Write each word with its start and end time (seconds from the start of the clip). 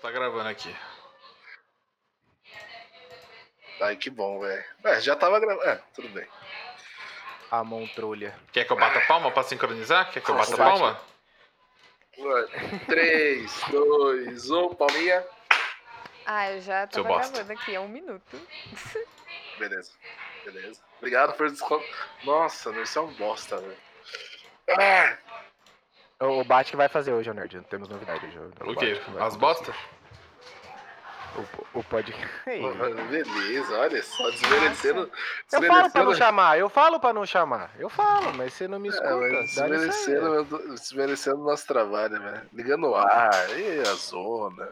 Tá 0.00 0.10
gravando 0.10 0.48
aqui. 0.48 0.74
Ai, 3.80 3.96
que 3.96 4.10
bom, 4.10 4.40
velho. 4.40 4.64
É, 4.84 5.00
já 5.00 5.16
tava 5.16 5.38
gravando. 5.40 5.68
É, 5.68 5.80
tudo 5.94 6.08
bem. 6.08 6.26
A 7.50 7.64
montrolha. 7.64 8.38
Quer 8.52 8.64
que 8.64 8.72
eu 8.72 8.76
bata 8.76 9.00
palma 9.06 9.30
pra 9.30 9.42
sincronizar? 9.42 10.10
Quer 10.10 10.20
que 10.20 10.30
eu 10.30 10.34
bata 10.34 10.50
Nossa, 10.50 10.62
palma? 10.62 11.00
3, 12.86 13.60
2, 13.70 14.50
1, 14.50 14.74
palminha. 14.74 15.24
Ah, 16.26 16.50
eu 16.50 16.60
já 16.60 16.86
tava 16.86 17.08
gravando 17.08 17.52
aqui 17.52 17.74
há 17.74 17.80
um 17.80 17.88
minuto. 17.88 18.40
Beleza, 19.58 19.92
beleza. 20.44 20.80
Obrigado 20.98 21.34
por 21.36 21.50
desconto. 21.50 21.86
Nossa, 22.24 22.70
isso 22.80 22.98
é 22.98 23.02
um 23.02 23.12
bosta, 23.14 23.56
velho. 23.56 23.76
Ah, 24.78 25.16
O 26.20 26.42
Bate 26.44 26.70
que 26.72 26.76
vai 26.76 26.88
fazer 26.88 27.12
hoje, 27.12 27.30
ô 27.30 27.34
Nerd. 27.34 27.56
Não 27.56 27.62
temos 27.64 27.88
novidade 27.88 28.26
hoje. 28.26 28.38
O 28.60 28.74
quê? 28.76 28.96
Que 29.04 29.10
vai 29.12 29.26
As 29.26 29.36
bostas? 29.36 29.74
O, 31.36 31.78
o 31.78 31.84
pod... 31.84 32.12
Beleza, 32.44 33.78
olha 33.78 34.02
só, 34.02 34.28
desmerecendo. 34.30 35.10
Eu 35.52 35.62
falo 35.62 35.68
pra 35.68 35.70
não 35.70 35.82
desmerecendo- 35.82 36.16
chamar, 36.16 36.58
eu 36.58 36.68
falo 36.68 36.98
pra 36.98 37.12
não 37.12 37.24
chamar. 37.26 37.70
Eu 37.78 37.88
falo, 37.88 38.34
mas 38.34 38.54
você 38.54 38.66
não 38.66 38.80
me 38.80 38.88
escuta. 38.88 39.08
É, 39.08 39.14
mas 39.14 39.54
dá 39.54 39.68
nisso 39.68 39.84
aí. 39.84 40.16
desmerecendo, 40.16 40.68
desmerecendo 40.74 41.40
o 41.40 41.44
nosso 41.44 41.66
trabalho, 41.66 42.20
velho. 42.20 42.42
Ligando 42.52 42.88
o 42.88 42.96
ar, 42.96 43.30
e 43.56 43.80
a 43.80 43.94
zona. 43.94 44.68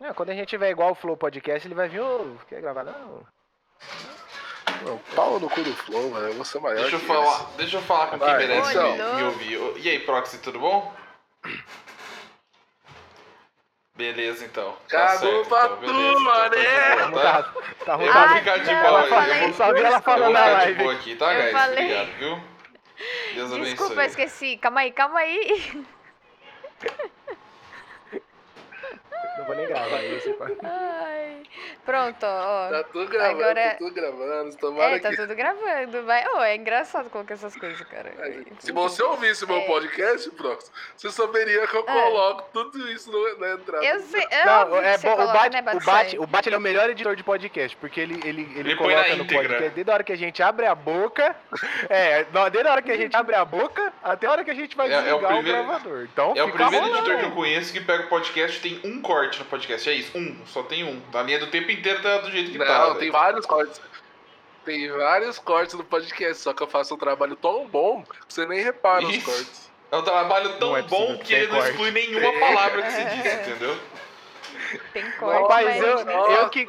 É, 0.00 0.12
quando 0.12 0.30
a 0.30 0.34
gente 0.34 0.48
tiver 0.48 0.70
igual 0.70 0.90
o 0.90 0.94
Flow 0.96 1.16
Podcast, 1.16 1.68
ele 1.68 1.74
vai 1.76 1.88
vir, 1.88 2.00
ô, 2.00 2.36
quer 2.48 2.60
gravar? 2.60 2.82
Não. 2.82 3.24
Não, 4.82 4.98
pau 5.14 5.38
no 5.40 5.48
cu 5.48 5.62
do 5.62 5.74
Flow, 5.74 6.12
velho. 6.12 6.26
Eu 6.26 6.34
vou 6.34 6.44
ser 6.44 6.60
maior. 6.60 6.76
Deixa 6.80 6.96
eu 6.96 7.00
falar, 7.00 7.34
esse. 7.36 7.56
deixa 7.56 7.76
eu 7.78 7.82
falar 7.82 8.06
com 8.08 8.18
quem 8.18 8.26
Vai, 8.28 8.38
merece 8.38 8.70
então. 8.70 8.92
me, 8.96 9.14
me 9.14 9.22
ouvir. 9.24 9.82
E 9.84 9.88
aí, 9.90 9.98
Proxy, 10.00 10.38
tudo 10.38 10.58
bom? 10.58 10.94
Beleza, 13.96 14.44
então. 14.44 14.72
Tá 14.88 15.06
Cagou 15.06 15.18
certo, 15.44 15.48
pra 15.48 15.64
então, 15.66 15.76
tu, 15.78 15.84
então, 15.84 16.14
tá 16.14 16.20
mané. 16.20 16.96
Não 17.06 17.12
tá? 17.12 17.42
tá, 17.42 17.52
tá 17.84 17.94
ruim. 17.94 18.06
Eu 18.06 18.12
vou 18.12 18.28
ficar 18.38 18.58
de 18.58 18.64
boa. 18.74 19.00
eu 19.02 19.08
falei- 19.08 19.36
Eu 19.38 19.44
vou, 19.48 19.54
Só 19.54 19.72
vi 19.72 19.78
ela 19.78 19.88
eu 19.88 19.92
vou 19.92 20.02
falando 20.02 20.32
na 20.32 20.40
ficar 20.44 20.66
de 20.66 20.74
boa 20.74 20.92
aqui, 20.92 21.16
tá, 21.16 21.32
Eu 21.34 21.42
guys? 21.42 21.52
falei. 21.52 21.84
Obrigado, 21.84 22.18
viu? 22.18 22.40
Deus 23.34 23.52
abençoe. 23.52 23.70
Desculpa, 23.74 23.94
eu 24.02 24.06
esqueci. 24.06 24.56
Calma 24.56 24.80
aí, 24.80 24.90
calma 24.92 25.18
aí. 25.20 25.84
Não 29.44 29.46
vou 29.46 29.54
nem 29.56 29.66
gravar 29.66 30.02
isso. 30.04 30.34
Ai. 30.62 31.42
Pronto, 31.84 32.24
ó. 32.24 32.68
Tá 32.70 32.82
tudo 32.84 33.10
gravando, 33.10 33.40
Agora- 33.42 33.70
tá 33.70 33.74
tudo 33.76 33.94
gravando. 33.94 34.56
Tomara 34.56 34.96
É, 34.96 34.98
tá 34.98 35.10
que. 35.10 35.16
tudo 35.16 35.34
gravando. 35.34 36.02
Vai... 36.04 36.24
Oh, 36.34 36.40
é 36.42 36.56
engraçado 36.56 37.10
colocar 37.10 37.34
essas 37.34 37.54
coisas, 37.54 37.78
cara. 37.82 38.10
Se 38.58 38.72
você 38.72 39.02
ouvisse 39.02 39.44
o 39.44 39.48
meu 39.48 39.58
É. 39.58 39.66
podcast, 39.66 40.30
Prox, 40.30 40.72
você 40.96 41.10
saberia 41.10 41.66
que 41.66 41.76
eu 41.76 41.84
Ah. 41.86 41.92
coloco 41.92 42.48
tudo 42.54 42.88
isso 42.90 43.10
no- 43.12 43.38
na 43.38 43.52
entrada. 43.52 43.84
Eu 43.84 44.00
sei. 44.00 44.26
É 44.30 44.44
Não, 44.46 44.76
é 44.78 44.98
bom. 44.98 45.12
O 45.12 45.26
Bate, 45.32 45.50
né, 45.50 45.72
o? 45.74 45.80
Bate, 45.84 46.18
o 46.18 46.26
Bate 46.26 46.48
ele 46.48 46.56
é 46.56 46.58
o 46.58 46.62
melhor 46.62 46.88
editor 46.88 47.14
de 47.14 47.22
podcast, 47.22 47.76
porque 47.76 48.00
ele, 48.00 48.14
ele, 48.24 48.42
ele, 48.54 48.60
Ele 48.60 48.76
coloca 48.76 49.14
no 49.16 49.26
podcast 49.26 49.68
desde 49.70 49.90
a 49.90 49.94
hora 49.94 50.02
que 50.04 50.12
a 50.12 50.16
gente 50.16 50.42
abre 50.42 50.66
a 50.66 50.74
boca. 50.74 51.36
É, 51.90 52.24
desde 52.50 52.68
a 52.68 52.72
hora 52.72 52.82
que 52.82 52.90
a 52.92 52.96
gente 52.96 53.14
abre 53.14 53.34
a 53.34 53.44
boca 53.44 53.92
até 54.02 54.26
a 54.26 54.30
hora 54.30 54.44
que 54.44 54.50
a 54.50 54.54
gente 54.54 54.74
vai 54.76 54.88
É- 54.90 54.94
é 54.94 54.98
o 54.98 55.02
desligar 55.02 55.24
o, 55.32 55.34
primeiro- 55.36 55.64
gravador. 55.64 56.08
Então, 56.10 56.32
É 56.36 56.42
o 56.42 56.50
primeiro 56.50 56.86
rolando. 56.86 56.96
editor 56.98 57.18
que 57.18 57.24
eu 57.26 57.32
conheço 57.32 57.72
que 57.72 57.80
pega 57.80 58.04
o 58.04 58.08
podcast 58.08 58.60
tem 58.60 58.80
um 58.84 59.00
corte 59.02 59.33
no 59.38 59.44
podcast. 59.46 59.88
É 59.88 59.92
isso, 59.94 60.16
um. 60.16 60.36
Só 60.46 60.62
tem 60.62 60.84
um. 60.84 61.00
A 61.12 61.22
linha 61.22 61.38
do 61.38 61.46
tempo 61.48 61.70
inteiro 61.70 62.02
tá 62.02 62.18
do 62.18 62.30
jeito 62.30 62.50
que 62.52 62.58
Não, 62.58 62.66
tá. 62.66 62.90
tem 62.90 62.98
velho. 63.00 63.12
vários 63.12 63.46
cortes. 63.46 63.80
Tem 64.64 64.90
vários 64.90 65.38
cortes 65.38 65.74
no 65.74 65.84
podcast, 65.84 66.42
só 66.42 66.52
que 66.54 66.62
eu 66.62 66.66
faço 66.66 66.94
um 66.94 66.98
trabalho 66.98 67.36
tão 67.36 67.66
bom 67.66 68.02
que 68.02 68.16
você 68.34 68.46
nem 68.46 68.62
repara 68.62 69.02
nos 69.02 69.14
Isso. 69.14 69.26
cortes. 69.26 69.70
É 69.92 69.96
um 69.96 70.02
trabalho 70.02 70.58
tão 70.58 70.70
Não 70.70 70.76
é 70.78 70.82
bom 70.82 71.18
que 71.18 71.24
que 71.24 71.34
ele 71.34 71.42
tem 71.46 71.52
não 71.52 71.56
corte. 71.58 71.70
exclui 71.72 71.90
nenhuma 71.90 72.40
palavra 72.40 72.82
que 72.82 72.90
se 72.90 73.04
diz, 73.04 73.26
entendeu? 73.34 73.78
Tem 74.92 75.10
corte, 75.12 75.42
Rapaz, 75.42 75.66
mas... 75.66 75.82
eu, 75.82 76.10
eu, 76.10 76.48
que, 76.48 76.66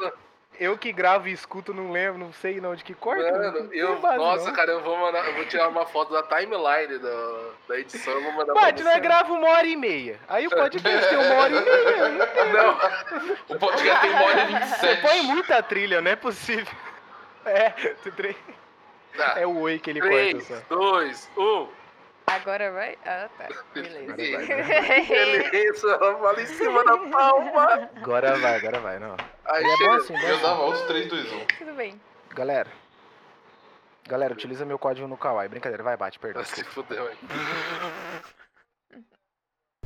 eu 0.58 0.76
que 0.78 0.92
gravo 0.92 1.28
e 1.28 1.32
escuto, 1.32 1.72
não 1.74 1.90
lembro, 1.90 2.18
não 2.18 2.32
sei 2.32 2.60
não 2.60 2.74
de 2.74 2.82
que 2.84 2.94
corta. 2.94 3.30
Mano, 3.30 3.72
eu, 3.72 3.98
base, 4.00 4.16
nossa, 4.18 4.46
não. 4.46 4.52
cara, 4.54 4.72
eu 4.72 4.80
vou, 4.82 4.96
mandar, 4.96 5.26
eu 5.26 5.34
vou 5.34 5.44
tirar 5.46 5.68
uma 5.68 5.86
foto 5.86 6.12
da 6.12 6.22
timeline 6.22 6.98
da, 6.98 7.40
da 7.68 7.78
edição 7.78 8.12
eu 8.14 8.22
vou 8.22 8.32
mandar 8.32 8.52
pra 8.52 8.62
Bate, 8.62 8.82
nós 8.82 8.94
você. 8.94 9.00
grava 9.00 9.32
uma 9.32 9.48
hora 9.48 9.66
e 9.66 9.76
meia. 9.76 10.18
Aí 10.28 10.46
o 10.46 10.50
podcast 10.50 11.08
tem 11.08 11.18
uma 11.18 11.34
hora 11.34 11.52
e 11.56 11.64
meia. 11.64 12.08
Não, 12.52 13.56
O 13.56 13.58
podcast 13.58 14.00
tem 14.00 14.10
uma 14.10 14.22
hora 14.24 14.40
e 14.42 14.46
Você 14.46 14.58
27. 14.58 15.02
põe 15.06 15.20
muita 15.22 15.62
trilha, 15.62 16.00
não 16.00 16.10
é 16.10 16.16
possível. 16.16 16.66
É, 17.48 17.70
tu 18.02 18.10
tre- 18.10 18.34
tá. 19.16 19.34
é 19.38 19.46
o 19.46 19.60
oi 19.60 19.78
que 19.78 19.88
ele 19.90 20.00
3, 20.00 20.48
corta 20.48 20.64
só. 20.68 20.74
2, 20.76 21.30
1. 21.36 21.68
Agora 22.26 22.72
vai? 22.72 22.98
Ah, 23.04 23.28
tá. 23.38 23.48
Beleza. 23.72 24.14
Beleza, 24.14 25.88
ela 25.88 26.18
fala 26.18 26.42
em 26.42 26.46
cima 26.46 26.84
da 26.84 26.98
palma. 26.98 27.90
Agora 27.96 28.36
vai, 28.38 28.56
agora 28.56 28.80
vai, 28.80 28.98
não. 28.98 29.16
Aí 29.44 29.64
é 29.64 29.68
bom 29.68 29.76
chega. 29.76 29.96
assim, 29.96 30.12
bom 30.12 30.28
Eu 30.28 30.40
dava 30.40 30.60
outros 30.62 30.84
3, 30.86 31.08
2, 31.08 31.32
1. 31.32 31.46
Tudo 31.58 31.72
bem. 31.74 32.00
Galera. 32.34 32.70
Galera, 34.08 34.34
utiliza 34.34 34.64
meu 34.64 34.78
código 34.78 35.06
no 35.06 35.16
Kawaii. 35.16 35.48
Brincadeira, 35.48 35.82
vai, 35.82 35.96
bate, 35.96 36.18
perdão. 36.18 36.44
Se 36.44 36.62
fudeu, 36.64 37.08
hein? 37.10 37.16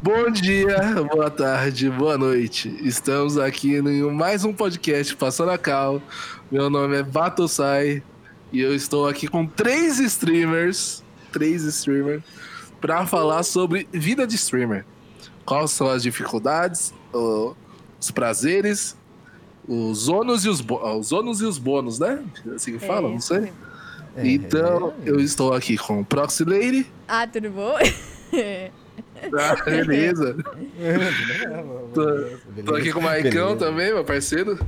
Bom 0.02 0.30
dia, 0.30 0.78
boa 1.12 1.30
tarde, 1.30 1.90
boa 1.90 2.16
noite. 2.16 2.74
Estamos 2.86 3.36
aqui 3.36 3.76
em 3.76 4.10
mais 4.10 4.44
um 4.44 4.52
podcast 4.52 5.14
Passando 5.14 5.50
a 5.50 5.58
Cal. 5.58 6.00
Meu 6.50 6.70
nome 6.70 6.98
é 6.98 7.02
Batosai 7.02 8.02
e 8.50 8.60
eu 8.62 8.74
estou 8.74 9.06
aqui 9.06 9.28
com 9.28 9.46
três 9.46 9.98
streamers, 9.98 11.04
três 11.32 11.62
streamers, 11.64 12.22
para 12.80 13.06
falar 13.06 13.42
sobre 13.42 13.88
vida 13.92 14.26
de 14.26 14.36
streamer. 14.36 14.84
Quais 15.44 15.70
são 15.70 15.88
as 15.88 16.02
dificuldades, 16.02 16.94
o- 17.12 17.54
os 18.00 18.10
prazeres, 18.10 18.96
os 19.68 20.08
ônus 20.08 20.44
e 20.44 20.48
os, 20.48 20.60
bo- 20.60 20.80
os 20.98 21.12
ônus 21.12 21.40
e 21.40 21.44
os 21.44 21.58
bônus, 21.58 21.98
né? 21.98 22.22
Assim 22.54 22.78
que 22.78 22.86
fala, 22.86 23.08
É 23.08 23.10
não 23.10 23.16
isso 23.16 23.28
sei. 23.28 23.40
mesmo. 23.40 23.70
Então, 24.22 24.92
eu 25.06 25.20
estou 25.20 25.52
aqui 25.54 25.76
com 25.78 26.00
o 26.00 26.04
Proxy 26.04 26.44
Lady. 26.44 26.86
Ah, 27.06 27.26
tudo 27.26 27.50
bom? 27.50 27.74
Ah, 29.38 29.54
beleza. 29.64 30.34
Tô 32.64 32.74
aqui 32.74 32.92
com 32.92 33.00
o 33.00 33.02
Maicão 33.02 33.54
Beleza. 33.54 33.56
também, 33.56 33.92
meu 33.92 34.04
parceiro. 34.04 34.58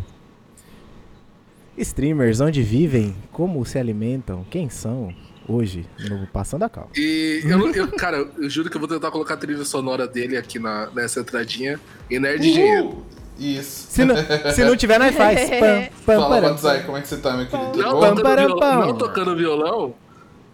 Streamers, 1.77 2.41
onde 2.41 2.62
vivem, 2.62 3.15
como 3.33 3.65
se 3.65 3.78
alimentam, 3.78 4.45
quem 4.51 4.69
são 4.69 5.15
hoje 5.48 5.86
no 6.08 6.26
Passando 6.26 6.64
a 6.64 6.69
Cal. 6.69 6.91
E 6.97 7.42
eu, 7.44 7.72
eu- 7.72 7.88
cara, 7.92 8.26
eu 8.38 8.48
juro 8.50 8.70
que 8.70 8.76
eu 8.76 8.80
vou 8.80 8.88
tentar 8.88 9.10
colocar 9.10 9.34
a 9.34 9.36
trilha 9.36 9.64
sonora 9.64 10.06
dele 10.06 10.36
aqui 10.36 10.58
na, 10.58 10.88
nessa 10.94 11.20
entradinha. 11.20 11.78
E 12.10 12.19
Nerd 12.19 12.47
Engenheiro. 12.47 13.04
Isso. 13.38 13.86
Se 13.91 14.04
não, 14.04 14.14
se 14.54 14.64
não 14.64 14.76
tiver, 14.76 14.98
nós 14.98 15.14
faz. 15.16 15.48
Pam, 15.58 15.88
pam, 16.06 16.20
Fala. 16.20 16.41
Batzai, 16.41 16.82
como 16.84 16.98
é 16.98 17.00
que 17.00 17.08
você 17.08 17.16
tá, 17.16 17.36
meu 17.36 17.47
querido? 17.47 17.78
Não? 17.78 17.98
Pam, 18.00 18.14
pam. 18.58 18.86
não 18.86 18.98
tocando 18.98 19.34
violão. 19.34 19.94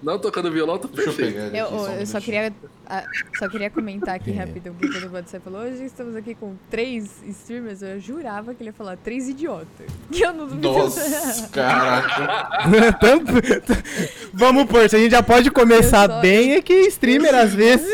Não 0.03 0.19
tocando 0.19 0.51
violão, 0.53 0.79
tá 0.79 0.87
Deixa 0.93 1.11
eu 1.11 1.15
perfeito. 1.15 1.35
pegar 1.51 1.59
Eu, 1.59 1.67
aqui, 1.67 1.75
só 1.77 1.91
um 1.91 1.95
eu 1.95 2.07
só 2.07 2.21
queria, 2.21 2.53
ah, 2.87 3.05
só 3.37 3.49
queria 3.49 3.69
comentar 3.69 4.15
aqui 4.15 4.31
É. 4.31 4.35
rapidão 4.35 4.73
o 4.73 4.77
que 4.77 4.89
quando 4.89 5.05
o 5.07 5.09
Batsai 5.09 5.41
falou. 5.41 5.61
Hoje 5.63 5.85
estamos 5.85 6.15
aqui 6.15 6.35
com 6.37 6.55
três 6.71 7.21
streamers. 7.27 7.83
Eu 7.83 7.99
jurava 7.99 8.55
que 8.55 8.63
ele 8.63 8.71
ia 8.71 8.73
falar 8.75 8.97
três 8.97 9.29
idiotas. 9.29 9.67
Que 10.13 10.23
eu 10.25 10.33
não 10.33 10.47
duvido. 10.47 10.69
Nossa, 10.73 11.49
caraca. 11.53 12.61
Vamos 14.33 14.65
pôr, 14.67 14.89
se 14.89 14.97
a 14.97 14.99
gente 14.99 15.11
já 15.11 15.23
pode 15.23 15.51
começar 15.51 16.09
só- 16.09 16.21
bem, 16.21 16.53
é 16.53 16.63
que 16.63 16.73
streamer 16.89 17.35
às 17.35 17.53
vezes 17.55 17.89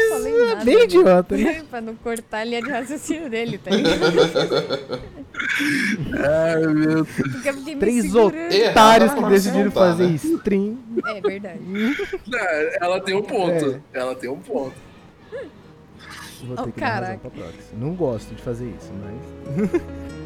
Não 0.64 0.72
é 0.72 0.76
bem 0.76 0.76
né? 0.78 0.84
idiota, 0.84 1.36
né? 1.36 1.64
pra 1.70 1.80
não 1.80 1.94
cortar 1.96 2.38
a 2.38 2.44
linha 2.44 2.62
de 2.62 2.70
raciocínio 2.70 3.28
dele, 3.30 3.58
tá 3.58 3.70
ligado? 3.70 5.00
Ai, 6.24 6.66
meu 6.66 7.04
Deus. 7.04 7.08
Três 7.78 8.14
otários 8.14 9.14
que 9.14 9.22
decidiram 9.28 9.70
tá, 9.70 9.80
fazer 9.80 10.06
né? 10.08 10.14
stream. 10.14 10.78
É 11.06 11.20
verdade. 11.20 11.60
É, 12.34 12.78
Ela 12.84 13.00
tem 13.00 13.14
um 13.16 13.22
ponto. 13.22 13.82
Ela 13.92 14.14
tem 14.14 14.30
um 14.30 14.38
ponto. 14.38 14.74
Vou 16.42 16.56
Oh, 16.58 16.62
ter 16.64 16.72
que 16.72 16.80
dar 16.80 16.86
razão 17.00 17.06
caraca. 17.18 17.30
pra. 17.30 17.46
Não 17.78 17.94
gosto 17.94 18.34
de 18.34 18.42
fazer 18.42 18.66
isso, 18.66 18.92
mas. 19.02 19.70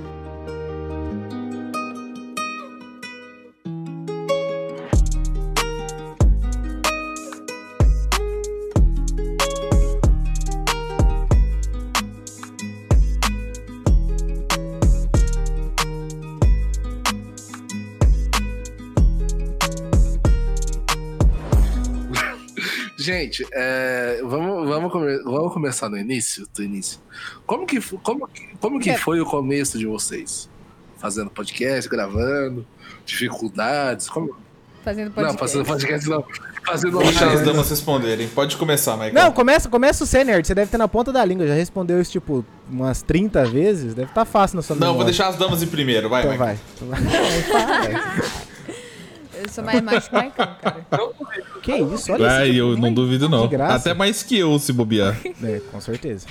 Gente, 23.19 23.47
é, 23.53 24.21
vamos, 24.25 24.69
vamos, 24.69 24.93
come- 24.93 25.19
vamos 25.25 25.53
começar 25.53 25.89
no 25.89 25.99
início, 25.99 26.47
do 26.55 26.63
início. 26.63 27.01
Como 27.47 27.67
que, 27.67 27.81
como, 27.99 28.29
que- 28.29 28.49
como 28.61 28.79
que 28.81 28.97
foi 28.97 29.21
o 29.21 29.27
começo 29.27 29.79
de 29.79 29.87
vocês? 29.87 30.49
Fazendo 30.99 31.31
podcast, 31.31 31.89
gravando, 31.89 32.67
dificuldades, 33.05 34.09
como... 34.09 34.37
Fazendo 34.85 35.11
podcast. 35.11 35.33
Não, 35.33 35.39
fazendo 35.39 35.65
podcast 35.67 36.09
não. 36.09 36.25
Fazendo 36.65 36.99
Deixa 36.99 37.31
as 37.31 37.41
damas 37.43 37.69
responderem. 37.69 38.29
Pode 38.29 38.57
começar, 38.57 38.93
Michael. 38.97 39.15
Não, 39.15 39.33
começa, 39.33 39.69
começa 39.69 40.05
o 40.05 40.07
C, 40.07 40.23
nerd. 40.25 40.47
Você 40.47 40.55
deve 40.55 40.71
ter 40.71 40.79
na 40.79 40.87
ponta 40.89 41.13
da 41.13 41.25
língua. 41.25 41.47
Já 41.47 41.55
respondeu 41.55 42.01
isso, 42.01 42.13
tipo, 42.13 42.45
umas 42.71 43.03
30 43.03 43.45
vezes. 43.47 43.95
Deve 43.95 44.11
estar 44.11 44.25
fácil 44.25 44.57
na 44.57 44.63
sua 44.63 44.75
Não, 44.77 44.81
vou 44.89 44.93
memória. 44.95 45.07
deixar 45.13 45.29
as 45.29 45.37
damas 45.37 45.63
em 45.63 45.67
primeiro. 45.67 46.09
Vai, 46.09 46.23
Então 46.23 46.33
Michael. 46.33 46.57
vai. 46.57 46.59
Então 46.77 46.89
vai. 46.89 48.23
Eu 49.49 49.53
sou 49.53 49.65
mais 49.65 49.81
macho 49.83 50.11
que 50.11 50.15
o 50.15 50.19
Maicon, 50.19 50.47
cara. 50.61 50.87
Que 51.63 51.77
isso? 51.77 52.13
Olha 52.13 52.47
esse 52.47 52.57
eu 52.57 52.77
não 52.77 52.93
duvido 52.93 53.29
não. 53.29 53.49
Graça. 53.49 53.77
Até 53.77 53.95
mais 53.95 54.23
que 54.23 54.39
eu, 54.39 54.59
se 54.59 54.73
bobear. 54.73 55.19
É, 55.43 55.61
com 55.71 55.81
certeza. 55.81 56.27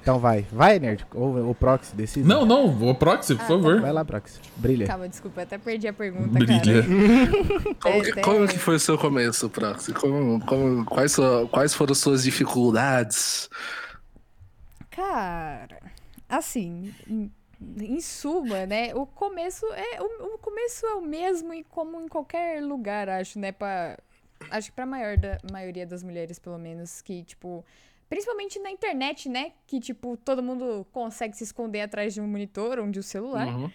Então 0.00 0.18
vai. 0.18 0.46
Vai, 0.50 0.78
nerd. 0.78 1.06
Ou 1.14 1.50
o 1.50 1.54
Proxy, 1.54 1.94
decide. 1.94 2.26
Não, 2.26 2.46
não, 2.46 2.66
o 2.66 2.94
Proxy, 2.94 3.34
por 3.34 3.46
favor. 3.46 3.80
Vai 3.80 3.92
lá, 3.92 4.04
Proxy. 4.04 4.40
Brilha. 4.56 4.86
Calma, 4.86 5.08
desculpa, 5.08 5.40
eu 5.40 5.42
até 5.42 5.58
perdi 5.58 5.86
a 5.86 5.92
pergunta, 5.92 6.28
Brilha. 6.28 6.82
cara. 6.82 7.74
Como, 7.80 8.02
que, 8.02 8.12
como 8.22 8.48
que 8.48 8.58
foi 8.58 8.76
o 8.76 8.80
seu 8.80 8.96
começo, 8.96 9.48
Proxy? 9.50 9.92
Como, 9.92 10.40
como, 10.46 10.84
quais, 10.86 11.16
quais 11.50 11.74
foram 11.74 11.94
suas 11.94 12.22
dificuldades? 12.22 13.50
Cara, 14.90 15.78
assim, 16.28 16.92
em, 17.60 18.00
suma, 18.00 18.66
né? 18.66 18.94
O 18.94 19.06
começo 19.06 19.66
é 19.72 20.00
o, 20.00 20.34
o 20.34 20.38
começo 20.38 20.86
é 20.86 20.94
o 20.94 21.02
mesmo 21.02 21.52
e 21.52 21.64
como 21.64 22.00
em 22.00 22.08
qualquer 22.08 22.62
lugar, 22.62 23.08
acho, 23.08 23.38
né? 23.38 23.52
Pra, 23.52 23.98
acho 24.50 24.70
que 24.70 24.76
pra 24.76 24.86
maior 24.86 25.16
da 25.16 25.38
maioria 25.50 25.86
das 25.86 26.02
mulheres, 26.02 26.38
pelo 26.38 26.58
menos, 26.58 27.02
que 27.02 27.24
tipo, 27.24 27.64
principalmente 28.08 28.58
na 28.58 28.70
internet, 28.70 29.28
né? 29.28 29.52
Que 29.66 29.80
tipo 29.80 30.16
todo 30.16 30.42
mundo 30.42 30.86
consegue 30.92 31.36
se 31.36 31.44
esconder 31.44 31.80
atrás 31.80 32.14
de 32.14 32.20
um 32.20 32.26
monitor 32.26 32.78
ou 32.78 32.90
de 32.90 32.98
um 32.98 33.02
celular. 33.02 33.48
Uhum. 33.48 33.70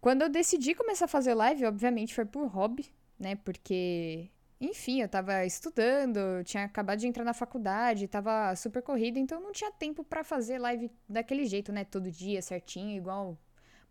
Quando 0.00 0.22
eu 0.22 0.28
decidi 0.28 0.74
começar 0.74 1.06
a 1.06 1.08
fazer 1.08 1.34
live, 1.34 1.66
obviamente 1.66 2.14
foi 2.14 2.24
por 2.24 2.46
hobby, 2.46 2.86
né? 3.18 3.36
Porque, 3.36 4.28
enfim, 4.60 5.00
eu 5.02 5.08
tava 5.08 5.44
estudando, 5.46 6.16
eu 6.18 6.44
tinha 6.44 6.64
acabado 6.64 6.98
de 6.98 7.06
entrar 7.06 7.24
na 7.24 7.32
faculdade, 7.34 8.08
tava 8.08 8.54
super 8.56 8.82
corrida, 8.82 9.18
então 9.18 9.40
não 9.40 9.52
tinha 9.52 9.70
tempo 9.70 10.02
pra 10.02 10.24
fazer 10.24 10.58
live 10.58 10.90
daquele 11.08 11.44
jeito, 11.46 11.72
né? 11.72 11.84
Todo 11.84 12.10
dia, 12.10 12.42
certinho, 12.42 12.96
igual 12.96 13.38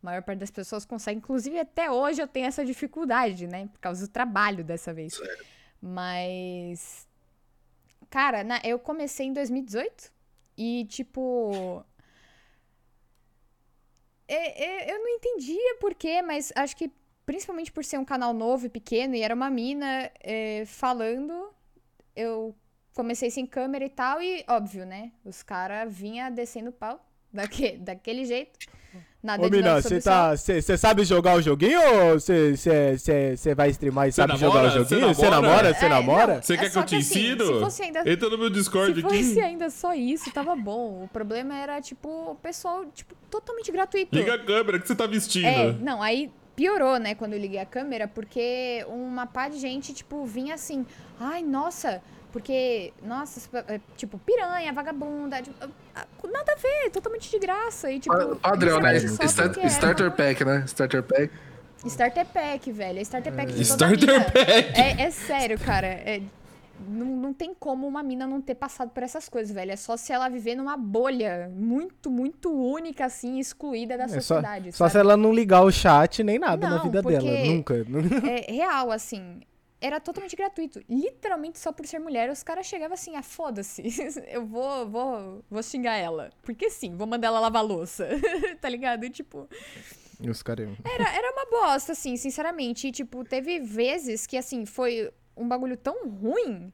a 0.03 0.05
maior 0.05 0.21
parte 0.23 0.39
das 0.39 0.51
pessoas 0.51 0.85
consegue. 0.85 1.19
Inclusive, 1.19 1.57
até 1.59 1.89
hoje 1.89 2.21
eu 2.21 2.27
tenho 2.27 2.45
essa 2.47 2.65
dificuldade, 2.65 3.47
né? 3.47 3.67
Por 3.67 3.79
causa 3.79 4.05
do 4.05 4.11
trabalho 4.11 4.63
dessa 4.63 4.93
vez. 4.93 5.13
Mas. 5.81 7.07
Cara, 8.09 8.43
na- 8.43 8.61
eu 8.63 8.77
comecei 8.79 9.25
em 9.27 9.33
2018 9.33 10.11
e, 10.57 10.85
tipo. 10.85 11.83
É- 14.27 14.63
é- 14.89 14.93
eu 14.93 14.99
não 14.99 15.07
entendia 15.09 15.75
por 15.79 15.95
quê, 15.95 16.21
mas 16.21 16.51
acho 16.55 16.75
que 16.75 16.91
principalmente 17.27 17.73
por 17.73 17.83
ser 17.83 17.99
um 17.99 18.05
canal 18.05 18.33
novo 18.33 18.65
e 18.65 18.69
pequeno 18.69 19.13
e 19.13 19.21
era 19.21 19.35
uma 19.35 19.49
mina 19.49 20.09
é, 20.23 20.63
falando, 20.65 21.49
eu 22.15 22.55
comecei 22.95 23.29
sem 23.29 23.45
câmera 23.45 23.83
e 23.83 23.89
tal, 23.89 24.21
e 24.21 24.43
óbvio, 24.47 24.85
né? 24.85 25.11
Os 25.25 25.43
caras 25.43 25.93
vinham 25.93 26.31
descendo 26.31 26.69
o 26.69 26.73
pau 26.73 27.05
daque, 27.31 27.73
daquele 27.83 28.23
jeito. 28.23 28.57
Nada 29.21 29.45
Ô, 29.45 29.49
Mina, 29.49 29.81
você 29.81 29.99
tá. 29.99 30.35
Você 30.37 30.77
sabe 30.77 31.03
jogar 31.03 31.35
o 31.35 31.41
joguinho 31.41 31.79
ou 31.81 32.19
você 32.19 33.53
vai 33.53 33.69
streamar 33.71 34.07
e 34.07 34.11
Cê 34.11 34.21
sabe 34.21 34.37
jogar 34.37 34.59
o 34.59 34.63
namora? 34.63 34.83
Joguinho? 34.83 35.07
Você 35.13 35.29
namora? 35.29 35.41
namora? 35.41 35.73
Você 35.73 35.85
É, 35.85 35.89
namora? 35.89 36.41
Você 36.41 36.53
é 36.53 36.57
quer 36.57 36.71
que 36.71 36.77
eu 36.77 36.85
te 36.85 36.95
assim, 36.95 37.19
ensino? 37.19 37.45
Se 37.45 37.59
fosse 37.59 37.83
ainda 37.83 38.09
Entra 38.09 38.29
no 38.29 38.37
meu 38.37 38.49
Discord 38.49 38.95
se 38.95 39.01
fosse 39.01 39.31
aqui. 39.31 39.41
ainda 39.41 39.69
só 39.69 39.93
isso, 39.93 40.31
tava 40.31 40.55
bom. 40.55 41.03
O 41.03 41.09
problema 41.09 41.57
era, 41.57 41.81
tipo, 41.81 42.31
o 42.31 42.35
pessoal, 42.35 42.85
tipo, 42.85 43.13
totalmente 43.29 43.69
gratuito. 43.69 44.15
Liga 44.15 44.35
a 44.35 44.39
câmera 44.39 44.79
que 44.79 44.87
você 44.87 44.95
tá 44.95 45.05
vestindo. 45.05 45.45
É, 45.45 45.73
não, 45.73 46.01
aí 46.01 46.31
piorou, 46.57 46.97
né, 46.97 47.13
quando 47.13 47.33
eu 47.33 47.39
liguei 47.39 47.59
a 47.59 47.65
câmera, 47.65 48.07
porque 48.07 48.83
uma 48.89 49.27
pá 49.27 49.47
de 49.47 49.59
gente, 49.59 49.93
tipo, 49.93 50.25
vinha 50.25 50.55
assim, 50.55 50.83
ai, 51.19 51.43
nossa, 51.43 52.01
porque, 52.33 52.91
nossa, 53.03 53.39
é, 53.67 53.79
tipo, 53.95 54.17
piranha, 54.17 54.73
vagabunda, 54.73 55.39
tipo, 55.39 55.55
ah, 55.95 56.05
nada 56.29 56.53
a 56.53 56.55
ver, 56.55 56.89
totalmente 56.89 57.29
de 57.29 57.37
graça. 57.37 57.91
E, 57.91 57.99
tipo, 57.99 58.15
Pa- 58.35 58.49
Padrão, 58.49 58.79
né? 58.79 58.97
Start- 58.97 59.57
starter 59.65 60.11
Pack, 60.11 60.43
né? 60.43 60.63
Starter 60.65 61.03
Pack. 61.03 61.29
Starter 61.85 62.25
Pack, 62.25 62.71
velho. 62.71 62.97
É 62.97 63.01
Starter 63.03 63.33
Pack 63.33 63.53
de 63.53 63.67
toda 63.67 63.93
Starter. 63.93 64.25
Pack. 64.33 64.79
É, 64.81 65.01
é 65.03 65.11
sério, 65.11 65.59
cara. 65.59 65.85
É- 65.87 66.21
não, 66.87 67.05
não 67.05 67.33
tem 67.33 67.53
como 67.53 67.87
uma 67.87 68.03
mina 68.03 68.27
não 68.27 68.41
ter 68.41 68.55
passado 68.55 68.89
por 68.91 69.03
essas 69.03 69.27
coisas, 69.29 69.53
velho. 69.53 69.71
É 69.71 69.75
só 69.75 69.95
se 69.97 70.11
ela 70.11 70.27
viver 70.29 70.55
numa 70.55 70.75
bolha 70.77 71.49
muito, 71.53 72.09
muito 72.09 72.51
única, 72.51 73.05
assim, 73.05 73.39
excluída 73.39 73.97
da 73.97 74.03
É 74.03 74.07
só, 74.07 74.15
sociedade. 74.15 74.71
só 74.73 74.87
se 74.87 74.93
sabe? 74.93 75.05
ela 75.05 75.17
não 75.17 75.33
ligar 75.33 75.63
o 75.63 75.71
chat 75.71 76.23
nem 76.23 76.37
nada 76.37 76.69
na 76.69 76.75
Não, 76.77 76.83
vida 76.83 77.01
porque- 77.01 77.17
dela. 77.17 77.45
Nunca. 77.45 77.75
É 78.29 78.51
real, 78.51 78.91
assim. 78.91 79.41
Era 79.79 79.99
totalmente 79.99 80.35
gratuito. 80.35 80.81
Literalmente 80.89 81.59
só 81.59 81.71
por 81.71 81.85
ser 81.85 81.99
mulher, 81.99 82.31
os 82.31 82.41
caras 82.41 82.65
chegavam 82.65 82.95
assim, 82.95 83.15
ah, 83.15 83.21
foda-se. 83.21 83.83
Eu 84.27 84.45
vou, 84.45 84.89
vou, 84.89 85.43
vou 85.49 85.61
xingar 85.61 85.95
ela. 85.97 86.31
Porque 86.41 86.69
sim, 86.69 86.95
vou 86.95 87.05
mandar 87.05 87.27
ela 87.27 87.39
lavar 87.39 87.63
louça. 87.63 88.07
tá 88.59 88.67
ligado? 88.69 89.03
E, 89.05 89.09
tipo, 89.11 89.47
os 90.27 90.41
caras. 90.41 90.69
Era, 90.83 91.15
era 91.15 91.31
uma 91.31 91.45
bosta, 91.61 91.91
assim, 91.91 92.17
sinceramente. 92.17 92.87
E, 92.87 92.91
tipo, 92.91 93.23
teve 93.23 93.59
vezes 93.59 94.25
que, 94.25 94.35
assim, 94.35 94.65
foi 94.65 95.11
um 95.37 95.47
bagulho 95.47 95.77
tão 95.77 96.09
ruim 96.09 96.71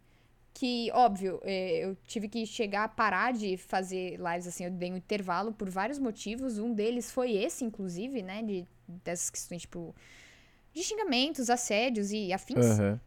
que, 0.54 0.92
óbvio, 0.94 1.40
é, 1.44 1.86
eu 1.86 1.98
tive 2.06 2.28
que 2.28 2.46
chegar 2.46 2.84
a 2.84 2.88
parar 2.88 3.34
de 3.34 3.58
fazer 3.58 4.18
lives, 4.18 4.48
assim, 4.48 4.66
eu 4.66 4.72
dei 4.72 4.92
um 4.92 4.98
intervalo 4.98 5.52
por 5.52 5.70
vários 5.70 5.98
motivos. 5.98 6.60
Um 6.60 6.74
deles 6.74 7.12
foi 7.12 7.32
esse, 7.34 7.66
inclusive, 7.66 8.22
né, 8.22 8.44
de, 8.44 8.68
dessas 8.88 9.30
questões, 9.30 9.62
tipo, 9.64 9.96
de 10.74 10.84
xingamentos, 10.84 11.50
assédios 11.50 12.12
e 12.12 12.32
afins. 12.32 12.80
Aham. 12.80 13.00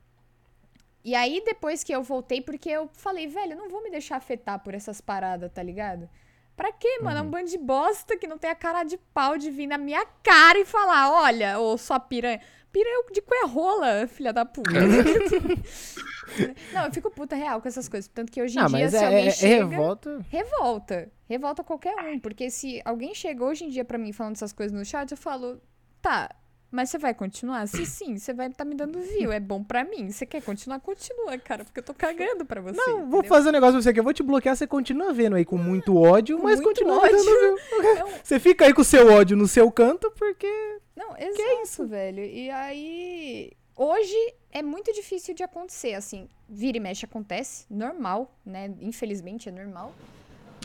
E 1.05 1.15
aí, 1.15 1.41
depois 1.45 1.85
que 1.85 1.93
eu 1.95 2.03
voltei, 2.03 2.41
porque 2.41 2.69
eu 2.69 2.91
falei, 2.93 3.29
velho, 3.29 3.53
eu 3.53 3.57
não 3.57 3.69
vou 3.69 3.81
me 3.81 3.91
deixar 3.91 4.17
afetar 4.17 4.59
por 4.59 4.75
essas 4.75 5.01
paradas, 5.01 5.53
tá 5.53 5.63
ligado? 5.63 6.11
Pra 6.57 6.73
quê, 6.73 6.99
mano? 7.01 7.19
É 7.19 7.23
um 7.23 7.31
bando 7.31 7.49
de 7.49 7.59
bosta 7.59 8.17
que 8.17 8.27
não 8.27 8.39
tem 8.39 8.51
a 8.51 8.57
cara 8.57 8.83
de 8.83 8.97
pau 9.15 9.39
de 9.39 9.51
vir 9.51 9.69
na 9.69 9.79
minha 9.79 10.05
cara 10.23 10.59
e 10.59 10.65
falar, 10.65 11.13
olha, 11.13 11.61
ô 11.61 11.79
sua 11.79 12.01
piranha. 12.01 12.41
Piranha 12.77 13.05
de 13.11 13.23
cu 13.23 13.35
é 13.35 13.47
rola, 13.47 14.07
filha 14.07 14.35
da 14.35 14.45
puta. 14.45 14.71
não, 16.75 16.85
eu 16.85 16.93
fico 16.93 17.11
puta 17.11 17.35
real 17.35 17.59
com 17.63 17.69
essas 17.69 17.89
coisas. 17.89 18.07
Tanto 18.13 18.31
que 18.31 18.43
hoje 18.43 18.59
em 18.59 18.63
Ah, 18.63 18.67
dia, 18.67 18.79
mas 18.79 18.91
se 18.91 18.97
é, 18.99 19.05
alguém 19.07 19.25
é, 19.25 19.29
é 19.29 19.31
chega... 19.31 19.67
revolta. 19.67 20.27
Revolta. 20.29 21.13
Revolta 21.27 21.65
qualquer 21.65 21.95
um. 22.05 22.19
Porque 22.19 22.51
se 22.51 22.83
alguém 22.85 23.15
chega 23.15 23.43
hoje 23.43 23.65
em 23.65 23.71
dia 23.71 23.83
pra 23.83 23.97
mim 23.97 24.13
falando 24.13 24.35
essas 24.35 24.53
coisas 24.53 24.77
no 24.77 24.85
chat, 24.85 25.11
eu 25.11 25.17
falo, 25.17 25.59
tá, 26.03 26.29
mas 26.71 26.91
você 26.91 26.99
vai 26.99 27.15
continuar? 27.15 27.67
Se 27.67 27.87
sim, 27.87 28.19
você 28.19 28.35
vai 28.35 28.49
estar 28.49 28.67
me 28.67 28.75
dando 28.75 29.01
view. 29.01 29.33
É 29.33 29.41
bom 29.41 29.65
pra 29.65 29.83
mim. 29.83 30.11
Você 30.11 30.27
quer 30.27 30.43
continuar? 30.43 30.79
Continua, 30.81 31.39
cara. 31.39 31.65
Porque 31.65 31.81
eu 31.81 31.85
tô 31.85 31.95
cagando 31.95 32.45
pra 32.45 32.61
você. 32.61 32.77
Não, 32.77 33.09
vou 33.09 33.21
entendeu? 33.21 33.25
fazer 33.25 33.49
um 33.49 33.53
negócio 33.53 33.73
pra 33.75 33.81
você 33.83 33.89
aqui. 33.89 34.01
Eu 34.01 34.05
vou 34.05 34.13
te 34.13 34.23
bloquear, 34.23 34.55
você 34.55 34.67
continua 34.67 35.15
vendo 35.15 35.37
aí 35.37 35.47
com 35.47 35.57
muito 35.57 35.97
ódio, 35.97 36.37
Com 36.37 36.45
mas 36.45 36.61
muito 36.61 36.69
continua 36.69 36.99
ódio. 36.99 37.17
me 37.17 37.25
dando 37.25 37.41
view. 37.41 37.57
Não, 38.01 38.09
Você 38.23 38.39
fica 38.39 38.67
aí 38.67 38.75
com 38.75 38.83
o 38.83 38.85
seu 38.85 39.11
ódio 39.13 39.35
no 39.35 39.49
seu 39.49 39.73
canto, 39.73 40.11
porque. 40.19 40.77
Não 40.97 41.17
exato, 41.17 41.87
velho. 41.87 42.25
E 42.25 42.51
aí. 42.51 43.53
Hoje 43.79 44.17
é 44.51 44.63
muito 44.63 44.91
difícil 44.95 45.35
de 45.35 45.43
acontecer, 45.43 45.93
assim. 45.93 46.29
Vira 46.49 46.79
e 46.79 46.81
mexe 46.81 47.05
acontece, 47.05 47.67
normal, 47.71 48.35
né? 48.45 48.73
Infelizmente 48.81 49.51
é 49.51 49.53
normal. 49.53 49.93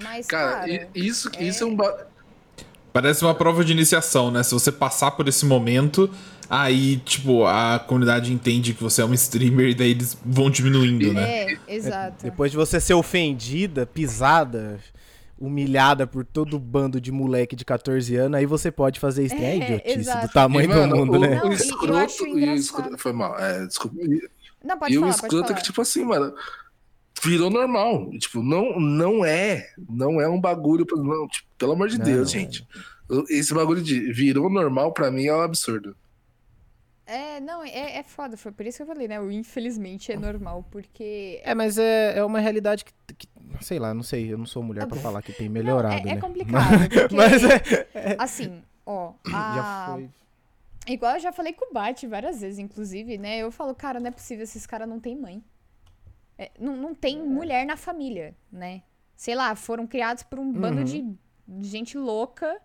Mas, 0.02 0.28
Cara, 0.28 0.62
cara. 0.62 0.88
isso, 0.96 1.30
isso 1.40 1.64
é 1.64 1.68
um. 1.68 1.76
ba- 1.76 2.08
Parece 2.94 3.24
uma 3.24 3.36
prova 3.36 3.64
de 3.66 3.72
iniciação, 3.74 4.32
né? 4.32 4.44
Se 4.44 4.54
você 4.54 4.72
passar 4.72 5.12
por 5.12 5.28
esse 5.28 5.46
momento, 5.46 6.10
aí, 6.50 6.98
tipo, 6.98 7.46
a 7.46 7.80
comunidade 7.80 8.34
entende 8.34 8.74
que 8.74 8.82
você 8.84 9.02
é 9.02 9.06
um 9.06 9.14
streamer 9.14 9.70
e 9.70 9.76
daí 9.76 9.92
eles 9.92 10.18
vão 10.26 10.50
diminuindo, 10.50 11.14
né? 11.14 11.44
É, 11.54 11.58
exato. 11.68 12.24
Depois 12.24 12.52
de 12.52 12.58
você 12.58 12.80
ser 12.82 12.94
ofendida, 12.94 13.86
pisada, 13.86 14.80
humilhada 15.42 16.06
por 16.06 16.24
todo 16.24 16.60
bando 16.60 17.02
de 17.02 17.12
moleque 17.12 17.56
de 17.56 17.66
14 17.66 18.16
anos, 18.16 18.38
aí 18.38 18.46
você 18.46 18.72
pode 18.72 19.00
fazer 19.00 19.26
stream. 19.26 19.44
É, 19.44 19.52
É, 19.52 19.64
idiotice 19.64 20.00
exato. 20.00 20.28
do 20.28 20.34
tamanho 20.34 20.66
E, 20.66 20.68
mano, 20.74 20.94
do 20.94 20.98
mundo, 20.98 21.18
o, 21.18 21.20
né? 21.20 21.36
Não, 21.36 21.50
o 21.50 21.54
escroto. 21.54 22.28
e 22.28 22.50
o 22.50 22.54
escroto 22.56 22.98
foi 22.98 23.12
mal. 23.12 23.38
É, 23.40 23.66
desculpa. 23.66 23.98
E, 24.02 24.30
Não, 24.64 24.78
pode 24.78 24.94
e 24.94 24.98
o 24.98 25.02
falar, 25.02 25.14
pode 25.14 25.26
escroto 25.26 25.44
é 25.44 25.48
falar. 25.48 25.60
que, 25.60 25.64
tipo 25.66 25.82
assim, 25.82 26.06
mano. 26.06 26.34
Virou 27.24 27.50
normal. 27.52 28.10
Tipo, 28.18 28.42
não, 28.42 28.80
não 28.80 29.24
é. 29.26 29.68
Não 29.90 30.20
é 30.20 30.28
um 30.28 30.40
bagulho. 30.42 30.86
Não, 30.96 31.28
tipo, 31.28 31.48
pelo 31.58 31.74
amor 31.74 31.88
de 31.90 31.98
Não, 32.00 32.06
Deus, 32.06 32.34
não. 32.34 32.40
gente. 32.42 32.68
Esse 33.30 33.54
bagulho 33.54 33.82
de 33.84 34.12
virou 34.12 34.50
normal, 34.50 34.92
pra 34.94 35.12
mim, 35.12 35.26
é 35.28 35.36
um 35.36 35.42
absurdo. 35.42 35.96
É, 37.06 37.40
não, 37.42 37.62
é, 37.64 37.98
é 37.98 38.04
foda. 38.04 38.38
Foi 38.38 38.52
por 38.52 38.66
isso 38.66 38.78
que 38.78 38.84
eu 38.84 38.88
falei, 38.88 39.08
né? 39.08 39.20
O 39.20 39.30
infelizmente 39.32 40.12
é 40.12 40.18
normal, 40.18 40.66
porque. 40.72 41.42
É, 41.44 41.54
mas 41.54 41.78
é, 41.78 42.18
é 42.18 42.24
uma 42.24 42.40
realidade 42.40 42.86
que, 42.86 42.94
que- 43.18 43.28
Sei 43.60 43.78
lá, 43.80 43.94
não 43.94 44.04
sei, 44.04 44.32
eu 44.32 44.38
não 44.38 44.46
sou 44.46 44.64
mulher 44.64 44.88
pra 44.88 44.98
falar 44.98 45.22
que 45.22 45.34
tem 45.34 45.50
melhorado, 45.50 45.96
Não, 46.04 46.10
é, 46.10 46.12
é 46.12 46.16
né? 46.16 46.22
complicado. 46.22 46.90
Porque, 46.90 47.16
Mas 47.16 47.44
é. 47.44 48.16
assim, 48.18 48.62
ó. 48.86 49.14
Já 49.28 49.62
a- 49.62 49.92
foi. 49.94 50.10
Igual 50.88 51.14
eu 51.14 51.20
já 51.20 51.32
falei 51.32 51.54
com 51.54 51.70
o 51.70 51.74
Bate 51.74 52.08
várias 52.08 52.42
vezes, 52.42 52.58
inclusive, 52.58 53.16
né? 53.18 53.38
Eu 53.38 53.52
falo, 53.52 53.76
cara, 53.76 54.00
não 54.00 54.08
é 54.08 54.12
possível, 54.12 54.44
esses 54.44 54.66
caras 54.66 54.90
não 54.90 55.00
têm 55.00 55.16
mãe. 55.16 55.44
É, 56.40 56.50
não, 56.60 56.76
não 56.76 56.96
tem 56.96 57.22
mulher 57.22 57.66
na 57.68 57.78
família, 57.78 58.36
né? 58.52 58.82
Sei 59.16 59.36
lá, 59.36 59.56
foram 59.56 59.86
criados 59.86 60.24
por 60.24 60.40
um 60.40 60.52
bando 60.52 60.80
Uhum. 60.80 60.84
de 60.84 61.18
gente 61.70 61.96
louca, 62.00 62.60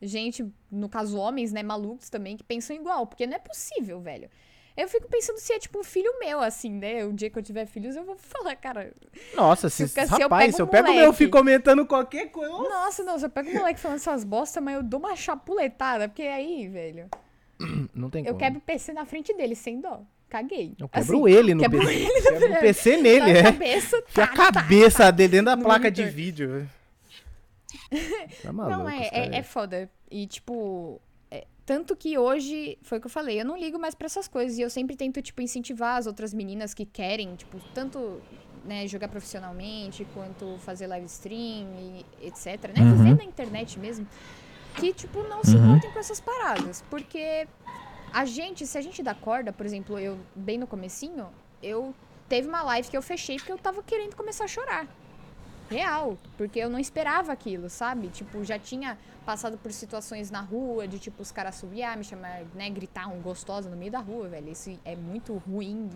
gente, 0.00 0.46
no 0.70 0.88
caso, 0.88 1.18
homens, 1.18 1.52
né, 1.52 1.62
malucos 1.64 2.08
também, 2.08 2.36
que 2.36 2.44
pensam 2.44 2.76
igual, 2.76 3.04
porque 3.04 3.26
não 3.26 3.34
é 3.34 3.38
possível, 3.40 4.00
velho. 4.00 4.30
Eu 4.76 4.88
fico 4.88 5.08
pensando 5.08 5.38
se 5.38 5.52
é 5.52 5.58
tipo 5.58 5.78
um 5.80 5.84
filho 5.84 6.12
meu, 6.20 6.38
assim, 6.40 6.70
né? 6.70 7.04
O 7.04 7.12
dia 7.12 7.30
que 7.30 7.38
eu 7.38 7.42
tiver 7.42 7.64
filhos, 7.66 7.96
eu 7.96 8.04
vou 8.04 8.16
falar, 8.20 8.54
cara. 8.56 8.92
Nossa, 9.34 9.70
se, 9.70 9.88
Se 9.88 10.00
eu- 10.00 10.06
se 10.06 10.12
eu 10.14 10.18
rapaz, 10.20 10.44
pego 10.46 10.56
se 10.56 10.62
eu 10.62 10.66
um 10.66 10.68
pego 10.68 10.84
meu 10.88 10.94
moleque- 10.94 11.16
filho 11.16 11.30
comentando 11.30 11.86
qualquer 11.86 12.26
coisa. 12.30 12.52
Nossa, 12.52 13.02
não, 13.02 13.18
se 13.18 13.24
eu 13.24 13.30
pego 13.30 13.48
um 13.50 13.54
moleque 13.54 13.80
falando 13.80 13.96
essas 13.96 14.22
bosta, 14.24 14.60
mas 14.60 14.74
eu 14.74 14.82
dou 14.82 15.00
uma 15.00 15.16
chapuletada, 15.16 16.08
porque 16.08 16.22
aí, 16.22 16.68
velho, 16.68 17.08
Não 17.94 18.10
tem 18.10 18.22
eu 18.22 18.34
como. 18.34 18.38
quebro 18.38 18.58
o 18.58 18.62
PC 18.62 18.92
na 18.92 19.06
frente 19.06 19.32
dele, 19.34 19.54
sem 19.54 19.80
dó. 19.80 20.02
Caguei. 20.28 20.74
Eu 20.78 20.88
quebro 20.88 21.24
Assim, 21.24 21.34
ele 21.34 21.54
no 21.54 21.60
quebro 21.62 21.78
PC. 21.78 21.92
ele 22.02 22.20
Quebro 22.22 22.52
o 22.52 22.60
PC 22.60 22.96
nele, 22.98 23.30
é. 23.30 23.42
cabeça, 23.44 23.96
Enfia 24.08 24.24
a 24.24 24.26
tá, 24.26 24.34
tá, 24.34 24.52
cabeça 24.52 25.10
dele 25.12 25.28
dentro 25.30 25.46
da 25.46 25.56
no 25.56 25.62
placa 25.62 25.90
de 25.90 26.02
monitor. 26.02 26.16
vídeo. 26.16 26.48
velho. 26.50 26.70
Tá 28.42 28.52
maluco, 28.52 28.78
Não, 28.78 28.88
é, 28.88 29.08
é, 29.12 29.36
é 29.38 29.42
foda. 29.42 29.88
E, 30.10 30.26
tipo, 30.26 31.00
tanto 31.66 31.96
que 31.96 32.16
hoje, 32.16 32.78
foi 32.82 32.98
o 32.98 33.00
que 33.00 33.06
eu 33.08 33.10
falei, 33.10 33.40
eu 33.40 33.44
não 33.44 33.58
ligo 33.58 33.78
mais 33.78 33.94
pra 33.94 34.06
essas 34.06 34.28
coisas. 34.28 34.56
E 34.56 34.62
eu 34.62 34.70
sempre 34.70 34.94
tento, 34.96 35.20
tipo, 35.20 35.42
incentivar 35.42 35.96
as 35.96 36.06
outras 36.06 36.32
meninas 36.32 36.72
que 36.72 36.86
querem, 36.86 37.34
tipo, 37.34 37.58
tanto 37.74 38.22
né, 38.64 38.86
jogar 38.86 39.08
profissionalmente, 39.08 40.06
quanto 40.14 40.56
fazer 40.60 40.86
live 40.86 41.06
stream 41.06 41.66
e 41.78 42.26
etc, 42.26 42.72
né? 42.76 42.82
Uhum. 42.84 42.96
Viver 42.96 43.16
na 43.16 43.24
internet 43.24 43.78
mesmo. 43.78 44.06
Que, 44.76 44.92
tipo, 44.92 45.22
não 45.24 45.42
se 45.44 45.56
Uhum. 45.56 45.64
importem 45.72 45.90
com 45.90 45.98
essas 45.98 46.20
paradas. 46.20 46.82
Porque 46.88 47.46
a 48.12 48.24
gente, 48.24 48.66
se 48.66 48.78
a 48.78 48.80
gente 48.80 49.02
dá 49.02 49.14
corda, 49.14 49.52
por 49.52 49.66
exemplo, 49.66 49.98
eu, 49.98 50.18
bem 50.34 50.58
no 50.58 50.66
comecinho, 50.66 51.28
eu 51.62 51.94
teve 52.28 52.46
uma 52.48 52.62
live 52.62 52.88
que 52.88 52.96
eu 52.96 53.02
fechei 53.02 53.36
porque 53.36 53.52
eu 53.52 53.58
tava 53.58 53.82
querendo 53.82 54.14
começar 54.14 54.44
a 54.44 54.48
chorar. 54.48 54.86
Real, 55.68 56.16
porque 56.36 56.60
eu 56.60 56.70
não 56.70 56.78
esperava 56.78 57.32
aquilo, 57.32 57.68
sabe? 57.68 58.08
Tipo, 58.08 58.44
já 58.44 58.58
tinha 58.58 58.96
passado 59.24 59.58
por 59.58 59.72
situações 59.72 60.30
na 60.30 60.40
rua 60.40 60.86
de 60.86 61.00
tipo 61.00 61.20
os 61.20 61.32
caras 61.32 61.56
subiar, 61.56 61.96
me 61.96 62.04
chamar, 62.04 62.42
né, 62.54 62.70
gritar 62.70 63.08
um 63.08 63.20
gostosa 63.20 63.68
no 63.68 63.76
meio 63.76 63.90
da 63.90 63.98
rua, 63.98 64.28
velho. 64.28 64.48
Isso 64.50 64.78
é 64.84 64.94
muito 64.94 65.34
ruim 65.38 65.90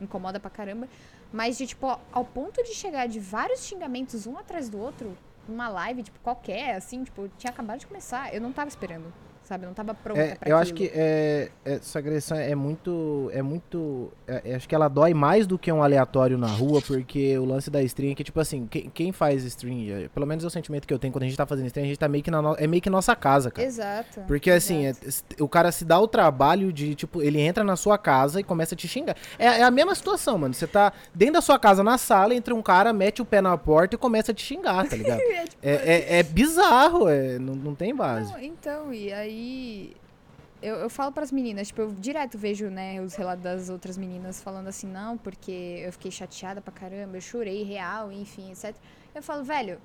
e 0.00 0.04
incomoda 0.04 0.38
pra 0.38 0.50
caramba. 0.50 0.86
Mas 1.32 1.56
de 1.56 1.66
tipo, 1.66 1.98
ao 2.12 2.24
ponto 2.24 2.62
de 2.62 2.74
chegar 2.74 3.08
de 3.08 3.18
vários 3.18 3.64
xingamentos 3.64 4.26
um 4.26 4.36
atrás 4.36 4.68
do 4.68 4.78
outro, 4.78 5.16
numa 5.48 5.68
live, 5.68 6.02
tipo, 6.02 6.20
qualquer, 6.20 6.74
assim, 6.74 7.02
tipo, 7.04 7.28
tinha 7.38 7.50
acabado 7.50 7.78
de 7.80 7.86
começar, 7.86 8.34
eu 8.34 8.40
não 8.40 8.52
tava 8.52 8.68
esperando, 8.68 9.12
sabe? 9.46 9.64
Não 9.66 9.72
tava 9.74 9.94
pronta 9.94 10.20
É, 10.20 10.34
pra 10.34 10.48
eu 10.50 10.56
aquilo. 10.56 10.58
acho 10.58 10.74
que 10.74 10.90
é, 10.94 11.50
essa 11.64 11.98
agressão 11.98 12.36
é 12.36 12.54
muito. 12.54 13.30
É 13.32 13.42
muito. 13.42 14.10
é- 14.26 14.42
é- 14.44 14.54
acho 14.56 14.68
que 14.68 14.74
ela 14.74 14.88
dói 14.88 15.14
mais 15.14 15.46
do 15.46 15.58
que 15.58 15.70
um 15.72 15.82
aleatório 15.82 16.36
na 16.36 16.46
rua, 16.46 16.82
porque 16.82 17.36
o 17.38 17.44
lance 17.44 17.70
da 17.70 17.82
stream 17.82 18.12
é 18.12 18.14
que, 18.14 18.24
tipo 18.24 18.38
assim, 18.40 18.66
quem, 18.66 18.90
quem 18.90 19.12
faz 19.12 19.44
stream, 19.44 19.88
é, 20.04 20.08
pelo 20.08 20.26
menos 20.26 20.44
é 20.44 20.46
o 20.46 20.50
sentimento 20.50 20.86
que 20.86 20.92
eu 20.92 20.98
tenho 20.98 21.12
quando 21.12 21.22
a 21.22 21.26
gente 21.26 21.36
tá 21.36 21.46
fazendo 21.46 21.66
stream, 21.66 21.84
a 21.84 21.88
gente 21.88 21.98
tá 21.98 22.08
meio 22.08 22.22
que 22.24 22.30
na 22.30 22.42
no- 22.42 22.56
é 22.58 22.66
meio 22.66 22.82
que 22.82 22.90
nossa 22.90 23.14
casa, 23.16 23.50
cara. 23.50 23.66
Exato. 23.66 24.20
Porque 24.26 24.50
assim, 24.50 24.86
é- 24.86 24.90
exato. 24.90 25.42
o 25.42 25.48
cara 25.48 25.70
se 25.72 25.84
dá 25.84 25.98
o 25.98 26.08
trabalho 26.08 26.72
de, 26.72 26.94
tipo, 26.94 27.22
ele 27.22 27.40
entra 27.40 27.62
na 27.64 27.76
sua 27.76 27.96
casa 27.98 28.40
e 28.40 28.44
começa 28.44 28.74
a 28.74 28.78
te 28.78 28.86
xingar. 28.88 29.16
É, 29.38 29.46
é 29.46 29.62
a 29.62 29.70
mesma 29.70 29.94
situação, 29.94 30.36
mano. 30.38 30.54
Você 30.54 30.66
tá 30.66 30.92
dentro 31.14 31.34
da 31.34 31.40
sua 31.40 31.58
casa 31.58 31.82
na 31.82 31.96
sala, 31.98 32.34
entra 32.34 32.54
um 32.54 32.62
cara, 32.62 32.92
mete 32.92 33.22
o 33.22 33.24
pé 33.24 33.40
na 33.40 33.56
porta 33.56 33.94
e 33.94 33.98
começa 33.98 34.32
a 34.32 34.34
te 34.34 34.42
xingar, 34.42 34.86
tá 34.88 34.96
ligado? 34.96 35.20
É, 35.36 35.44
tipo, 35.44 35.56
é, 35.62 35.74
é, 35.74 36.18
é 36.18 36.22
bizarro, 36.22 37.08
é, 37.08 37.38
não, 37.38 37.54
não 37.54 37.74
tem 37.74 37.94
base. 37.94 38.32
Não, 38.32 38.40
então, 38.40 38.92
e 38.92 39.12
aí. 39.12 39.35
Eu, 40.62 40.76
eu 40.76 40.88
falo 40.90 41.12
pras 41.12 41.30
meninas, 41.30 41.68
tipo, 41.68 41.82
eu 41.82 41.92
direto 41.92 42.38
vejo, 42.38 42.68
né, 42.70 43.00
os 43.00 43.14
relatos 43.14 43.42
das 43.44 43.68
outras 43.68 43.96
meninas 43.98 44.42
falando 44.42 44.68
assim, 44.68 44.86
não, 44.86 45.16
porque 45.18 45.82
eu 45.84 45.92
fiquei 45.92 46.10
chateada 46.10 46.60
pra 46.62 46.72
caramba, 46.72 47.16
eu 47.16 47.20
chorei 47.20 47.62
real, 47.62 48.10
enfim, 48.10 48.50
etc. 48.50 48.74
Eu 49.14 49.22
falo, 49.22 49.44
velho, 49.44 49.78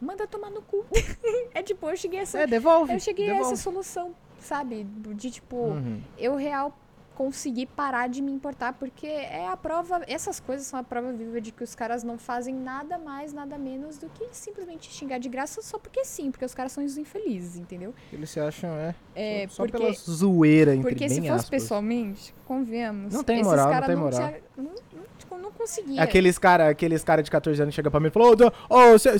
manda 0.00 0.26
tomar 0.26 0.50
no 0.50 0.62
cu. 0.62 0.84
é 1.54 1.62
tipo, 1.62 1.88
eu 1.88 1.96
cheguei 1.96 2.20
a 2.20 2.22
essa. 2.22 2.38
É, 2.40 2.46
devolve. 2.46 2.92
eu 2.92 3.00
cheguei 3.00 3.26
a 3.28 3.32
devolve. 3.34 3.52
essa 3.52 3.62
solução, 3.62 4.14
sabe? 4.40 4.84
De 5.14 5.30
tipo, 5.30 5.56
Uhum. 5.56 6.00
eu 6.16 6.34
real 6.36 6.74
conseguir 7.18 7.66
parar 7.66 8.08
de 8.08 8.22
me 8.22 8.30
importar, 8.30 8.74
porque 8.74 9.04
é 9.08 9.48
a 9.48 9.56
prova, 9.56 10.02
essas 10.06 10.38
coisas 10.38 10.68
são 10.68 10.78
a 10.78 10.84
prova 10.84 11.12
viva 11.12 11.40
de 11.40 11.50
que 11.50 11.64
os 11.64 11.74
caras 11.74 12.04
não 12.04 12.16
fazem 12.16 12.54
nada 12.54 12.96
mais, 12.96 13.32
nada 13.32 13.58
menos 13.58 13.98
do 13.98 14.08
que 14.08 14.24
simplesmente 14.30 14.88
xingar 14.88 15.18
de 15.18 15.28
graça 15.28 15.60
só 15.60 15.80
porque 15.80 16.04
sim, 16.04 16.30
porque 16.30 16.44
os 16.44 16.54
caras 16.54 16.70
são 16.70 16.84
os 16.84 16.96
infelizes, 16.96 17.56
entendeu? 17.56 17.92
Eles 18.12 18.30
se 18.30 18.38
acham, 18.38 18.70
é. 18.70 18.94
É, 19.16 19.48
só 19.48 19.56
só 19.56 19.62
porque, 19.64 19.78
pela 19.78 19.92
zoeira, 19.94 20.76
entre 20.76 20.88
porque 20.92 21.08
se 21.08 21.16
fosse 21.16 21.28
aspas. 21.30 21.50
pessoalmente, 21.50 22.32
convenhamos. 22.46 23.12
Não 23.12 23.24
tem 23.24 23.38
esses 23.40 23.48
moral, 23.48 23.64
não 23.66 23.72
caras 23.72 23.86
tem 23.88 23.96
moral. 23.96 24.18
tinha- 24.20 24.40
Não, 24.56 24.64
não, 24.64 25.02
tipo, 25.18 25.38
não 25.38 25.50
conseguia. 25.50 26.00
Aqueles 26.00 26.38
cara, 26.38 26.68
aqueles 26.68 27.02
cara 27.02 27.20
de 27.20 27.30
14 27.32 27.60
anos 27.60 27.74
chegam 27.74 27.90
pra 27.90 27.98
mim 27.98 28.06
e 28.06 28.10
falam, 28.10 28.28
ô, 28.30 28.74
ô, 28.74 28.78
ô, 28.78 28.92
você, 28.92 29.10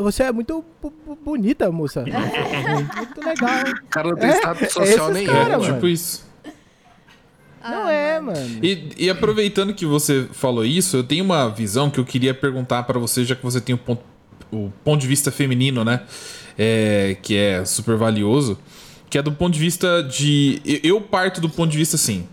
você 0.00 0.22
é 0.22 0.30
muito 0.32 0.64
bonita, 1.24 1.72
moça. 1.72 2.04
muito 2.06 3.20
legal. 3.20 3.62
O 3.82 3.86
cara 3.88 4.08
não 4.10 4.16
tem 4.16 4.30
É, 4.30 4.36
status 4.36 4.62
é 4.62 4.68
social 4.68 5.10
esses 5.10 5.12
nenhum. 5.12 5.32
cara, 5.32 5.54
é, 5.54 5.56
mano. 5.56 5.74
tipo 5.74 5.88
isso. 5.88 6.27
Ah, 7.62 7.70
não 7.70 7.88
é, 7.88 8.20
mano. 8.20 8.60
E, 8.62 8.88
e 8.96 9.10
aproveitando 9.10 9.74
que 9.74 9.84
você 9.86 10.26
falou 10.32 10.64
isso, 10.64 10.96
eu 10.96 11.04
tenho 11.04 11.24
uma 11.24 11.48
visão 11.48 11.90
que 11.90 11.98
eu 11.98 12.04
queria 12.04 12.32
perguntar 12.34 12.82
pra 12.84 12.98
você, 12.98 13.24
já 13.24 13.34
que 13.34 13.42
você 13.42 13.60
tem 13.60 13.74
o 13.74 13.78
ponto, 13.78 14.02
o 14.52 14.70
ponto 14.84 15.00
de 15.00 15.06
vista 15.06 15.30
feminino, 15.30 15.84
né? 15.84 16.02
É, 16.56 17.16
que 17.22 17.36
é 17.36 17.64
super 17.64 17.96
valioso. 17.96 18.58
Que 19.10 19.18
é 19.18 19.22
do 19.22 19.32
ponto 19.32 19.54
de 19.54 19.60
vista 19.60 20.02
de. 20.02 20.60
eu- 20.82 21.00
parto 21.00 21.40
do 21.40 21.48
ponto 21.48 21.70
de 21.70 21.78
vista 21.78 21.96
assim. 21.96 22.26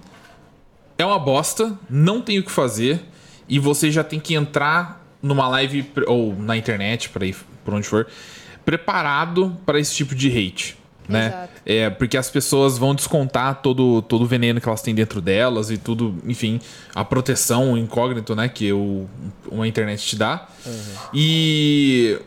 É 0.97 1.05
uma 1.05 1.19
bosta, 1.19 1.77
não 1.89 2.21
tem 2.21 2.39
o 2.39 2.43
que 2.43 2.51
fazer, 2.51 3.01
e 3.49 3.59
você 3.59 3.91
já 3.91 4.03
tem 4.03 4.19
que 4.19 4.33
entrar 4.35 5.05
numa 5.21 5.47
live 5.47 5.85
ou 6.07 6.35
na 6.35 6.55
internet, 6.55 7.09
para 7.09 7.25
ir 7.25 7.35
por 7.63 7.73
onde 7.73 7.87
for, 7.87 8.07
preparado 8.65 9.57
para 9.65 9.79
esse 9.79 9.93
tipo 9.95 10.13
de 10.15 10.27
hate. 10.29 10.77
Né? 11.07 11.27
Exato. 11.27 11.53
É, 11.65 11.89
porque 11.89 12.17
as 12.17 12.29
pessoas 12.29 12.77
vão 12.77 12.95
descontar 12.95 13.61
todo, 13.61 14.01
todo 14.01 14.23
o 14.23 14.25
veneno 14.25 14.59
que 14.59 14.67
elas 14.67 14.81
têm 14.81 14.93
dentro 14.95 15.21
delas 15.21 15.69
e 15.69 15.77
tudo, 15.77 16.15
enfim, 16.25 16.59
a 16.93 17.03
proteção, 17.05 17.73
o 17.73 17.77
incógnito, 17.77 18.35
né, 18.35 18.49
que 18.49 18.71
o, 18.73 19.07
uma 19.51 19.67
internet 19.67 20.05
te 20.05 20.15
dá. 20.15 20.47
E. 21.13 22.19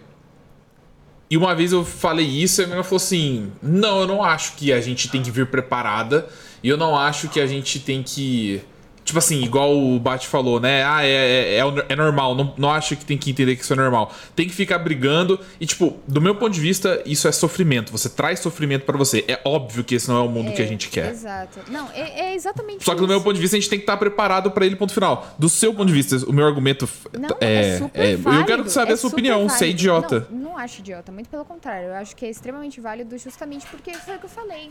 E 1.30 1.36
uma 1.36 1.54
vez 1.54 1.72
eu 1.72 1.84
falei 1.84 2.24
isso 2.24 2.62
e 2.62 2.64
a 2.64 2.66
menina 2.66 2.82
falou 2.82 2.96
assim: 2.96 3.52
Não, 3.62 4.00
eu 4.00 4.06
não 4.06 4.24
acho 4.24 4.54
que 4.54 4.72
a 4.72 4.80
gente 4.80 5.08
tem 5.08 5.22
que 5.22 5.30
vir 5.30 5.46
preparada. 5.46 6.26
E 6.62 6.68
eu 6.68 6.76
não 6.76 6.96
acho 6.96 7.28
que 7.28 7.38
a 7.38 7.46
gente 7.46 7.78
tem 7.80 8.02
que. 8.02 8.62
Tipo 9.08 9.20
assim, 9.20 9.42
igual 9.42 9.74
o 9.74 9.98
Bate 9.98 10.28
falou, 10.28 10.60
né? 10.60 10.84
Ah, 10.84 11.02
é, 11.02 11.08
é, 11.08 11.56
é, 11.60 11.62
é 11.88 11.96
normal. 11.96 12.34
Não, 12.34 12.52
não 12.58 12.70
acho 12.70 12.94
que 12.94 13.06
tem 13.06 13.16
que 13.16 13.30
entender 13.30 13.56
que 13.56 13.62
isso 13.62 13.72
é 13.72 13.76
normal. 13.76 14.12
Tem 14.36 14.46
que 14.46 14.52
ficar 14.54 14.78
brigando. 14.78 15.40
E, 15.58 15.64
tipo, 15.64 15.96
do 16.06 16.20
meu 16.20 16.34
ponto 16.34 16.52
de 16.52 16.60
vista, 16.60 17.02
isso 17.06 17.26
é 17.26 17.32
sofrimento. 17.32 17.90
Você 17.90 18.10
traz 18.10 18.38
sofrimento 18.40 18.84
pra 18.84 18.98
você. 18.98 19.24
É 19.26 19.40
óbvio 19.46 19.82
que 19.82 19.94
esse 19.94 20.10
não 20.10 20.18
é 20.18 20.20
o 20.20 20.28
mundo 20.28 20.52
que 20.52 20.60
a 20.60 20.66
gente 20.66 20.90
quer. 20.90 21.08
Exato. 21.10 21.58
Não, 21.70 21.88
é, 21.94 22.32
é 22.32 22.34
exatamente 22.34 22.84
Só 22.84 22.94
que 22.94 23.00
do 23.00 23.08
meu 23.08 23.22
ponto 23.22 23.32
de 23.34 23.40
vista, 23.40 23.56
a 23.56 23.60
gente 23.60 23.70
tem 23.70 23.78
que 23.78 23.84
estar 23.84 23.96
preparado 23.96 24.50
pra 24.50 24.66
ele, 24.66 24.76
ponto 24.76 24.92
final. 24.92 25.26
Do 25.38 25.48
seu 25.48 25.72
ponto 25.72 25.86
de 25.86 25.94
vista, 25.94 26.16
o 26.28 26.32
meu 26.34 26.46
argumento 26.46 26.86
Não, 27.18 27.30
é. 27.40 27.60
é, 27.76 27.78
super 27.78 28.00
é- 28.04 28.12
eu 28.12 28.18
válido, 28.18 28.44
quero 28.44 28.68
saber 28.68 28.90
é 28.90 28.94
a 28.94 28.96
sua 28.98 29.08
opinião, 29.08 29.48
se 29.48 29.54
é 29.54 29.58
válido. 29.60 29.70
idiota. 29.70 30.26
Não, 30.30 30.38
não 30.38 30.58
acho 30.58 30.80
idiota, 30.80 31.10
muito 31.10 31.30
pelo 31.30 31.46
contrário. 31.46 31.88
Eu 31.88 31.94
acho 31.94 32.14
que 32.14 32.26
é 32.26 32.28
extremamente 32.28 32.78
válido 32.78 33.16
justamente 33.16 33.64
porque 33.68 33.94
foi 33.94 34.16
o 34.16 34.18
que 34.18 34.26
eu 34.26 34.30
falei. 34.30 34.68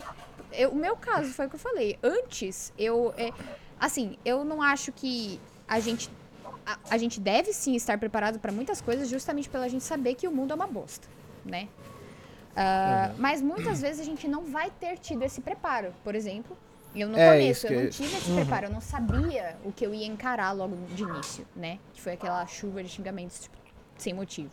Eu- 0.52 0.70
o 0.70 0.76
meu 0.76 0.94
caso 0.94 1.28
foi 1.32 1.46
o 1.46 1.48
que 1.50 1.56
eu 1.56 1.60
falei. 1.60 1.98
Antes, 2.04 2.72
eu. 2.78 3.12
é, 3.18 3.32
assim, 3.80 4.16
eu 4.24 4.44
não 4.44 4.60
acho 4.62 4.92
que 4.92 5.40
a 5.66 5.80
gente. 5.80 6.10
A, 6.66 6.78
a 6.90 6.98
gente 6.98 7.18
deve 7.20 7.52
sim 7.52 7.74
estar 7.74 7.96
preparado 7.98 8.38
para 8.38 8.52
muitas 8.52 8.80
coisas, 8.80 9.08
justamente 9.08 9.48
pela 9.48 9.68
gente 9.68 9.84
saber 9.84 10.14
que 10.14 10.28
o 10.28 10.30
mundo 10.32 10.52
é 10.52 10.54
uma 10.54 10.66
bosta, 10.66 11.08
né? 11.44 11.68
Ah, 12.56 13.12
Mas 13.18 13.40
muitas 13.40 13.80
vezes 13.80 14.00
a 14.00 14.04
gente 14.04 14.26
não 14.28 14.44
vai 14.44 14.70
ter 14.70 14.98
tido 14.98 15.22
esse 15.22 15.40
preparo. 15.40 15.94
Por 16.04 16.14
exemplo, 16.14 16.56
eu 16.94 17.08
no 17.08 17.16
É, 17.18 17.30
começo, 17.32 17.66
isso 17.66 17.66
eu 17.68 17.80
não 17.80 17.86
que- 17.88 17.92
tive 17.96 18.16
esse 18.16 18.32
preparo, 18.32 18.66
eu 18.66 18.70
não 18.70 18.80
sabia 18.80 19.56
o 19.64 19.72
que 19.72 19.86
eu 19.86 19.94
ia 19.94 20.06
encarar 20.06 20.52
logo 20.52 20.76
de 20.94 21.04
início, 21.04 21.46
né? 21.54 21.78
Que 21.94 22.00
foi 22.02 22.14
aquela 22.14 22.44
chuva 22.46 22.82
de 22.82 22.88
xingamentos 22.88 23.40
tipo, 23.40 23.56
sem 23.96 24.12
motivo. 24.12 24.50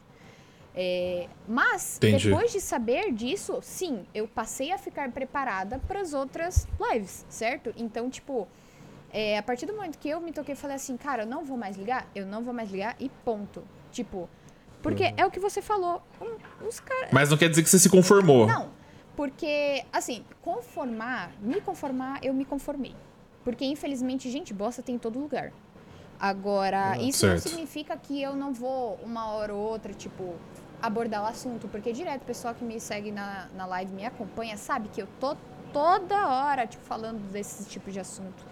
É, 0.78 1.28
mas, 1.48 1.98
Entendi. 1.98 2.30
depois 2.30 2.52
de 2.52 2.60
saber 2.60 3.12
disso, 3.14 3.60
sim, 3.62 4.06
eu 4.14 4.28
passei 4.28 4.72
a 4.74 4.78
ficar 4.78 5.10
preparada 5.12 5.80
para 5.88 6.02
as 6.02 6.14
outras 6.14 6.68
lives, 6.92 7.26
certo? 7.30 7.74
Então, 7.78 8.10
tipo, 8.10 8.46
é, 9.12 9.38
a 9.38 9.44
partir 9.44 9.66
do 9.66 9.74
momento 9.74 9.98
que 9.98 10.10
eu 10.10 10.20
me 10.20 10.32
toquei, 10.32 10.56
falei 10.56 10.76
assim, 10.76 10.98
cara, 10.98 11.24
eu 11.24 11.28
não 11.28 11.44
vou 11.46 11.58
mais 11.58 11.78
ligar, 11.78 12.08
eu 12.14 12.26
não 12.26 12.44
vou 12.44 12.54
mais 12.54 12.70
ligar 12.72 12.96
e 13.00 13.10
ponto. 13.24 13.64
Tipo, 13.92 14.30
porque 14.82 15.14
é 15.16 15.26
o 15.26 15.32
que 15.32 15.40
você 15.40 15.62
falou, 15.62 16.02
um- 16.22 16.68
os 16.68 16.80
caras. 16.80 17.10
Mas 17.12 17.30
não 17.30 17.38
quer 17.38 17.50
dizer 17.50 17.64
que 17.64 17.70
você 17.70 17.80
se 17.80 17.90
conformou. 17.90 18.46
Não, 18.46 18.70
porque, 19.16 19.84
assim, 19.94 20.26
conformar, 20.42 21.32
me 21.40 21.62
conformar, 21.62 22.20
eu 22.24 22.34
me 22.34 22.44
conformei. 22.46 22.96
Porque, 23.44 23.64
infelizmente, 23.66 24.30
gente 24.30 24.54
bosta 24.54 24.82
tem 24.82 24.96
em 24.96 25.00
todo 25.00 25.18
lugar. 25.20 25.52
Agora, 26.20 26.98
isso 26.98 27.26
não 27.28 27.38
Certo. 27.38 27.50
significa 27.50 27.96
que 27.98 28.22
eu 28.22 28.36
não 28.36 28.54
vou, 28.54 28.96
uma 29.04 29.28
hora 29.32 29.54
ou 29.54 29.60
outra, 29.62 29.94
tipo, 29.94 30.36
abordar 30.82 31.24
o 31.24 31.26
assunto. 31.28 31.68
Porque, 31.68 31.92
direto, 31.92 32.22
o 32.22 32.26
pessoal 32.26 32.54
que 32.56 32.64
me 32.64 32.80
segue 32.80 33.12
na, 33.12 33.48
na 33.56 33.66
live, 33.66 33.92
me 33.94 34.06
acompanha, 34.06 34.56
sabe 34.58 34.88
que 34.90 35.02
eu 35.02 35.08
tô 35.20 35.36
toda 35.74 36.28
hora, 36.28 36.66
tipo, 36.66 36.84
falando 36.86 37.20
desse 37.32 37.66
tipo 37.66 37.92
de 37.92 38.00
assunto. 38.00 38.46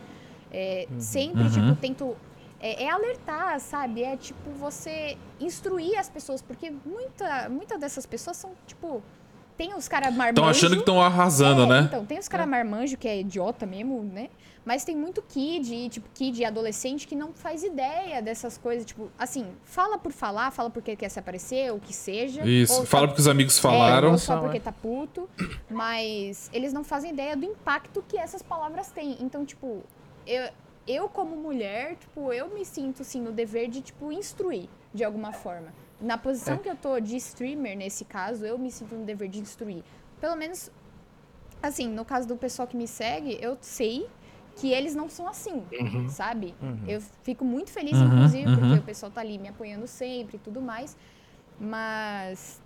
É, 0.54 0.88
Sempre, 1.00 1.42
Uhum. 1.44 1.50
tipo, 1.50 1.76
tento... 1.82 2.16
É, 2.62 2.84
é 2.86 2.90
alertar, 2.90 3.60
sabe? 3.60 4.04
É, 4.04 4.16
tipo, 4.16 4.50
você 4.52 5.18
instruir 5.40 6.00
as 6.00 6.08
pessoas. 6.10 6.42
Porque 6.42 6.72
muita, 6.86 7.50
muita 7.50 7.78
dessas 7.78 8.06
pessoas 8.06 8.38
são, 8.38 8.52
tipo 8.66 9.04
tem 9.58 9.76
os 9.76 9.88
caras 9.88 10.10
marmanjos. 10.16 10.32
Estão 10.40 10.48
achando 10.50 10.72
que 10.74 10.80
estão 10.80 11.00
arrasando, 11.02 11.62
É, 11.64 11.68
né? 11.68 11.82
Então, 11.82 12.04
tem 12.04 12.18
os 12.18 12.28
caras 12.28 12.48
marmanjo 12.48 12.98
que 12.98 13.08
é 13.08 13.20
idiota 13.20 13.68
mesmo, 13.68 14.02
né? 14.02 14.30
Mas 14.66 14.84
tem 14.84 14.96
muito 14.96 15.22
kid, 15.22 15.90
tipo, 15.90 16.10
kid 16.12 16.40
e 16.42 16.44
adolescente 16.46 17.06
que 17.08 17.16
não 17.16 17.34
faz 17.34 17.64
ideia 17.64 18.20
dessas 18.20 18.58
coisas. 18.58 18.84
Tipo, 18.84 19.12
assim, 19.20 19.46
fala 19.64 19.98
por 20.00 20.12
falar, 20.12 20.50
fala 20.50 20.72
porque 20.72 20.96
quer 20.96 21.10
se 21.10 21.20
aparecer, 21.20 21.72
o 21.72 21.80
que 21.80 21.94
seja. 21.94 22.44
Isso, 22.44 22.74
ou 22.80 22.86
fala 22.86 23.04
só- 23.04 23.08
porque 23.10 23.22
os 23.22 23.28
amigos 23.28 23.58
É, 23.60 23.62
falaram. 23.62 24.12
ou 24.14 24.18
só 24.18 24.40
porque 24.40 24.58
é. 24.58 24.60
tá 24.62 24.72
puto. 24.72 25.30
Mas 25.70 26.50
eles 26.54 26.74
não 26.74 26.84
fazem 26.84 27.12
ideia 27.12 27.36
do 27.36 27.46
impacto 27.46 28.04
que 28.08 28.18
essas 28.18 28.42
palavras 28.42 28.88
têm. 28.90 29.18
Então, 29.22 29.46
tipo, 29.46 29.84
eu, 30.26 30.50
eu 30.88 31.10
como 31.10 31.36
mulher, 31.36 31.96
tipo, 31.96 32.32
eu 32.34 32.50
me 32.50 32.66
sinto, 32.66 33.02
assim, 33.02 33.22
no 33.22 33.32
dever 33.32 33.70
de, 33.70 33.82
tipo, 33.82 34.12
instruir, 34.12 34.68
de 34.94 35.04
alguma 35.04 35.32
forma. 35.32 35.74
Na 36.00 36.18
posição 36.18 36.58
que 36.58 36.70
eu 36.70 36.76
tô 36.76 37.00
de 37.00 37.16
streamer, 37.16 37.78
nesse 37.78 38.04
caso, 38.04 38.46
eu 38.46 38.58
me 38.58 38.70
sinto 38.72 38.94
no 38.96 39.06
dever 39.06 39.30
de 39.30 39.40
instruir. 39.40 39.84
Pelo 40.20 40.36
menos, 40.36 40.70
assim, 41.62 41.88
no 41.88 42.04
caso 42.04 42.28
do 42.28 42.36
pessoal 42.36 42.68
que 42.68 42.76
me 42.76 42.88
segue, 42.88 43.38
eu 43.42 43.58
sei 43.62 44.10
que 44.56 44.72
eles 44.72 44.94
não 44.94 45.10
são 45.10 45.28
assim, 45.28 45.64
sabe? 46.10 46.54
Eu 46.88 47.02
fico 47.24 47.44
muito 47.44 47.72
feliz, 47.72 47.98
Uhum, 47.98 48.06
inclusive, 48.06 48.48
uhum. 48.52 48.60
porque 48.60 48.80
o 48.80 48.84
pessoal 48.84 49.12
tá 49.12 49.22
ali 49.22 49.38
me 49.38 49.48
apoiando 49.48 49.88
sempre 49.88 50.38
e 50.38 50.40
tudo 50.40 50.62
mais. 50.62 50.96
Mas, 51.60 52.62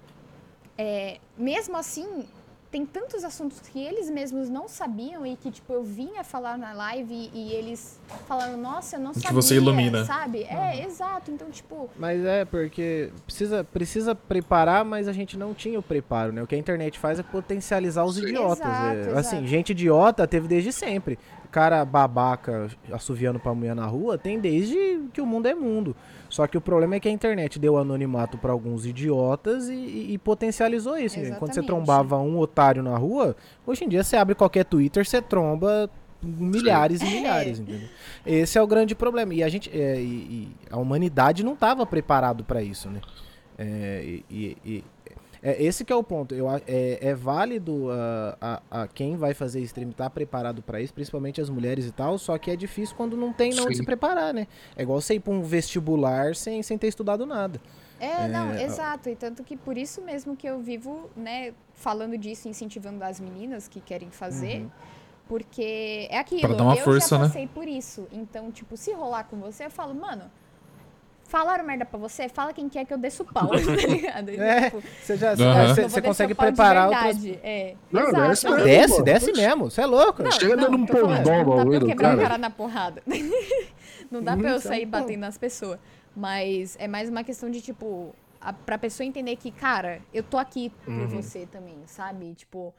é, 0.77 1.19
mesmo 1.37 1.77
assim, 1.77 2.25
tem 2.69 2.85
tantos 2.85 3.23
assuntos 3.23 3.61
que 3.61 3.79
eles 3.79 4.09
mesmos 4.09 4.49
não 4.49 4.67
sabiam 4.67 5.25
e 5.25 5.35
que, 5.37 5.49
tipo, 5.49 5.71
eu 5.71 5.83
vinha 5.83 6.23
falar 6.23 6.57
na 6.57 6.73
live 6.73 7.13
e, 7.13 7.31
e 7.33 7.53
eles 7.53 7.99
falaram, 8.27 8.57
nossa, 8.57 8.97
eu 8.97 8.99
não 8.99 9.13
Que 9.13 9.21
sabia, 9.21 9.35
você 9.41 9.55
ilumina. 9.55 10.03
sabe? 10.05 10.43
É, 10.43 10.83
exato. 10.83 11.31
Então, 11.31 11.49
tipo, 11.49 11.89
Mas 11.97 12.23
é, 12.25 12.43
porque 12.43 13.09
precisa, 13.25 13.63
precisa 13.63 14.13
preparar, 14.13 14.83
mas 14.83 15.07
a 15.07 15.13
gente 15.13 15.37
não 15.37 15.53
tinha 15.53 15.79
o 15.79 15.83
preparo, 15.83 16.33
né? 16.33 16.43
O 16.43 16.47
que 16.47 16.55
a 16.55 16.57
internet 16.57 16.99
faz 16.99 17.19
é 17.19 17.23
potencializar 17.23 18.03
os 18.03 18.17
idiotas. 18.17 18.59
Exato, 18.59 18.97
é. 18.97 18.99
exato. 19.01 19.17
Assim, 19.17 19.47
gente 19.47 19.69
idiota 19.71 20.27
teve 20.27 20.47
desde 20.47 20.73
sempre. 20.73 21.17
Cara 21.49 21.83
babaca 21.85 22.69
assoviando 22.91 23.39
pra 23.39 23.53
mulher 23.53 23.73
na 23.73 23.85
rua 23.85 24.17
tem 24.17 24.37
desde 24.39 24.75
que 25.13 25.21
o 25.21 25.25
mundo 25.25 25.45
é 25.47 25.55
mundo. 25.55 25.95
Só 26.29 26.45
que 26.47 26.57
o 26.57 26.61
problema 26.61 26.95
é 26.95 26.99
que 26.99 27.07
a 27.07 27.11
internet 27.11 27.57
deu 27.57 27.77
anonimato 27.77 28.37
pra 28.37 28.51
alguns 28.51 28.85
idiotas 28.85 29.69
e, 29.69 29.73
e- 29.73 30.13
e 30.13 30.17
potencializou 30.17 30.97
isso. 30.97 31.17
né? 31.19 31.31
Quando 31.39 31.53
você 31.53 31.59
Exatamente. 31.61 31.67
trombava 31.67 32.17
um 32.19 32.37
otário 32.37 32.83
na 32.83 32.97
rua, 32.97 33.35
hoje 33.65 33.85
em 33.85 33.89
dia 33.89 34.03
você 34.03 34.15
abre 34.17 34.35
qualquer 34.35 34.65
Twitter, 34.65 35.05
você 35.07 35.21
tromba 35.21 35.89
milhares 36.21 37.01
e 37.01 37.05
milhares, 37.05 37.59
entendeu? 37.59 37.87
Esse 38.25 38.57
é 38.57 38.61
o 38.61 38.67
grande 38.67 38.93
problema. 38.95 39.33
E 39.33 39.43
a 39.43 39.49
gente, 39.49 39.69
é, 39.71 39.99
e- 40.01 40.49
a 40.69 40.77
humanidade 40.77 41.43
não 41.43 41.53
estava 41.53 41.85
preparado 41.85 42.43
para 42.43 42.61
isso, 42.61 42.89
né? 42.89 42.99
É, 43.57 44.19
e- 44.29 44.83
é 45.41 45.61
esse 45.63 45.83
que 45.85 45.91
é 45.93 45.95
o 45.95 46.03
ponto. 46.03 46.33
Eu, 46.35 46.47
a- 46.49 46.61
é, 46.67 46.99
é 47.01 47.13
válido 47.15 47.87
ah, 47.91 48.61
a, 48.71 48.81
a 48.83 48.87
quem 48.87 49.15
vai 49.15 49.33
fazer 49.33 49.61
stream 49.61 49.89
estar 49.91 50.09
preparado 50.09 50.61
para 50.61 50.81
isso, 50.81 50.93
principalmente 50.93 51.39
as 51.41 51.49
mulheres 51.49 51.85
e 51.85 51.91
tal. 51.91 52.17
Só 52.17 52.37
que 52.37 52.51
é 52.51 52.55
difícil 52.55 52.95
quando 52.95 53.15
não 53.17 53.31
tem 53.33 53.53
não 53.53 53.71
se 53.73 53.83
preparar, 53.83 54.33
né? 54.33 54.47
É 54.75 54.83
igual 54.83 54.99
você 55.01 55.15
ir 55.15 55.19
para 55.19 55.33
um 55.33 55.41
vestibular 55.41 56.35
sem, 56.35 56.61
sem 56.63 56.77
ter 56.77 56.87
estudado 56.87 57.25
nada. 57.25 57.59
É, 57.99 58.27
não, 58.27 58.51
É, 58.51 58.63
exato. 58.63 59.09
E 59.09 59.15
tanto 59.15 59.43
que 59.43 59.57
por 59.57 59.77
isso 59.77 60.01
mesmo 60.01 60.35
que 60.35 60.45
eu 60.47 60.59
vivo, 60.59 61.09
né, 61.15 61.53
falando 61.73 62.17
disso, 62.17 62.47
incentivando 62.47 63.03
as 63.03 63.19
meninas 63.19 63.67
que 63.67 63.79
querem 63.81 64.11
fazer. 64.11 64.67
Porque 65.27 66.07
é 66.09 66.17
aquilo, 66.19 66.41
Pra 66.41 66.53
dar 66.53 66.63
uma 66.63 66.75
eu 66.75 66.83
força, 66.83 67.15
já 67.15 67.21
né? 67.21 67.27
passei 67.27 67.47
por 67.47 67.67
isso. 67.67 68.07
Então, 68.11 68.49
tipo, 68.51 68.77
se 68.77 68.93
rolar 68.93 69.25
com 69.25 69.37
você, 69.37 69.65
eu 69.65 69.71
falo, 69.71 69.93
mano, 69.93 70.23
falaram 71.27 71.63
merda 71.63 71.85
pra 71.85 71.99
você, 71.99 72.27
fala 72.27 72.51
quem 72.53 72.67
quer 72.67 72.85
que 72.85 72.93
eu 72.93 72.97
desço 72.97 73.21
o 73.23 73.25
pau, 73.31 73.47
tá 73.49 73.55
ligado? 73.57 74.29
É, 74.29 74.61
tipo, 74.71 74.81
você 75.01 75.15
já 75.17 75.35
você, 75.35 75.81
descer 75.83 76.01
consegue 76.01 76.33
o 76.33 76.35
preparar 76.35 76.87
outras. 76.87 77.17
verdade. 77.17 77.39
É, 77.43 77.75
Não, 77.91 78.01
exato. 78.09 78.27
desce 78.27 78.47
mesmo. 78.49 78.63
Desce, 78.65 78.95
pô. 78.97 79.01
desce 79.03 79.31
Oxe. 79.31 79.41
mesmo. 79.41 79.69
Você 79.71 79.81
é 79.81 79.85
louco. 79.85 80.23
Não, 80.23 80.31
Chega 80.31 80.57
dando 80.57 80.77
um 80.77 80.85
pondão 80.85 81.07
Não 81.09 81.23
dá 81.55 81.65
pra 81.65 81.75
eu 81.75 81.85
quebrar 81.85 82.13
o 82.13 82.17
cara. 82.17 82.21
cara 82.29 82.37
na 82.37 82.49
porrada. 82.49 83.03
não 84.09 84.23
dá 84.23 84.35
pra 84.37 84.49
eu 84.49 84.55
é 84.55 84.59
sair 84.59 84.85
batendo 84.85 85.19
nas 85.19 85.37
pessoas. 85.37 85.77
Mas 86.15 86.75
é 86.79 86.87
mais 86.87 87.09
uma 87.09 87.23
questão 87.23 87.51
de, 87.51 87.61
tipo, 87.61 88.15
a, 88.41 88.51
pra 88.51 88.77
pessoa 88.77 89.05
entender 89.05 89.35
que, 89.35 89.51
cara, 89.51 90.01
eu 90.13 90.23
tô 90.23 90.37
aqui 90.37 90.71
por 90.83 90.91
Uhum. 90.93 91.07
você 91.09 91.45
também, 91.45 91.77
sabe? 91.85 92.33
Tipo, 92.33 92.73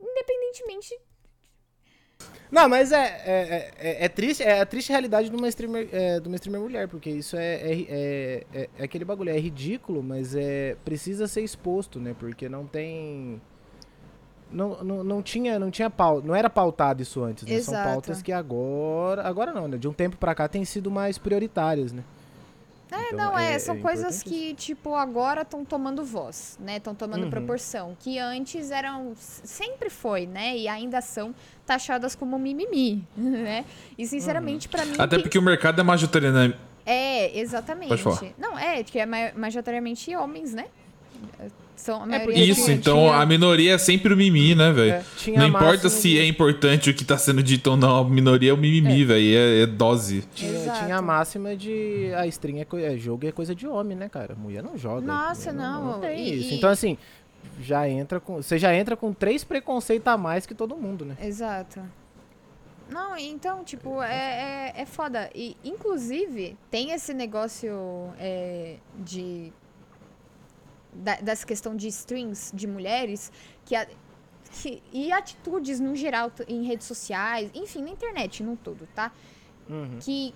independentemente. 0.00 0.94
Não, 2.50 2.68
mas 2.68 2.92
é, 2.92 2.96
é, 3.26 3.70
é, 3.78 4.04
é 4.04 4.08
triste, 4.08 4.42
é 4.42 4.60
a 4.60 4.66
triste 4.66 4.90
realidade 4.90 5.28
de 5.28 5.36
uma 5.36 5.48
streamer, 5.48 5.88
é, 5.92 6.20
de 6.20 6.28
uma 6.28 6.36
streamer 6.36 6.60
mulher, 6.60 6.86
porque 6.88 7.10
isso 7.10 7.36
é, 7.36 7.54
é, 7.56 7.86
é, 7.88 8.46
é- 8.54 8.68
é 8.78 8.84
aquele 8.84 9.04
bagulho, 9.04 9.30
é 9.30 9.38
ridículo, 9.38 10.02
mas 10.02 10.34
é 10.34 10.76
precisa 10.84 11.26
ser 11.26 11.42
exposto, 11.42 11.98
né? 11.98 12.14
Porque 12.18 12.48
não 12.48 12.64
tem. 12.66 13.40
Não, 14.50 14.82
não, 14.84 15.02
não 15.02 15.22
tinha, 15.22 15.58
não 15.58 15.72
tinha 15.72 15.90
pau, 15.90 16.22
não 16.22 16.34
era 16.34 16.48
pautado 16.48 17.02
isso 17.02 17.22
antes, 17.22 17.42
né? 17.44 17.56
São 17.64 17.74
pautas 17.82 18.22
que 18.22 18.30
agora, 18.32 19.22
agora 19.24 19.52
não, 19.52 19.66
né? 19.66 19.76
De 19.76 19.88
um 19.88 19.92
tempo 19.92 20.16
pra 20.16 20.32
cá 20.32 20.46
têm 20.46 20.64
sido 20.64 20.88
mais 20.88 21.18
prioritárias, 21.18 21.92
né? 21.92 22.04
É, 22.90 23.08
Então, 23.12 23.16
não, 23.18 23.38
é, 23.38 23.54
é- 23.54 23.58
são 23.58 23.74
é 23.76 23.78
coisas 23.80 24.22
que, 24.22 24.54
tipo, 24.54 24.94
agora 24.94 25.42
estão 25.42 25.64
tomando 25.64 26.04
voz, 26.04 26.56
né? 26.60 26.76
Estão 26.76 26.94
tomando 26.94 27.24
Uhum. 27.24 27.30
proporção. 27.30 27.96
Que 27.98 28.18
antes 28.18 28.70
eram. 28.70 29.12
Sempre 29.16 29.90
foi, 29.90 30.26
né? 30.26 30.56
E 30.56 30.68
ainda 30.68 31.00
são 31.00 31.34
taxadas 31.66 32.14
como 32.14 32.38
mimimi, 32.38 33.04
né? 33.16 33.64
E 33.98 34.06
sinceramente, 34.06 34.68
pra 34.68 34.84
mim. 34.84 34.94
Até 34.98 35.18
porque 35.18 35.38
o 35.38 35.42
mercado 35.42 35.80
é 35.80 35.84
majoritariamente. 35.84 36.56
É, 36.84 37.36
exatamente. 37.38 37.88
Pode 37.88 38.02
falar. 38.02 38.22
Não, 38.38 38.56
é, 38.56 38.84
que 38.84 38.98
é 39.00 39.04
ma- 39.06 39.32
majoritariamente 39.34 40.14
homens, 40.14 40.54
né? 40.54 40.66
São 41.76 42.02
a 42.02 42.16
É, 42.16 42.30
Isso, 42.30 42.64
tinha- 42.64 42.76
então 42.76 42.96
tinha- 42.98 43.16
a 43.16 43.26
minoria 43.26 43.74
é 43.74 43.78
sempre 43.78 44.12
o 44.12 44.16
mimimi, 44.16 44.54
né, 44.54 44.72
velho? 44.72 44.92
É, 44.92 45.04
Não 45.38 45.46
importa 45.46 45.88
se 45.90 46.08
de- 46.08 46.18
é 46.18 46.26
importante 46.26 46.88
o 46.90 46.94
que 46.94 47.04
tá 47.04 47.16
sendo 47.18 47.42
dito 47.42 47.70
ou 47.70 47.76
não, 47.76 47.98
a 47.98 48.04
minoria 48.08 48.50
é 48.50 48.54
o 48.54 48.56
mimimi, 48.56 49.04
velho. 49.04 49.36
É, 49.36 49.62
é 49.62 49.66
dose. 49.66 50.24
Tinha, 50.34 50.70
tinha 50.72 50.96
a 50.96 51.02
máxima 51.02 51.54
de 51.54 52.10
a 52.16 52.26
stream 52.26 52.58
é, 52.58 52.64
coi- 52.64 52.82
é 52.82 52.96
jogo 52.96 53.26
é 53.26 53.32
coisa 53.32 53.54
de 53.54 53.66
homem, 53.66 53.96
né, 53.96 54.08
cara? 54.08 54.34
Mulher 54.34 54.62
não 54.62 54.76
joga. 54.76 55.02
Nossa, 55.06 55.52
Mulher 55.52 55.64
não, 55.66 55.84
Não, 55.92 56.00
tem 56.00 56.18
e- 56.28 56.40
isso. 56.40 56.54
Então 56.54 56.70
assim, 56.70 56.96
já 57.60 57.88
entra 57.88 58.18
com, 58.18 58.36
você 58.42 58.58
já 58.58 58.74
entra 58.74 58.96
com 58.96 59.12
três 59.12 59.44
preconceitos 59.44 60.06
a 60.08 60.16
mais 60.16 60.46
que 60.46 60.54
todo 60.54 60.74
mundo, 60.76 61.04
né? 61.04 61.16
Exato. 61.22 61.80
Não, 62.90 63.16
então, 63.18 63.64
tipo, 63.64 64.00
é, 64.00 64.72
é, 64.76 64.82
é 64.82 64.86
foda. 64.86 65.28
E, 65.34 65.56
inclusive, 65.64 66.56
tem 66.70 66.92
esse 66.92 67.12
negócio 67.12 68.10
é, 68.18 68.76
de. 69.04 69.52
Da, 70.98 71.16
dessa 71.16 71.46
questão 71.46 71.76
de 71.76 71.88
strings 71.88 72.50
de 72.54 72.66
mulheres 72.66 73.30
que, 73.64 73.76
a- 73.76 73.86
que- 74.62 74.82
e 74.92 75.12
atitudes 75.12 75.78
no 75.78 75.94
geral 75.94 76.32
em 76.48 76.64
redes 76.64 76.86
sociais, 76.86 77.50
enfim, 77.54 77.82
na 77.82 77.90
internet 77.90 78.42
no 78.42 78.56
todo, 78.56 78.88
tá? 78.94 79.12
Uhum. 79.68 79.98
que 80.00 80.32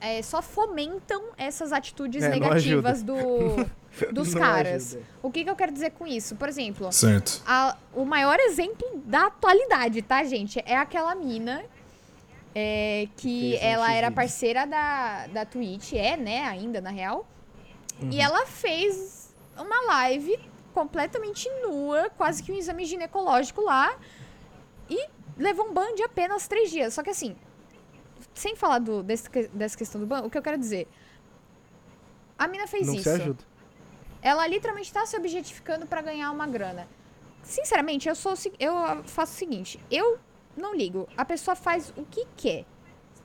é, 0.00 0.20
só 0.22 0.40
fomentam 0.42 1.22
essas 1.36 1.72
atitudes 1.72 2.22
É, 2.22 2.28
negativas 2.30 3.02
do, 3.02 3.14
dos 4.12 4.34
Não 4.34 4.40
caras. 4.40 4.94
ajuda. 4.94 5.06
O 5.22 5.30
que, 5.30 5.44
que 5.44 5.50
eu 5.50 5.54
quero 5.56 5.72
dizer 5.72 5.90
com 5.90 6.06
isso? 6.06 6.34
Por 6.36 6.48
exemplo, 6.48 6.90
Certo. 6.92 7.42
a- 7.46 7.76
o 7.94 8.04
maior 8.04 8.38
exemplo 8.40 9.00
da 9.04 9.26
atualidade, 9.26 10.02
tá, 10.02 10.24
gente? 10.24 10.58
É 10.66 10.76
aquela 10.76 11.14
mina 11.14 11.62
é, 12.54 13.06
que 13.16 13.50
Fez 13.52 13.62
ela 13.62 13.92
era 13.92 14.10
parceira 14.10 14.66
da, 14.66 15.26
da 15.28 15.44
Twitch, 15.44 15.92
é, 15.92 16.16
né, 16.16 16.42
ainda, 16.46 16.80
na 16.80 16.90
real. 16.90 17.26
Uhum. 18.02 18.10
E 18.10 18.18
ela 18.20 18.46
fez 18.46 19.19
uma 19.60 19.86
live 19.86 20.38
completamente 20.72 21.48
nua, 21.62 22.10
quase 22.10 22.42
que 22.42 22.52
um 22.52 22.56
exame 22.56 22.84
ginecológico 22.84 23.60
lá, 23.62 23.98
e 24.88 25.08
levou 25.36 25.66
um 25.66 25.72
ban 25.72 25.94
de 25.94 26.02
apenas 26.02 26.46
três 26.48 26.70
dias. 26.70 26.94
Só 26.94 27.02
que 27.02 27.10
assim, 27.10 27.36
sem 28.34 28.56
falar 28.56 28.78
do, 28.78 29.02
desse 29.02 29.28
dessa 29.48 29.76
questão 29.76 30.00
do 30.00 30.06
ban, 30.06 30.22
o 30.22 30.30
que 30.30 30.38
eu 30.38 30.42
quero 30.42 30.58
dizer... 30.58 30.88
A 32.38 32.48
mina 32.48 32.66
fez 32.66 32.86
Não 32.86 32.94
isso. 32.94 33.02
se 33.02 33.10
ajuda. 33.10 33.44
Ela 34.22 34.46
literalmente 34.46 34.90
tá 34.90 35.04
se 35.04 35.14
objetificando 35.14 35.86
pra 35.86 36.00
ganhar 36.00 36.30
uma 36.30 36.46
grana. 36.46 36.88
Sinceramente, 37.42 38.08
eu 38.08 38.14
sou 38.14 38.32
eu 38.58 39.04
faço 39.04 39.34
o 39.34 39.36
seguinte, 39.36 39.78
eu 39.90 40.18
não 40.56 40.74
ligo. 40.74 41.06
A 41.16 41.24
pessoa 41.24 41.54
faz 41.54 41.92
o 41.96 42.04
que 42.04 42.26
quer, 42.36 42.64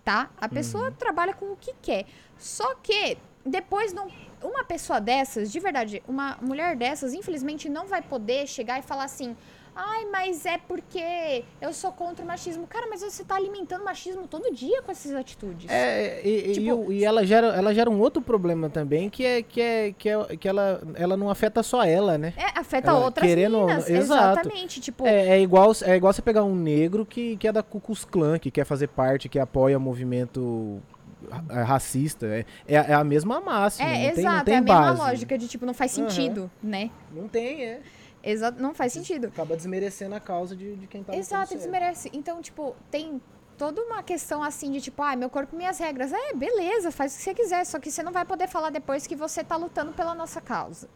tá? 0.03 0.29
A 0.37 0.49
pessoa 0.49 0.91
trabalha 0.91 1.33
com 1.33 1.51
o 1.51 1.55
que 1.55 1.73
quer. 1.81 2.05
Só 2.37 2.75
que 2.75 3.17
depois 3.45 3.93
não 3.93 4.07
uma 4.43 4.63
pessoa 4.63 4.99
dessas, 4.99 5.51
de 5.51 5.59
verdade, 5.59 6.03
uma 6.07 6.37
mulher 6.41 6.75
dessas, 6.75 7.13
infelizmente 7.13 7.67
não 7.69 7.87
vai 7.87 8.01
poder 8.01 8.45
chegar 8.47 8.77
e 8.79 8.81
falar 8.83 9.05
assim: 9.05 9.35
"Ai, 9.75 10.05
mas 10.11 10.45
é 10.45 10.57
porque 10.57 11.43
eu 11.59 11.73
sou 11.73 11.91
contra 11.91 12.23
o 12.23 12.27
machismo". 12.27 12.67
Cara, 12.67 12.85
mas 12.89 13.01
você 13.01 13.23
tá 13.23 13.35
alimentando 13.35 13.81
o 13.81 13.85
machismo 13.85 14.27
todo 14.27 14.53
dia 14.53 14.81
com 14.83 14.91
essas 14.91 15.13
atitudes. 15.13 15.69
É, 15.69 16.21
e, 16.23 16.49
e- 16.49 16.53
Tipo- 16.53 16.65
e 16.65 16.71
o- 16.73 16.91
e 16.91 17.03
ela 17.05 17.25
gera, 17.25 17.47
ela 17.47 17.73
gera 17.73 17.89
um 17.89 17.99
outro 17.99 18.21
problema 18.21 18.69
também, 18.69 19.09
que 19.09 19.25
é 19.25 19.41
que, 19.41 19.59
é, 19.61 19.93
que, 19.97 20.09
é, 20.09 20.37
que 20.37 20.47
ela, 20.47 20.81
ela 20.95 21.17
não 21.17 21.29
afeta 21.29 21.63
só 21.63 21.83
ela, 21.83 22.17
né? 22.17 22.33
É, 22.37 22.59
afeta 22.59 22.89
Ela 22.91 22.99
outras 23.05 23.27
querendo. 23.27 23.65
Exatamente, 24.01 24.79
tipo, 24.79 25.07
É, 25.07 25.29
é 25.37 25.41
igual, 25.41 25.71
é 25.83 25.95
igual 25.95 26.13
você 26.13 26.21
pegar 26.21 26.43
um 26.43 26.55
negro 26.55 27.05
que, 27.05 27.35
que 27.37 27.47
é 27.47 27.51
da 27.51 27.63
Ku 27.63 27.79
Klux 27.79 28.05
Klan, 28.05 28.37
que 28.37 28.51
quer 28.51 28.65
fazer 28.65 28.87
parte, 28.89 29.27
que 29.27 29.39
apoia 29.39 29.79
movimento 29.79 30.81
ra- 30.94 30.94
racista. 31.63 32.25
É, 32.27 32.45
é, 32.67 32.77
a- 32.77 32.83
é 32.83 32.93
a 32.93 33.03
mesma 33.03 33.39
máxima. 33.39 33.87
É, 33.89 33.91
não 33.93 33.99
tem, 33.99 34.09
exato, 34.23 34.37
não 34.37 34.43
tem 34.45 34.53
é 34.53 34.57
a 34.57 34.61
mesma 34.61 34.81
base. 34.81 34.97
lógica 34.99 35.37
de 35.37 35.47
tipo, 35.47 35.65
não 35.65 35.73
faz 35.73 35.91
sentido, 35.91 36.49
né? 36.61 36.89
Não 37.11 37.27
tem, 37.27 37.63
é. 37.65 37.81
Exato, 38.23 38.61
não 38.61 38.73
faz 38.73 38.91
sentido. 38.93 39.27
Acaba 39.27 39.55
desmerecendo 39.55 40.15
a 40.15 40.19
causa 40.19 40.55
de, 40.55 40.75
de 40.75 40.87
quem 40.87 41.03
tá 41.03 41.15
Exato, 41.15 41.55
desmerece. 41.55 42.09
Então, 42.11 42.41
tipo, 42.41 42.75
tem 42.89 43.21
toda 43.57 43.81
uma 43.83 44.01
questão 44.01 44.41
assim 44.41 44.71
de 44.71 44.81
tipo, 44.81 45.01
ah, 45.03 45.15
meu 45.15 45.29
corpo, 45.29 45.55
minhas 45.55 45.77
regras. 45.77 46.11
É, 46.11 46.33
beleza, 46.33 46.91
faz 46.91 47.13
o 47.13 47.17
que 47.17 47.23
você 47.23 47.33
quiser, 47.35 47.63
só 47.65 47.79
que 47.79 47.91
você 47.91 48.01
não 48.01 48.11
vai 48.11 48.25
poder 48.25 48.47
falar 48.47 48.71
depois 48.71 49.05
que 49.05 49.15
você 49.15 49.43
tá 49.43 49.55
lutando 49.55 49.93
pela 49.93 50.15
nossa 50.15 50.41
causa. 50.41 50.89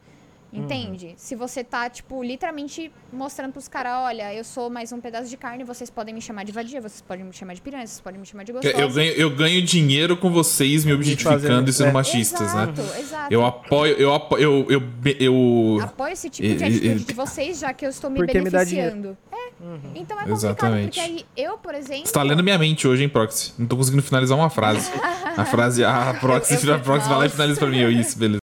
Entende? 0.51 1.13
Se 1.15 1.35
você 1.35 1.63
tá, 1.63 1.89
tipo, 1.89 2.23
literalmente 2.23 2.91
mostrando 3.13 3.51
pros 3.51 3.67
caras, 3.67 3.93
olha, 3.97 4.33
eu 4.33 4.43
sou 4.43 4.69
mais 4.69 4.91
um 4.91 4.99
pedaço 4.99 5.29
de 5.29 5.37
carne, 5.37 5.63
vocês 5.63 5.89
podem 5.89 6.13
me 6.13 6.21
chamar 6.21 6.43
de 6.43 6.51
vadia, 6.51 6.81
vocês 6.81 7.01
podem 7.01 7.23
me 7.23 7.33
chamar 7.33 7.53
de 7.53 7.61
piranha, 7.61 7.85
vocês 7.85 7.99
podem 7.99 8.19
me 8.19 8.25
chamar 8.25 8.43
de 8.43 8.51
gostosa. 8.51 8.75
Eu 8.75 8.89
ganho, 8.89 9.11
eu 9.13 9.35
ganho 9.35 9.61
dinheiro 9.61 10.17
com 10.17 10.31
vocês 10.31 10.83
me 10.83 10.93
objetificando 10.93 11.69
e 11.69 11.73
sendo 11.73 11.89
é. 11.89 11.91
machistas, 11.91 12.53
né? 12.53 12.63
exato, 12.63 12.99
Exato, 12.99 13.33
Eu 13.33 13.45
apoio, 13.45 13.93
eu 13.95 14.13
apoio, 14.13 14.65
eu, 14.69 14.81
eu, 14.81 15.15
eu, 15.19 15.79
Apoio 15.83 16.13
esse 16.13 16.29
tipo 16.29 16.47
de 16.47 16.63
atitude 16.63 17.03
de 17.03 17.13
vocês, 17.13 17.59
já 17.59 17.71
que 17.71 17.85
eu 17.85 17.89
estou 17.89 18.09
me 18.09 18.17
Porque 18.17 18.39
me 18.39 18.49
dá 18.49 18.59
beneficiando. 18.59 19.17
É. 19.31 19.49
Então 19.95 20.17
é 20.17 20.21
complicado, 20.21 20.31
Exatamente. 20.31 20.85
porque 20.85 20.99
aí 20.99 21.25
eu, 21.35 21.57
por 21.57 21.75
exemplo. 21.75 22.07
Você 22.07 22.13
tá 22.13 22.23
lendo 22.23 22.43
minha 22.43 22.57
mente 22.57 22.87
hoje, 22.87 23.03
hein, 23.03 23.09
Proxy? 23.09 23.53
Não 23.57 23.67
tô 23.67 23.75
conseguindo 23.77 24.01
finalizar 24.01 24.37
uma 24.37 24.49
frase. 24.49 24.89
A 25.37 25.45
frase, 25.45 25.85
ah, 25.85 26.09
a 26.09 26.13
Proxy, 26.15 26.55
Eu- 26.55 26.59
eu- 26.71 26.75
a 26.75 26.79
Proxy 26.79 27.07
vai 27.07 27.17
lá 27.19 27.25
e 27.25 27.29
finaliza 27.29 27.59
pra 27.59 27.69
mim. 27.69 27.79
Eu, 27.79 27.89
isso, 27.91 28.17
beleza. 28.17 28.39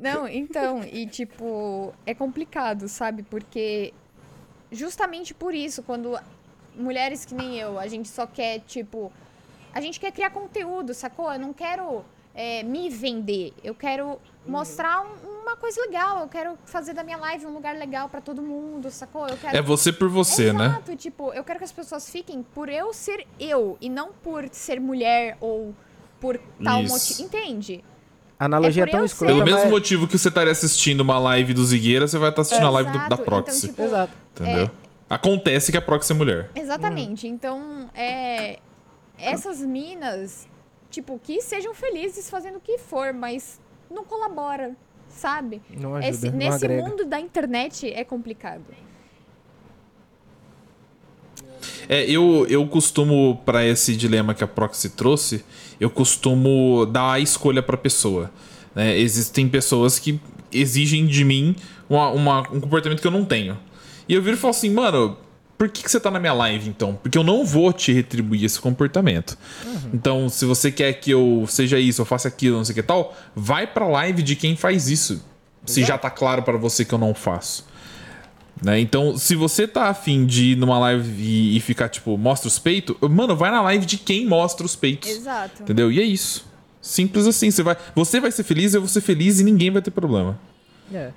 Não, 0.00 0.28
então, 0.28 0.82
e 0.84 1.06
tipo, 1.06 1.92
é 2.04 2.14
complicado, 2.14 2.88
sabe? 2.88 3.22
Porque 3.22 3.92
justamente 4.70 5.32
por 5.34 5.54
isso, 5.54 5.82
quando 5.82 6.18
mulheres 6.74 7.24
que 7.24 7.34
nem 7.34 7.56
eu, 7.58 7.78
a 7.78 7.86
gente 7.86 8.08
só 8.08 8.26
quer, 8.26 8.60
tipo, 8.60 9.12
a 9.72 9.80
gente 9.80 9.98
quer 9.98 10.12
criar 10.12 10.30
conteúdo, 10.30 10.92
sacou? 10.94 11.32
Eu 11.32 11.38
não 11.38 11.52
quero 11.52 12.04
é, 12.34 12.62
me 12.62 12.90
vender, 12.90 13.54
eu 13.64 13.74
quero 13.74 14.20
mostrar 14.46 15.00
um- 15.00 15.40
uma 15.40 15.56
coisa 15.56 15.80
legal, 15.80 16.20
eu 16.20 16.28
quero 16.28 16.58
fazer 16.66 16.92
da 16.92 17.02
minha 17.02 17.16
live 17.16 17.46
um 17.46 17.54
lugar 17.54 17.74
legal 17.76 18.10
pra 18.10 18.20
todo 18.20 18.42
mundo, 18.42 18.90
sacou? 18.90 19.26
Eu 19.26 19.38
quero 19.38 19.56
É 19.56 19.62
você 19.62 19.90
por 19.90 20.08
você, 20.10 20.52
né? 20.52 20.66
Exato, 20.66 20.94
tipo, 20.96 21.32
eu 21.32 21.42
quero 21.42 21.58
que 21.58 21.64
as 21.64 21.72
pessoas 21.72 22.10
fiquem 22.10 22.42
por 22.42 22.68
eu 22.68 22.92
ser 22.92 23.26
eu 23.40 23.78
e 23.80 23.88
não 23.88 24.12
por 24.12 24.46
ser 24.52 24.78
mulher 24.78 25.38
ou 25.40 25.74
por 26.20 26.38
tal 26.62 26.82
Isso. 26.82 26.92
motivo. 26.92 27.22
Entende? 27.22 27.82
A 28.38 28.44
analogia 28.44 28.84
É 28.84 28.88
é, 28.88 28.90
tão 28.90 29.04
escrota, 29.04 29.32
Pelo 29.32 29.44
mesmo 29.44 29.60
mas- 29.60 29.70
motivo 29.70 30.06
que 30.06 30.18
você 30.18 30.28
estaria 30.28 30.52
assistindo 30.52 31.00
uma 31.00 31.18
live 31.18 31.54
do 31.54 31.64
Zigueira, 31.64 32.06
você 32.06 32.18
vai 32.18 32.28
estar 32.30 32.42
assistindo 32.42 32.66
a 32.66 32.70
live 32.70 32.90
do- 32.90 32.98
da 32.98 33.06
Exato, 33.06 33.22
Proxy. 33.22 33.58
Então, 33.66 33.70
tipo, 33.70 33.82
Exato. 33.82 34.12
Entendeu? 34.40 34.70
Acontece 35.08 35.72
que 35.72 35.78
a 35.78 35.82
Proxy 35.82 36.12
é 36.12 36.14
mulher. 36.14 36.50
Exatamente. 36.54 37.26
Então, 37.26 37.88
é. 37.94 38.58
Essas 39.18 39.60
minas, 39.62 40.46
tipo, 40.90 41.18
que 41.22 41.40
sejam 41.40 41.72
felizes 41.72 42.28
fazendo 42.28 42.56
o 42.56 42.60
que 42.60 42.76
for, 42.76 43.14
mas 43.14 43.58
não 43.90 44.04
colabora, 44.04 44.76
sabe? 45.08 45.62
Não 45.70 45.94
ajuda, 45.94 46.10
Esse- 46.10 46.30
não 46.30 46.36
nesse 46.36 46.66
agrega. 46.66 46.82
mundo 46.86 47.04
da 47.06 47.18
internet 47.18 47.90
é 47.90 48.04
complicado. 48.04 48.64
É, 51.88 52.04
eu, 52.10 52.46
eu 52.48 52.66
costumo, 52.66 53.40
pra 53.46 53.64
esse 53.64 53.96
dilema 53.96 54.34
que 54.34 54.42
a 54.44 54.46
Proxy 54.46 54.90
trouxe, 54.90 55.44
eu 55.80 55.90
costumo 55.90 56.86
dar 56.86 57.12
a 57.12 57.20
escolha 57.20 57.62
pra 57.62 57.76
pessoa. 57.76 58.30
né? 58.74 58.98
Existem 58.98 59.48
pessoas 59.48 59.98
que 59.98 60.20
exigem 60.52 61.06
de 61.06 61.24
mim 61.24 61.56
uma- 61.88 62.10
uma- 62.10 62.40
um 62.52 62.60
comportamento 62.60 63.00
que 63.00 63.06
eu 63.06 63.10
não 63.10 63.24
tenho. 63.24 63.56
E 64.06 64.12
eu 64.14 64.20
viro 64.22 64.36
e 64.36 64.38
falo 64.38 64.50
assim, 64.50 64.68
mano, 64.70 65.16
por 65.56 65.70
que, 65.70 65.82
que 65.82 65.90
você 65.90 65.98
tá 65.98 66.10
na 66.10 66.20
minha 66.20 66.34
live 66.34 66.68
então? 66.68 66.98
Porque 67.02 67.16
eu 67.16 67.24
não 67.24 67.42
vou 67.44 67.72
te 67.72 67.90
retribuir 67.92 68.44
esse 68.44 68.60
comportamento. 68.60 69.38
Então, 69.94 70.28
se 70.28 70.44
você 70.44 70.70
quer 70.70 70.92
que 70.94 71.10
eu 71.10 71.46
seja 71.48 71.78
isso, 71.80 72.02
eu 72.02 72.04
faça 72.04 72.28
aquilo, 72.28 72.58
não 72.58 72.64
sei 72.66 72.72
o 72.72 72.76
que 72.76 72.82
tal, 72.82 73.16
vai 73.34 73.66
pra 73.66 73.86
live 73.88 74.22
de 74.22 74.36
quem 74.36 74.54
faz 74.56 74.88
isso. 74.90 75.24
Se 75.64 75.82
já 75.82 75.96
tá 75.96 76.10
claro 76.10 76.42
pra 76.42 76.58
você 76.58 76.84
que 76.84 76.92
eu 76.92 76.98
não 76.98 77.14
faço. 77.14 77.66
Né? 78.62 78.80
Então, 78.80 79.18
se 79.18 79.36
você 79.36 79.68
tá 79.68 79.88
afim 79.88 80.24
de 80.24 80.52
ir 80.52 80.56
numa 80.56 80.78
live 80.78 81.22
e, 81.22 81.56
e 81.56 81.60
ficar, 81.60 81.88
tipo, 81.88 82.16
mostra 82.16 82.48
os 82.48 82.58
peitos, 82.58 82.96
mano, 83.02 83.36
vai 83.36 83.50
na 83.50 83.60
live 83.62 83.84
de 83.84 83.98
quem 83.98 84.26
mostra 84.26 84.64
os 84.64 84.74
peitos. 84.74 85.10
Exato. 85.10 85.62
Entendeu? 85.62 85.92
E 85.92 86.00
é 86.00 86.04
isso. 86.04 86.46
Simples 86.80 87.26
assim. 87.26 87.50
Você 87.50 87.62
vai, 87.62 87.76
você 87.94 88.20
vai 88.20 88.30
ser 88.32 88.44
feliz, 88.44 88.72
eu 88.72 88.80
vou 88.80 88.88
ser 88.88 89.00
feliz 89.02 89.40
e 89.40 89.44
ninguém 89.44 89.70
vai 89.70 89.82
ter 89.82 89.90
problema. 89.90 90.38
É. 90.92 91.10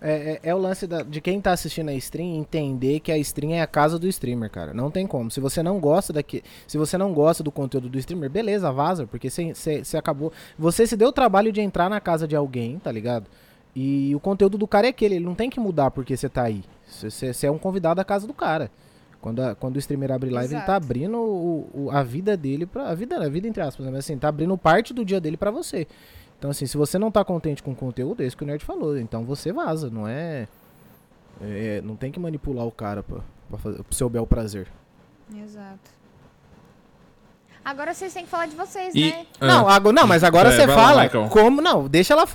É, 0.00 0.38
é, 0.44 0.50
é 0.50 0.54
o 0.54 0.58
lance 0.58 0.86
da- 0.86 1.02
de 1.02 1.20
quem 1.20 1.40
tá 1.40 1.50
assistindo 1.52 1.88
a 1.88 1.94
stream 1.94 2.36
entender 2.36 3.00
que 3.00 3.10
a 3.10 3.18
stream 3.18 3.52
é 3.52 3.60
a 3.60 3.66
casa 3.66 3.98
do 3.98 4.06
streamer, 4.06 4.48
cara. 4.48 4.72
Não 4.72 4.90
tem 4.92 5.06
como. 5.08 5.28
Se 5.28 5.40
você 5.40 5.60
não 5.60 5.80
gosta 5.80 6.12
daqui, 6.12 6.42
se 6.68 6.78
você 6.78 6.96
não 6.96 7.12
gosta 7.12 7.42
do 7.42 7.50
conteúdo 7.50 7.88
do 7.88 7.98
streamer, 7.98 8.30
beleza, 8.30 8.70
vaza, 8.70 9.08
porque 9.08 9.28
você, 9.28 9.52
acabou. 9.96 10.32
Você 10.56 10.86
se 10.86 10.96
deu 10.96 11.08
o 11.08 11.12
trabalho 11.12 11.50
de 11.50 11.60
entrar 11.60 11.90
na 11.90 12.00
casa 12.00 12.28
de 12.28 12.36
alguém, 12.36 12.78
tá 12.78 12.92
ligado? 12.92 13.26
E 13.74 14.14
o 14.14 14.20
conteúdo 14.20 14.58
do 14.58 14.66
cara 14.66 14.86
é 14.86 14.90
aquele, 14.90 15.16
ele 15.16 15.24
não 15.24 15.34
tem 15.34 15.48
que 15.50 15.60
mudar 15.60 15.90
porque 15.90 16.16
você 16.16 16.28
tá 16.28 16.42
aí. 16.44 16.64
Você, 16.86 17.46
é 17.46 17.50
um 17.50 17.58
convidado 17.58 17.96
da 17.96 18.04
casa 18.04 18.26
do 18.26 18.34
cara. 18.34 18.70
Quando, 19.20 19.40
a- 19.40 19.54
quando 19.54 19.76
o 19.76 19.78
streamer 19.78 20.12
abre 20.12 20.30
live, 20.30 20.54
ele 20.54 20.60
tá 20.64 20.72
Exato. 20.76 20.84
abrindo 20.84 21.18
o, 21.18 21.70
o- 21.74 21.90
a 21.90 22.02
vida 22.02 22.36
dele 22.36 22.66
pra. 22.66 22.88
A 22.88 22.94
vida, 22.94 23.16
a 23.24 23.28
vida 23.28 23.46
entre 23.48 23.62
aspas, 23.62 23.84
né? 23.86 23.90
Mas 23.92 24.00
assim, 24.04 24.16
tá 24.16 24.28
abrindo 24.28 24.56
parte 24.56 24.94
do 24.94 25.04
dia 25.04 25.20
dele 25.20 25.36
pra 25.36 25.50
você. 25.50 25.86
Então, 26.38 26.50
assim, 26.50 26.66
se 26.66 26.76
você 26.76 26.98
não 26.98 27.10
tá 27.10 27.24
contente 27.24 27.62
com 27.62 27.72
o 27.72 27.76
conteúdo, 27.76 28.22
é 28.22 28.26
isso 28.26 28.36
que 28.36 28.44
o 28.44 28.46
Nerd 28.46 28.64
falou. 28.64 28.96
Então 28.96 29.24
você 29.24 29.52
vaza, 29.52 29.90
não 29.90 30.06
é. 30.06 30.46
é, 31.40 31.80
não 31.84 31.96
tem 31.96 32.10
que 32.12 32.20
manipular 32.20 32.64
o 32.64 32.70
cara 32.72 33.02
pra, 33.02 33.18
pra 33.48 33.58
fazer, 33.58 33.82
pro 33.82 33.94
seu 33.94 34.08
bel 34.08 34.26
prazer. 34.26 34.68
Exato. 35.36 35.90
Agora 37.64 37.92
vocês 37.92 38.14
têm 38.14 38.24
que 38.24 38.30
falar 38.30 38.46
de 38.46 38.56
vocês, 38.56 38.94
E- 38.94 39.10
né? 39.10 39.26
Ah. 39.40 39.46
Não, 39.46 39.68
ago- 39.68 39.92
não, 39.92 40.06
mas 40.06 40.24
agora 40.24 40.48
É, 40.48 40.52
você 40.56 40.66
lá, 40.66 40.74
fala 40.74 41.02
Michael. 41.04 41.28
como. 41.28 41.60
Não, 41.60 41.86
deixa 41.86 42.14
ela. 42.14 42.26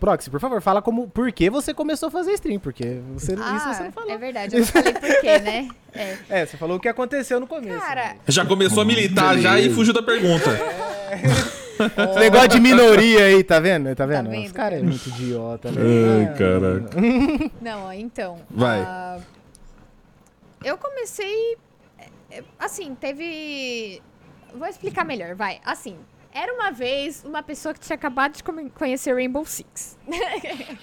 Proxy, 0.00 0.28
por 0.30 0.40
favor, 0.40 0.60
fala 0.60 0.82
como. 0.82 1.08
Por 1.08 1.30
que 1.30 1.48
você 1.48 1.72
começou 1.72 2.08
a 2.08 2.10
fazer 2.10 2.32
stream? 2.32 2.58
Porque 2.58 3.00
você, 3.14 3.34
isso 3.34 3.68
você 3.74 3.82
não 3.84 3.92
falou. 3.92 4.10
é 4.10 4.18
verdade, 4.18 4.56
eu 4.56 4.60
não 4.60 4.66
falei 4.66 4.92
por 4.92 5.20
quê, 5.20 5.38
né? 5.38 5.68
É. 5.92 6.16
É, 6.28 6.46
você 6.46 6.56
falou 6.56 6.76
o 6.76 6.80
que 6.80 6.88
aconteceu 6.88 7.40
no 7.40 7.48
começo. 7.48 7.80
Cara, 7.80 8.14
Já 8.28 8.46
começou 8.46 8.80
a 8.82 8.84
militar 8.84 9.36
já 9.38 9.58
e 9.58 9.70
fugiu 9.70 9.92
da 9.92 10.00
pergunta. 10.02 10.48
Esse 11.80 12.18
negócio 12.20 12.48
de 12.50 12.60
minoria 12.60 13.24
aí, 13.24 13.42
tá 13.42 13.58
vendo? 13.58 13.92
Tá 13.96 14.06
vendo? 14.06 14.30
vendo, 14.30 14.44
Os 14.46 14.52
caras 14.52 14.78
é 14.80 14.82
muito 14.84 15.08
idiota, 15.08 15.70
né? 15.72 15.80
Ai, 15.80 16.24
Ah, 16.26 16.38
caraca. 16.38 17.50
Não, 17.60 17.84
ó, 17.86 17.92
então. 17.92 18.38
Vai. 18.50 18.80
ah, 18.82 19.18
eu 20.62 20.76
comecei. 20.78 21.56
é, 22.30 22.42
Assim, 22.58 22.94
teve. 22.94 24.00
Vou 24.54 24.66
explicar 24.68 25.04
melhor, 25.04 25.34
vai. 25.34 25.60
Assim, 25.64 25.96
era 26.32 26.52
uma 26.54 26.70
vez 26.70 27.22
uma 27.24 27.42
pessoa 27.42 27.72
que 27.74 27.80
tinha 27.80 27.94
acabado 27.96 28.34
de 28.36 28.42
conhecer 28.74 29.14
Rainbow 29.14 29.44
Six. 29.44 29.98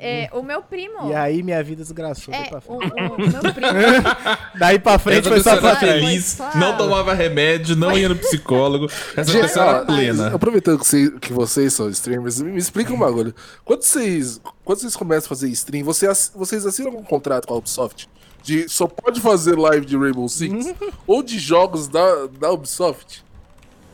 É, 0.00 0.30
o 0.32 0.44
meu 0.44 0.62
primo. 0.62 1.10
E 1.10 1.14
aí 1.14 1.42
minha 1.42 1.60
vida 1.60 1.82
desgraçou. 1.82 2.30
daí 2.32 2.44
É, 2.44 2.48
pra 2.48 2.58
o, 2.58 2.78
frente. 2.78 2.92
o 2.94 3.42
meu 3.42 3.52
primo. 3.52 3.72
Daí 4.56 4.78
pra 4.78 4.96
frente 4.96 5.20
Essa 5.26 5.30
foi 5.30 5.40
só 5.40 5.56
pra 5.56 5.74
feliz, 5.74 6.24
só- 6.24 6.54
não 6.56 6.76
tomava 6.76 7.12
remédio, 7.14 7.74
não 7.74 7.98
ia 7.98 8.08
no 8.08 8.14
psicólogo. 8.14 8.86
Essa 9.16 9.32
pessoa 9.32 9.66
era 9.66 9.84
plena. 9.84 10.32
Aproveitando 10.32 10.78
que, 10.78 10.86
você- 10.86 11.10
que 11.18 11.32
vocês 11.32 11.72
são 11.72 11.90
streamers, 11.90 12.40
me, 12.40 12.52
me 12.52 12.58
explica 12.58 12.92
um 12.92 12.98
bagulho. 12.98 13.34
Quando 13.64 13.82
vocês, 13.82 14.40
quando 14.64 14.78
vocês 14.78 14.94
começam 14.94 15.26
a 15.26 15.28
fazer 15.30 15.48
stream, 15.48 15.84
você 15.84 16.06
ass- 16.06 16.30
vocês 16.32 16.64
assinam 16.64 16.92
um 16.92 17.02
contrato 17.02 17.48
com 17.48 17.54
a 17.54 17.56
Ubisoft? 17.56 18.08
De 18.42 18.68
só 18.68 18.86
pode 18.86 19.20
fazer 19.20 19.56
live 19.58 19.84
de 19.84 19.96
Rainbow 19.96 20.28
Six? 20.28 20.74
ou 21.06 21.22
de 21.22 21.38
jogos 21.38 21.86
da, 21.88 22.26
da 22.40 22.50
Ubisoft? 22.52 23.24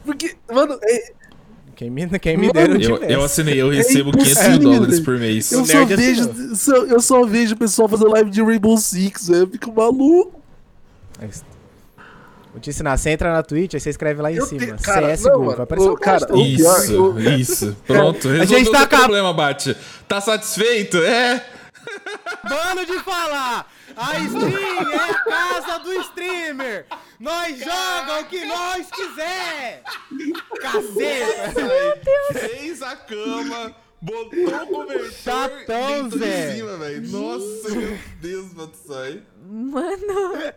Porque, 0.05 0.37
mano, 0.53 0.79
é- 0.83 1.13
Quem 1.75 1.91
me, 1.91 2.07
quem 2.21 2.37
me 2.37 2.47
Mano, 2.53 2.77
eu 2.81 2.97
Eu, 2.99 3.03
eu 3.05 3.25
assinei, 3.25 3.61
eu 3.61 3.71
recebo 3.71 4.11
impossível, 4.11 4.43
500 4.45 4.59
mil 4.61 4.73
dólares 4.79 5.01
por 5.01 5.19
mês. 5.19 5.51
eu, 5.51 5.63
O 5.63 5.67
só 5.67 5.85
vejo, 5.85 6.57
só- 6.57 6.77
eu 6.85 7.01
só 7.01 7.25
vejo 7.25 7.55
o 7.55 7.59
pessoal 7.59 7.89
fazer 7.89 8.05
live 8.07 8.31
de 8.31 8.43
Rainbow 8.43 8.77
Six, 8.79 9.29
velho, 9.29 9.43
eu 9.43 9.49
fico 9.49 9.73
maluco. 9.73 10.41
Vou 12.53 12.61
te 12.61 12.71
ensinar, 12.71 12.97
você 12.97 13.11
entra 13.11 13.33
na 13.33 13.43
Twitch, 13.43 13.75
aí 13.75 13.81
você 13.81 13.91
escreve 13.91 14.23
lá 14.23 14.31
em 14.31 14.37
Eu 14.37 14.47
cima. 14.47 14.77
te- 14.77 14.83
cara, 14.85 15.07
CS 15.17 15.25
não, 15.25 15.45
vai 15.47 15.61
aparecer 15.63 15.89
o 15.89 15.93
um 15.93 15.97
cara. 15.97 16.21
cara- 16.21 16.33
o 16.33 16.37
pior- 16.45 16.79
Isso, 16.85 17.03
o- 17.03 17.21
isso. 17.21 17.77
Pronto, 17.85 18.29
resolveu 18.29 18.47
gente 18.59 18.69
o 18.69 18.73
tá 18.73 18.83
a- 18.83 18.87
problema, 18.87 19.33
Bate. 19.33 19.77
Tá 20.07 20.21
satisfeito? 20.21 20.99
É. 20.99 21.45
Bando 22.49 22.87
de 22.87 22.99
falar! 23.01 23.71
A 23.97 24.19
stream 24.19 24.91
é 24.93 24.97
a 25.11 25.15
casa 25.25 25.79
do 25.81 25.93
streamer! 26.01 26.87
Nós 27.21 27.59
joga 27.59 28.21
o 28.21 28.25
que 28.27 28.45
nós 28.45 28.87
quiser! 28.91 29.83
Caceta! 30.61 32.09
Fez 32.33 32.83
a 32.83 32.97
cama, 32.97 33.75
botou 34.01 34.47
o 34.47 34.67
cobertor 34.67 35.11
Chatão, 35.13 36.09
deitou 36.09 36.19
Zé. 36.19 36.53
em 36.53 36.57
cima, 36.57 36.77
velho. 36.79 37.09
Nossa, 37.09 37.71
meu 37.71 37.99
Deus, 38.21 38.53
Batsai. 38.53 39.23
Mano. 39.47 40.55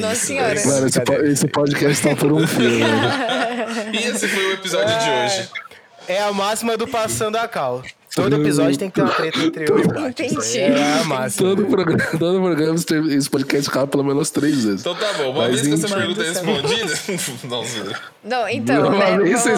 Nossa 0.00 0.14
senhora. 0.16 0.66
Mano, 0.66 0.86
esse, 0.86 1.00
po- 1.00 1.12
esse 1.14 1.48
podcast 1.48 2.02
tá 2.02 2.16
por 2.16 2.32
um 2.32 2.46
fio, 2.46 2.68
velho. 2.68 3.92
E 3.92 3.96
esse 4.08 4.28
foi 4.28 4.46
o 4.46 4.52
episódio 4.52 4.98
de 4.98 5.10
hoje. 5.10 5.50
É 6.08 6.20
a 6.22 6.32
máxima 6.32 6.76
do 6.76 6.86
Passando 6.86 7.36
a 7.36 7.46
Cal. 7.48 7.82
Todo 8.14 8.36
episódio 8.36 8.78
tem 8.78 8.90
que 8.90 8.96
ter 8.96 9.02
uma 9.02 9.14
treta 9.14 9.38
entre 9.38 9.64
eu 9.64 9.78
e. 9.78 10.58
É 10.58 11.00
a 11.00 11.04
máxima. 11.04 11.48
Todo 11.48 11.64
programa, 11.66 12.04
todo 12.18 12.42
programa 12.42 12.74
esse- 12.74 13.30
podcast 13.30 13.70
acaba 13.70 13.86
pelo 13.86 14.04
menos 14.04 14.28
três 14.30 14.64
vezes. 14.64 14.80
Então 14.82 14.94
tá 14.94 15.14
bom, 15.14 15.30
uma 15.30 15.48
Mas 15.48 15.62
vez 15.62 15.66
que 15.80 15.84
essa 15.84 15.96
pergunta 15.96 16.22
é 16.22 16.28
respondida. 16.28 16.94
Não, 17.48 17.64
Zé. 17.64 17.96
Não, 18.22 18.48
então, 18.48 18.88
Uma 18.88 18.98
né? 18.98 19.18
vez 19.18 19.44
lá. 19.46 19.52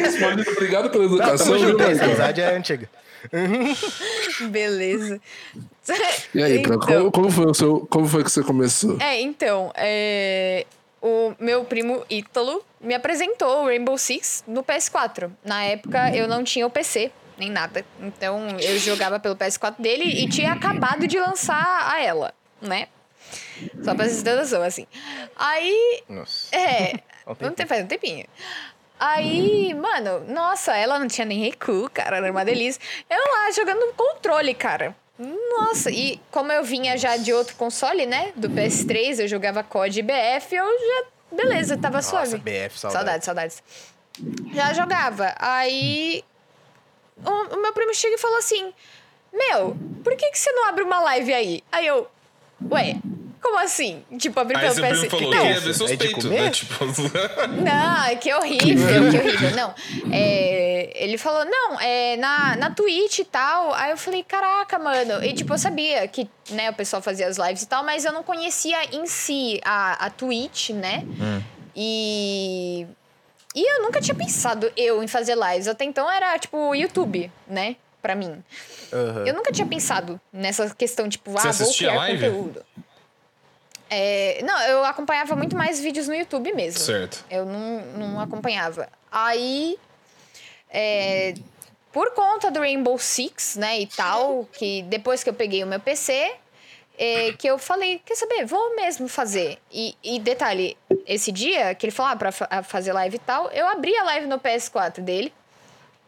respondido. 0.00 0.50
Obrigado 0.50 0.90
pela 0.90 1.04
educação, 1.04 1.58
junto, 1.58 1.82
essa 1.82 2.04
amizade 2.04 2.40
é 2.40 2.56
antiga. 2.56 2.88
Beleza. 4.50 5.20
E 6.34 6.42
aí, 6.42 6.58
então, 6.64 6.78
como, 6.78 7.10
como, 7.12 7.30
foi 7.30 7.46
o 7.46 7.54
seu, 7.54 7.86
como 7.90 8.06
foi 8.06 8.24
que 8.24 8.30
você 8.32 8.42
começou? 8.42 8.96
É, 8.98 9.20
então, 9.20 9.70
é, 9.76 10.64
o 11.02 11.34
meu 11.38 11.64
primo 11.64 12.06
Ítalo 12.08 12.64
me 12.80 12.94
apresentou 12.94 13.64
o 13.64 13.66
Rainbow 13.66 13.98
Six 13.98 14.44
no 14.46 14.62
PS4. 14.62 15.30
Na 15.44 15.64
época 15.64 16.14
eu 16.14 16.28
não 16.28 16.44
tinha 16.44 16.66
o 16.66 16.70
PC, 16.70 17.10
nem 17.36 17.50
nada. 17.50 17.84
Então 18.00 18.56
eu 18.60 18.78
jogava 18.78 19.18
pelo 19.18 19.36
PS4 19.36 19.74
dele 19.78 20.04
e 20.04 20.28
tinha 20.28 20.52
acabado 20.52 21.06
de 21.06 21.18
lançar 21.18 21.92
a 21.92 22.00
ela, 22.00 22.32
né? 22.60 22.86
Só 23.82 23.94
pra 23.94 24.08
vocês 24.08 24.22
terem 24.22 24.40
assim. 24.64 24.86
Aí. 25.36 26.02
Nossa. 26.08 26.54
É. 26.54 26.94
Não 27.40 27.52
tem, 27.52 27.66
faz 27.66 27.84
um 27.84 27.86
tempinho. 27.86 28.26
Aí, 28.98 29.72
mano, 29.74 30.24
nossa, 30.28 30.76
ela 30.76 30.98
não 30.98 31.08
tinha 31.08 31.24
nem 31.24 31.40
recu, 31.40 31.88
cara, 31.92 32.16
era 32.16 32.30
uma 32.30 32.44
delícia. 32.44 32.80
Eu 33.08 33.18
lá 33.18 33.50
jogando 33.52 33.92
controle, 33.94 34.54
cara. 34.54 34.94
Nossa, 35.22 35.90
e 35.90 36.20
como 36.30 36.50
eu 36.50 36.64
vinha 36.64 36.96
já 36.96 37.16
de 37.16 37.32
outro 37.32 37.54
console, 37.56 38.06
né? 38.06 38.32
Do 38.34 38.50
PS3, 38.50 39.20
eu 39.20 39.28
jogava 39.28 39.62
COD 39.62 40.02
BF, 40.02 40.54
eu 40.54 40.64
já. 40.64 41.04
Beleza, 41.36 41.76
tava 41.78 41.96
Nossa, 41.98 42.10
suave. 42.10 42.38
BF, 42.38 42.78
saudade. 42.78 43.24
Saudades, 43.24 43.24
saudades. 43.24 43.62
Já 44.52 44.72
jogava. 44.72 45.34
Aí. 45.38 46.24
O, 47.24 47.56
o 47.56 47.62
meu 47.62 47.72
primo 47.72 47.94
chega 47.94 48.16
e 48.16 48.18
falou 48.18 48.38
assim: 48.38 48.72
Meu, 49.32 49.76
por 50.02 50.16
que, 50.16 50.30
que 50.30 50.38
você 50.38 50.50
não 50.52 50.66
abre 50.66 50.82
uma 50.82 51.00
live 51.00 51.32
aí? 51.32 51.64
Aí 51.70 51.86
eu. 51.86 52.08
Ué, 52.70 52.96
como 53.42 53.58
assim? 53.58 54.02
Tipo, 54.18 54.38
abrir 54.40 54.56
Aí 54.56 54.62
pelo 54.62 54.74
seu 54.74 54.84
primo 54.84 55.02
PS. 55.02 55.10
falou, 55.10 55.30
Não, 55.34 55.42
queria 55.42 55.60
ver 55.60 55.74
seus 55.74 55.90
É 55.90 55.96
de 55.96 55.98
peitos, 56.04 56.24
comer? 56.24 56.40
né? 56.42 56.50
Tipo, 56.50 56.84
não, 57.62 58.16
que 58.16 58.32
horrível, 58.34 59.10
que 59.10 59.18
horrível. 59.18 59.50
Não, 59.56 59.74
é, 60.12 60.92
ele 60.94 61.18
falou, 61.18 61.44
não, 61.44 61.80
é 61.80 62.16
na, 62.16 62.56
na 62.56 62.70
Twitch 62.70 63.18
e 63.18 63.24
tal. 63.24 63.74
Aí 63.74 63.90
eu 63.90 63.96
falei, 63.96 64.22
caraca, 64.22 64.78
mano. 64.78 65.22
E 65.24 65.32
tipo, 65.34 65.52
eu 65.52 65.58
sabia 65.58 66.06
que 66.08 66.28
né, 66.50 66.70
o 66.70 66.74
pessoal 66.74 67.02
fazia 67.02 67.26
as 67.26 67.36
lives 67.36 67.62
e 67.62 67.66
tal, 67.68 67.82
mas 67.84 68.04
eu 68.04 68.12
não 68.12 68.22
conhecia 68.22 68.78
em 68.94 69.06
si 69.06 69.60
a, 69.64 70.06
a 70.06 70.10
Twitch, 70.10 70.70
né? 70.70 71.04
E. 71.76 72.86
E 73.54 73.70
eu 73.76 73.82
nunca 73.82 74.00
tinha 74.00 74.14
pensado 74.14 74.72
eu 74.76 75.02
em 75.02 75.06
fazer 75.06 75.36
lives. 75.36 75.68
Até 75.68 75.84
então 75.84 76.10
era 76.10 76.38
tipo 76.38 76.74
YouTube, 76.74 77.30
né? 77.46 77.76
Pra 78.00 78.14
mim. 78.14 78.42
Aham. 78.92 79.24
Eu 79.26 79.34
nunca 79.34 79.52
tinha 79.52 79.66
pensado 79.66 80.18
nessa 80.32 80.74
questão, 80.74 81.08
tipo, 81.08 81.30
Você 81.32 81.48
ah, 81.48 81.52
vou 81.52 81.72
criar 81.74 81.94
live? 81.96 82.24
conteúdo. 82.26 82.64
É, 83.94 84.40
não, 84.42 84.58
eu 84.62 84.84
acompanhava 84.84 85.36
muito 85.36 85.54
mais 85.54 85.78
vídeos 85.78 86.08
no 86.08 86.14
YouTube 86.14 86.50
mesmo. 86.54 86.80
certo. 86.80 87.22
Eu 87.30 87.44
não, 87.44 87.80
não 87.98 88.20
acompanhava. 88.20 88.88
Aí, 89.10 89.78
é, 90.70 91.34
por 91.92 92.12
conta 92.12 92.50
do 92.50 92.58
Rainbow 92.60 92.98
Six, 92.98 93.56
né, 93.56 93.80
e 93.80 93.86
tal, 93.86 94.48
que 94.52 94.82
depois 94.84 95.22
que 95.22 95.28
eu 95.28 95.34
peguei 95.34 95.62
o 95.62 95.66
meu 95.66 95.78
PC, 95.78 96.32
é, 96.98 97.32
que 97.32 97.46
eu 97.46 97.58
falei, 97.58 98.00
quer 98.04 98.14
saber, 98.14 98.46
vou 98.46 98.74
mesmo 98.76 99.08
fazer. 99.08 99.58
E, 99.70 99.94
e 100.02 100.18
detalhe, 100.18 100.76
esse 101.06 101.30
dia 101.30 101.74
que 101.74 101.84
ele 101.84 101.90
falou 101.90 102.12
ah, 102.12 102.16
pra 102.16 102.32
fa- 102.32 102.62
fazer 102.62 102.92
live 102.94 103.16
e 103.16 103.18
tal, 103.18 103.50
eu 103.50 103.66
abri 103.68 103.94
a 103.96 104.04
live 104.04 104.26
no 104.26 104.38
PS4 104.38 105.00
dele. 105.00 105.32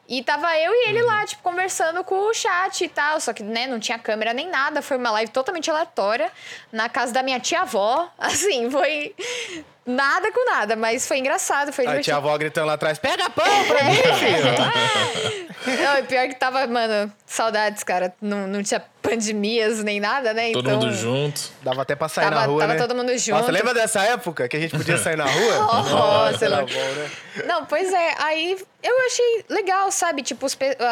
E 0.08 0.22
tava 0.22 0.56
eu 0.58 0.72
e 0.72 0.88
ele 0.88 1.02
lá, 1.02 1.24
tipo, 1.24 1.42
conversando 1.42 2.04
com 2.04 2.14
o 2.14 2.34
chat 2.34 2.84
e 2.84 2.88
tal. 2.88 3.20
Só 3.20 3.32
que, 3.32 3.42
né, 3.42 3.66
não 3.66 3.80
tinha 3.80 3.98
câmera 3.98 4.32
nem 4.32 4.48
nada. 4.48 4.82
Foi 4.82 4.96
uma 4.96 5.10
live 5.10 5.32
totalmente 5.32 5.70
aleatória. 5.70 6.30
Na 6.70 6.88
casa 6.88 7.12
da 7.12 7.22
minha 7.22 7.40
tia-avó. 7.40 8.10
Assim, 8.18 8.70
foi 8.70 9.14
nada 9.86 10.30
com 10.32 10.44
nada. 10.44 10.76
Mas 10.76 11.06
foi 11.06 11.18
engraçado, 11.18 11.72
foi 11.72 11.84
A 11.84 11.88
tia 11.88 11.92
divertido. 11.92 12.16
avó 12.16 12.36
gritando 12.38 12.66
lá 12.66 12.74
atrás, 12.74 12.98
pega 12.98 13.28
pão 13.30 13.64
pra 13.66 13.84
mim, 13.84 13.96
filho. 13.96 15.44
Não, 15.82 15.98
e 15.98 16.02
pior 16.02 16.28
que 16.28 16.34
tava, 16.34 16.66
mano, 16.66 17.10
saudades, 17.24 17.82
cara. 17.82 18.14
Não, 18.20 18.46
não 18.46 18.62
tinha 18.62 18.82
pandemias 19.00 19.82
nem 19.82 19.98
nada, 19.98 20.34
né? 20.34 20.52
Todo 20.52 20.68
então, 20.68 20.80
mundo 20.80 20.92
junto. 20.94 21.40
Dava 21.62 21.80
até 21.82 21.94
pra 21.96 22.06
sair 22.06 22.24
Tava- 22.24 22.36
na 22.40 22.46
rua, 22.46 22.60
tava 22.60 22.74
né? 22.74 22.78
todo 22.78 22.94
mundo 22.94 23.16
junto. 23.16 23.38
Nossa, 23.38 23.50
lembra 23.50 23.72
dessa 23.72 24.02
época 24.02 24.46
que 24.46 24.56
a 24.58 24.60
gente 24.60 24.76
podia 24.76 24.98
sair 24.98 25.16
na 25.16 25.24
rua? 25.24 25.58
Nossa, 25.88 26.44
era 26.44 26.56
bom, 26.58 26.66
né? 26.66 27.10
Não, 27.46 27.64
pois 27.64 27.90
é. 27.94 28.14
Aí 28.18 28.58
eu 28.82 29.06
achei 29.06 29.44
legal, 29.48 29.90
sabe? 29.90 30.22
Tipo, 30.22 30.46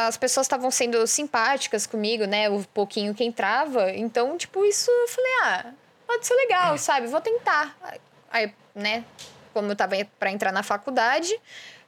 as 0.08 0.16
pessoas 0.16 0.46
estavam 0.46 0.70
sendo 0.70 1.06
simpáticas 1.06 1.86
comigo, 1.86 2.24
né? 2.24 2.48
O 2.48 2.64
pouquinho 2.72 3.14
que 3.14 3.24
entrava. 3.24 3.90
Então, 3.90 4.38
tipo, 4.38 4.64
isso 4.64 4.90
eu 4.90 5.08
falei, 5.08 5.32
ah, 5.42 5.64
pode 6.06 6.26
ser 6.26 6.34
legal, 6.34 6.78
sabe? 6.78 7.08
Vou 7.08 7.20
tentar. 7.20 7.76
Aí, 8.30 8.50
né? 8.74 9.04
Como 9.52 9.70
eu 9.70 9.76
tava 9.76 9.96
pra 10.18 10.30
entrar 10.30 10.50
na 10.52 10.62
faculdade, 10.62 11.34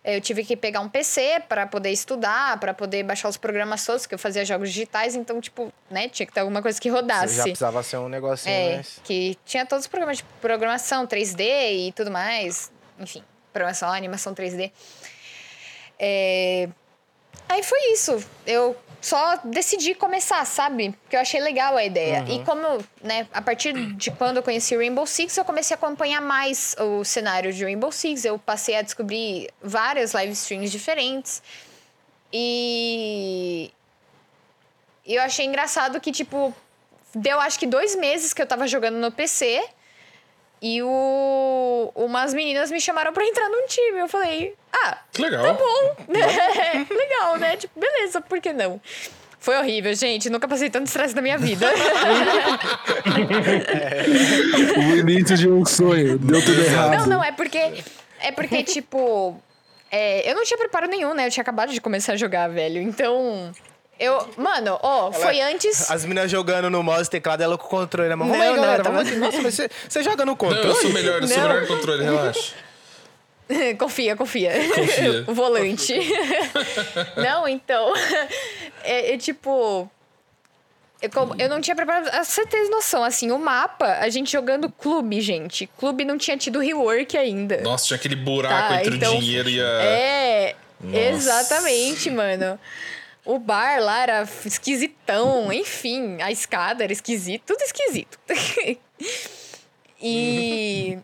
eu 0.05 0.21
tive 0.21 0.45
que 0.45 0.55
pegar 0.55 0.81
um 0.81 0.89
PC 0.89 1.43
para 1.49 1.67
poder 1.67 1.91
estudar, 1.91 2.59
para 2.61 2.75
poder 2.75 3.03
baixar 3.05 3.29
os 3.29 3.39
programas 3.39 3.85
todos, 3.87 4.05
que 4.07 4.15
eu 4.15 4.19
fazia 4.19 4.45
jogos 4.45 4.69
digitais, 4.71 5.15
então, 5.15 5.41
tipo, 5.41 5.73
né, 5.91 6.09
tinha 6.09 6.27
que 6.27 6.33
ter 6.33 6.41
alguma 6.41 6.61
coisa 6.61 6.79
que 6.79 6.91
Você 6.91 6.95
rodasse. 6.95 7.37
já 7.37 7.43
precisava 7.45 7.83
ser 7.83 7.97
um 7.97 8.09
negocinho, 8.09 8.55
É, 8.55 8.77
né? 8.77 8.85
que 9.03 9.39
tinha 9.47 9.65
todos 9.65 9.85
os 9.85 9.89
programas 9.89 10.19
de 10.19 10.25
programação 10.43 11.07
3D 11.07 11.89
e 11.89 11.93
tudo 11.93 12.11
mais. 12.11 12.71
Enfim, 13.01 13.25
programação, 13.53 13.91
animação 13.91 14.35
3D. 14.35 14.71
É, 15.99 16.69
Aí 17.49 17.63
foi 17.63 17.79
isso. 17.93 18.25
Eu 18.47 18.77
só 19.05 19.37
decidi 19.45 19.95
começar, 19.95 20.43
sabe? 20.47 20.93
Porque 21.03 21.15
eu 21.15 21.21
achei 21.21 21.39
legal 21.39 21.77
a 21.77 21.85
ideia. 21.85 22.25
E 22.27 22.43
como, 22.43 22.83
né, 23.03 23.29
a 23.35 23.43
partir 23.43 23.75
de 23.75 24.11
quando 24.11 24.39
eu 24.39 24.43
conheci 24.43 24.75
o 24.75 24.79
Rainbow 24.79 25.07
Six, 25.07 25.37
eu 25.37 25.45
comecei 25.45 25.75
a 25.75 25.77
acompanhar 25.77 26.23
mais 26.23 26.75
o 26.79 27.05
cenário 27.05 27.53
de 27.53 27.63
Rainbow 27.63 27.93
Six. 27.93 28.25
Eu 28.25 28.39
passei 28.39 28.77
a 28.77 28.83
descobrir 28.83 29.51
várias 29.63 30.13
live 30.13 30.33
streams 30.33 30.73
diferentes. 30.73 31.43
E. 32.33 33.71
E 35.05 35.15
eu 35.15 35.23
achei 35.23 35.45
engraçado 35.45 36.01
que, 36.01 36.11
tipo, 36.11 36.55
deu 37.15 37.39
acho 37.41 37.59
que 37.59 37.67
dois 37.67 37.95
meses 37.95 38.33
que 38.33 38.41
eu 38.41 38.47
tava 38.47 38.67
jogando 38.67 38.97
no 38.97 39.13
PC. 39.13 39.63
E 40.63 40.83
o... 40.83 41.93
umas 41.95 42.33
meninas 42.33 42.71
me 42.71 42.81
chamaram 42.81 43.13
pra 43.13 43.27
entrar 43.27 43.51
num 43.51 43.67
time. 43.67 43.99
Eu 43.99 44.09
falei, 44.09 44.57
ah, 44.75 44.99
legal. 45.19 45.43
legal, 46.91 47.39
né? 47.39 47.57
Tipo, 47.57 47.79
beleza, 47.79 48.21
por 48.21 48.41
que 48.41 48.53
não? 48.53 48.81
Foi 49.39 49.57
horrível, 49.59 49.95
gente. 49.95 50.31
Nunca 50.31 50.49
passei 50.49 50.71
tanto 50.71 50.87
estresse 50.87 51.15
na 51.15 51.21
minha 51.23 51.37
vida. 51.39 51.67
O 54.77 54.97
início 54.97 55.37
de 55.37 55.49
um 55.49 55.65
sonho, 55.65 56.19
deu 56.19 56.43
tudo 56.45 56.63
errado. 56.63 56.97
não, 56.99 57.07
não, 57.07 57.25
é 57.25 57.31
porque. 57.33 57.59
É 58.21 58.33
porque, 58.33 58.63
tipo. 58.65 59.39
é, 59.91 60.31
eu 60.31 60.35
não 60.35 60.45
tinha 60.45 60.57
preparo 60.59 60.87
nenhum, 60.89 61.15
né? 61.15 61.27
Eu 61.27 61.31
tinha 61.31 61.43
acabado 61.43 61.73
de 61.73 61.81
começar 61.81 62.15
a 62.15 62.17
jogar, 62.17 62.49
velho. 62.49 62.81
Então. 62.81 63.53
Eu. 63.99 64.29
Mano, 64.37 64.79
ó, 64.83 65.13
foi 65.13 65.41
antes. 65.41 65.91
As 65.91 66.05
meninas 66.05 66.31
jogando 66.31 66.69
no 66.71 66.83
mouse 66.83 67.07
e 67.07 67.11
teclado, 67.11 67.43
ela 67.43 67.57
com 67.57 67.67
o 67.67 67.69
controle 67.69 68.09
na 68.09 68.17
mão. 68.17 68.27
Não, 68.27 68.37
não, 68.37 68.55
galera. 68.57 68.79
eu 68.79 68.83
tava-. 68.83 69.05
Nossa, 69.05 69.41
mas 69.43 69.55
você, 69.55 69.71
você 69.89 70.03
joga 70.03 70.25
no 70.25 70.33
Não, 70.33 70.37
controle? 70.37 70.67
eu 70.69 70.75
sou 70.75 70.91
melhor, 70.91 71.23
eu 71.23 71.29
sou 71.29 71.37
Não. 71.37 71.49
melhor 71.49 71.61
no 71.61 71.67
controle, 71.69 72.03
relaxa. 72.03 72.55
confia, 73.79 74.17
confia. 74.17 74.53
Confia. 74.75 75.25
o 75.27 75.33
volante. 75.35 75.95
não, 77.17 77.47
então. 77.49 77.93
É, 78.83 79.13
é 79.15 79.19
tipo. 79.19 79.91
Eu, 81.03 81.11
como- 81.11 81.35
eu 81.39 81.49
não 81.51 81.61
tinha 81.61 81.77
preparado. 81.77 82.09
ah, 82.13 82.25
Você 82.25 82.47
tem 82.47 82.71
noção, 82.71 83.05
assim, 83.05 83.31
o 83.31 83.39
mapa, 83.39 83.99
a 84.01 84.09
gente 84.09 84.33
jogando 84.33 84.71
clube, 84.71 85.21
gente. 85.21 85.67
Clube 85.79 86.05
não 86.05 86.17
tinha 86.17 86.37
tido 86.37 86.59
rework 86.61 87.17
ainda. 87.19 87.59
Nossa, 87.61 87.87
tinha 87.87 87.97
aquele 87.97 88.17
buraco 88.17 88.75
Tá, 88.75 88.81
entre 88.81 88.97
então- 88.97 89.17
o 89.17 89.21
dinheiro 89.21 89.49
e 89.51 89.61
a. 89.61 89.65
É, 89.83 90.57
Nossa. 90.81 90.99
exatamente, 90.99 92.11
mano. 92.11 92.59
O 93.27 93.39
bar 93.39 93.81
lá 93.83 94.03
era 94.03 94.29
esquisitão, 94.45 95.51
enfim, 95.53 96.21
a 96.21 96.31
escada 96.31 96.85
era 96.85 96.93
esquisita, 96.93 97.43
tudo 97.47 97.63
esquisito. 97.63 98.19
e. 100.01 100.99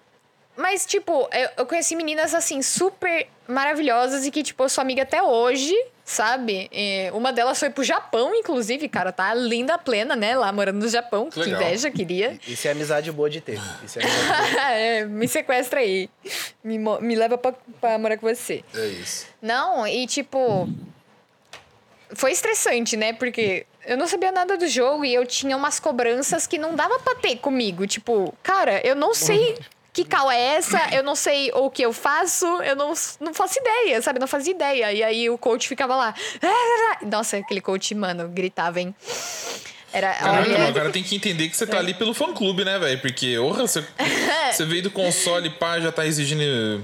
Mas, 0.61 0.85
tipo, 0.85 1.27
eu, 1.33 1.49
eu 1.57 1.67
conheci 1.67 1.97
meninas, 1.97 2.35
assim, 2.35 2.61
super 2.61 3.27
maravilhosas 3.49 4.27
e 4.27 4.31
que, 4.31 4.43
tipo, 4.43 4.63
eu 4.63 4.69
sou 4.69 4.83
amiga 4.83 5.05
até 5.05 5.23
hoje, 5.23 5.75
sabe? 6.05 6.69
E 6.71 7.11
uma 7.15 7.33
delas 7.33 7.59
foi 7.59 7.71
pro 7.71 7.83
Japão, 7.83 8.35
inclusive, 8.35 8.87
cara, 8.87 9.11
tá 9.11 9.33
linda 9.33 9.79
plena, 9.79 10.15
né? 10.15 10.37
Lá 10.37 10.53
morando 10.53 10.81
no 10.81 10.89
Japão. 10.89 11.31
Que, 11.31 11.41
legal. 11.41 11.63
inveja, 11.63 11.91
queria. 11.91 12.39
Isso 12.47 12.69
é 12.69 12.73
amizade 12.73 13.11
boa 13.11 13.31
de 13.31 13.41
ter. 13.41 13.59
Isso 13.83 13.99
é 13.99 14.03
amizade 14.03 14.53
boa. 14.53 14.61
é, 14.71 15.05
me 15.07 15.27
sequestra 15.27 15.81
aí. 15.81 16.11
Me, 16.63 16.77
me 16.77 17.17
leva 17.17 17.39
pra, 17.39 17.55
pra 17.81 17.97
morar 17.97 18.19
com 18.19 18.29
você. 18.29 18.63
É 18.75 18.87
isso. 18.87 19.29
Não, 19.41 19.87
e 19.87 20.07
tipo. 20.07 20.69
Foi 22.13 22.33
estressante, 22.33 22.99
né? 22.99 23.15
Porque 23.15 23.65
eu 23.87 23.97
não 23.97 24.07
sabia 24.07 24.31
nada 24.31 24.59
do 24.59 24.69
jogo 24.69 25.07
e 25.07 25.15
eu 25.15 25.25
tinha 25.25 25.57
umas 25.57 25.81
cobranças 25.81 26.47
que 26.47 26.59
não 26.59 26.75
dava 26.75 26.99
pra 26.99 27.15
ter 27.15 27.37
comigo. 27.37 27.87
Tipo, 27.87 28.35
cara, 28.43 28.87
eu 28.87 28.95
não 28.95 29.15
sei 29.15 29.57
que 30.03 30.09
cal 30.09 30.31
é 30.31 30.57
essa, 30.57 30.89
eu 30.93 31.03
não 31.03 31.15
sei 31.15 31.51
o 31.53 31.71
que 31.71 31.83
eu 31.83 31.93
faço, 31.93 32.47
eu 32.63 32.75
não, 32.75 32.93
não 33.21 33.35
faço 33.35 33.59
ideia, 33.59 34.01
sabe? 34.01 34.19
Não 34.19 34.27
fazia 34.27 34.53
ideia. 34.53 34.93
E 34.93 35.03
aí 35.03 35.31
o 35.31 35.37
coach 35.37 35.69
ficava 35.69 35.95
lá. 35.95 36.15
Nossa, 37.03 37.37
aquele 37.37 37.61
coach, 37.61 37.95
mano, 37.95 38.29
gritava, 38.29 38.81
hein? 38.81 38.95
Era. 39.93 40.15
Caralho, 40.15 40.55
olha- 40.55 40.71
o 40.71 40.75
cara 40.75 40.91
tem 40.91 41.03
que 41.03 41.17
entender 41.17 41.49
que 41.49 41.57
você 41.57 41.67
tá 41.67 41.79
ali 41.79 41.93
pelo 41.93 42.15
fã 42.15 42.33
clube, 42.33 42.65
né, 42.65 42.79
velho? 42.79 43.01
Porque, 43.01 43.37
orra, 43.39 43.67
você, 43.67 43.85
você 44.53 44.65
veio 44.65 44.83
do 44.85 44.91
console, 44.91 45.51
pá, 45.51 45.79
já 45.81 45.93
tá 45.93 46.07
exigindo. 46.07 46.83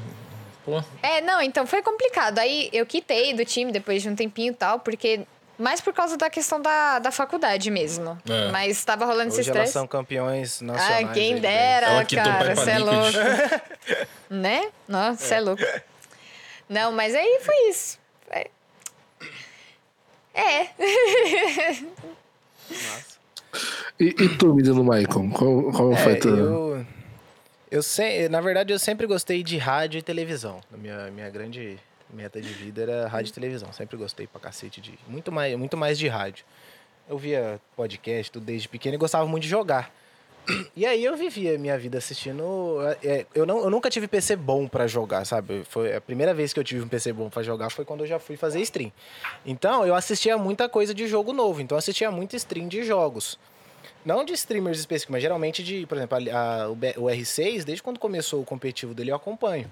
Pô. 0.64 0.82
É, 1.02 1.20
não, 1.20 1.40
então 1.40 1.66
foi 1.66 1.80
complicado. 1.82 2.38
Aí 2.38 2.68
eu 2.72 2.84
quitei 2.84 3.32
do 3.32 3.44
time 3.44 3.70
depois 3.70 4.02
de 4.02 4.08
um 4.08 4.16
tempinho 4.16 4.52
e 4.52 4.56
tal, 4.56 4.80
porque 4.80 5.20
Mais 5.58 5.80
por 5.80 5.92
causa 5.92 6.16
da 6.16 6.28
questão 6.28 6.60
da, 6.60 6.98
da 6.98 7.10
faculdade 7.10 7.70
mesmo. 7.70 8.18
É. 8.28 8.50
Mas 8.50 8.84
tava 8.84 9.04
rolando 9.06 9.28
esse 9.28 9.40
Hoje 9.40 9.50
elas 9.50 9.68
estresse. 9.68 9.72
são 9.72 9.86
campeões 9.86 10.60
nacionais. 10.60 11.08
Ah, 11.08 11.12
quem 11.12 11.34
aí, 11.34 11.40
dera, 11.40 12.04
cara, 12.04 12.54
você 12.54 12.70
é 12.72 12.78
louco. 12.78 13.18
né? 14.28 14.70
Nossa, 14.86 15.16
você 15.24 15.34
é 15.34 15.40
louco. 15.40 15.62
Não, 16.68 16.92
mas 16.92 17.14
aí 17.14 17.40
foi 17.42 17.70
isso. 17.70 17.98
É. 18.30 18.50
É. 20.34 20.68
E, 23.98 24.08
e 24.08 24.28
tu, 24.36 24.52
menino 24.54 24.84
Maicon? 24.84 25.30
Qual, 25.30 25.72
qual 25.72 25.92
É, 25.92 25.96
foi 25.96 26.16
tua... 26.16 26.30
eu, 26.36 26.86
eu 27.70 27.82
se, 27.82 28.28
na 28.28 28.40
verdade, 28.42 28.72
eu 28.72 28.78
sempre 28.78 29.06
gostei 29.06 29.42
de 29.42 29.56
rádio 29.56 29.98
e 29.98 30.02
televisão. 30.02 30.60
A 30.72 30.76
minha, 30.76 31.10
minha 31.10 31.30
grande 31.30 31.78
meta 32.12 32.40
de 32.40 32.48
vida 32.48 32.82
era 32.82 33.08
rádio 33.08 33.30
e 33.30 33.32
televisão. 33.32 33.72
Sempre 33.72 33.96
gostei 33.96 34.26
pra 34.26 34.40
cacete 34.40 34.80
de. 34.80 34.98
Muito 35.08 35.30
mais, 35.32 35.56
muito 35.56 35.76
mais 35.76 35.98
de 35.98 36.08
rádio. 36.08 36.44
Eu 37.08 37.16
via 37.18 37.60
podcast 37.76 38.32
tudo 38.32 38.44
desde 38.46 38.68
pequeno 38.68 38.94
e 38.94 38.98
gostava 38.98 39.26
muito 39.26 39.44
de 39.44 39.48
jogar. 39.48 39.92
E 40.76 40.86
aí 40.86 41.04
eu 41.04 41.16
vivia 41.16 41.58
minha 41.58 41.76
vida 41.76 41.98
assistindo. 41.98 42.78
é, 43.02 43.26
eu, 43.34 43.44
não, 43.44 43.58
eu 43.64 43.70
nunca 43.70 43.90
tive 43.90 44.06
PC 44.06 44.36
bom 44.36 44.68
pra 44.68 44.86
jogar, 44.86 45.24
sabe? 45.24 45.64
Foi 45.68 45.94
a 45.94 46.00
primeira 46.00 46.32
vez 46.32 46.52
que 46.52 46.60
eu 46.60 46.64
tive 46.64 46.82
um 46.84 46.88
PC 46.88 47.12
bom 47.12 47.28
pra 47.28 47.42
jogar 47.42 47.68
foi 47.70 47.84
quando 47.84 48.00
eu 48.02 48.06
já 48.06 48.18
fui 48.20 48.36
fazer 48.36 48.60
stream. 48.60 48.92
Então 49.44 49.84
eu 49.84 49.94
assistia 49.94 50.38
muita 50.38 50.68
coisa 50.68 50.94
de 50.94 51.06
jogo 51.08 51.32
novo. 51.32 51.60
Então 51.60 51.74
eu 51.74 51.78
assistia 51.80 52.10
muito 52.12 52.36
stream 52.36 52.68
de 52.68 52.84
jogos. 52.84 53.38
Não 54.04 54.24
de 54.24 54.34
streamers 54.34 54.78
específicos, 54.78 55.12
mas 55.12 55.22
geralmente 55.22 55.64
de, 55.64 55.84
por 55.86 55.96
exemplo, 55.96 56.16
a- 56.16 56.62
a- 56.64 56.68
o 56.70 56.76
R6, 57.10 57.64
desde 57.64 57.82
quando 57.82 57.98
começou 57.98 58.40
o 58.40 58.44
competitivo 58.44 58.94
dele, 58.94 59.10
eu 59.10 59.16
acompanho. 59.16 59.68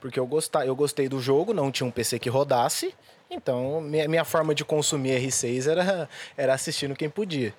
Porque 0.00 0.18
eu, 0.18 0.26
gostar, 0.26 0.66
eu 0.66 0.76
gostei 0.76 1.08
do 1.08 1.20
jogo, 1.20 1.52
não 1.54 1.70
tinha 1.70 1.86
um 1.86 1.90
PC 1.90 2.18
que 2.18 2.28
rodasse, 2.28 2.94
então 3.30 3.80
minha, 3.80 4.06
minha 4.08 4.24
forma 4.24 4.54
de 4.54 4.64
consumir 4.64 5.20
R6 5.20 5.70
era, 5.70 6.08
era 6.36 6.54
assistindo 6.54 6.94
quem 6.94 7.08
podia. 7.08 7.54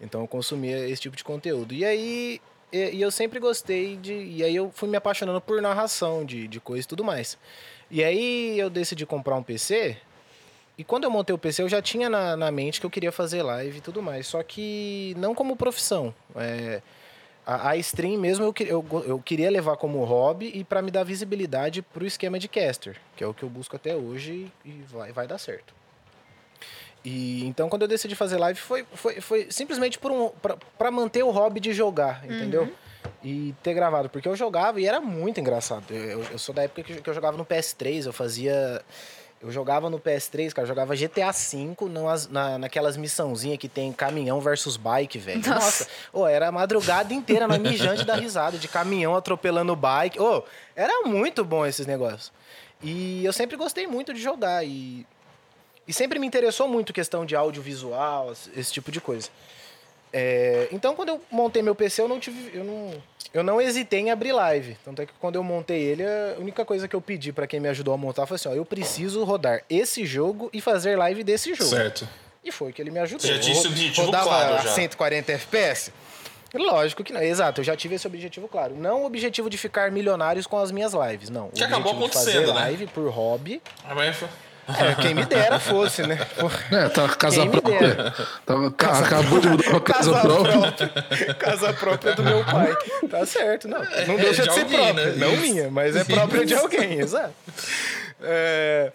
Então 0.00 0.20
eu 0.22 0.28
consumia 0.28 0.88
esse 0.88 1.02
tipo 1.02 1.16
de 1.16 1.24
conteúdo. 1.24 1.74
E 1.74 1.84
aí 1.84 2.40
e, 2.72 2.96
e 2.96 3.02
eu 3.02 3.10
sempre 3.10 3.40
gostei 3.40 3.96
de. 3.96 4.12
E 4.12 4.44
aí 4.44 4.54
eu 4.54 4.70
fui 4.74 4.88
me 4.88 4.96
apaixonando 4.96 5.40
por 5.40 5.60
narração 5.60 6.24
de, 6.24 6.46
de 6.46 6.60
coisa 6.60 6.84
e 6.84 6.88
tudo 6.88 7.04
mais. 7.04 7.38
E 7.90 8.04
aí 8.04 8.58
eu 8.58 8.68
decidi 8.68 9.06
comprar 9.06 9.36
um 9.36 9.42
PC. 9.42 9.96
E 10.76 10.84
quando 10.84 11.04
eu 11.04 11.10
montei 11.10 11.34
o 11.34 11.38
PC, 11.38 11.62
eu 11.62 11.68
já 11.68 11.82
tinha 11.82 12.08
na, 12.08 12.36
na 12.36 12.52
mente 12.52 12.78
que 12.78 12.86
eu 12.86 12.90
queria 12.90 13.10
fazer 13.10 13.42
live 13.42 13.78
e 13.78 13.80
tudo 13.80 14.02
mais. 14.02 14.26
Só 14.26 14.42
que 14.42 15.14
não 15.18 15.34
como 15.34 15.56
profissão. 15.56 16.14
É, 16.36 16.80
a, 17.50 17.70
a 17.70 17.76
stream 17.78 18.18
mesmo 18.20 18.44
eu, 18.44 18.54
eu, 18.66 19.04
eu 19.06 19.18
queria 19.18 19.50
levar 19.50 19.76
como 19.78 20.04
hobby 20.04 20.50
e 20.54 20.62
para 20.64 20.82
me 20.82 20.90
dar 20.90 21.02
visibilidade 21.04 21.80
pro 21.80 22.04
esquema 22.06 22.38
de 22.38 22.46
caster, 22.48 22.96
que 23.16 23.24
é 23.24 23.26
o 23.26 23.32
que 23.32 23.42
eu 23.42 23.48
busco 23.48 23.74
até 23.74 23.96
hoje 23.96 24.52
e 24.64 24.70
vai, 24.88 25.12
vai 25.12 25.26
dar 25.26 25.38
certo. 25.38 25.72
E 27.04 27.46
então 27.46 27.68
quando 27.68 27.82
eu 27.82 27.88
decidi 27.88 28.14
fazer 28.14 28.36
live 28.38 28.58
foi, 28.60 28.84
foi, 28.92 29.20
foi 29.20 29.46
simplesmente 29.50 29.98
por 29.98 30.10
um 30.10 30.30
para 30.76 30.90
manter 30.90 31.22
o 31.22 31.30
hobby 31.30 31.60
de 31.60 31.72
jogar, 31.72 32.22
entendeu? 32.24 32.70
E 33.24 33.54
ter 33.62 33.72
gravado, 33.74 34.10
porque 34.10 34.28
eu 34.28 34.36
jogava 34.36 34.80
e 34.80 34.86
era 34.86 35.00
muito 35.00 35.40
engraçado. 35.40 35.84
Eu, 35.90 36.22
eu- 36.24 36.38
sou 36.38 36.54
da 36.54 36.64
época 36.64 36.82
que 36.82 37.08
eu 37.08 37.14
jogava 37.14 37.36
no 37.36 37.44
PS3, 37.46 38.06
eu 38.06 38.12
fazia 38.12 38.82
eu 39.40 39.52
jogava 39.52 39.88
no 39.88 39.98
PS3, 40.00 40.52
cara, 40.52 40.66
jogava 40.66 40.96
GTA 40.96 41.30
V 41.30 41.74
numas- 41.88 42.26
na, 42.28 42.58
naquelas 42.58 42.96
missãozinhas 42.96 43.58
que 43.58 43.68
tem 43.68 43.92
caminhão 43.92 44.40
versus 44.40 44.76
bike, 44.76 45.18
velho. 45.18 45.38
Nossa. 45.40 45.54
Nossa, 45.84 45.88
Ô, 46.12 46.26
era 46.26 46.48
a 46.48 46.52
madrugada 46.52 47.14
inteira 47.14 47.46
na 47.46 47.58
mijante 47.58 48.04
da 48.04 48.14
risada, 48.16 48.58
de 48.58 48.66
caminhão 48.68 49.14
atropelando 49.14 49.76
bike. 49.76 50.20
Ô, 50.20 50.42
era 50.74 51.02
muito 51.06 51.44
bom 51.44 51.64
esses 51.64 51.86
negócios. 51.86 52.32
E 52.82 53.24
eu 53.24 53.32
sempre 53.32 53.56
gostei 53.56 53.86
muito 53.86 54.12
de 54.14 54.20
jogar 54.20 54.64
e, 54.64 55.06
e 55.86 55.92
sempre 55.92 56.18
me 56.18 56.26
interessou 56.26 56.68
muito 56.68 56.92
questão 56.92 57.24
de 57.26 57.34
audiovisual, 57.36 58.32
esse 58.56 58.72
tipo 58.72 58.90
de 58.90 59.00
coisa. 59.00 59.28
É, 60.12 60.68
então, 60.72 60.94
quando 60.94 61.10
eu 61.10 61.20
montei 61.30 61.62
meu 61.62 61.74
PC, 61.74 62.02
eu 62.02 62.08
não 62.08 62.18
tive. 62.18 62.50
Eu 62.56 62.64
não, 62.64 62.90
eu 63.34 63.42
não 63.42 63.60
hesitei 63.60 64.00
em 64.00 64.10
abrir 64.10 64.32
live. 64.32 64.76
Tanto 64.84 65.02
é 65.02 65.06
que 65.06 65.12
quando 65.20 65.36
eu 65.36 65.42
montei 65.42 65.80
ele, 65.82 66.02
a 66.04 66.36
única 66.38 66.64
coisa 66.64 66.88
que 66.88 66.96
eu 66.96 67.00
pedi 67.00 67.32
pra 67.32 67.46
quem 67.46 67.60
me 67.60 67.68
ajudou 67.68 67.92
a 67.92 67.96
montar 67.96 68.26
foi 68.26 68.36
assim: 68.36 68.48
ó, 68.48 68.52
eu 68.52 68.64
preciso 68.64 69.22
rodar 69.24 69.62
esse 69.68 70.04
jogo 70.06 70.48
e 70.52 70.60
fazer 70.60 70.96
live 70.96 71.22
desse 71.22 71.54
jogo. 71.54 71.70
Certo. 71.70 72.08
E 72.44 72.50
foi 72.52 72.72
que 72.72 72.80
ele 72.80 72.90
me 72.90 72.98
ajudou. 73.00 73.20
Você 73.26 73.34
já 73.34 73.40
tinha 73.40 73.56
esse 73.56 73.66
objetivo 73.66 74.06
rodava 74.06 74.24
claro 74.24 74.62
já. 74.62 74.72
140 74.72 75.32
FPS? 75.32 75.92
Lógico 76.54 77.04
que 77.04 77.12
não. 77.12 77.20
Exato, 77.22 77.60
eu 77.60 77.64
já 77.64 77.76
tive 77.76 77.96
esse 77.96 78.06
objetivo 78.06 78.48
claro. 78.48 78.74
Não 78.74 79.02
o 79.02 79.06
objetivo 79.06 79.50
de 79.50 79.58
ficar 79.58 79.90
milionários 79.90 80.46
com 80.46 80.58
as 80.58 80.70
minhas 80.72 80.94
lives, 80.94 81.28
não. 81.28 81.50
Que 81.50 81.60
o 81.62 81.66
acabou 81.66 81.92
objetivo 81.92 82.08
de 82.08 82.14
fazer 82.14 82.30
acontecendo, 82.38 82.54
né? 82.54 82.60
live 82.62 82.86
por 82.86 83.10
hobby. 83.10 83.60
Ah, 83.84 83.94
mas 83.94 84.16
foi- 84.16 84.28
É, 84.68 84.94
quem 85.00 85.14
me 85.14 85.24
dera 85.24 85.58
fosse, 85.58 86.02
né? 86.06 86.16
Porra. 86.38 86.58
É, 86.70 86.88
tá 86.90 87.08
casa 87.08 87.46
própria. 87.46 87.78
dera. 87.78 88.14
Tá- 88.44 88.54
ca- 88.76 88.98
acabou 88.98 89.40
de 89.40 89.48
mudar 89.48 89.64
pra 89.70 89.80
casa, 89.80 90.12
própria. 90.20 91.34
Casa 91.34 91.72
própria 91.72 92.14
do 92.14 92.22
meu 92.22 92.44
pai. 92.44 92.76
Tá 93.10 93.24
certo, 93.24 93.66
não. 93.68 93.78
Não 94.06 94.16
deixa 94.16 94.42
de 94.42 94.48
de 94.48 94.54
ser 94.54 94.60
alguém, 94.62 94.76
própria. 94.78 95.06
né? 95.06 95.12
Não 95.16 95.32
Isso. 95.32 95.40
minha, 95.42 95.70
mas 95.70 95.96
é 95.96 96.04
própria 96.04 96.44
de 96.44 96.54
alguém, 96.54 96.98
exato. 97.00 97.32
É, 98.22 98.92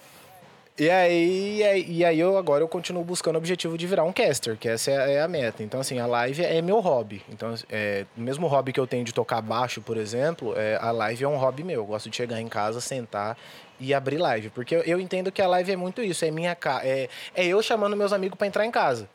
E 0.75 0.89
aí, 0.89 1.57
e 1.59 1.63
aí- 1.63 1.86
e 1.88 2.03
aí 2.05 2.19
eu 2.19 2.36
agora 2.36 2.63
eu 2.63 2.67
continuo 2.67 3.03
buscando 3.03 3.36
o 3.36 3.38
objetivo 3.38 3.77
de 3.77 3.86
virar 3.86 4.03
um 4.05 4.12
caster, 4.12 4.57
que 4.57 4.67
essa 4.67 4.89
é 4.89 4.97
a, 4.97 5.07
é 5.07 5.21
a 5.21 5.27
meta. 5.27 5.62
Então, 5.62 5.79
assim, 5.79 5.99
a 5.99 6.07
live 6.07 6.43
é 6.43 6.59
meu 6.63 6.79
hobby. 6.79 7.21
Então, 7.29 7.53
é, 7.69 8.05
o 8.17 8.21
mesmo 8.21 8.47
hobby 8.47 8.73
que 8.73 8.79
eu 8.79 8.88
tenho 8.88 9.03
de 9.05 9.13
tocar 9.13 9.39
baixo, 9.39 9.81
por 9.81 9.97
exemplo, 9.97 10.55
é, 10.57 10.79
a 10.81 10.89
live 10.89 11.23
é 11.23 11.27
um 11.27 11.38
hobby 11.38 11.63
meu. 11.63 11.75
Eu 11.81 11.86
gosto 11.86 12.09
de 12.09 12.15
chegar 12.17 12.41
em 12.41 12.47
casa, 12.47 12.81
sentar 12.81 13.38
e 13.79 13.93
abrir 13.93 14.17
live. 14.17 14.49
Porque 14.49 14.75
eu, 14.75 14.81
eu 14.81 14.99
entendo 14.99 15.31
que 15.31 15.41
a 15.41 15.47
live 15.47 15.71
é 15.71 15.75
muito 15.75 16.01
isso, 16.01 16.23
é 16.25 16.31
minha 16.31 16.57
é, 16.83 17.09
é 17.36 17.45
eu 17.45 17.62
chamando 17.62 17.95
meus 17.95 18.13
amigos 18.13 18.38
pra 18.38 18.47
entrar 18.47 18.65
em 18.65 18.71
casa. 18.71 19.07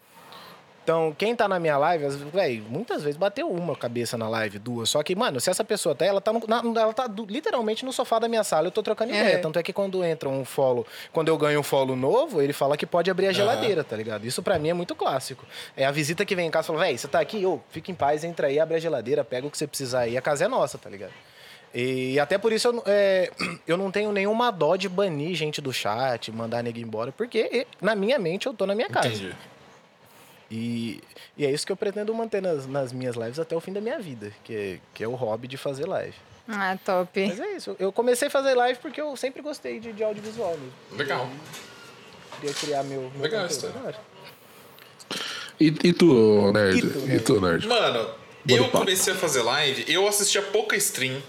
Então, 0.82 1.14
quem 1.18 1.36
tá 1.36 1.46
na 1.46 1.60
minha 1.60 1.76
live, 1.76 2.08
véi, 2.32 2.64
muitas 2.66 3.02
vezes 3.02 3.18
bateu 3.18 3.46
uma 3.50 3.76
cabeça 3.76 4.16
na 4.16 4.26
live, 4.26 4.58
duas. 4.58 4.88
Só 4.88 5.02
que, 5.02 5.14
mano, 5.14 5.38
se 5.38 5.50
essa 5.50 5.62
pessoa 5.62 5.94
tá, 5.94 6.06
ela 6.06 6.18
tá, 6.18 6.32
no- 6.32 6.42
na- 6.48 6.62
ela 6.80 6.94
tá 6.94 7.06
do- 7.06 7.26
literalmente 7.26 7.84
no 7.84 7.92
sofá 7.92 8.18
da 8.18 8.26
minha 8.26 8.42
sala, 8.42 8.68
eu 8.68 8.70
tô 8.70 8.82
trocando 8.82 9.12
É. 9.12 9.20
ideia. 9.20 9.38
Tanto 9.38 9.58
é 9.58 9.62
que 9.62 9.70
quando 9.70 10.02
entra 10.02 10.30
um 10.30 10.46
follow, 10.46 10.86
quando 11.12 11.28
eu 11.28 11.36
ganho 11.36 11.60
um 11.60 11.62
follow 11.62 11.94
novo, 11.94 12.40
ele 12.40 12.54
fala 12.54 12.74
que 12.74 12.86
pode 12.86 13.10
abrir 13.10 13.26
a 13.26 13.32
geladeira, 13.32 13.84
tá 13.84 13.94
ligado? 13.96 14.24
Isso 14.24 14.42
pra 14.42 14.58
mim 14.58 14.70
é 14.70 14.72
muito 14.72 14.94
clássico. 14.94 15.44
É 15.76 15.84
a 15.84 15.90
visita 15.90 16.24
que 16.24 16.34
vem 16.34 16.46
em 16.46 16.50
casa 16.50 16.64
e 16.64 16.68
fala, 16.68 16.78
véi, 16.86 16.96
você 16.96 17.06
tá 17.06 17.20
aqui, 17.20 17.44
ô, 17.44 17.60
fica 17.68 17.90
em 17.90 17.94
paz, 17.94 18.24
entra 18.24 18.46
aí, 18.46 18.58
abre 18.58 18.76
a 18.76 18.80
geladeira, 18.80 19.22
pega 19.22 19.46
o 19.46 19.50
que 19.50 19.58
você 19.58 19.66
precisar 19.66 20.00
aí, 20.00 20.16
a 20.16 20.22
casa 20.22 20.46
é 20.46 20.48
nossa, 20.48 20.78
tá 20.78 20.88
ligado? 20.88 21.12
E 21.74 22.18
até 22.18 22.38
por 22.38 22.52
isso 22.52 22.68
eu, 22.68 22.72
não- 22.72 22.82
é, 22.86 23.30
eu 23.66 23.76
não 23.76 23.90
tenho 23.90 24.10
nenhuma 24.12 24.50
dó 24.50 24.74
de 24.76 24.88
banir 24.88 25.34
gente 25.34 25.60
do 25.60 25.72
chat, 25.72 26.30
mandar 26.32 26.62
nego 26.62 26.78
embora, 26.78 27.12
porque 27.12 27.66
na 27.80 27.94
minha 27.94 28.18
mente 28.18 28.46
eu 28.46 28.54
tô 28.54 28.66
na 28.66 28.74
minha 28.74 28.88
casa. 28.88 29.08
Entendi. 29.08 29.34
E, 30.50 31.02
e 31.36 31.44
é 31.44 31.50
isso 31.50 31.66
que 31.66 31.72
eu 31.72 31.76
pretendo 31.76 32.14
manter 32.14 32.40
nas, 32.40 32.66
nas 32.66 32.90
minhas 32.92 33.16
lives 33.16 33.38
até 33.38 33.54
o 33.54 33.60
fim 33.60 33.72
da 33.72 33.80
minha 33.82 33.98
vida, 33.98 34.32
que 34.44 34.54
é, 34.54 34.78
que 34.94 35.04
é 35.04 35.08
o 35.08 35.14
hobby 35.14 35.46
de 35.46 35.58
fazer 35.58 35.84
live. 35.86 36.14
Ah, 36.48 36.78
top. 36.82 37.26
Mas 37.26 37.38
é 37.38 37.52
isso, 37.56 37.76
eu 37.78 37.92
comecei 37.92 38.28
a 38.28 38.30
fazer 38.30 38.54
live 38.54 38.78
porque 38.80 38.98
eu 38.98 39.14
sempre 39.16 39.42
gostei 39.42 39.78
de, 39.78 39.92
de 39.92 40.02
audiovisual 40.02 40.52
mesmo. 40.56 40.72
Legal. 40.92 41.28
Queria 42.40 42.54
criar 42.54 42.82
meu. 42.84 43.10
meu 43.14 43.22
Legal 43.22 43.46
hora. 43.84 43.96
E, 45.60 45.66
e 45.84 45.92
tu, 45.92 46.52
nerd? 46.52 46.78
E 46.78 46.80
tu, 46.90 47.10
E 47.10 47.20
tu, 47.20 47.40
nerd? 47.40 47.66
Mano, 47.66 48.08
Bora 48.44 48.60
eu 48.60 48.64
papo. 48.66 48.78
comecei 48.78 49.12
a 49.12 49.16
fazer 49.16 49.42
live, 49.42 49.84
eu 49.92 50.06
assistia 50.08 50.40
pouca 50.40 50.74
stream. 50.76 51.20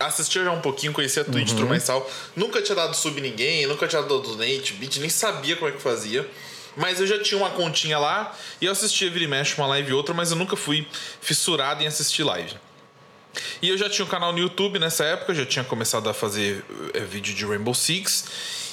Assistia 0.00 0.42
já 0.44 0.50
um 0.50 0.60
pouquinho, 0.60 0.92
conhecia 0.92 1.22
a 1.22 1.24
Twitch, 1.24 1.50
tudo 1.50 1.66
mais 1.66 1.84
tal. 1.84 2.10
Nunca 2.34 2.62
tinha 2.62 2.74
dado 2.74 2.94
sub 2.94 3.20
ninguém, 3.20 3.66
nunca 3.66 3.86
tinha 3.86 4.00
dado 4.00 4.20
donate, 4.20 4.72
beat, 4.74 4.96
nem 4.96 5.10
sabia 5.10 5.56
como 5.56 5.68
é 5.68 5.72
que 5.72 5.80
fazia. 5.80 6.28
Mas 6.76 7.00
eu 7.00 7.06
já 7.06 7.20
tinha 7.22 7.38
uma 7.38 7.50
continha 7.50 7.98
lá 7.98 8.34
e 8.60 8.64
eu 8.64 8.72
assistia 8.72 9.10
vira 9.10 9.24
e 9.24 9.28
mexe 9.28 9.56
uma 9.58 9.66
live 9.66 9.90
e 9.90 9.92
outra, 9.92 10.14
mas 10.14 10.30
eu 10.30 10.36
nunca 10.36 10.56
fui 10.56 10.86
fissurado 11.20 11.82
em 11.82 11.86
assistir 11.86 12.22
live. 12.22 12.54
E 13.60 13.68
eu 13.68 13.76
já 13.76 13.88
tinha 13.88 14.04
um 14.04 14.08
canal 14.08 14.32
no 14.32 14.38
YouTube 14.38 14.78
nessa 14.78 15.04
época, 15.04 15.34
já 15.34 15.44
tinha 15.44 15.64
começado 15.64 16.08
a 16.08 16.14
fazer 16.14 16.64
eh, 16.94 17.00
vídeo 17.00 17.34
de 17.34 17.44
Rainbow 17.44 17.74
Six. 17.74 18.24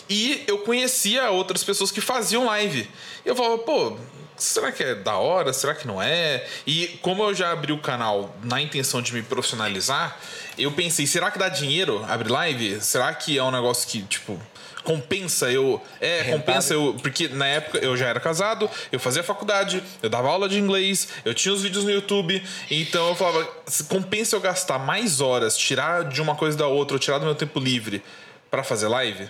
E 0.10 0.44
eu 0.48 0.60
conhecia 0.60 1.30
outras 1.30 1.64
pessoas 1.64 1.92
que 1.92 2.00
faziam 2.00 2.46
live. 2.46 2.90
E 3.26 3.30
eu 3.30 3.36
falava, 3.36 3.58
pô, 3.60 3.98
será 4.38 4.72
que 4.72 4.84
é 4.84 4.96
da 4.96 5.18
hora? 5.18 5.52
Será 5.52 5.74
que 5.76 5.88
não 5.88 6.02
é? 6.02 6.46
E 6.66 7.00
como 7.02 7.24
eu 7.24 7.34
já 7.34 7.52
abri 7.52 7.74
o 7.74 7.80
canal 7.80 8.36
na 8.44 8.62
intenção 8.62 9.02
de 9.02 9.14
me 9.14 9.22
profissionalizar, 9.22 10.18
eu 10.58 10.72
pensei, 10.72 11.06
será 11.06 11.30
que 11.32 11.38
dá 11.38 11.50
dinheiro 11.50 12.06
abrir 12.08 12.32
live? 12.32 12.82
Será 12.82 13.14
que 13.14 13.38
é 13.38 13.44
um 13.44 13.52
negócio 13.52 13.88
que, 13.88 14.02
tipo, 14.04 14.40
compensa 14.88 15.52
eu. 15.52 15.82
É, 16.00 16.24
compensa 16.32 16.74
eu. 16.74 16.96
Porque 17.02 17.28
na 17.28 17.46
época 17.46 17.78
eu 17.80 17.98
já 17.98 18.08
era 18.08 18.22
casado, 18.22 18.70
eu 18.90 19.00
fazia 19.00 19.22
faculdade, 19.22 19.84
eu 20.02 20.10
dava 20.10 20.30
aula 20.30 20.48
de 20.48 20.58
inglês, 20.58 21.10
eu 21.26 21.34
tinha 21.34 21.54
os 21.54 21.62
vídeos 21.62 21.84
no 21.84 21.92
YouTube. 21.92 22.42
Então 22.72 23.10
eu 23.10 23.16
falava, 23.16 23.46
compensa 23.90 24.36
eu 24.36 24.40
gastar 24.40 24.80
mais 24.80 25.20
horas, 25.20 25.58
tirar 25.58 26.06
de 26.06 26.22
uma 26.22 26.36
coisa 26.36 26.58
da 26.58 26.68
outra, 26.68 26.96
ou 26.96 27.00
tirar 27.00 27.18
do 27.18 27.26
meu 27.26 27.36
tempo 27.36 27.60
livre 27.60 28.02
pra 28.50 28.64
fazer 28.64 28.88
live? 28.88 29.30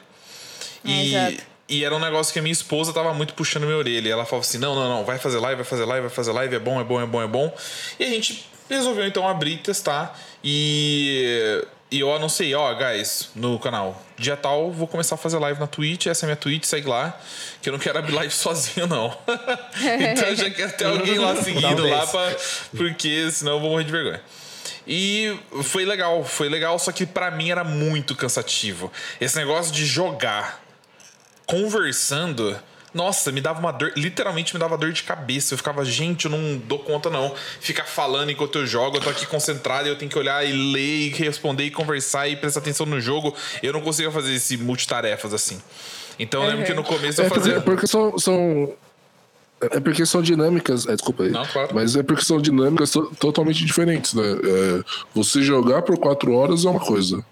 E, 0.86 1.16
Exato. 1.16 1.57
E 1.70 1.84
era 1.84 1.96
um 1.96 2.00
negócio 2.00 2.32
que 2.32 2.40
a 2.40 2.42
minha 2.42 2.54
esposa 2.54 2.94
tava 2.94 3.14
muito 3.14 3.34
puxando 3.34 3.64
minha 3.64 3.78
orelha. 3.78 4.08
E 4.08 4.12
ela 4.12 4.26
falava 4.26 4.46
assim: 4.46 4.58
não, 4.58 4.76
não, 4.76 4.88
não, 4.88 5.06
vai 5.06 5.18
fazer 5.18 5.40
live, 5.40 5.58
vai 5.58 5.66
fazer 5.66 5.86
live, 5.86 6.08
vai 6.08 6.16
fazer 6.16 6.32
live, 6.32 6.56
é 6.56 6.60
bom, 6.60 6.80
é 6.80 6.84
bom, 6.84 7.02
é 7.02 7.06
bom, 7.06 7.22
é 7.22 7.28
bom. 7.28 7.58
E 8.00 8.04
a 8.04 8.10
gente 8.10 8.50
resolveu 8.70 9.06
então 9.06 9.28
abrir 9.28 9.54
e 9.54 9.58
testar. 9.58 10.20
E 10.44 11.66
e 11.90 12.02
eu 12.02 12.14
anunciei, 12.14 12.54
ó, 12.54 12.74
guys, 12.74 13.30
no 13.34 13.58
canal. 13.58 14.02
Dia 14.18 14.36
tal, 14.36 14.72
vou 14.72 14.88
começar 14.88 15.16
a 15.16 15.18
fazer 15.18 15.38
live 15.38 15.58
na 15.58 15.68
Twitch. 15.68 16.08
Essa 16.08 16.26
é 16.26 16.28
a 16.28 16.28
minha 16.28 16.36
Twitch, 16.36 16.66
segue 16.66 16.88
lá. 16.88 17.18
Que 17.62 17.70
eu 17.70 17.74
não 17.74 17.80
quero 17.80 17.98
abrir 17.98 18.14
live 18.14 18.32
sozinho, 18.34 18.88
não. 18.88 19.18
então 20.12 20.28
eu 20.28 20.36
já 20.36 20.50
quero 20.50 20.74
ter 20.74 20.86
alguém 20.86 21.18
lá 21.18 21.36
seguindo 21.38 21.88
lá, 21.88 22.06
pra, 22.06 22.36
porque 22.76 23.32
senão 23.32 23.54
eu 23.54 23.60
vou 23.62 23.70
morrer 23.70 23.86
de 23.86 23.92
vergonha. 23.92 24.22
E 24.86 25.38
foi 25.64 25.86
legal, 25.86 26.26
foi 26.26 26.50
legal, 26.50 26.78
só 26.78 26.92
que 26.92 27.06
pra 27.06 27.32
mim 27.32 27.52
era 27.52 27.64
muito 27.64 28.16
cansativo. 28.16 28.92
Esse 29.20 29.38
negócio 29.38 29.72
de 29.72 29.86
jogar 29.86 30.67
conversando. 31.48 32.56
Nossa, 32.94 33.32
me 33.32 33.42
dava 33.42 33.60
uma 33.60 33.72
dor, 33.72 33.92
literalmente 33.96 34.54
me 34.54 34.60
dava 34.60 34.78
dor 34.78 34.92
de 34.92 35.04
cabeça. 35.04 35.54
Eu 35.54 35.58
ficava, 35.58 35.84
gente, 35.86 36.26
eu 36.26 36.32
não 36.32 36.58
dou 36.58 36.80
conta 36.80 37.10
não. 37.10 37.34
Ficar 37.60 37.84
falando 37.84 38.32
enquanto 38.32 38.58
eu 38.60 38.66
jogo, 38.66 38.98
eu 38.98 39.02
tô 39.02 39.10
aqui 39.10 39.26
concentrado, 39.26 39.88
eu 39.88 39.96
tenho 39.98 40.10
que 40.10 40.18
olhar 40.18 40.44
e 40.48 40.52
ler 40.52 41.08
e 41.08 41.10
responder 41.10 41.64
e 41.66 41.72
conversar 41.72 42.28
e 42.28 42.36
prestar 42.36 42.60
atenção 42.62 42.86
no 42.86 43.00
jogo. 43.00 43.36
Eu 43.62 43.74
não 43.74 43.82
conseguia 43.82 44.12
fazer 44.12 44.34
esse 44.34 44.58
multitarefas 44.58 45.34
assim. 45.34 45.62
Então 46.18 46.44
eu 46.44 46.50
lembro 46.50 46.66
que 46.66 46.74
no 46.74 46.84
começo 46.84 47.22
eu 47.22 47.26
É 47.26 47.30
porque, 47.30 47.40
fazia. 47.44 47.62
porque 47.62 47.88
são, 47.88 48.18
são. 48.18 48.74
É 49.62 49.80
porque 49.80 50.06
são 50.06 50.22
dinâmicas. 50.22 50.88
É, 50.88 50.94
desculpa 50.94 51.24
aí. 51.24 51.30
Não, 51.30 51.46
claro. 51.46 51.70
Mas 51.76 51.96
é 51.96 52.02
porque 52.02 52.24
são 52.24 52.42
dinâmicas 52.42 52.90
to- 52.92 53.12
totalmente 53.20 53.64
diferentes, 53.64 54.14
né? 54.14 54.24
É, 54.24 54.84
você 55.14 55.42
jogar 55.44 55.82
por 55.84 55.98
quatro 56.00 56.34
horas 56.34 56.66
é 56.66 56.70
uma 56.70 56.80
coisa. 56.80 57.24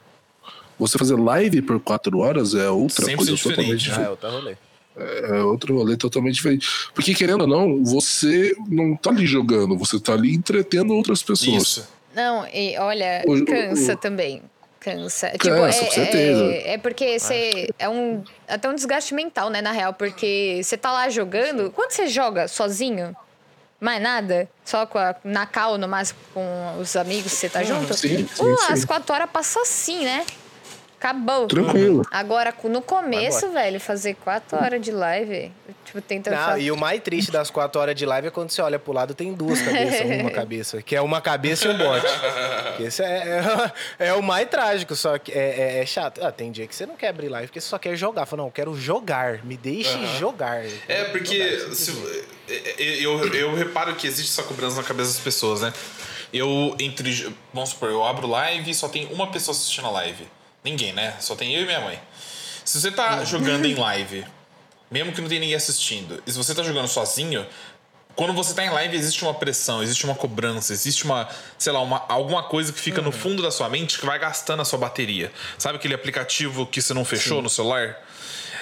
Você 0.79 0.97
fazer 0.97 1.15
live 1.15 1.61
por 1.61 1.79
quatro 1.79 2.19
horas 2.19 2.53
é 2.53 2.69
outra 2.69 3.05
100% 3.05 3.15
coisa 3.15 3.31
diferente. 3.33 3.55
totalmente 3.57 3.91
Ah, 3.91 3.93
é 3.93 3.97
diferente. 3.97 4.09
outro 4.09 4.29
rolê. 4.31 4.55
É 4.97 5.41
outro 5.43 5.75
rolê 5.77 5.97
totalmente 5.97 6.35
diferente. 6.35 6.67
Porque, 6.93 7.13
querendo 7.13 7.41
ou 7.41 7.47
não, 7.47 7.83
você 7.83 8.55
não 8.69 8.95
tá 8.95 9.09
ali 9.09 9.25
jogando, 9.25 9.77
você 9.77 9.99
tá 9.99 10.13
ali 10.13 10.33
entretendo 10.33 10.93
outras 10.93 11.21
pessoas. 11.21 11.61
Isso. 11.63 11.87
Não, 12.15 12.47
e 12.47 12.77
olha, 12.77 13.23
O- 13.27 13.43
cansa 13.45 13.93
o- 13.93 13.97
também. 13.97 14.41
Cansa. 14.79 15.31
tipo, 15.31 15.45
Cansa, 15.45 15.81
é, 15.81 15.85
com 15.85 15.91
certeza. 15.91 16.43
É, 16.45 16.73
é 16.73 16.77
porque 16.77 17.17
você. 17.19 17.69
É 17.79 17.89
um. 17.89 18.23
Até 18.47 18.69
um 18.69 18.75
desgaste 18.75 19.13
mental, 19.15 19.49
né, 19.49 19.59
na 19.61 19.71
real. 19.71 19.93
Porque 19.95 20.61
você 20.63 20.77
tá 20.77 20.91
lá 20.91 21.09
jogando. 21.09 21.71
Quando 21.71 21.89
você 21.91 22.05
joga 22.07 22.47
sozinho, 22.47 23.15
mais 23.81 23.99
nada, 24.01 24.47
só 24.63 24.85
com 24.85 24.99
a, 24.99 25.15
na 25.23 25.45
cal, 25.47 25.77
no 25.79 25.87
máximo, 25.87 26.19
com 26.35 26.77
os 26.79 26.95
amigos 26.95 27.31
que 27.33 27.37
você 27.39 27.49
tá 27.49 27.63
junto. 27.63 27.93
sim, 27.95 28.19
sim, 28.19 28.43
uh, 28.43 28.57
sim. 28.59 28.73
As 28.73 28.85
quatro 28.85 29.11
horas 29.13 29.27
passam 29.29 29.61
assim, 29.63 30.05
né? 30.05 30.23
Acabou. 30.97 31.47
Tranquilo. 31.47 32.01
Agora, 32.09 32.53
no 32.63 32.81
começo, 32.81 33.51
velho, 33.51 33.79
fazer 33.79 34.15
quatro 34.15 34.57
horas 34.57 34.81
de 34.81 34.91
live, 34.91 35.51
tipo, 35.85 36.01
tentando. 36.01 36.33
Não, 36.35 36.41
falar- 36.43 36.59
e 36.59 36.71
o 36.71 36.77
mais 36.77 37.01
triste 37.01 37.31
das 37.31 37.49
quatro 37.51 37.79
horas 37.79 37.95
de 37.95 38.05
live 38.05 38.27
é 38.27 38.31
quando 38.31 38.49
você 38.49 38.61
olha 38.61 38.79
pro 38.79 38.91
lado 38.93 39.13
tem 39.13 39.33
duas 39.33 39.61
cabeças, 39.61 40.01
uma 40.21 40.31
cabeça. 40.31 40.81
Que 40.81 40.95
é 40.95 41.01
uma 41.01 41.21
cabeça 41.21 41.67
e 41.67 41.71
um 41.71 41.77
bote. 41.77 42.05
Esse 42.79 43.03
é, 43.03 43.41
é, 43.99 44.07
é 44.07 44.13
o 44.13 44.23
mais 44.23 44.49
trágico, 44.49 44.95
só 44.95 45.17
que 45.17 45.31
é, 45.31 45.37
é- 45.77 45.79
é 45.81 45.85
chato. 45.85 46.23
Ah, 46.23 46.31
tem 46.31 46.51
dia 46.51 46.65
que 46.65 46.73
você 46.75 46.85
não 46.85 46.95
quer 46.95 47.09
abrir 47.09 47.29
live 47.29 47.47
porque 47.47 47.61
você 47.61 47.67
só 47.67 47.77
quer 47.77 47.95
jogar. 47.95 48.25
Fala, 48.25 48.41
não, 48.43 48.47
eu 48.47 48.51
quero 48.53 48.75
jogar. 48.75 49.43
Me 49.45 49.57
deixe 49.57 49.97
jogar. 50.17 50.65
Eu 50.65 50.71
É, 50.87 51.03
porque 51.05 51.57
jogar. 51.59 51.75
se- 51.75 52.25
eu, 52.77 53.33
eu 53.33 53.55
reparo 53.55 53.95
que 53.95 54.07
existe 54.07 54.31
essa 54.31 54.43
cobrança 54.47 54.77
na 54.77 54.83
cabeça 54.83 55.11
das 55.13 55.19
pessoas, 55.19 55.61
né? 55.61 55.73
Eu, 56.33 56.75
entre. 56.79 57.33
Vamos 57.53 57.69
supor, 57.69 57.89
eu 57.89 58.03
abro 58.03 58.27
live 58.27 58.69
e 58.69 58.73
só 58.73 58.87
tem 58.89 59.07
uma 59.11 59.31
pessoa 59.31 59.55
assistindo 59.55 59.87
a 59.87 59.91
live. 59.91 60.27
Ninguém, 60.65 60.91
né? 60.91 61.13
Só 61.19 61.35
tem 61.35 61.55
eu 61.55 61.61
e 61.61 61.65
minha 61.65 61.79
mãe. 61.79 62.01
Se 62.65 62.81
você 62.81 62.91
tá 62.91 63.23
jogando 63.23 63.65
em 63.65 63.75
live, 63.79 64.25
mesmo 64.91 65.13
que 65.13 65.21
não 65.21 65.29
tenha 65.29 65.39
ninguém 65.39 65.55
assistindo, 65.55 66.21
e 66.25 66.31
se 66.31 66.37
você 66.37 66.53
tá 66.55 66.63
jogando 66.63 66.87
sozinho, 66.87 67.45
quando 68.15 68.33
você 68.33 68.53
tá 68.53 68.63
em 68.65 68.69
live 68.69 68.97
existe 68.97 69.23
uma 69.23 69.33
pressão, 69.33 69.83
existe 69.83 70.03
uma 70.05 70.15
cobrança, 70.15 70.73
existe 70.73 71.03
uma, 71.05 71.29
sei 71.57 71.71
lá, 71.71 71.81
uma, 71.81 72.03
alguma 72.09 72.41
coisa 72.43 72.73
que 72.73 72.79
fica 72.79 73.01
no 73.01 73.11
fundo 73.11 73.43
da 73.43 73.51
sua 73.51 73.69
mente 73.69 73.99
que 73.99 74.05
vai 74.05 74.17
gastando 74.17 74.61
a 74.61 74.65
sua 74.65 74.79
bateria. 74.79 75.31
Sabe 75.57 75.77
aquele 75.77 75.93
aplicativo 75.93 76.65
que 76.65 76.81
você 76.81 76.93
não 76.93 77.05
fechou 77.05 77.41
no 77.41 77.49
celular? 77.49 77.97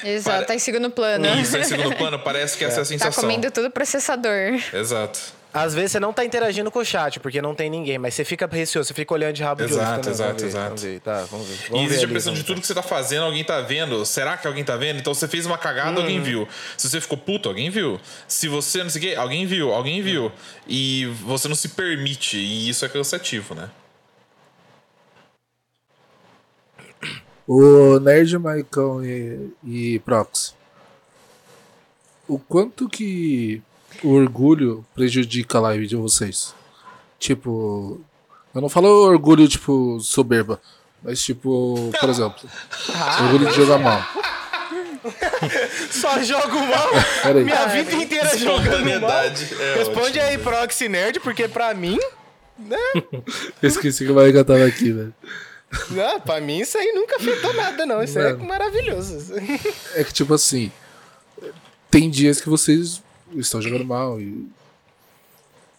Exato, 0.04 0.36
Para- 0.38 0.46
tá 0.48 0.56
em 0.56 0.60
segundo 0.60 0.90
plano. 0.90 1.26
Isso, 1.40 1.56
em 1.56 1.64
segundo 1.64 1.96
plano, 1.96 2.20
parece 2.20 2.58
que 2.58 2.66
essa 2.66 2.80
é 2.80 2.82
a 2.82 2.84
Tá 2.84 2.86
sensação. 2.90 3.22
comendo 3.24 3.50
todo 3.52 3.68
o 3.68 3.72
processador. 3.72 4.60
Exato. 4.74 5.20
Às 5.54 5.76
vezes 5.76 5.92
você 5.92 6.00
não 6.00 6.12
tá 6.12 6.26
interagindo 6.26 6.72
com 6.72 6.80
o 6.80 6.84
chat, 6.86 7.20
porque 7.20 7.40
não 7.42 7.54
tem 7.54 7.70
ninguém, 7.70 8.00
mas 8.00 8.16
você 8.16 8.26
fica 8.26 8.48
receoso, 8.48 8.88
você 8.88 8.94
fica 8.94 9.14
olhando 9.14 9.34
de 9.36 9.44
rabo 9.44 9.64
de 9.64 9.72
olho. 9.72 9.82
Exato, 9.82 9.98
fica, 10.00 10.10
exato, 10.10 10.28
vamos 10.30 10.42
ver, 10.42 10.48
exato. 10.48 10.66
Vamos 10.66 10.82
ver, 10.82 11.00
tá, 11.02 11.26
vamos 11.30 11.48
ver. 11.48 11.54
E 11.54 11.58
Vamos 11.70 11.70
ver 11.70 11.86
existe 11.86 12.00
a 12.00 12.04
ali, 12.06 12.14
pressão 12.14 12.34
de 12.34 12.44
tudo 12.44 12.60
que 12.62 12.66
você 12.66 12.74
tá 12.74 12.82
fazendo, 12.82 13.24
alguém 13.26 13.44
tá 13.44 13.62
vendo. 13.62 14.04
Será 14.04 14.36
que 14.36 14.48
alguém 14.48 14.64
tá 14.64 14.76
vendo? 14.76 15.00
Então 15.00 15.14
você 15.14 15.28
fez 15.28 15.46
uma 15.46 15.58
cagada, 15.58 16.00
alguém 16.02 16.18
Uhum. 16.18 16.24
viu. 16.24 16.48
Se 16.76 16.90
você 16.90 17.00
ficou 17.00 17.18
puto, 17.20 17.50
alguém 17.50 17.70
viu. 17.70 18.00
Se 18.28 18.48
você 18.48 18.82
não 18.82 18.90
sei 18.90 19.00
o 19.00 19.06
quê, 19.06 19.16
alguém 19.16 19.46
viu, 19.46 19.72
alguém 19.72 20.02
viu. 20.02 20.32
E 20.68 21.06
você 21.22 21.48
não 21.48 21.56
se 21.56 21.70
permite, 21.70 22.36
e 22.38 22.68
isso 22.70 22.84
é 22.84 22.90
cansativo, 22.90 23.54
né? 23.54 23.70
O 27.48 28.00
Nerd, 28.00 28.38
Maicon 28.40 29.04
e, 29.04 29.50
e 29.64 30.00
Prox. 30.00 30.56
O 32.28 32.40
quanto 32.40 32.88
que 32.88 33.62
o 34.04 34.10
orgulho 34.14 34.86
prejudica 34.96 35.58
a 35.58 35.62
live 35.62 35.88
de 35.88 35.96
vocês? 35.96 36.54
Tipo, 37.20 38.02
eu 38.54 38.62
não 38.62 38.70
falo 38.70 38.88
orgulho, 38.88 39.48
tipo, 39.48 40.00
soberba, 40.00 40.60
mas 41.02 41.22
tipo, 41.22 41.92
por 42.00 42.10
exemplo, 42.10 42.50
orgulho 43.24 43.50
de 43.50 43.56
jogar 43.56 43.78
mal. 43.78 44.02
Só 45.92 46.22
jogo 46.24 46.60
mal. 46.60 46.90
Pera 47.22 47.40
aí. 47.40 47.46
Minha 47.46 47.66
vida 47.68 47.94
inteira 47.94 48.38
jogando 48.38 49.02
mal. 49.02 49.12
É 49.12 49.76
Responde 49.76 50.20
ótimo. 50.20 50.24
aí, 50.24 50.38
Proxy 50.38 50.88
Nerd, 50.90 51.20
porque 51.20 51.48
pra 51.48 51.74
mim, 51.74 52.00
Eu 53.62 53.70
esqueci 53.70 54.06
que 54.06 54.12
o 54.12 54.16
Maicon 54.16 54.44
tava 54.44 54.66
aqui, 54.66 54.92
velho. 54.92 55.14
não, 55.90 56.20
pra 56.20 56.40
mim 56.40 56.60
isso 56.60 56.78
aí 56.78 56.92
nunca 56.94 57.16
afetou 57.16 57.54
nada, 57.54 57.86
não. 57.86 58.04
Isso 58.04 58.18
aí 58.20 58.32
é 58.32 58.34
maravilhoso. 58.34 59.34
É 59.96 60.04
que, 60.04 60.14
tipo 60.14 60.34
assim, 60.34 60.72
tem 61.90 62.10
dias 62.10 62.40
que 62.40 62.50
vocês 62.50 63.02
estão 63.40 63.62
jogando 63.62 63.86
mal 63.86 64.20
e. 64.20 64.48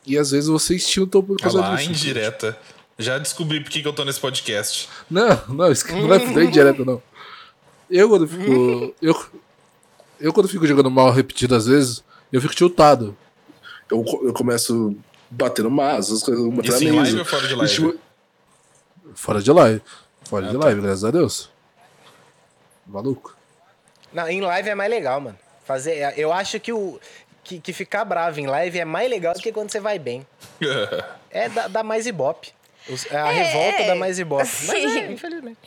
E 0.07 0.19
às 0.19 0.31
vezes 0.33 0.49
vocês 0.51 0.87
tiltam 0.87 1.23
por 1.23 1.39
causa 1.39 1.61
lá, 1.61 1.75
disso. 1.77 1.91
indireta. 1.91 2.59
Já 2.99 3.19
descobri 3.19 3.61
por 3.63 3.71
que 3.71 3.81
que 3.81 3.89
eu 3.89 3.93
tô 3.93 4.05
nesse 4.05 4.21
podcast. 4.21 4.89
Não, 5.11 5.43
não, 5.49 5.73
isso 5.73 5.85
aqui 5.85 5.95
não 5.95 6.13
é, 6.15 6.19
não 6.19 6.41
é 6.43 6.47
direto, 6.47 6.85
não. 6.85 7.03
Eu 7.91 8.09
quando 8.09 8.29
fico. 8.29 8.95
Eu, 9.01 9.27
eu 10.21 10.33
quando 10.33 10.49
fico 10.49 10.67
jogando 10.67 10.91
mal 10.91 11.11
repetidas 11.11 11.67
vezes, 11.67 12.05
eu 12.33 12.41
fico 12.41 12.55
tiltado. 12.55 13.17
Eu, 13.91 14.05
eu 14.23 14.33
começo 14.33 14.97
batendo 15.29 15.71
massa, 15.71 16.15
as 16.15 16.23
coisas 16.23 16.45
batendo 16.49 16.75
Isso 16.75 16.85
em 16.85 16.93
live 16.93 17.19
ou 17.19 17.25
fora 17.25 17.49
de 17.49 17.55
live? 17.55 17.75
Tipo, 17.75 17.99
fora 19.15 19.43
de 19.43 19.51
live. 19.53 19.83
Fora 20.25 20.47
Ah, 20.47 20.51
de 20.53 20.59
tá. 20.59 20.65
live, 20.65 20.81
graças 20.81 21.05
a 21.05 21.11
Deus. 21.11 21.51
Maluco. 22.87 23.37
Não, 24.13 24.29
em 24.29 24.41
live 24.41 24.69
é 24.69 24.75
mais 24.75 24.91
legal, 24.91 25.21
mano. 25.21 25.39
Fazer, 25.65 26.13
eu 26.19 26.33
acho 26.33 26.61
que 26.61 26.73
o 26.73 27.01
que, 27.45 27.61
que 27.61 27.73
ficar 27.73 28.05
bravo 28.05 28.41
em 28.41 28.47
live 28.47 28.79
é 28.81 28.85
mais 28.85 29.09
legal 29.11 29.35
do 29.35 29.41
que 29.41 29.53
quando 29.53 29.71
você 29.71 29.79
vai 29.81 29.99
bem. 29.99 30.27
É 31.31 31.49
dá, 31.49 31.67
dá 31.67 31.83
mais 31.83 32.07
ibope. 32.07 32.53
Os- 32.89 33.07
A 33.13 33.33
É, 33.33 33.43
revolta 33.43 33.83
é, 33.83 33.87
dá 33.89 33.95
mais 33.97 34.19
ibope. 34.21 34.45
Mas 34.45 34.69
é, 34.69 34.89
sim. 34.89 35.13
infelizmente. 35.15 35.59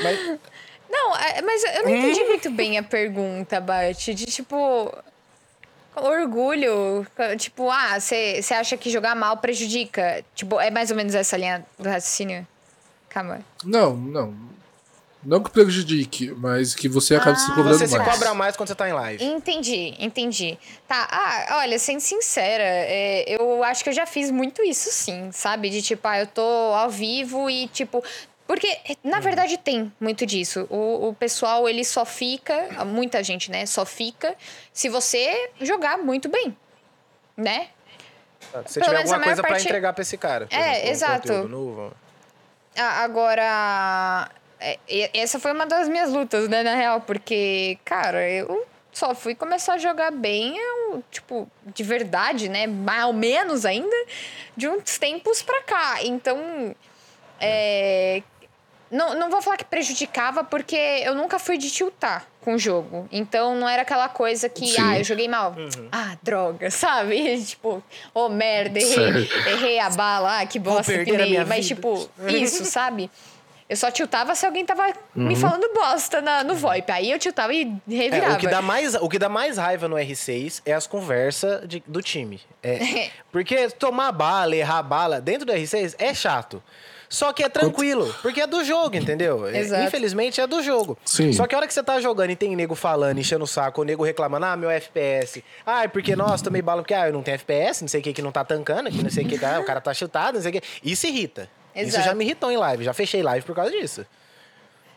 Mas, 0.00 0.38
Não, 0.88 1.16
é- 1.16 1.42
mas 1.42 1.64
eu 1.64 1.82
não 1.82 1.90
entendi 1.90 2.22
muito 2.24 2.50
bem 2.52 2.78
a 2.78 2.82
pergunta, 2.84 3.60
Bart. 3.60 3.98
De 4.10 4.26
tipo. 4.26 4.92
Orgulho. 5.94 7.06
Tipo, 7.38 7.70
ah, 7.70 7.98
você 8.00 8.40
acha 8.54 8.76
que 8.76 8.90
jogar 8.90 9.14
mal 9.14 9.36
prejudica? 9.38 10.24
Tipo, 10.34 10.58
é 10.60 10.70
mais 10.70 10.90
ou 10.90 10.96
menos 10.96 11.14
essa 11.14 11.36
linha 11.36 11.64
do 11.78 11.88
raciocínio? 11.88 12.46
Calma. 13.08 13.40
Não, 13.64 13.94
não. 13.94 14.34
Não 15.24 15.40
que 15.42 15.50
prejudique, 15.50 16.32
mas 16.36 16.74
que 16.74 16.88
você 16.88 17.14
acabe 17.14 17.38
se 17.40 17.46
cobrando 17.54 17.78
você 17.78 17.86
se 17.86 17.96
mais. 17.96 18.10
cobra 18.10 18.34
mais 18.34 18.56
quando 18.56 18.68
você 18.68 18.74
tá 18.74 18.88
em 18.88 18.92
live. 18.92 19.24
Entendi, 19.24 19.94
entendi. 20.00 20.58
Tá, 20.88 21.06
ah, 21.10 21.58
olha, 21.58 21.78
sendo 21.78 22.00
sincera, 22.00 22.62
é, 22.64 23.24
eu 23.28 23.62
acho 23.62 23.84
que 23.84 23.90
eu 23.90 23.92
já 23.94 24.04
fiz 24.04 24.30
muito 24.32 24.62
isso 24.64 24.90
sim, 24.90 25.30
sabe? 25.30 25.70
De 25.70 25.80
tipo, 25.80 26.06
ah, 26.08 26.18
eu 26.18 26.26
tô 26.26 26.42
ao 26.42 26.90
vivo 26.90 27.48
e 27.48 27.68
tipo. 27.68 28.02
Porque, 28.44 28.76
na 29.04 29.20
verdade, 29.20 29.56
tem 29.56 29.92
muito 30.00 30.26
disso. 30.26 30.66
O, 30.68 31.08
o 31.10 31.14
pessoal, 31.14 31.68
ele 31.68 31.84
só 31.84 32.04
fica, 32.04 32.84
muita 32.84 33.22
gente, 33.22 33.50
né? 33.50 33.64
Só 33.64 33.86
fica 33.86 34.34
se 34.72 34.88
você 34.88 35.50
jogar 35.60 35.98
muito 35.98 36.28
bem, 36.28 36.54
né? 37.36 37.68
Se 38.66 38.74
Pelo 38.80 38.86
tiver 38.86 38.98
alguma 38.98 39.20
coisa 39.20 39.40
pra 39.40 39.50
parte- 39.52 39.64
entregar 39.64 39.92
pra 39.92 40.02
esse 40.02 40.18
cara. 40.18 40.48
É, 40.50 40.90
exemplo, 40.90 41.14
exato. 41.30 41.94
Agora, 42.76 44.28
essa 45.14 45.38
foi 45.38 45.52
uma 45.52 45.66
das 45.66 45.88
minhas 45.88 46.10
lutas, 46.12 46.48
né, 46.48 46.62
na 46.62 46.74
real, 46.74 47.00
porque, 47.00 47.78
cara, 47.84 48.28
eu 48.28 48.66
só 48.92 49.14
fui 49.14 49.34
começar 49.34 49.74
a 49.74 49.78
jogar 49.78 50.10
bem, 50.12 50.56
eu, 50.56 51.02
tipo, 51.10 51.50
de 51.74 51.82
verdade, 51.82 52.48
né, 52.48 52.66
mais 52.66 53.04
ou 53.06 53.12
menos 53.12 53.64
ainda, 53.64 53.96
de 54.56 54.68
uns 54.68 54.98
tempos 54.98 55.42
pra 55.42 55.62
cá. 55.62 55.98
Então, 56.02 56.74
é, 57.40 58.22
não, 58.90 59.18
não 59.18 59.30
vou 59.30 59.40
falar 59.40 59.56
que 59.56 59.64
prejudicava, 59.64 60.44
porque 60.44 60.76
eu 60.76 61.14
nunca 61.14 61.38
fui 61.38 61.56
de 61.56 61.70
tiltar 61.70 62.26
com 62.42 62.54
o 62.54 62.58
jogo. 62.58 63.08
Então, 63.10 63.54
não 63.54 63.66
era 63.66 63.82
aquela 63.82 64.08
coisa 64.08 64.48
que, 64.48 64.66
Sim. 64.66 64.80
ah, 64.80 64.98
eu 64.98 65.04
joguei 65.04 65.26
mal. 65.28 65.54
Ah, 65.90 66.16
droga, 66.22 66.68
sabe? 66.70 67.42
tipo, 67.42 67.82
ô 68.12 68.28
merda, 68.28 68.78
errei, 68.78 69.30
errei 69.46 69.78
a 69.78 69.88
bala, 69.88 70.40
ah, 70.40 70.46
que 70.46 70.58
bosta 70.58 70.92
minha 70.92 71.46
Mas, 71.46 71.66
vida. 71.66 71.80
tipo, 71.80 72.10
isso, 72.28 72.66
sabe? 72.66 73.10
Eu 73.72 73.76
só 73.76 73.90
tiltava 73.90 74.34
se 74.34 74.44
alguém 74.44 74.66
tava 74.66 74.86
Uhum. 75.16 75.28
me 75.28 75.34
falando 75.34 75.66
bosta 75.72 76.20
na- 76.20 76.44
no 76.44 76.54
VoIP. 76.54 76.92
Aí 76.92 77.10
eu 77.10 77.18
tiltava 77.18 77.54
e 77.54 77.62
É, 77.90 77.94
revirava. 77.94 78.34
o, 78.34 78.36
que 78.36 78.46
dá 78.46 78.60
mais, 78.60 78.94
o 78.94 79.08
que 79.08 79.18
dá 79.18 79.30
mais 79.30 79.56
raiva 79.56 79.88
no 79.88 79.96
R6 79.96 80.60
é 80.66 80.74
as 80.74 80.86
conversas 80.86 81.66
de- 81.66 81.82
do 81.86 82.02
time. 82.02 82.38
É, 82.62 82.76
porque 83.32 83.70
tomar 83.70 84.12
bala, 84.12 84.54
errar 84.54 84.82
bala 84.82 85.22
dentro 85.22 85.46
do 85.46 85.52
R6 85.54 85.94
é 85.98 86.12
chato. 86.12 86.62
Só 87.08 87.32
que 87.32 87.42
é 87.42 87.48
tranquilo, 87.48 88.14
porque 88.20 88.42
é 88.42 88.46
do 88.46 88.62
jogo, 88.62 88.94
entendeu? 88.94 89.46
É, 89.46 89.58
Exato. 89.58 89.84
Infelizmente 89.84 90.38
é 90.40 90.46
do 90.46 90.62
jogo. 90.62 90.98
Sim. 91.04 91.32
Só 91.32 91.46
que 91.46 91.54
a 91.54 91.58
hora 91.58 91.66
que 91.66 91.72
você 91.72 91.82
tá 91.82 91.98
jogando 91.98 92.30
e 92.30 92.36
tem 92.36 92.54
nego 92.54 92.74
falando, 92.74 93.18
enchendo 93.18 93.44
o 93.44 93.46
saco, 93.46 93.80
o 93.80 93.84
nego 93.84 94.04
reclamando, 94.04 94.44
ah, 94.44 94.56
meu 94.56 94.70
FPS. 94.70 95.42
Ah, 95.64 95.84
é 95.84 95.88
porque, 95.88 96.14
nossa, 96.14 96.44
tomei 96.44 96.60
bala 96.60 96.82
porque, 96.82 96.92
ah, 96.94 97.06
eu 97.08 97.12
não 97.14 97.22
tenho 97.22 97.34
FPS, 97.36 97.80
não 97.82 97.88
sei 97.88 98.00
o 98.00 98.04
que 98.04 98.12
que 98.12 98.20
não 98.22 98.32
tá 98.32 98.44
tancando, 98.44 98.90
que 98.90 99.02
não 99.02 99.10
sei 99.10 99.24
o 99.24 99.28
que, 99.28 99.38
que, 99.38 99.44
ah, 99.46 99.60
o 99.60 99.64
cara 99.64 99.80
tá 99.80 99.94
chutado, 99.94 100.34
não 100.34 100.42
sei 100.42 100.50
o 100.50 100.60
que. 100.60 100.62
Isso 100.82 101.06
irrita. 101.06 101.48
Isso 101.74 101.88
Exato. 101.88 102.04
já 102.04 102.14
me 102.14 102.24
irritou 102.24 102.50
em 102.50 102.56
live, 102.56 102.84
já 102.84 102.92
fechei 102.92 103.22
live 103.22 103.44
por 103.46 103.54
causa 103.54 103.70
disso. 103.70 104.04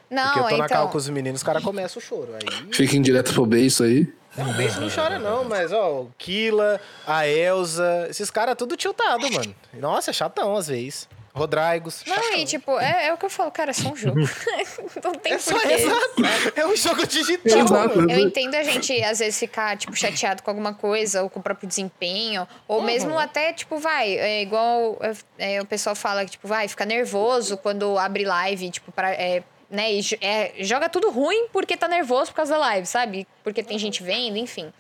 Não, 0.10 0.24
Porque 0.34 0.40
eu 0.40 0.44
tô 0.44 0.50
na 0.58 0.66
então. 0.66 0.78
cal 0.78 0.90
com 0.90 0.98
os 0.98 1.10
meninos, 1.10 1.40
os 1.40 1.44
caras 1.44 1.64
começam 1.64 2.00
o 2.00 2.04
choro. 2.04 2.34
Aí 2.36 2.74
Fiquem 2.74 3.02
direto 3.02 3.34
pro 3.34 3.46
B 3.46 3.62
isso 3.62 3.84
aí. 3.84 4.08
não, 4.38 4.52
o 4.52 4.54
Base 4.54 4.80
não 4.80 4.90
chora, 4.90 5.18
não, 5.18 5.44
mas, 5.44 5.72
ó, 5.72 6.02
o 6.02 6.12
Kila, 6.18 6.80
a 7.08 7.28
Elza, 7.28 8.08
esses 8.10 8.30
caras 8.30 8.56
tudo 8.56 8.76
tiltado, 8.78 9.30
mano. 9.32 9.56
Nossa, 9.74 10.12
é 10.12 10.14
chatão 10.14 10.56
às 10.56 10.68
vezes. 10.68 11.08
Rodraigos. 11.36 12.02
Não, 12.08 12.34
e 12.38 12.46
tipo, 12.46 12.80
é, 12.80 13.08
é 13.08 13.14
o 13.14 13.18
que 13.18 13.26
eu 13.26 13.30
falo, 13.30 13.52
cara, 13.52 13.72
é 13.72 13.74
só 13.74 13.90
um 13.90 13.96
jogo. 13.96 14.18
não 15.04 15.12
tem 15.16 15.34
É 15.34 15.38
só 15.38 15.52
porquê. 15.52 15.74
exato. 15.74 16.16
É 16.56 16.66
um 16.66 16.76
jogo 16.78 17.06
digital. 17.06 17.60
Exato. 17.60 18.00
Eu 18.10 18.20
entendo 18.20 18.56
a 18.56 18.64
gente, 18.64 19.04
às 19.04 19.20
vezes, 19.20 19.38
ficar, 19.38 19.78
tipo, 19.78 19.94
chateado 19.96 20.42
com 20.42 20.50
alguma 20.50 20.74
coisa, 20.74 21.24
ou 21.24 21.30
com 21.30 21.42
o 21.42 21.44
próprio 21.44 21.68
desempenho, 21.68 22.48
ou 22.70 22.82
mesmo 22.82 23.20
até, 23.20 23.52
tipo, 23.52 23.78
vai, 23.78 24.18
é 24.18 24.42
igual 24.42 24.98
é, 25.38 25.62
o 25.62 25.66
pessoal 25.66 25.94
fala 25.94 26.24
que, 26.24 26.32
tipo, 26.32 26.48
vai, 26.48 26.70
fica 26.70 26.86
nervoso 26.86 27.58
quando 27.58 27.98
abre 28.00 28.24
live, 28.24 28.72
tipo, 28.72 28.92
pra, 28.94 29.12
é, 29.12 29.44
né, 29.70 29.92
e 29.94 30.02
é, 30.22 30.54
joga 30.60 30.88
tudo 30.88 31.10
ruim 31.10 31.48
porque 31.52 31.76
tá 31.76 31.88
nervoso 31.90 32.32
por 32.32 32.38
causa 32.38 32.54
da 32.54 32.60
live, 32.60 32.88
sabe? 32.88 33.28
Porque 33.44 33.62
tem 33.62 33.78
gente 33.78 34.02
vendo, 34.02 34.38
enfim. 34.38 34.72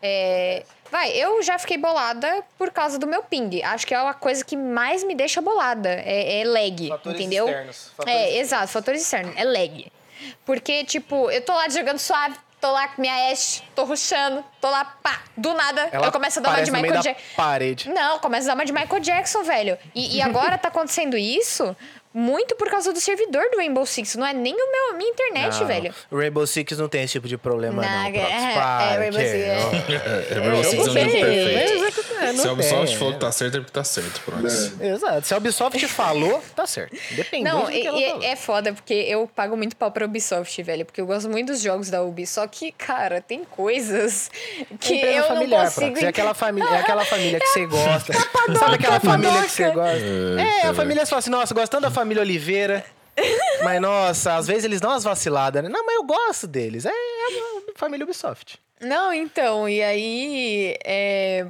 É, 0.00 0.62
vai, 0.94 1.10
eu 1.10 1.42
já 1.42 1.58
fiquei 1.58 1.76
bolada 1.76 2.44
por 2.56 2.70
causa 2.70 3.00
do 3.00 3.06
meu 3.06 3.20
ping. 3.20 3.60
Acho 3.64 3.84
que 3.84 3.92
é 3.92 3.96
a 3.96 4.14
coisa 4.14 4.44
que 4.44 4.56
mais 4.56 5.02
me 5.02 5.12
deixa 5.12 5.40
bolada. 5.42 5.88
É, 5.88 6.40
é 6.40 6.44
lag, 6.44 6.88
Fatores 6.88 7.20
entendeu? 7.20 7.48
externos, 7.48 7.90
fatores 7.96 8.14
é, 8.14 8.22
externos. 8.22 8.40
exato, 8.40 8.68
fatores 8.68 9.02
externos. 9.02 9.34
É 9.36 9.44
lag. 9.44 9.92
Porque, 10.46 10.84
tipo, 10.84 11.28
eu 11.32 11.42
tô 11.44 11.52
lá 11.52 11.68
jogando 11.68 11.98
suave, 11.98 12.36
tô 12.60 12.70
lá 12.70 12.86
com 12.86 13.02
minha 13.02 13.32
Ashe, 13.32 13.60
tô 13.74 13.82
rushando, 13.82 14.44
tô 14.60 14.70
lá, 14.70 14.84
pá, 14.84 15.20
do 15.36 15.52
nada, 15.52 15.88
Ela 15.90 16.06
eu 16.06 16.12
começo 16.12 16.38
a 16.38 16.42
dar 16.42 16.50
uma 16.50 16.62
de 16.62 16.70
Michael 16.70 17.02
Jackson. 17.02 17.24
parede. 17.36 17.88
Não, 17.90 18.20
começa 18.20 18.46
a 18.46 18.48
dar 18.48 18.54
uma 18.54 18.64
de 18.64 18.72
Michael 18.72 19.00
Jackson, 19.00 19.42
velho. 19.42 19.76
E, 19.94 20.16
e 20.16 20.22
agora 20.22 20.56
tá 20.56 20.68
acontecendo 20.68 21.16
isso 21.16 21.76
muito 22.14 22.54
por 22.54 22.70
causa 22.70 22.92
do 22.92 23.00
servidor 23.00 23.42
do 23.50 23.56
Rainbow 23.58 23.84
Six. 23.84 24.14
Não 24.14 24.24
é 24.24 24.32
nem 24.32 24.54
o 24.54 24.70
meu, 24.72 24.90
a 24.90 24.92
minha 24.94 25.10
internet, 25.10 25.58
Não, 25.58 25.66
velho. 25.66 25.94
O 26.10 26.16
Rainbow 26.16 26.46
Six 26.46 26.78
não 26.78 26.88
tem 26.88 27.02
esse 27.02 27.12
tipo 27.14 27.26
de 27.26 27.36
problema, 27.36 27.82
não. 27.82 28.04
Não, 28.04 28.12
Prox. 28.12 28.32
é- 28.32 28.54
Para, 28.54 28.84
é, 28.84 28.96
Rainbow 28.98 29.20
que- 29.20 29.26
Six, 29.26 29.42
é. 29.44 30.26
É, 30.30 30.38
Rainbow 30.38 30.64
Six 30.64 30.74
é 30.74 30.76
um 30.76 30.84
jogo 30.84 30.94
perfeito. 30.94 31.24
é- 31.26 32.32
Se 32.32 32.40
a 32.40 32.44
não 32.46 32.52
Ubisoft 32.54 32.86
tem, 32.86 32.96
falou 32.96 33.12
é. 33.12 33.14
que 33.16 33.20
tá 33.20 33.32
certo, 33.32 33.54
é 33.56 33.60
porque 33.60 33.72
tá 33.72 33.84
certo, 33.84 34.20
pronto. 34.24 34.46
Exato. 34.46 35.26
Se 35.26 35.34
a 35.34 35.36
Ubisoft 35.36 35.88
falou, 35.88 36.42
tá 36.56 36.66
certo. 36.66 36.96
Independente 37.12 37.52
Não, 37.52 37.64
do 37.64 37.70
que 37.70 37.78
e- 37.78 37.86
ela 37.86 37.98
e- 38.00 38.06
falou. 38.08 38.22
é 38.24 38.36
foda, 38.36 38.72
porque 38.72 38.94
eu 38.94 39.28
pago 39.34 39.56
muito 39.56 39.76
pau 39.76 39.90
pra 39.90 40.04
Ubisoft, 40.06 40.62
velho. 40.62 40.84
Porque 40.86 41.00
eu 41.00 41.06
gosto 41.06 41.28
muito 41.28 41.48
dos 41.52 41.60
jogos 41.60 41.90
da 41.90 42.02
Ubi. 42.02 42.26
Só 42.26 42.46
que, 42.46 42.72
cara, 42.72 43.20
tem 43.20 43.44
coisas 43.44 44.30
que 44.80 44.94
Empresa 44.94 45.16
eu 45.16 45.20
não 45.22 45.28
familiar, 45.28 45.64
consigo... 45.64 45.86
Prox. 45.90 46.02
É 46.02 46.08
aquela 46.08 46.32
família, 46.34 46.68
é 46.70 46.78
aquela 46.78 47.04
família 47.04 47.40
que 47.40 47.46
você 47.48 47.66
gosta. 47.66 48.12
Sabe 48.58 48.74
aquela 48.76 49.00
família 49.00 49.42
que 49.42 49.50
você 49.50 49.70
gosta? 49.70 49.98
É, 50.40 50.66
a 50.68 50.74
família 50.74 51.04
fala 51.06 51.18
assim, 51.18 51.30
nossa, 51.30 51.52
gostando 51.52 51.82
da 51.82 51.90
família 51.90 52.03
Oliveira. 52.04 52.84
Mas, 53.62 53.80
nossa, 53.80 54.36
às 54.36 54.46
vezes 54.46 54.64
eles 54.64 54.80
dão 54.80 54.90
umas 54.90 55.04
vaciladas, 55.04 55.62
né? 55.62 55.68
Não, 55.68 55.86
mas 55.86 55.94
eu 55.94 56.04
gosto 56.04 56.46
deles. 56.46 56.84
É, 56.84 56.90
é 56.90 57.72
a 57.74 57.78
família 57.78 58.04
Ubisoft. 58.04 58.60
Não, 58.80 59.12
então, 59.12 59.68
e 59.68 59.82
aí. 59.82 60.76
É... 60.84 61.46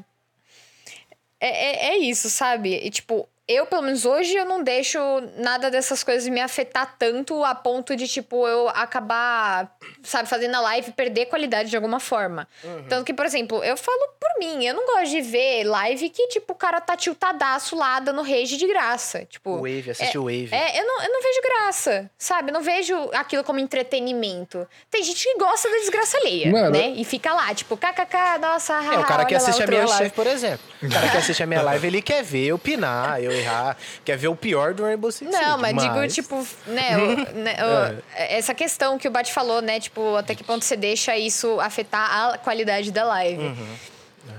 É, 1.41 1.49
é, 1.49 1.89
é 1.89 1.99
isso, 1.99 2.31
sabe? 2.31 2.75
E, 2.75 2.91
tipo, 2.91 3.29
eu, 3.47 3.67
pelo 3.67 3.83
menos 3.83 4.07
hoje, 4.07 4.35
eu 4.35 4.47
não 4.47 4.63
deixo 4.63 4.99
nada 5.37 5.71
dessas 5.71 6.03
coisas 6.03 6.27
me 6.29 6.41
afetar 6.41 6.97
tanto 6.99 7.45
a 7.45 7.55
ponto 7.55 7.95
de, 7.95 8.09
tipo, 8.09 8.49
eu 8.49 8.69
acabar, 8.71 9.74
sabe, 10.03 10.29
fazendo 10.29 10.55
a 10.55 10.61
live 10.61 10.93
perder 10.93 11.27
qualidade 11.27 11.71
de 11.71 11.77
alguma 11.77 11.99
forma. 12.01 12.47
Tanto 12.89 13.05
que, 13.05 13.15
por 13.15 13.25
exemplo, 13.27 13.63
eu 13.65 13.77
falo 13.77 14.09
por 14.21 14.39
mim, 14.39 14.65
eu 14.65 14.75
não 14.75 14.87
gosto 14.87 15.11
de 15.11 15.21
ver 15.23 15.65
live 15.65 16.09
que, 16.11 16.29
tipo, 16.29 16.53
o 16.53 16.57
cara 16.57 16.81
tá 16.81 16.97
tiltadaço 16.97 17.77
lá 17.77 18.01
dando 18.01 18.23
rage 18.23 18.57
de 18.57 18.67
graça. 18.67 19.25
Tipo, 19.25 19.57
Wave, 19.57 19.91
assiste 19.91 20.17
é, 20.17 20.21
o 20.21 20.25
Wave. 20.25 20.49
É, 20.53 20.81
eu 20.81 20.87
não, 20.87 21.03
eu 21.03 21.13
não 21.13 21.23
vejo 21.23 21.41
graça, 21.43 22.11
sabe? 22.19 22.51
Eu 22.51 22.55
não 22.55 22.63
vejo 22.63 22.95
aquilo 23.15 23.43
como 23.45 23.59
entretenimento. 23.59 24.67
Tem 24.91 25.03
gente 25.03 25.23
que 25.25 25.39
gosta 25.39 25.69
da 25.71 25.77
desgraça 25.77 26.19
alheia, 26.19 26.51
Mano. 26.51 26.71
né? 26.71 26.89
E 26.97 27.05
fica 27.05 27.33
lá, 27.33 27.55
tipo, 27.55 27.77
kkk, 27.77 28.39
nossa, 28.41 28.75
É, 28.75 28.99
o 28.99 29.05
cara 29.05 29.25
que 29.25 29.35
lá 29.35 29.41
assiste 29.41 29.63
a 29.63 29.67
minha 29.67 29.87
live, 29.87 30.11
por 30.11 30.27
exemplo. 30.27 30.65
O 30.83 30.89
cara 30.91 31.09
que 31.09 31.17
assiste 31.17 31.43
a 31.43 31.47
minha 31.47 31.63
live, 31.63 31.87
ele 31.87 32.03
quer 32.03 32.23
ver 32.23 32.47
eu 32.47 32.59
pinar, 32.59 33.23
eu 33.23 33.31
errar, 33.33 33.77
quer 34.05 34.17
ver 34.17 34.29
o 34.29 34.37
pior 34.37 34.75
do 34.75 34.83
Rainbow 34.85 35.11
Six 35.11 35.31
Não, 35.31 35.59
Siege, 35.59 35.59
mas 35.61 35.77
digo, 35.77 36.09
tipo, 36.09 36.47
né, 36.67 36.97
o- 36.99 37.17
né, 37.39 37.57
o- 37.61 38.03
É. 38.17 38.37
essa 38.39 38.55
questão 38.55 38.99
que 38.99 39.07
o 39.09 39.11
Bate 39.11 39.33
falou, 39.33 39.61
né, 39.63 39.74
tipo, 39.81 40.17
até 40.17 40.35
que 40.35 40.43
ponto 40.45 40.65
você 40.65 40.77
deixa 40.77 41.17
isso 41.17 41.61
afetar 41.61 42.31
a 42.35 42.39
qualidade 42.39 42.91
da 42.93 43.05
live. 43.05 43.43
Uhum. 43.43 43.77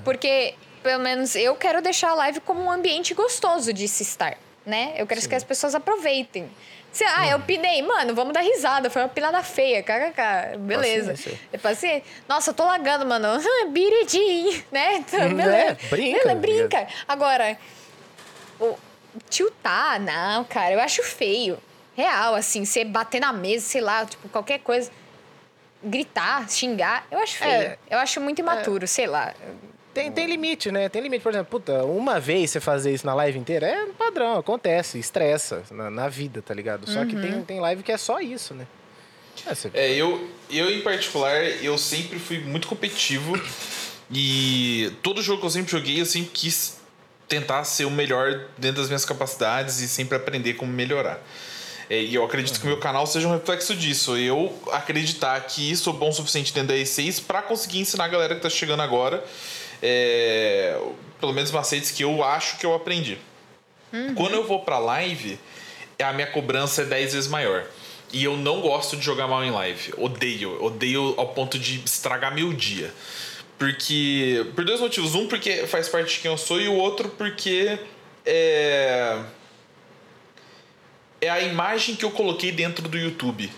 Porque, 0.03 0.53
pelo 0.83 1.01
menos, 1.03 1.35
eu 1.35 1.55
quero 1.55 1.81
deixar 1.81 2.11
a 2.11 2.15
live 2.15 2.39
como 2.41 2.61
um 2.61 2.71
ambiente 2.71 3.13
gostoso 3.13 3.71
de 3.73 3.87
se 3.87 4.03
estar, 4.03 4.37
né? 4.65 4.93
Eu 4.97 5.05
quero 5.07 5.21
que 5.27 5.35
as 5.35 5.43
pessoas 5.43 5.75
aproveitem. 5.75 6.49
Se, 6.91 7.03
ah, 7.03 7.23
Uhum. 7.23 7.31
eu 7.31 7.39
pinei, 7.41 7.81
mano, 7.81 8.15
vamos 8.15 8.33
dar 8.33 8.39
risada, 8.41 8.89
foi 8.89 9.01
uma 9.01 9.09
pinada 9.09 9.43
feia, 9.43 9.83
kkk, 9.83 10.57
beleza. 10.59 11.11
Paciência. 11.11 11.39
É 11.51 11.57
paciência. 11.57 12.03
Nossa, 12.27 12.51
eu 12.51 12.53
tô 12.53 12.63
lagando, 12.63 13.05
mano, 13.05 13.27
biridinho, 13.69 14.63
né? 14.71 14.95
Então, 14.95 15.19
Hum, 15.27 15.35
beleza. 15.35 15.55
é, 15.57 15.73
brinca, 15.89 16.19
Beleza, 16.19 16.35
brinca. 16.35 16.87
Agora, 17.07 17.57
o 18.59 18.75
tiltar, 19.29 19.99
não, 19.99 20.43
cara, 20.45 20.73
eu 20.73 20.79
acho 20.79 21.03
feio. 21.03 21.57
Real, 21.97 22.35
assim, 22.35 22.65
você 22.65 22.83
bater 22.83 23.19
na 23.21 23.31
mesa, 23.33 23.65
sei 23.65 23.81
lá, 23.81 24.05
tipo, 24.05 24.27
qualquer 24.29 24.59
coisa. 24.59 24.91
Gritar, 25.85 26.49
xingar, 26.49 27.05
eu 27.11 27.19
acho 27.19 27.37
feio. 27.37 27.51
É. 27.51 27.77
eu 27.89 27.97
acho 27.99 28.19
muito 28.19 28.39
imaturo, 28.39 28.87
sei 28.87 29.07
lá. 29.07 29.33
Tem, 29.93 30.11
tem 30.11 30.25
limite, 30.25 30.71
né? 30.71 30.89
Tem 30.89 31.01
limite. 31.01 31.21
Por 31.23 31.29
exemplo, 31.31 31.47
puta, 31.51 31.85
uma 31.85 32.19
vez 32.19 32.51
você 32.51 32.59
fazer 32.59 32.93
isso 32.93 33.05
na 33.05 33.13
live 33.13 33.39
inteira 33.39 33.65
é 33.67 33.85
padrão, 33.97 34.37
acontece, 34.37 34.99
estressa 34.99 35.63
na, 35.71 35.89
na 35.89 36.09
vida, 36.09 36.41
tá 36.41 36.53
ligado? 36.53 36.89
Só 36.89 37.05
que 37.05 37.15
tem, 37.15 37.41
tem 37.43 37.59
live 37.61 37.81
que 37.83 37.91
é 37.91 37.97
só 37.97 38.19
isso, 38.19 38.53
né? 38.53 38.67
É, 39.47 39.53
você- 39.55 39.71
É, 39.73 39.93
eu, 39.93 40.29
eu 40.49 40.69
em 40.69 40.81
particular, 40.81 41.41
eu 41.61 41.77
sempre 41.77 42.19
fui 42.19 42.39
muito 42.39 42.67
competitivo 42.67 43.39
e 44.11 44.91
todo 45.01 45.21
jogo 45.21 45.39
que 45.41 45.45
eu 45.45 45.49
sempre 45.51 45.71
joguei, 45.71 46.01
eu 46.01 46.05
sempre 46.05 46.31
quis 46.31 46.77
tentar 47.27 47.63
ser 47.63 47.85
o 47.85 47.91
melhor 47.91 48.45
dentro 48.57 48.77
das 48.81 48.87
minhas 48.87 49.03
capacidades 49.05 49.79
e 49.79 49.87
sempre 49.87 50.15
aprender 50.17 50.53
como 50.55 50.71
melhorar. 50.71 51.19
É, 51.89 52.01
e 52.01 52.15
eu 52.15 52.23
acredito 52.23 52.59
que 52.59 52.65
o 52.65 52.69
meu 52.69 52.79
canal 52.79 53.05
seja 53.05 53.27
um 53.27 53.33
reflexo 53.33 53.75
disso. 53.75 54.17
Eu 54.17 54.53
acreditar 54.71 55.39
que 55.41 55.75
sou 55.75 55.93
bom 55.93 56.09
o 56.09 56.13
suficiente 56.13 56.53
dentro 56.53 56.69
da 56.69 56.75
E6 56.75 57.23
para 57.25 57.41
conseguir 57.41 57.79
ensinar 57.79 58.05
a 58.05 58.07
galera 58.07 58.35
que 58.35 58.41
tá 58.41 58.49
chegando 58.49 58.81
agora, 58.81 59.23
é, 59.81 60.79
pelo 61.19 61.33
menos 61.33 61.51
macetes 61.51 61.91
que 61.91 62.03
eu 62.03 62.23
acho 62.23 62.57
que 62.57 62.65
eu 62.65 62.73
aprendi. 62.73 63.17
Quando 64.15 64.33
eu 64.33 64.45
vou 64.45 64.59
pra 64.59 64.77
live, 64.77 65.39
a 66.03 66.11
minha 66.11 66.27
cobrança 66.27 66.81
é 66.81 66.85
10 66.85 67.13
vezes 67.13 67.29
maior. 67.29 67.65
E 68.11 68.23
eu 68.23 68.37
não 68.37 68.61
gosto 68.61 68.97
de 68.97 69.03
jogar 69.03 69.27
mal 69.27 69.43
em 69.43 69.51
live. 69.51 69.93
Odeio. 69.97 70.63
Odeio 70.63 71.13
ao 71.17 71.29
ponto 71.29 71.57
de 71.57 71.81
estragar 71.83 72.33
meu 72.33 72.53
dia. 72.53 72.93
Porque. 73.57 74.45
Por 74.55 74.63
dois 74.65 74.79
motivos. 74.79 75.15
Um, 75.15 75.27
porque 75.27 75.65
faz 75.67 75.89
parte 75.89 76.15
de 76.15 76.19
quem 76.19 76.31
eu 76.31 76.37
sou, 76.37 76.59
e 76.59 76.67
o 76.67 76.73
outro, 76.73 77.09
porque. 77.09 77.79
É. 78.25 79.19
É 81.25 81.29
a 81.29 81.41
imagem 81.41 81.95
que 81.95 82.05
eu 82.05 82.11
coloquei 82.11 82.51
dentro 82.51 82.87
do 82.87 82.95
YouTube. 82.95 83.51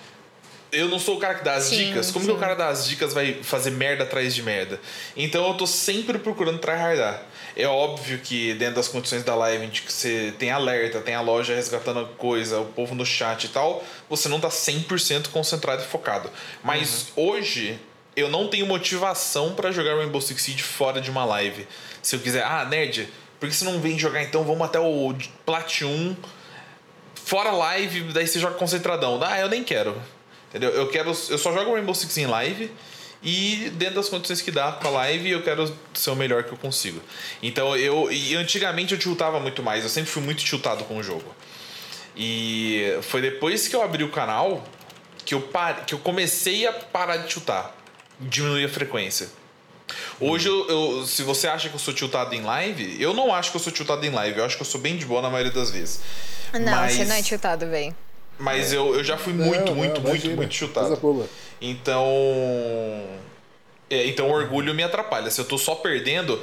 Eu 0.72 0.88
não 0.88 1.00
sou 1.00 1.18
o 1.18 1.20
cara 1.20 1.36
que 1.36 1.44
dá 1.44 1.56
as 1.56 1.66
Sim, 1.66 1.88
dicas. 1.88 2.12
Como 2.12 2.24
sim. 2.24 2.32
que 2.32 2.38
o 2.38 2.40
cara 2.40 2.56
dá 2.56 2.70
as 2.70 2.88
dicas 2.88 3.14
vai 3.14 3.34
fazer 3.44 3.72
merda 3.72 4.06
atrás 4.06 4.34
de 4.34 4.42
merda? 4.42 4.80
Então 5.18 5.46
eu 5.46 5.54
tô 5.54 5.68
sempre 5.68 6.18
procurando 6.18 6.60
tryhardar. 6.60 7.24
É 7.58 7.68
óbvio 7.68 8.20
que 8.20 8.54
dentro 8.54 8.76
das 8.76 8.88
condições 8.88 9.22
da 9.24 9.36
live, 9.36 9.66
gente, 9.66 9.82
que 9.82 9.92
você 9.92 10.34
tem 10.40 10.50
alerta, 10.50 11.02
tem 11.02 11.14
a 11.14 11.20
loja 11.20 11.54
resgatando 11.54 12.08
coisa, 12.18 12.62
o 12.62 12.66
povo 12.66 12.96
no 12.96 13.06
chat 13.06 13.44
e 13.44 13.50
tal, 13.50 13.84
você 14.10 14.30
não 14.30 14.40
tá 14.40 14.48
100% 14.48 15.28
concentrado 15.28 15.84
e 15.84 15.86
focado. 15.86 16.30
Mas 16.64 17.08
hoje, 17.18 17.78
eu 18.16 18.30
não 18.30 18.48
tenho 18.48 18.66
motivação 18.66 19.56
pra 19.56 19.74
jogar 19.74 19.98
Rainbow 19.98 20.22
Six 20.22 20.42
Siege 20.42 20.64
fora 20.64 21.02
de 21.02 21.12
uma 21.12 21.26
live. 21.26 21.68
Se 22.02 22.16
eu 22.16 22.20
quiser, 22.22 22.44
ah, 22.46 22.64
nerd, 22.64 23.10
por 23.40 23.50
que 23.50 23.56
você 23.56 23.66
não 23.66 23.80
vem 23.80 24.00
jogar 24.00 24.24
então? 24.24 24.44
Vamos 24.44 24.66
até 24.66 24.80
o 24.80 25.14
Plat 25.46 25.82
1, 25.82 26.16
fora 27.28 27.52
live, 27.52 28.04
daí 28.14 28.26
você 28.26 28.40
joga 28.40 28.56
concentradão. 28.56 29.20
Ah, 29.22 29.40
eu 29.40 29.50
nem 29.50 29.64
quero. 29.64 30.02
Entendeu? 30.50 30.70
Eu 30.72 30.88
quero. 30.88 31.10
Eu 31.10 31.38
só 31.38 31.52
jogo 31.52 31.74
Rainbow 31.74 31.94
Six 31.94 32.18
em 32.18 32.26
live. 32.26 32.72
E 33.22 33.72
dentro 33.74 33.96
das 33.96 34.08
condições 34.08 34.42
que 34.42 34.52
dá 34.52 34.72
com 34.72 34.88
a 34.88 34.92
live, 34.92 35.32
eu 35.32 35.44
quero 35.44 35.76
ser 35.94 36.12
o 36.12 36.16
melhor 36.16 36.44
que 36.44 36.54
eu 36.54 36.58
consigo. 36.58 37.02
Então 37.44 37.76
eu. 37.76 38.10
E 38.12 38.36
antigamente 38.36 38.94
eu 38.94 39.00
tiltava 39.00 39.40
muito 39.40 39.62
mais, 39.62 39.84
eu 39.84 39.90
sempre 39.90 40.10
fui 40.10 40.22
muito 40.22 40.44
tiltado 40.44 40.86
com 40.86 40.98
o 40.98 41.04
jogo. 41.04 41.36
E 42.16 42.98
foi 43.02 43.22
depois 43.22 43.68
que 43.68 43.76
eu 43.76 43.82
abri 43.82 44.04
o 44.04 44.10
canal 44.10 44.64
que 45.26 45.34
eu, 45.34 45.42
pare... 45.42 45.82
que 45.86 45.94
eu 45.94 46.00
comecei 46.00 46.66
a 46.66 46.72
parar 46.72 47.18
de 47.18 47.32
chutar. 47.32 47.76
Diminuir 48.20 48.66
a 48.66 48.70
frequência. 48.70 49.30
Hoje, 50.20 50.48
eu, 50.48 50.68
eu- 50.68 51.06
se 51.06 51.24
você 51.24 51.48
acha 51.48 51.70
que 51.70 51.76
eu 51.76 51.80
sou 51.80 51.94
tiltado 51.94 52.34
em 52.36 52.42
live, 52.42 52.98
eu 53.02 53.14
não 53.14 53.34
acho 53.34 53.52
que 53.52 53.58
eu 53.58 53.62
sou 53.62 53.72
tiltado 53.72 54.06
em 54.06 54.10
live. 54.10 54.40
Eu 54.40 54.46
acho 54.46 54.56
que 54.58 54.62
eu 54.62 54.68
sou 54.68 54.82
bem 54.82 54.98
de 54.98 55.06
boa 55.06 55.22
na 55.22 55.30
maioria 55.30 55.52
das 55.54 55.72
vezes. 55.72 56.02
Não, 56.54 56.62
Mas- 56.72 56.94
você 56.94 57.06
não 57.06 57.16
é 57.16 57.22
tiltado, 57.22 57.68
velho. 57.68 57.96
Mas 58.40 58.72
eu, 58.72 58.94
eu 58.96 59.04
já 59.04 59.18
fui 59.18 59.34
muito, 59.34 59.66
Não, 59.66 59.76
muito, 59.76 60.00
não, 60.02 60.10
muito, 60.10 60.30
muito 60.32 60.54
chutado. 60.54 61.00
Então. 61.60 62.06
é, 63.90 64.06
então 64.08 64.28
o 64.28 64.32
orgulho 64.32 64.74
me 64.76 64.84
atrapalha. 64.84 65.30
Se 65.32 65.40
eu 65.42 65.46
tô 65.46 65.58
só 65.58 65.76
perdendo, 65.76 66.40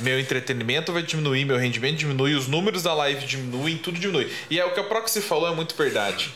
meu 0.00 0.18
entretenimento 0.18 0.92
vai 0.92 1.02
diminuir, 1.02 1.44
meu 1.44 1.56
rendimento 1.58 1.96
diminui, 1.98 2.34
os 2.34 2.46
números 2.48 2.82
da 2.82 2.94
live 2.94 3.26
diminuem, 3.26 3.76
tudo 3.76 3.98
diminui. 3.98 4.30
E 4.50 4.58
é 4.58 4.64
o 4.64 4.72
que 4.72 4.80
a 4.80 4.84
Proxy 4.84 5.20
falou, 5.20 5.48
é 5.50 5.54
muito 5.54 5.74
verdade. 5.74 6.32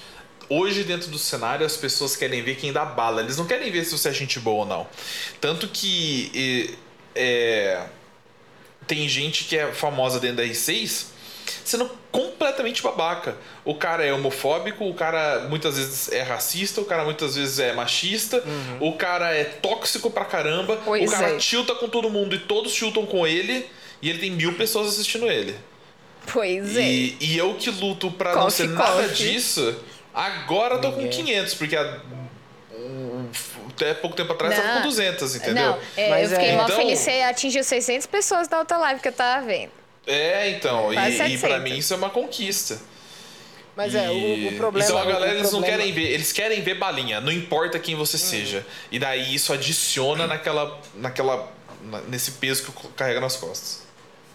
Hoje, 0.48 0.82
dentro 0.84 1.10
do 1.10 1.18
cenário, 1.18 1.64
as 1.66 1.76
pessoas 1.76 2.16
querem 2.16 2.42
ver 2.42 2.56
quem 2.56 2.72
dá 2.72 2.84
bala. 2.84 3.20
Eles 3.20 3.36
não 3.36 3.46
querem 3.46 3.70
ver 3.70 3.84
se 3.84 3.92
você 3.92 4.08
é 4.08 4.12
gente 4.12 4.40
boa 4.40 4.60
ou 4.60 4.66
não. 4.66 4.86
Tanto 5.40 5.68
que. 5.68 6.76
é, 7.14 7.86
tem 8.86 9.06
gente 9.08 9.44
que 9.44 9.56
é 9.56 9.70
famosa 9.72 10.18
dentro 10.18 10.38
da 10.38 10.44
R6 10.44 11.18
sendo 11.64 11.90
completamente 12.10 12.82
babaca. 12.82 13.36
O 13.64 13.74
cara 13.74 14.04
é 14.04 14.12
homofóbico, 14.12 14.88
o 14.88 14.94
cara 14.94 15.46
muitas 15.48 15.76
vezes 15.76 16.10
é 16.12 16.22
racista, 16.22 16.80
o 16.80 16.84
cara 16.84 17.04
muitas 17.04 17.36
vezes 17.36 17.58
é 17.58 17.72
machista, 17.72 18.42
o 18.80 18.92
cara 18.92 19.34
é 19.34 19.44
tóxico 19.44 20.10
pra 20.10 20.24
caramba, 20.24 20.78
Pois 20.84 21.08
o 21.08 21.12
cara 21.12 21.30
é. 21.30 21.36
tilta 21.36 21.74
com 21.74 21.88
todo 21.88 22.10
mundo 22.10 22.34
e 22.34 22.38
todos 22.38 22.72
tiltam 22.72 23.06
com 23.06 23.26
ele, 23.26 23.66
e 24.00 24.10
ele 24.10 24.18
tem 24.18 24.30
mil 24.30 24.54
pessoas 24.54 24.88
assistindo 24.88 25.30
ele. 25.30 25.54
Pois 26.32 26.76
é. 26.76 26.82
E, 26.82 27.16
e 27.20 27.38
eu 27.38 27.54
que 27.54 27.70
luto 27.70 28.10
pra 28.10 28.34
não 28.34 28.50
ser 28.50 28.68
nada 28.68 29.08
disso, 29.08 29.74
agora 30.14 30.74
eu 30.76 30.80
tô 30.80 30.92
com 30.92 30.98
Ninguém. 31.02 31.24
500, 31.24 31.54
porque 31.54 31.76
há, 31.76 32.00
um, 32.72 33.28
até 33.70 33.94
pouco 33.94 34.16
tempo 34.16 34.32
atrás 34.32 34.54
tava 34.56 34.66
Não. 34.68 34.76
com 34.82 34.88
200, 34.88 35.34
entendeu? 35.36 35.66
Não, 35.72 35.78
é, 35.96 36.08
Mas 36.10 36.32
eu 36.32 36.38
fiquei 36.38 36.52
é- 36.52 36.56
mó 36.56 36.64
Então- 36.64 36.76
feliz. 36.76 36.98
Você 36.98 37.10
atingiu 37.22 37.62
600 37.64 38.06
pessoas 38.06 38.48
da 38.48 38.58
outra 38.58 38.76
live 38.78 39.00
que 39.00 39.08
eu 39.08 39.12
tava 39.12 39.44
vendo. 39.46 39.70
É, 40.06 40.50
então, 40.50 40.92
Quase 40.92 41.10
e, 41.10 41.34
e 41.34 41.38
pra 41.38 41.50
700. 41.50 41.62
mim 41.62 41.78
isso 41.78 41.92
é 41.92 41.96
uma 41.96 42.10
conquista. 42.10 42.78
Mas 43.76 43.94
é, 43.94 44.10
o, 44.10 44.48
o 44.48 44.56
problema... 44.56 44.84
Então 44.88 44.98
a 44.98 45.04
galera 45.04 45.32
o 45.32 45.34
eles 45.36 45.42
não 45.52 45.60
problema- 45.60 45.76
querem 45.78 45.92
ver, 45.92 46.10
eles 46.10 46.32
querem 46.32 46.62
ver 46.62 46.74
balinha, 46.74 47.20
não 47.20 47.30
importa 47.30 47.78
quem 47.78 47.94
você 47.94 48.18
seja. 48.18 48.66
E 48.90 48.98
daí 48.98 49.32
isso 49.34 49.52
adiciona 49.52 50.26
naquela. 50.26 50.80
naquela. 50.96 51.52
na- 51.84 52.00
nesse 52.02 52.32
peso 52.32 52.64
que 52.64 52.70
eu 52.86 52.90
carrego 52.96 53.20
nas 53.20 53.36
costas. 53.36 53.82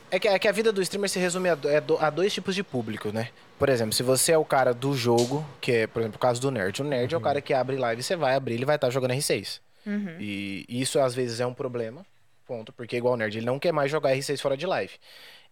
É 0.09 0.17
que, 0.19 0.27
é 0.29 0.39
que 0.39 0.47
a 0.47 0.51
vida 0.51 0.71
do 0.71 0.81
streamer 0.81 1.09
se 1.09 1.19
resume 1.19 1.49
a, 1.49 1.57
é 1.65 1.81
do- 1.81 1.97
a 1.97 2.09
dois 2.09 2.31
tipos 2.31 2.55
de 2.55 2.63
público, 2.63 3.11
né? 3.11 3.29
Por 3.59 3.69
exemplo, 3.69 3.93
se 3.93 4.03
você 4.03 4.33
é 4.33 4.37
o 4.37 4.43
cara 4.43 4.73
do 4.73 4.93
jogo, 4.95 5.45
que 5.61 5.71
é, 5.71 5.87
por 5.87 6.01
exemplo, 6.01 6.17
o 6.17 6.19
caso 6.19 6.41
do 6.41 6.51
nerd. 6.51 6.81
O 6.81 6.85
nerd 6.85 7.13
é 7.13 7.17
o 7.17 7.21
cara 7.21 7.41
que 7.41 7.53
abre 7.53 7.77
live, 7.77 8.03
você 8.03 8.15
vai 8.15 8.35
abrir, 8.35 8.55
ele 8.55 8.65
vai 8.65 8.75
estar 8.75 8.89
jogando 8.89 9.13
R6. 9.13 9.61
E 10.19 10.65
isso 10.67 10.99
às 10.99 11.13
vezes 11.13 11.39
é 11.39 11.45
um 11.45 11.53
problema, 11.53 12.05
ponto, 12.45 12.73
porque 12.73 12.97
igual 12.97 13.13
o 13.13 13.17
nerd, 13.17 13.37
ele 13.37 13.45
não 13.45 13.59
quer 13.59 13.71
mais 13.71 13.89
jogar 13.91 14.15
R6 14.15 14.39
fora 14.39 14.57
de 14.57 14.65
live. 14.65 14.93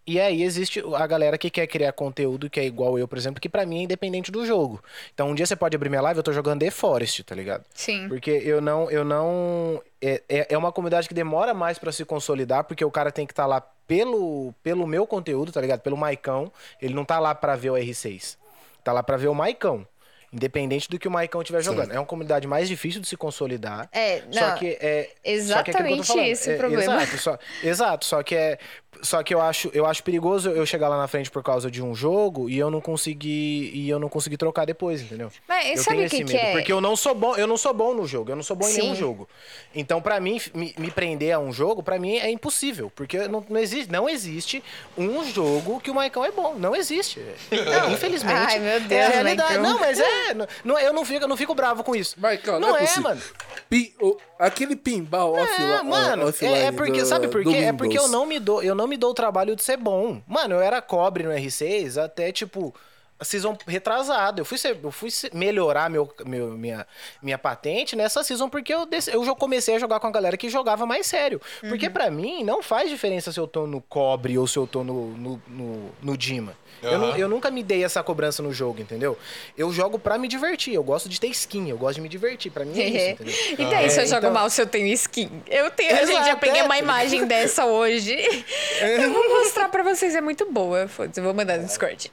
E 0.06 0.20
aí 0.20 0.42
existe 0.42 0.84
a 0.96 1.06
galera 1.06 1.38
que 1.38 1.50
quer 1.52 1.68
criar 1.68 1.92
conteúdo 1.92 2.50
que 2.50 2.60
é 2.60 2.66
igual 2.66 2.98
eu, 2.98 3.08
por 3.08 3.20
exemplo, 3.20 3.40
que 3.40 3.48
pra 3.48 3.68
mim 3.68 3.82
é 3.82 3.84
independente 3.84 4.32
do 4.32 4.44
jogo. 4.46 4.84
Então 5.14 5.30
um 5.30 5.36
dia 5.36 5.46
você 5.46 5.56
pode 5.56 5.76
abrir 5.76 5.90
minha 5.90 6.02
live, 6.02 6.18
eu 6.18 6.24
tô 6.24 6.34
jogando 6.34 6.62
The 6.62 6.72
Forest, 6.72 7.24
tá 7.24 7.36
ligado? 7.36 7.64
Sim. 7.76 8.08
Porque 8.08 8.32
eu 8.32 8.60
não. 8.60 8.90
Eu 8.90 9.06
não 9.06 9.82
é, 10.02 10.22
é 10.28 10.48
é 10.54 10.58
uma 10.58 10.72
comunidade 10.72 11.08
que 11.08 11.14
demora 11.14 11.54
mais 11.54 11.78
pra 11.78 11.92
se 11.92 12.04
consolidar, 12.06 12.64
porque 12.64 12.84
o 12.84 12.92
cara 12.92 13.12
tem 13.12 13.26
que 13.28 13.34
estar 13.34 13.46
lá 13.46 13.62
pelo, 13.88 14.54
pelo 14.64 14.88
meu 14.88 15.06
conteúdo, 15.06 15.52
tá 15.52 15.60
ligado? 15.62 15.82
Pelo 15.82 15.98
Maicão. 15.98 16.52
Ele 16.82 16.94
não 16.94 17.06
tá 17.06 17.20
lá 17.20 17.36
pra 17.36 17.56
ver 17.56 17.70
o 17.72 17.74
R6. 17.76 18.38
Tá 18.84 18.92
lá 18.94 19.04
pra 19.04 19.18
ver 19.18 19.28
o 19.28 19.36
Maicão. 19.36 19.86
Independente 20.34 20.90
do 20.90 20.98
que 20.98 21.10
o 21.10 21.12
Maicão 21.12 21.42
estiver 21.42 21.62
jogando. 21.62 21.92
É 21.92 22.00
uma 22.00 22.06
comunidade 22.06 22.48
mais 22.48 22.70
difícil 22.70 23.02
de 23.02 23.08
se 23.08 23.18
consolidar. 23.18 23.90
É, 23.92 24.22
Só 24.32 24.48
não, 24.48 24.58
que 24.58 24.78
é. 24.80 25.10
só 25.42 25.62
que 25.62 25.72
é 25.72 25.74
aquilo 25.74 25.74
que 25.74 25.74
eu 25.74 25.74
tô 25.74 25.84
exatamente 25.84 26.08
falando. 26.08 26.26
esse 26.26 26.50
o 26.50 26.54
É, 26.54 26.58
problema. 26.58 27.04
Exato, 27.04 27.18
só, 27.18 27.40
exato, 27.62 28.06
só 28.06 28.24
que 28.24 28.34
é. 28.34 28.58
Só 29.02 29.24
que 29.24 29.34
eu 29.34 29.42
acho, 29.42 29.72
eu 29.74 29.86
acho 29.86 30.04
perigoso 30.04 30.50
eu 30.50 30.66
chegar 30.66 30.90
lá 30.90 30.98
na 30.98 31.08
frente 31.08 31.32
por 31.32 31.42
causa 31.42 31.72
de 31.72 31.82
um 31.82 31.96
jogo 31.96 32.50
e 32.50 32.58
eu 32.60 32.70
não 32.70 32.82
conseguir. 32.82 33.72
E 33.74 33.90
eu 33.90 33.98
não 33.98 34.10
conseguir 34.10 34.38
trocar 34.38 34.66
depois, 34.66 35.02
entendeu? 35.02 35.32
Mas 35.48 35.78
eu 35.78 35.84
sabe 35.84 35.96
tenho 35.98 36.08
o 36.08 36.10
que, 36.10 36.16
esse 36.18 36.26
que 36.26 36.34
medo, 36.34 36.46
é? 36.46 36.52
porque 36.52 36.72
eu 36.74 36.82
não 36.82 36.96
sou 36.96 37.16
bom, 37.16 37.36
eu 37.36 37.48
não 37.48 37.58
sou 37.58 37.74
bom 37.74 37.94
no 37.94 38.06
jogo, 38.06 38.32
eu 38.32 38.36
não 38.36 38.44
sou 38.44 38.56
bom 38.56 38.68
em 38.68 38.74
nenhum 38.74 38.94
jogo. 38.96 39.28
Então, 39.74 40.02
pra 40.02 40.20
mim, 40.20 40.40
me, 40.54 40.76
me 40.78 40.92
prender 40.92 41.32
a 41.34 41.40
um 41.40 41.54
jogo, 41.54 41.82
pra 41.82 41.98
mim 41.98 42.18
é 42.18 42.30
impossível, 42.30 42.92
porque 42.96 43.28
não, 43.28 43.44
não 43.50 43.60
existe, 43.60 43.92
não 43.92 44.10
existe 44.10 44.62
um 44.98 45.24
jogo 45.32 45.80
que 45.80 45.90
o 45.90 45.96
Maicão 45.96 46.26
é 46.26 46.32
bom, 46.32 46.56
não 46.58 46.76
existe. 46.76 47.20
É, 47.50 47.92
infelizmente. 47.92 48.36
Ai, 48.36 48.60
meu 48.60 48.70
é 48.70 48.80
Deus, 48.82 49.06
a 49.06 49.10
realidade. 49.10 49.58
Maicão. 49.58 49.72
Não, 49.72 49.80
mas 49.80 50.00
é, 50.00 50.34
não- 50.34 50.48
não, 50.66 50.80
eu 50.80 50.92
não 50.94 51.06
fico, 51.06 51.24
eu 51.24 51.28
não 51.28 51.38
fico 51.38 51.56
bravo 51.56 51.84
com 51.84 51.96
isso. 51.96 52.20
Maicão, 52.20 52.60
não, 52.60 52.70
não 52.70 52.76
é, 52.78 52.80
é, 52.80 52.86
possível. 52.86 53.04
mano. 53.04 53.22
Pi- 53.70 53.96
o- 54.02 54.18
aquele 54.38 54.76
pinball 54.76 55.38
É, 55.38 55.44
offline, 55.44 55.90
mano, 55.90 56.28
offline 56.28 56.54
é, 56.56 56.66
é 56.66 56.72
porque, 56.72 57.00
do- 57.02 57.06
sabe 57.06 57.28
por 57.30 57.42
quê? 57.44 57.56
É 57.56 57.72
porque 57.74 57.98
eu 57.98 58.08
não 58.10 58.26
me 58.26 58.38
dou, 58.38 58.62
eu 58.62 58.76
não 58.82 58.88
me 58.88 58.98
dou 58.98 59.12
o 59.12 59.14
trabalho 59.14 59.56
de 59.56 59.64
ser 59.64 59.78
bom. 59.78 60.24
Mano, 60.28 60.56
eu 60.56 60.62
era 60.62 60.82
cobre 60.82 61.24
no 61.24 61.30
R6 61.30 62.02
até 62.04 62.32
tipo 62.32 62.74
a 63.22 63.24
season 63.24 63.56
retrasada. 63.68 64.42
Eu 64.42 64.46
fui 64.46 64.58
ser- 64.58 64.78
eu 64.84 64.92
fui 64.92 65.10
melhorar 65.32 65.90
meu, 65.90 66.12
meu 66.26 66.48
minha, 66.58 66.86
minha 67.22 67.38
patente 67.38 67.96
nessa 67.96 68.24
season 68.24 68.50
porque 68.50 68.74
eu 68.74 68.88
eu 69.14 69.24
já 69.24 69.36
comecei 69.36 69.76
a 69.76 69.80
jogar 69.80 70.00
com 70.00 70.08
a 70.08 70.12
galera 70.12 70.36
que 70.36 70.50
jogava 70.50 70.86
mais 70.86 71.06
sério. 71.06 71.40
Porque 71.62 71.90
pra 71.90 72.10
mim 72.12 72.44
não 72.44 72.62
faz 72.64 72.90
diferença 72.90 73.32
se 73.32 73.40
eu 73.40 73.48
tô 73.48 73.68
no 73.68 73.80
cobre 73.80 74.38
ou 74.38 74.48
se 74.48 74.58
eu 74.58 74.66
tô 74.68 74.84
no 74.84 75.12
no, 75.12 75.42
no, 75.48 75.92
no 76.02 76.18
Dima. 76.18 76.60
Eu, 76.82 76.98
nu- 76.98 77.06
Aham. 77.10 77.18
eu 77.18 77.30
nunca 77.30 77.52
me 77.52 77.62
dei 77.62 77.84
essa 77.84 78.02
cobrança 78.02 78.42
no 78.42 78.52
jogo, 78.52 78.82
entendeu? 78.82 79.16
Eu 79.56 79.72
jogo 79.72 80.00
pra 80.00 80.18
me 80.18 80.28
divertir. 80.28 80.74
Eu 80.74 80.84
gosto 80.84 81.08
de 81.08 81.20
ter 81.20 81.28
skin, 81.28 81.70
eu 81.70 81.78
gosto 81.78 81.96
de 81.96 82.02
me 82.02 82.10
divertir. 82.10 82.52
Pra 82.52 82.66
mim 82.66 82.80
é 82.80 82.88
isso, 82.88 83.10
entendeu? 83.22 83.36
E 83.60 83.66
daí, 83.70 83.90
se 83.92 84.00
eu 84.00 84.04
É, 84.04 84.08
jogo 84.08 84.20
então- 84.22 84.32
mal, 84.34 84.50
se 84.50 84.60
eu 84.62 84.66
tenho 84.66 84.88
skin? 84.88 85.44
Eu 85.48 85.70
tenho. 85.70 85.92
gente, 85.96 86.10
Exato, 86.12 86.30
eu 86.30 86.38
peguei 86.38 86.62
é. 86.62 86.64
uma 86.64 86.80
imagem 86.80 87.28
dessa 87.28 87.66
hoje. 87.66 88.16
Eu 88.82 89.12
vou 89.14 89.30
mostrar 89.30 89.70
pra 89.70 89.84
vocês, 89.84 90.16
é 90.16 90.22
muito 90.22 90.52
boa. 90.52 90.88
Foda-se, 90.88 91.20
eu 91.20 91.24
vou 91.24 91.34
mandar 91.36 91.58
no 91.60 91.66
Discord. 91.66 92.12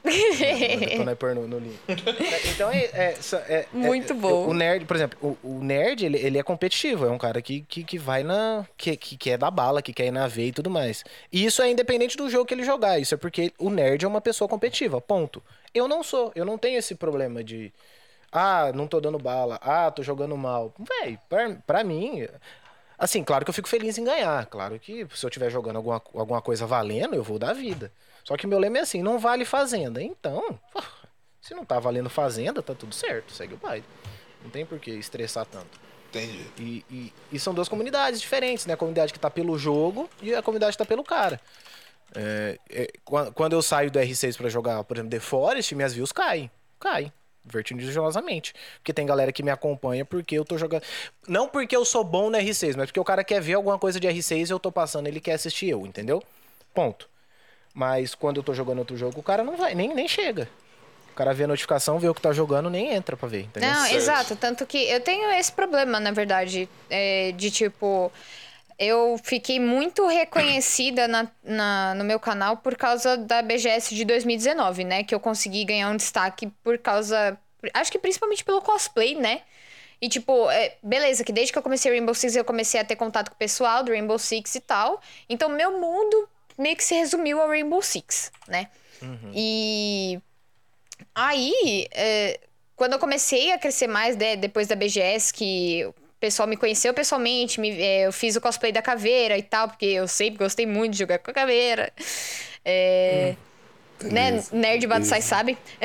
Nós 1.03 1.17
pôr 1.17 1.35
no, 1.35 1.47
no 1.47 1.59
link. 1.59 1.79
Então 2.53 2.69
é. 2.71 2.83
é, 2.93 3.15
só- 3.19 3.37
é- 3.37 3.67
Muito 3.71 4.13
é- 4.13 4.15
bom. 4.15 4.47
O 4.47 4.53
nerd, 4.53 4.85
por 4.85 4.95
exemplo, 4.95 5.37
o, 5.43 5.47
o 5.57 5.63
nerd, 5.63 6.05
ele, 6.05 6.17
ele 6.17 6.37
é 6.37 6.43
competitivo. 6.43 7.05
É 7.05 7.09
um 7.09 7.17
cara 7.17 7.41
que, 7.41 7.61
que, 7.61 7.83
que 7.83 7.97
vai 7.97 8.23
na. 8.23 8.65
Que, 8.77 8.95
que 8.97 9.17
quer 9.17 9.37
dar 9.37 9.51
bala, 9.51 9.81
que 9.81 9.93
quer 9.93 10.05
ir 10.07 10.11
na 10.11 10.27
veia 10.27 10.47
e 10.47 10.53
tudo 10.53 10.69
mais. 10.69 11.03
E 11.31 11.45
isso 11.45 11.61
é 11.61 11.69
independente 11.69 12.15
do 12.17 12.29
jogo 12.29 12.45
que 12.45 12.53
ele 12.53 12.63
jogar. 12.63 12.99
Isso 12.99 13.13
é 13.13 13.17
porque 13.17 13.53
o 13.57 13.69
nerd 13.69 14.03
é 14.03 14.07
uma 14.07 14.21
pessoa 14.21 14.47
competitiva. 14.47 14.99
Ponto. 15.01 15.41
Eu 15.73 15.87
não 15.87 16.03
sou. 16.03 16.31
Eu 16.35 16.45
não 16.45 16.57
tenho 16.57 16.77
esse 16.79 16.95
problema 16.95 17.43
de. 17.43 17.71
Ah, 18.31 18.71
não 18.75 18.87
tô 18.87 18.99
dando 19.01 19.17
bala. 19.17 19.59
Ah, 19.61 19.89
tô 19.91 20.03
jogando 20.03 20.37
mal. 20.37 20.73
Véi, 21.01 21.17
pra, 21.27 21.55
pra 21.65 21.83
mim. 21.83 22.27
Assim, 22.97 23.23
claro 23.23 23.45
que 23.45 23.49
eu 23.49 23.53
fico 23.53 23.69
feliz 23.69 23.97
em 23.97 24.03
ganhar. 24.03 24.45
Claro 24.47 24.77
que 24.77 25.07
se 25.15 25.25
eu 25.25 25.29
estiver 25.29 25.49
jogando 25.49 25.77
alguma, 25.77 26.01
alguma 26.13 26.41
coisa 26.41 26.67
valendo, 26.67 27.15
eu 27.15 27.23
vou 27.23 27.39
dar 27.39 27.53
vida. 27.53 27.91
Só 28.29 28.37
que 28.37 28.45
meu 28.45 28.59
lema 28.59 28.77
é 28.77 28.81
assim, 28.81 29.01
não 29.01 29.17
vale 29.17 29.43
fazenda. 29.43 29.99
Então, 30.03 30.59
se 31.41 31.55
não 31.55 31.65
tá 31.65 31.79
valendo 31.79 32.11
fazenda, 32.11 32.61
tá 32.61 32.75
tudo 32.75 32.93
certo, 32.93 33.33
segue 33.33 33.55
o 33.55 33.57
baile. 33.57 33.83
Não 34.43 34.51
tem 34.51 34.63
por 34.63 34.77
que 34.77 34.91
estressar 34.91 35.47
tanto. 35.47 35.79
Entendi. 36.09 36.45
E, 36.59 36.85
e- 36.91 37.13
e 37.31 37.39
são 37.39 37.55
duas 37.55 37.67
comunidades 37.67 38.21
diferentes, 38.21 38.67
né? 38.67 38.75
A 38.75 38.77
comunidade 38.77 39.11
que 39.11 39.17
tá 39.19 39.31
pelo 39.31 39.57
jogo 39.57 40.07
e 40.21 40.35
a 40.35 40.43
comunidade 40.43 40.73
que 40.73 40.77
tá 40.77 40.85
pelo 40.85 41.03
cara. 41.03 41.41
É, 42.15 42.59
é, 42.69 42.87
quan- 43.03 43.31
quando 43.31 43.53
eu 43.53 43.63
saio 43.63 43.89
do 43.89 43.97
R6 43.99 44.37
pra 44.37 44.47
jogar, 44.47 44.83
por 44.83 44.95
exemplo, 44.97 45.09
The 45.09 45.19
Forest, 45.19 45.73
minhas 45.73 45.93
views 45.95 46.11
caem. 46.11 46.51
Caem. 46.79 47.11
Vertiginosamente. 47.43 48.53
Porque 48.77 48.93
tem 48.93 49.07
galera 49.07 49.31
que 49.31 49.41
me 49.41 49.49
acompanha 49.49 50.05
porque 50.05 50.35
eu 50.37 50.45
tô 50.45 50.55
jogando. 50.55 50.83
Não 51.27 51.47
porque 51.49 51.75
eu 51.75 51.83
sou 51.83 52.03
bom 52.03 52.29
no 52.29 52.37
R6, 52.37 52.75
mas 52.75 52.85
porque 52.85 52.99
o 52.99 53.03
cara 53.03 53.23
quer 53.23 53.41
ver 53.41 53.53
alguma 53.55 53.79
coisa 53.79 53.99
de 53.99 54.07
R6 54.07 54.49
e 54.49 54.53
eu 54.53 54.59
tô 54.59 54.71
passando, 54.71 55.07
ele 55.07 55.19
quer 55.19 55.33
assistir 55.33 55.69
eu, 55.69 55.83
entendeu? 55.87 56.21
Ponto. 56.75 57.09
Mas 57.73 58.15
quando 58.15 58.37
eu 58.37 58.43
tô 58.43 58.53
jogando 58.53 58.79
outro 58.79 58.97
jogo, 58.97 59.19
o 59.19 59.23
cara 59.23 59.43
não 59.43 59.55
vai, 59.55 59.75
nem, 59.75 59.93
nem 59.93 60.07
chega. 60.07 60.49
O 61.11 61.15
cara 61.15 61.33
vê 61.33 61.43
a 61.43 61.47
notificação, 61.47 61.99
vê 61.99 62.07
o 62.07 62.13
que 62.15 62.21
tá 62.21 62.31
jogando, 62.31 62.69
nem 62.69 62.93
entra 62.93 63.15
pra 63.17 63.27
ver, 63.27 63.41
entendeu? 63.43 63.69
Não, 63.69 63.85
exato. 63.87 64.35
Tanto 64.35 64.65
que 64.65 64.77
eu 64.89 65.01
tenho 65.01 65.29
esse 65.31 65.51
problema, 65.51 65.99
na 65.99 66.11
verdade, 66.11 66.69
é, 66.89 67.31
de 67.33 67.51
tipo. 67.51 68.11
Eu 68.81 69.19
fiquei 69.21 69.59
muito 69.59 70.07
reconhecida 70.07 71.05
na, 71.05 71.27
na- 71.43 71.93
no 71.95 72.05
meu 72.05 72.17
canal 72.17 72.55
por 72.55 72.77
causa 72.77 73.17
da 73.17 73.41
BGS 73.41 73.93
de 73.93 74.05
2019, 74.05 74.85
né? 74.85 75.03
Que 75.03 75.13
eu 75.13 75.19
consegui 75.19 75.65
ganhar 75.65 75.89
um 75.89 75.97
destaque 75.97 76.47
por 76.63 76.77
causa. 76.77 77.37
Acho 77.73 77.91
que 77.91 77.99
principalmente 77.99 78.45
pelo 78.45 78.61
cosplay, 78.61 79.15
né? 79.15 79.41
E, 80.01 80.07
tipo, 80.07 80.49
é, 80.49 80.77
beleza, 80.81 81.25
que 81.25 81.33
desde 81.33 81.51
que 81.51 81.59
eu 81.59 81.63
comecei 81.63 81.91
Rainbow 81.91 82.15
Six, 82.15 82.35
eu 82.37 82.45
comecei 82.45 82.79
a 82.79 82.85
ter 82.85 82.95
contato 82.95 83.29
com 83.29 83.35
o 83.35 83.37
pessoal 83.39 83.83
do 83.83 83.91
Rainbow 83.91 84.17
Six 84.17 84.55
e 84.55 84.61
tal. 84.61 85.01
Então, 85.29 85.49
meu 85.49 85.77
mundo 85.77 86.29
meio 86.59 86.75
que 86.75 86.83
se 86.83 86.93
resumiu 86.93 87.41
ao 87.41 87.47
Rainbow 87.47 87.81
Six, 87.81 88.31
né? 88.47 88.67
E 89.33 90.19
aí, 91.15 91.87
é, 91.91 92.39
quando 92.75 92.93
eu 92.93 92.99
comecei 92.99 93.51
a 93.51 93.57
crescer 93.57 93.87
mais, 93.87 94.15
né, 94.17 94.35
depois 94.35 94.67
da 94.67 94.75
BGS, 94.75 95.33
que 95.33 95.85
o 95.85 95.93
pessoal 96.19 96.47
me 96.47 96.57
conheceu 96.57 96.93
pessoalmente, 96.93 97.59
me- 97.61 97.81
é, 97.81 98.07
eu 98.07 98.11
fiz 98.11 98.35
o 98.35 98.41
cosplay 98.41 98.71
da 98.73 98.81
caveira 98.81 99.37
e 99.37 99.41
tal, 99.43 99.69
porque 99.69 99.85
eu 99.85 100.07
sempre 100.07 100.39
gostei 100.39 100.65
muito 100.65 100.91
de 100.93 100.99
jogar 100.99 101.19
com 101.19 101.31
a 101.31 101.33
caveira. 101.33 101.93
É, 102.65 103.35
né? 104.03 104.43
Nerd 104.51 104.85
Batsai 104.87 105.21
sabe. 105.21 105.57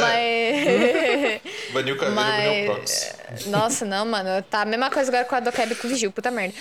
Mas. 0.00 1.40
Baniu 1.72 1.94
o 1.94 1.98
caveiro, 1.98 2.14
baniu 2.14 2.62
o 2.62 2.74
Prox. 2.74 3.14
Mas. 3.30 3.46
Nossa, 3.46 3.84
não, 3.84 4.04
mano. 4.06 4.42
Tá 4.44 4.62
a 4.62 4.64
mesma 4.66 4.90
coisa 4.90 5.10
agora 5.10 5.24
com 5.24 5.34
a 5.34 5.40
Dokeb 5.40 5.72
e 5.72 5.76
com 5.76 5.86
o 5.86 5.90
Vigil, 5.90 6.12
puta 6.12 6.30
merda. 6.30 6.54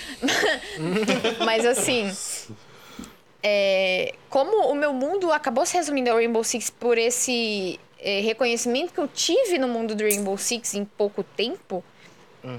Mas 1.45 1.65
assim. 1.65 2.09
É, 3.43 4.13
como 4.29 4.67
o 4.69 4.75
meu 4.75 4.93
mundo 4.93 5.31
acabou 5.31 5.65
se 5.65 5.75
resumindo 5.75 6.09
ao 6.09 6.17
Rainbow 6.17 6.43
Six 6.43 6.69
por 6.69 6.97
esse 6.97 7.79
é, 7.99 8.21
reconhecimento 8.21 8.93
que 8.93 8.99
eu 8.99 9.07
tive 9.07 9.57
no 9.57 9.67
mundo 9.67 9.95
do 9.95 10.03
Rainbow 10.03 10.37
Six 10.37 10.75
em 10.75 10.85
pouco 10.85 11.23
tempo. 11.23 11.83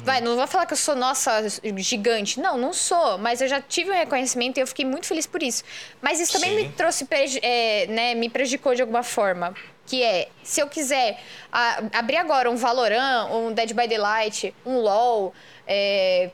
Vai, 0.04 0.20
não 0.20 0.36
vou 0.36 0.46
falar 0.46 0.64
que 0.64 0.74
eu 0.74 0.76
sou, 0.76 0.94
nossa, 0.94 1.44
gigante. 1.78 2.38
Não, 2.38 2.56
não 2.56 2.72
sou. 2.72 3.18
Mas 3.18 3.40
eu 3.40 3.48
já 3.48 3.60
tive 3.60 3.90
um 3.90 3.94
reconhecimento 3.94 4.58
e 4.58 4.60
eu 4.60 4.66
fiquei 4.68 4.84
muito 4.84 5.06
feliz 5.06 5.26
por 5.26 5.42
isso. 5.42 5.64
Mas 6.00 6.20
isso 6.20 6.32
também 6.32 6.50
Sim. 6.50 6.56
me 6.62 6.68
trouxe, 6.72 7.04
é, 7.42 7.86
né, 7.88 8.14
me 8.14 8.28
prejudicou 8.28 8.76
de 8.76 8.80
alguma 8.80 9.02
forma. 9.02 9.52
Que 9.84 10.04
é, 10.04 10.28
se 10.44 10.60
eu 10.60 10.68
quiser 10.68 11.18
a- 11.50 11.82
abrir 11.94 12.16
agora 12.16 12.48
um 12.48 12.54
Valorant, 12.54 13.28
um 13.32 13.52
Dead 13.52 13.72
by 13.72 13.88
Daylight, 13.88 14.54
um 14.64 14.78
LoL, 14.78 15.34
é, 15.66 16.30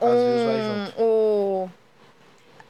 um, 0.00 1.02
o, 1.02 1.70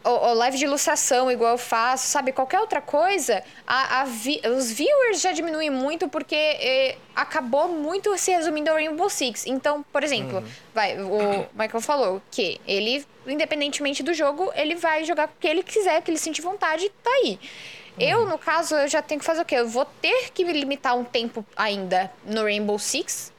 o, 0.04 0.08
o 0.10 0.34
live 0.34 0.58
de 0.58 0.64
ilustração, 0.64 1.30
igual 1.30 1.52
eu 1.52 1.58
faço, 1.58 2.08
sabe? 2.08 2.32
Qualquer 2.32 2.60
outra 2.60 2.80
coisa, 2.80 3.42
a, 3.66 4.00
a 4.00 4.04
vi- 4.04 4.40
os 4.56 4.70
viewers 4.72 5.20
já 5.20 5.32
diminuem 5.32 5.70
muito 5.70 6.08
porque 6.08 6.34
eh, 6.34 6.96
acabou 7.14 7.68
muito 7.68 8.16
se 8.18 8.30
resumindo 8.32 8.70
ao 8.70 8.76
Rainbow 8.76 9.08
Six. 9.08 9.46
Então, 9.46 9.84
por 9.92 10.02
exemplo, 10.02 10.42
vai, 10.74 10.98
o 11.00 11.46
Michael 11.54 11.80
falou 11.80 12.22
que 12.30 12.60
ele, 12.66 13.04
independentemente 13.26 14.02
do 14.02 14.12
jogo, 14.14 14.50
ele 14.54 14.74
vai 14.74 15.04
jogar 15.04 15.28
o 15.28 15.30
que 15.40 15.46
ele 15.46 15.62
quiser, 15.62 16.02
que 16.02 16.10
ele 16.10 16.18
sentir 16.18 16.42
vontade, 16.42 16.88
tá 17.02 17.10
aí. 17.10 17.38
Eu, 17.98 18.26
no 18.26 18.38
caso, 18.38 18.74
eu 18.74 18.88
já 18.88 19.02
tenho 19.02 19.20
que 19.20 19.24
fazer 19.26 19.42
o 19.42 19.44
quê? 19.44 19.56
Eu 19.56 19.68
vou 19.68 19.84
ter 19.84 20.30
que 20.32 20.44
me 20.44 20.52
limitar 20.52 20.96
um 20.96 21.04
tempo 21.04 21.44
ainda 21.54 22.10
no 22.24 22.42
Rainbow 22.42 22.78
Six, 22.78 23.30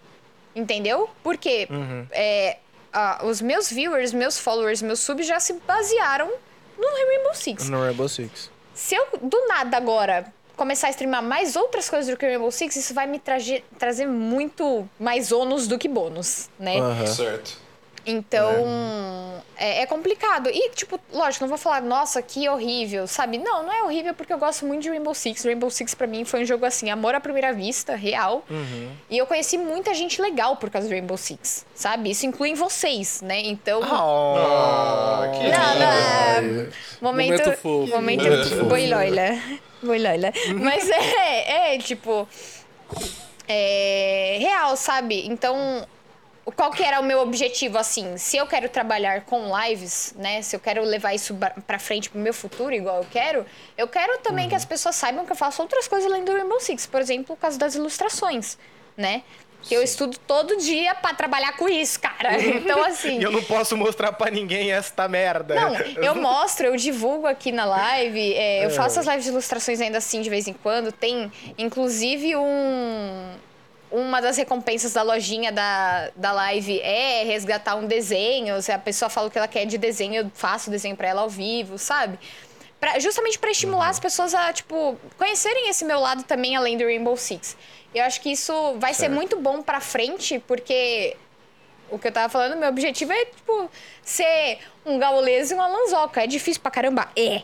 entendeu? 0.56 1.10
Porque 1.24 1.68
é, 2.12 2.58
ah, 2.94 3.22
os 3.24 3.42
meus 3.42 3.70
viewers, 3.72 4.14
meus 4.14 4.38
followers, 4.38 4.82
meus 4.84 5.00
subs 5.00 5.26
já 5.26 5.40
se 5.40 5.54
basearam 5.54 6.32
no 6.92 7.08
Rainbow 7.08 7.34
Six. 7.34 7.70
No 7.70 7.82
Rainbow 7.82 8.08
Six. 8.10 8.50
Se 8.74 8.96
eu, 8.96 9.06
do 9.22 9.48
nada 9.48 9.78
agora, 9.78 10.26
começar 10.56 10.88
a 10.88 10.90
streamar 10.90 11.22
mais 11.24 11.56
outras 11.56 11.90
coisas 11.90 12.10
do 12.14 12.18
que 12.18 12.26
Rainbow 12.26 12.52
Six, 12.52 12.76
isso 12.76 12.94
vai 12.94 13.06
me 13.08 13.20
traje- 13.20 13.64
trazer 13.78 14.08
muito 14.08 14.88
mais 15.00 15.32
ônus 15.32 15.68
do 15.68 15.78
que 15.78 15.88
bônus, 15.88 16.50
né? 16.60 16.74
Certo. 17.08 17.58
Então, 18.06 19.42
é, 19.56 19.82
é 19.82 19.86
complicado. 19.86 20.50
E, 20.50 20.70
tipo, 20.72 21.00
lógico, 21.14 21.44
não 21.46 21.50
vou 21.50 21.58
falar, 21.58 21.82
nossa, 21.82 22.22
que 22.22 22.50
horrível, 22.50 23.08
sabe? 23.08 23.38
Não, 23.38 23.64
não 23.64 23.72
é 23.72 23.84
horrível 23.84 24.14
porque 24.14 24.34
eu 24.34 24.38
gosto 24.38 24.66
muito 24.66 24.82
de 24.84 24.90
Rainbow 24.90 25.14
Six. 25.14 25.46
Rainbow 25.46 25.70
Six, 25.70 25.94
pra 25.96 26.06
mim, 26.06 26.26
foi 26.26 26.42
um 26.42 26.46
jogo 26.46 26.66
assim, 26.66 26.90
amor 26.90 27.16
à 27.16 27.20
primeira 27.22 27.54
vista, 27.54 27.96
real. 27.96 28.44
E 29.10 29.18
eu 29.18 29.26
conheci 29.26 29.58
muita 29.58 29.94
gente 29.94 30.22
legal 30.22 30.58
por 30.58 30.70
causa 30.70 30.88
do 30.88 30.92
Rainbow 30.92 31.16
Six, 31.18 31.66
sabe? 31.74 32.12
Isso 32.12 32.26
inclui 32.26 32.54
vocês, 32.56 33.22
né? 33.22 33.40
Então. 33.46 33.82
Ah, 33.84 35.32
que 35.34 35.48
Não, 35.50 35.80
não, 35.80 35.92
é- 35.92 36.70
Momento 37.02 37.32
Momento, 37.42 37.52
fofo. 37.58 37.88
momento, 37.88 38.24
Momento 38.24 38.50
fofo. 38.50 38.66
boiloila. 38.66 39.40
Boiloila. 39.82 40.32
Mas 40.62 40.90
é, 40.90 41.76
é, 41.76 41.78
tipo. 41.78 42.28
É 43.48 44.38
real, 44.40 44.76
sabe? 44.78 45.26
Então, 45.28 45.86
qual 46.52 46.72
que 46.72 46.84
era 46.84 47.00
o 47.00 47.04
meu 47.04 47.20
objetivo, 47.20 47.78
assim? 47.78 48.18
Se 48.18 48.36
eu 48.38 48.46
quero 48.46 48.68
trabalhar 48.68 49.22
com 49.22 49.50
lives, 49.62 50.14
né? 50.18 50.42
Se 50.42 50.56
eu 50.56 50.60
quero 50.60 50.84
levar 50.84 51.14
isso 51.14 51.38
pra 51.66 51.80
frente 51.80 52.10
pro 52.10 52.20
meu 52.20 52.34
futuro, 52.34 52.74
igual 52.74 52.98
eu 52.98 53.08
quero, 53.10 53.46
eu 53.78 53.88
quero 53.88 54.18
também 54.20 54.50
que 54.50 54.56
as 54.56 54.66
pessoas 54.66 54.96
saibam 54.96 55.26
que 55.26 55.32
eu 55.32 55.36
faço 55.36 55.62
outras 55.62 55.88
coisas 55.88 56.12
além 56.12 56.24
do 56.26 56.34
Rainbow 56.34 56.60
Six. 56.60 56.86
Por 56.86 57.00
exemplo, 57.00 57.34
o 57.36 57.38
caso 57.38 57.58
das 57.58 57.76
ilustrações, 57.76 58.58
né? 58.98 59.24
Que 59.62 59.74
eu 59.74 59.82
estudo 59.82 60.18
todo 60.28 60.58
dia 60.58 60.94
pra 60.94 61.14
trabalhar 61.14 61.56
com 61.56 61.70
isso, 61.70 61.98
cara. 61.98 62.38
Então, 62.44 62.84
assim. 62.84 63.20
Eu 63.24 63.32
não 63.32 63.42
posso 63.42 63.78
mostrar 63.78 64.12
pra 64.12 64.30
ninguém 64.30 64.74
esta 64.74 65.08
merda. 65.08 65.56
Não, 65.56 65.74
eu 66.04 66.16
mostro, 66.16 66.66
eu 66.68 66.76
divulgo 66.76 67.26
aqui 67.26 67.50
na 67.52 67.64
live. 67.64 68.34
é, 68.34 68.66
eu 68.66 68.70
faço 68.70 69.00
as 69.00 69.06
lives 69.08 69.24
de 69.24 69.30
ilustrações 69.30 69.80
ainda 69.80 70.00
assim 70.00 70.22
de 70.22 70.30
vez 70.30 70.50
em 70.50 70.54
quando. 70.54 70.92
Tem, 70.92 71.32
inclusive, 71.58 72.36
um. 72.36 73.32
Uma 73.96 74.20
das 74.20 74.38
recompensas 74.38 74.92
da 74.94 75.04
lojinha 75.04 75.52
da, 75.52 76.10
da 76.16 76.32
live 76.32 76.80
é 76.82 77.24
resgatar 77.26 77.76
um 77.76 77.86
desenho. 77.86 78.60
Se 78.60 78.72
a 78.72 78.80
pessoa 78.80 79.08
fala 79.08 79.28
o 79.28 79.30
que 79.32 79.38
ela 79.38 79.48
quer 79.48 79.66
de 79.66 79.78
desenho, 79.78 80.16
eu 80.16 80.32
faço 80.34 80.70
o 80.70 80.72
desenho 80.72 80.96
pra 80.98 81.08
ela 81.08 81.22
ao 81.22 81.30
vivo, 81.30 81.78
sabe? 81.78 82.18
Pra- 82.80 82.98
justamente 83.00 83.38
pra 83.38 83.52
estimular 83.52 83.90
as 83.90 84.00
pessoas 84.00 84.34
a, 84.34 84.52
tipo, 84.52 84.98
conhecerem 85.16 85.70
esse 85.70 85.86
meu 85.86 86.00
lado 86.00 86.24
também 86.24 86.56
além 86.56 86.76
do 86.76 86.84
Rainbow 86.84 87.16
Six. 87.16 87.56
Eu 87.94 88.04
acho 88.04 88.20
que 88.20 88.32
isso 88.32 88.74
vai 88.80 88.96
ser 88.96 89.10
muito 89.10 89.40
bom 89.40 89.62
pra 89.62 89.80
frente, 89.80 90.40
porque 90.48 91.16
o 91.92 92.00
que 92.00 92.08
eu 92.08 92.12
tava 92.12 92.30
falando, 92.30 92.58
meu 92.58 92.70
objetivo 92.70 93.14
é, 93.14 93.26
tipo, 93.26 93.70
ser 94.04 94.58
um 94.84 94.98
Gaules 94.98 95.52
e 95.52 95.54
um 95.54 95.62
Alanzoca. 95.62 96.24
É 96.24 96.26
difícil 96.26 96.64
pra 96.64 96.72
caramba? 96.72 97.08
É. 97.16 97.44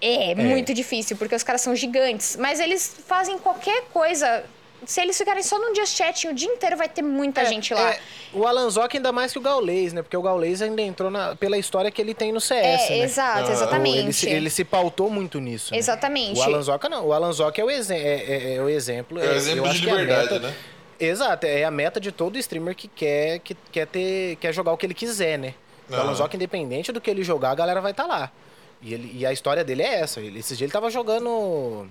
É, 0.00 0.34
muito 0.34 0.72
difícil, 0.72 1.18
porque 1.18 1.34
os 1.34 1.42
caras 1.42 1.60
são 1.60 1.76
gigantes. 1.76 2.34
Mas 2.36 2.58
eles 2.58 2.96
fazem 3.06 3.38
qualquer 3.38 3.82
coisa. 3.92 4.42
Se 4.84 5.00
eles 5.00 5.16
ficarem 5.16 5.42
só 5.42 5.58
num 5.58 5.74
just 5.74 5.96
chat 5.96 6.26
o 6.26 6.34
dia 6.34 6.48
inteiro, 6.48 6.76
vai 6.76 6.88
ter 6.88 7.02
muita 7.02 7.44
gente 7.46 7.72
lá. 7.72 7.90
É, 7.92 8.00
o 8.32 8.46
Alan 8.46 8.68
Zoc 8.68 8.94
ainda 8.94 9.12
mais 9.12 9.32
que 9.32 9.38
o 9.38 9.40
Gaules, 9.40 9.92
né? 9.92 10.02
Porque 10.02 10.16
o 10.16 10.22
Gaules 10.22 10.60
ainda 10.60 10.82
entrou 10.82 11.10
na- 11.10 11.36
pela 11.36 11.56
história 11.56 11.90
que 11.90 12.02
ele 12.02 12.14
tem 12.14 12.32
no 12.32 12.40
CS, 12.40 12.90
É, 12.90 12.90
né? 12.90 12.98
exato, 13.04 13.48
Ah, 13.48 13.52
exatamente. 13.52 13.98
Ele 13.98 14.12
se, 14.12 14.28
ele 14.28 14.50
se 14.50 14.64
pautou 14.64 15.08
muito 15.08 15.38
nisso. 15.38 15.72
né? 15.72 15.78
Exatamente. 15.78 16.38
O 16.38 16.42
Alan 16.42 16.62
Zoca 16.62 16.88
não. 16.88 17.06
O 17.06 17.12
Alan 17.12 17.32
Zoca 17.32 17.60
é 17.60 17.64
o, 17.64 17.70
exe- 17.70 17.94
é, 17.94 17.98
é- 17.98 18.54
é 18.56 18.60
o 18.60 18.68
exemplo. 18.68 19.20
É 19.22 19.28
o 19.28 19.32
exemplo 19.34 19.66
eu 19.66 19.72
de 19.72 19.88
é 19.88 19.90
liberdade, 19.92 20.32
meta- 20.34 20.46
né? 20.48 20.54
Exato, 20.98 21.46
é 21.46 21.64
a 21.64 21.70
meta 21.70 22.00
de 22.00 22.12
todo 22.12 22.38
streamer 22.38 22.74
que 22.76 22.86
quer, 22.88 23.38
que 23.40 23.56
quer, 23.72 23.86
ter, 23.86 24.36
quer 24.36 24.52
jogar 24.52 24.72
o 24.72 24.76
que 24.76 24.86
ele 24.86 24.94
quiser, 24.94 25.38
né? 25.38 25.54
O 25.88 25.94
Aham. 25.94 26.02
Alan 26.02 26.14
Zoca, 26.14 26.36
independente 26.36 26.90
do 26.92 27.00
que 27.00 27.10
ele 27.10 27.22
jogar, 27.24 27.50
a 27.50 27.54
galera 27.54 27.80
vai 27.80 27.90
estar 27.92 28.06
lá. 28.06 28.30
E, 28.80 28.94
ele, 28.94 29.16
e 29.16 29.24
a 29.26 29.32
história 29.32 29.62
dele 29.64 29.82
é 29.82 30.00
essa. 30.00 30.20
Ele, 30.20 30.38
esses 30.40 30.56
dias 30.58 30.66
ele 30.66 30.72
tava 30.72 30.90
jogando 30.90 31.88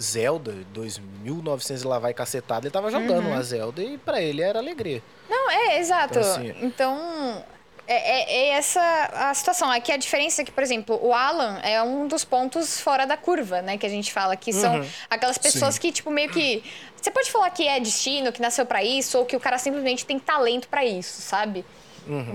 Zelda, 0.00 0.52
2900 0.72 1.82
e 1.82 1.86
lá 1.86 1.98
vai 1.98 2.12
cacetada, 2.14 2.66
ele 2.66 2.72
tava 2.72 2.90
jogando 2.90 3.24
Uhum. 3.26 3.32
uma 3.32 3.42
Zelda 3.42 3.82
e 3.82 3.96
pra 3.98 4.20
ele 4.20 4.42
era 4.42 4.58
alegria. 4.58 5.02
Não, 5.28 5.50
é, 5.50 5.78
exato. 5.78 6.18
Então, 6.18 6.32
assim- 6.32 6.54
Então, 6.62 7.44
é, 7.86 7.94
é- 7.94 8.36
é 8.36 8.48
essa 8.50 8.80
a 9.14 9.34
situação. 9.34 9.70
Aqui 9.70 9.92
a 9.92 9.96
diferença 9.96 10.42
é 10.42 10.44
que, 10.44 10.50
por 10.52 10.62
exemplo, 10.62 10.98
o 11.02 11.12
Alan 11.14 11.58
é 11.62 11.82
um 11.82 12.08
dos 12.08 12.24
pontos 12.24 12.80
fora 12.80 13.06
da 13.06 13.16
curva, 13.16 13.62
né? 13.62 13.76
Que 13.78 13.86
a 13.86 13.88
gente 13.90 14.12
fala, 14.12 14.36
que 14.36 14.52
são 14.52 14.80
Uhum. 14.80 14.86
aquelas 15.08 15.38
pessoas 15.38 15.78
que, 15.78 15.92
tipo, 15.92 16.10
meio 16.10 16.30
que. 16.30 16.64
Você 17.00 17.10
pode 17.10 17.30
falar 17.30 17.50
que 17.50 17.68
é 17.68 17.78
destino, 17.78 18.32
que 18.32 18.40
nasceu 18.40 18.64
pra 18.64 18.82
isso, 18.82 19.18
ou 19.18 19.24
que 19.26 19.36
o 19.36 19.40
cara 19.40 19.58
simplesmente 19.58 20.04
tem 20.06 20.18
talento 20.18 20.68
pra 20.68 20.84
isso, 20.84 21.20
sabe? 21.20 21.64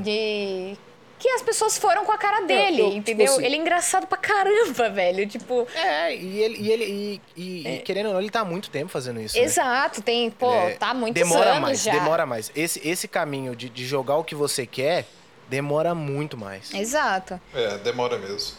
De. 0.03 0.77
Que 1.19 1.27
as 1.29 1.41
pessoas 1.41 1.77
foram 1.77 2.05
com 2.05 2.11
a 2.13 2.17
cara 2.17 2.45
dele, 2.45 2.81
eu, 2.81 2.85
tipo 2.85 2.97
entendeu? 2.97 3.33
assim- 3.33 3.45
Ele 3.45 3.55
é 3.55 3.59
engraçado 3.59 4.07
pra 4.07 4.17
caramba, 4.17 4.89
velho. 4.89 5.27
Tipo. 5.27 5.67
É, 5.75 6.15
e 6.15 6.39
ele, 6.41 6.57
e 6.57 6.71
ele 6.71 6.85
e, 6.85 7.21
e- 7.35 7.67
e 7.75 7.77
querendo 7.79 8.07
ou 8.07 8.13
não, 8.13 8.21
ele 8.21 8.29
tá 8.29 8.39
há 8.39 8.45
muito 8.45 8.69
tempo 8.69 8.89
fazendo 8.89 9.19
isso. 9.19 9.35
né? 9.37 9.43
Exato, 9.43 10.01
tem, 10.01 10.31
pô, 10.31 10.51
É, 10.53 10.75
tá 10.75 10.91
há 10.91 10.93
muitos 10.93 11.21
demora 11.21 11.49
anos 11.51 11.61
mais, 11.61 11.83
já. 11.83 11.91
demora 11.91 12.25
mais. 12.25 12.51
Esse, 12.55 12.87
esse 12.87 13.07
caminho 13.07 13.53
de, 13.55 13.69
de 13.69 13.85
jogar 13.85 14.15
o 14.15 14.23
que 14.23 14.33
você 14.33 14.65
quer 14.65 15.05
demora 15.49 15.93
muito 15.93 16.37
mais. 16.37 16.73
Exato. 16.73 17.39
É, 17.53 17.77
demora 17.79 18.17
mesmo. 18.17 18.55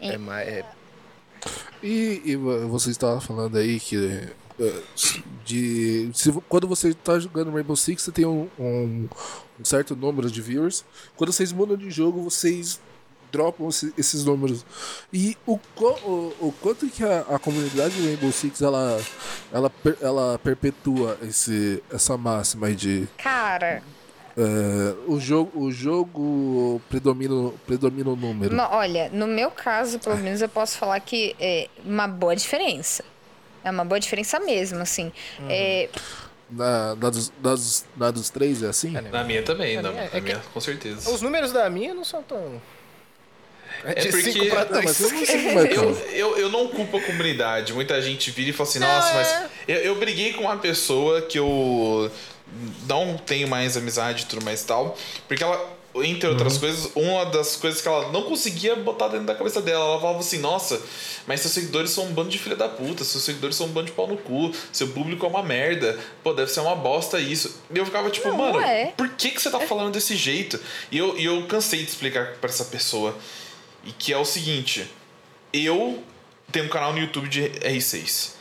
É, 0.00 0.16
mais- 0.16 0.48
é- 0.48 0.64
E, 1.82 2.22
e 2.24 2.36
vo- 2.36 2.68
você 2.68 2.90
estava 2.90 3.20
falando 3.20 3.58
aí 3.58 3.78
que 3.78 4.28
de 5.44 6.10
se, 6.14 6.32
quando 6.48 6.66
você 6.66 6.88
está 6.88 7.18
jogando 7.18 7.52
Rainbow 7.52 7.76
Six 7.76 8.02
você 8.02 8.12
tem 8.12 8.24
um, 8.26 8.48
um- 8.58 9.08
um 9.60 9.64
certo 9.64 9.94
número 9.96 10.30
de 10.30 10.40
viewers. 10.42 10.84
Quando 11.16 11.32
vocês 11.32 11.52
mudam 11.52 11.76
de 11.76 11.90
jogo 11.90 12.22
vocês 12.22 12.80
dropam 13.32 13.68
esse- 13.68 13.92
esses 13.98 14.24
números. 14.24 14.64
E 15.12 15.36
o, 15.46 15.58
o, 15.76 16.32
o 16.40 16.54
quanto 16.60 16.86
que 16.88 17.04
a, 17.04 17.20
a 17.30 17.38
comunidade 17.38 17.94
do 17.96 18.04
Rainbow 18.06 18.32
Six 18.32 18.62
ela 18.62 19.00
ela, 19.52 19.72
ela 20.00 20.38
perpetua 20.38 21.18
esse, 21.22 21.82
essa 21.90 22.16
máxima 22.16 22.72
de 22.72 23.06
Cara, 23.18 23.82
eh, 24.36 24.94
o 25.06 25.18
jogo 25.20 25.58
o 25.60 25.70
jogo 25.72 26.80
predomina 26.88 27.50
predomina 27.66 28.10
o 28.10 28.16
número. 28.16 28.54
Olha, 28.70 29.10
no 29.10 29.26
meu 29.26 29.50
caso, 29.50 29.98
pelo 29.98 30.16
menos 30.16 30.40
eu 30.40 30.48
posso 30.48 30.76
falar 30.78 31.00
que 31.00 31.34
é 31.38 31.68
uma 31.84 32.06
boa 32.08 32.34
diferença. 32.36 33.04
É 33.66 33.70
uma 33.70 33.84
boa 33.84 33.98
diferença 33.98 34.38
mesmo, 34.38 34.78
assim. 34.80 35.12
É, 35.50 35.88
na, 36.48 36.94
na, 36.94 37.10
dos, 37.10 37.32
das, 37.40 37.84
na 37.96 38.12
dos 38.12 38.30
três 38.30 38.62
é 38.62 38.68
assim 38.68 38.90
Na 38.90 39.24
minha 39.24 39.42
também, 39.42 39.82
na, 39.82 39.88
É, 39.88 40.08
é 40.12 40.14
na 40.14 40.20
minha, 40.20 40.38
com 40.54 40.60
certeza. 40.60 41.10
Os 41.10 41.20
números 41.20 41.50
da 41.50 41.68
minha 41.68 41.92
não 41.92 42.04
são 42.04 42.22
tão. 42.22 42.62
É 43.84 43.94
de 43.94 44.08
porque- 44.08 44.48
Não, 44.70 44.82
mas 44.84 45.00
eu 45.00 45.10
não 45.10 45.60
é 45.60 45.72
Eu, 45.72 45.90
é. 45.98 46.10
eu, 46.14 46.38
eu 46.38 46.48
não 46.48 46.68
culpo 46.68 46.96
a 46.96 47.02
comunidade. 47.02 47.72
Muita 47.72 48.00
gente 48.00 48.30
vira 48.30 48.50
e 48.50 48.52
fala 48.52 48.68
assim, 48.68 48.78
nossa, 48.78 49.14
mas 49.14 49.50
eu, 49.66 49.76
eu 49.78 49.94
briguei 49.96 50.32
com 50.34 50.42
uma 50.42 50.56
pessoa 50.58 51.22
que 51.22 51.36
eu 51.38 52.08
não 52.88 53.18
tenho 53.18 53.48
mais 53.48 53.76
amizade 53.76 54.22
e 54.22 54.26
tudo 54.26 54.44
mais 54.44 54.62
e 54.62 54.66
tal. 54.66 54.96
Porque 55.26 55.42
ela. 55.42 55.75
Entre 56.04 56.26
Uhum. 56.28 56.34
outras 56.34 56.58
coisas, 56.58 56.90
uma 56.94 57.24
das 57.26 57.56
coisas 57.56 57.80
que 57.80 57.88
ela 57.88 58.10
não 58.12 58.22
conseguia 58.22 58.74
botar 58.76 59.08
dentro 59.08 59.26
da 59.26 59.34
cabeça 59.34 59.60
dela. 59.62 59.84
Ela 59.84 60.00
falava 60.00 60.18
assim: 60.20 60.38
Nossa, 60.38 60.80
mas 61.26 61.40
seus 61.40 61.52
seguidores 61.54 61.90
são 61.90 62.04
um 62.06 62.12
bando 62.12 62.28
de 62.30 62.38
filha 62.38 62.56
da 62.56 62.68
puta, 62.68 63.04
seus 63.04 63.24
seguidores 63.24 63.56
são 63.56 63.66
um 63.66 63.70
bando 63.70 63.86
de 63.86 63.92
pau 63.92 64.06
no 64.06 64.16
cu, 64.16 64.52
seu 64.72 64.88
público 64.88 65.24
é 65.26 65.28
uma 65.28 65.42
merda, 65.42 65.98
pô, 66.22 66.32
deve 66.32 66.50
ser 66.50 66.60
uma 66.60 66.74
bosta 66.74 67.18
isso. 67.20 67.60
E 67.74 67.78
eu 67.78 67.84
ficava 67.84 68.10
tipo, 68.10 68.28
Não, 68.28 68.36
mano, 68.36 68.60
é. 68.60 68.92
por 68.96 69.08
que, 69.10 69.30
que 69.30 69.40
você 69.42 69.50
tá 69.50 69.60
falando 69.60 69.92
desse 69.92 70.16
jeito? 70.16 70.58
E 70.90 70.98
eu, 70.98 71.18
e 71.18 71.24
eu 71.24 71.46
cansei 71.46 71.82
de 71.82 71.88
explicar 71.90 72.34
pra 72.40 72.50
essa 72.50 72.64
pessoa. 72.66 73.16
E 73.84 73.92
que 73.92 74.12
é 74.12 74.18
o 74.18 74.24
seguinte: 74.24 74.90
eu 75.52 76.02
tenho 76.52 76.66
um 76.66 76.68
canal 76.68 76.92
no 76.92 76.98
YouTube 76.98 77.28
de 77.28 77.42
R6. 77.60 78.32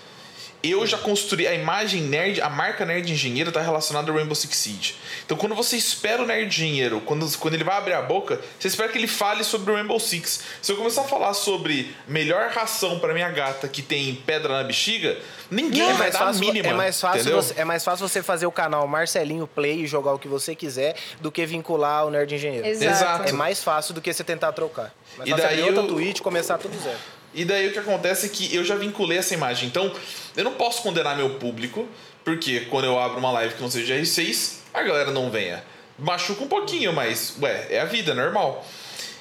Eu 0.70 0.86
já 0.88 0.98
construí 0.98 1.48
a 1.48 1.54
imagem 1.54 2.02
nerd, 2.02 2.42
a 2.42 2.50
marca 2.50 2.86
nerd 2.86 3.12
engenheiro 3.12 3.52
tá 3.52 3.62
relacionada 3.62 4.10
ao 4.12 4.18
Rainbow 4.18 4.36
Six 4.36 4.56
Siege. 4.58 4.96
Então 5.26 5.38
quando 5.38 5.54
você 5.56 5.76
espera 5.78 6.22
o 6.24 6.26
nerd 6.26 6.48
engenheiro, 6.48 7.02
quando, 7.02 7.26
quando 7.38 7.54
ele 7.54 7.64
vai 7.64 7.78
abrir 7.78 7.94
a 7.94 8.02
boca, 8.02 8.40
você 8.60 8.68
espera 8.68 8.90
que 8.92 8.98
ele 8.98 9.08
fale 9.08 9.44
sobre 9.44 9.72
o 9.72 9.76
Rainbow 9.76 10.00
Six. 10.00 10.42
Se 10.62 10.72
eu 10.72 10.78
começar 10.78 11.02
a 11.02 11.06
falar 11.06 11.34
sobre 11.34 11.96
melhor 12.08 12.50
ração 12.52 13.00
para 13.00 13.14
minha 13.14 13.30
gata 13.30 13.68
que 13.68 13.82
tem 13.82 14.16
pedra 14.26 14.54
na 14.58 14.64
bexiga, 14.64 15.18
ninguém 15.52 15.82
É 15.84 15.94
vai 15.94 15.98
mais, 16.12 16.14
dar 16.14 16.28
a 16.28 16.34
mínima. 16.34 16.68
é, 16.70 16.74
mais 16.74 17.00
fácil 17.02 17.32
você, 17.36 17.54
é 17.58 17.66
mais 17.66 17.84
fácil 17.84 18.08
você 18.08 18.24
fazer 18.24 18.46
o 18.46 18.52
canal 18.52 18.88
Marcelinho 18.88 19.48
Play 19.48 19.84
e 19.84 19.88
jogar 19.88 20.14
o 20.14 20.20
que 20.20 20.28
você 20.28 20.56
quiser 20.56 20.96
do 21.22 21.32
que 21.32 21.46
vincular 21.46 22.06
o 22.06 22.10
Nerd 22.12 22.34
Engenheiro. 22.34 22.66
Exato. 22.68 22.92
Exato. 22.96 23.30
É 23.30 23.32
mais 23.32 23.64
fácil 23.64 23.94
do 23.94 24.02
que 24.02 24.12
você 24.14 24.24
tentar 24.24 24.52
trocar. 24.54 24.94
Mais 25.18 25.30
E 25.30 25.34
daí 25.34 25.62
outra 25.62 25.82
eu- 25.84 25.88
Twitch 25.88 26.20
e 26.20 26.22
começar 26.22 26.58
tudo 26.58 26.76
zero. 26.82 26.98
E 27.36 27.44
daí 27.44 27.68
o 27.68 27.74
que 27.74 27.80
acontece 27.80 28.28
é 28.28 28.30
que 28.30 28.56
eu 28.56 28.64
já 28.64 28.76
vinculei 28.76 29.18
essa 29.18 29.34
imagem. 29.34 29.68
Então, 29.68 29.92
eu 30.38 30.44
não 30.44 30.54
posso 30.54 30.82
condenar 30.82 31.18
meu 31.18 31.32
público, 31.32 31.88
porque 32.24 32.62
quando 32.62 32.86
eu 32.86 32.98
abro 32.98 33.20
uma 33.20 33.32
live 33.32 33.56
que 33.56 33.62
não 33.62 33.70
seja 33.70 33.96
R6, 33.96 34.60
a 34.74 34.82
galera 34.82 35.12
não 35.12 35.30
venha. 35.30 35.62
Machuca 36.00 36.44
um 36.44 36.48
pouquinho, 36.48 36.94
mas, 36.94 37.36
ué, 37.42 37.68
é 37.70 37.82
a 37.82 37.86
vida, 37.86 38.14
é 38.14 38.16
normal. 38.16 38.66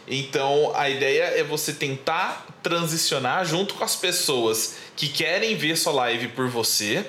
Então, 0.06 0.72
a 0.76 0.88
ideia 0.88 1.24
é 1.36 1.42
você 1.42 1.72
tentar 1.72 2.46
transicionar 2.64 3.44
junto 3.44 3.74
com 3.74 3.84
as 3.84 3.94
pessoas 3.94 4.74
que 4.96 5.06
querem 5.08 5.54
ver 5.56 5.76
sua 5.76 5.92
live 5.92 6.28
por 6.28 6.48
você, 6.48 7.04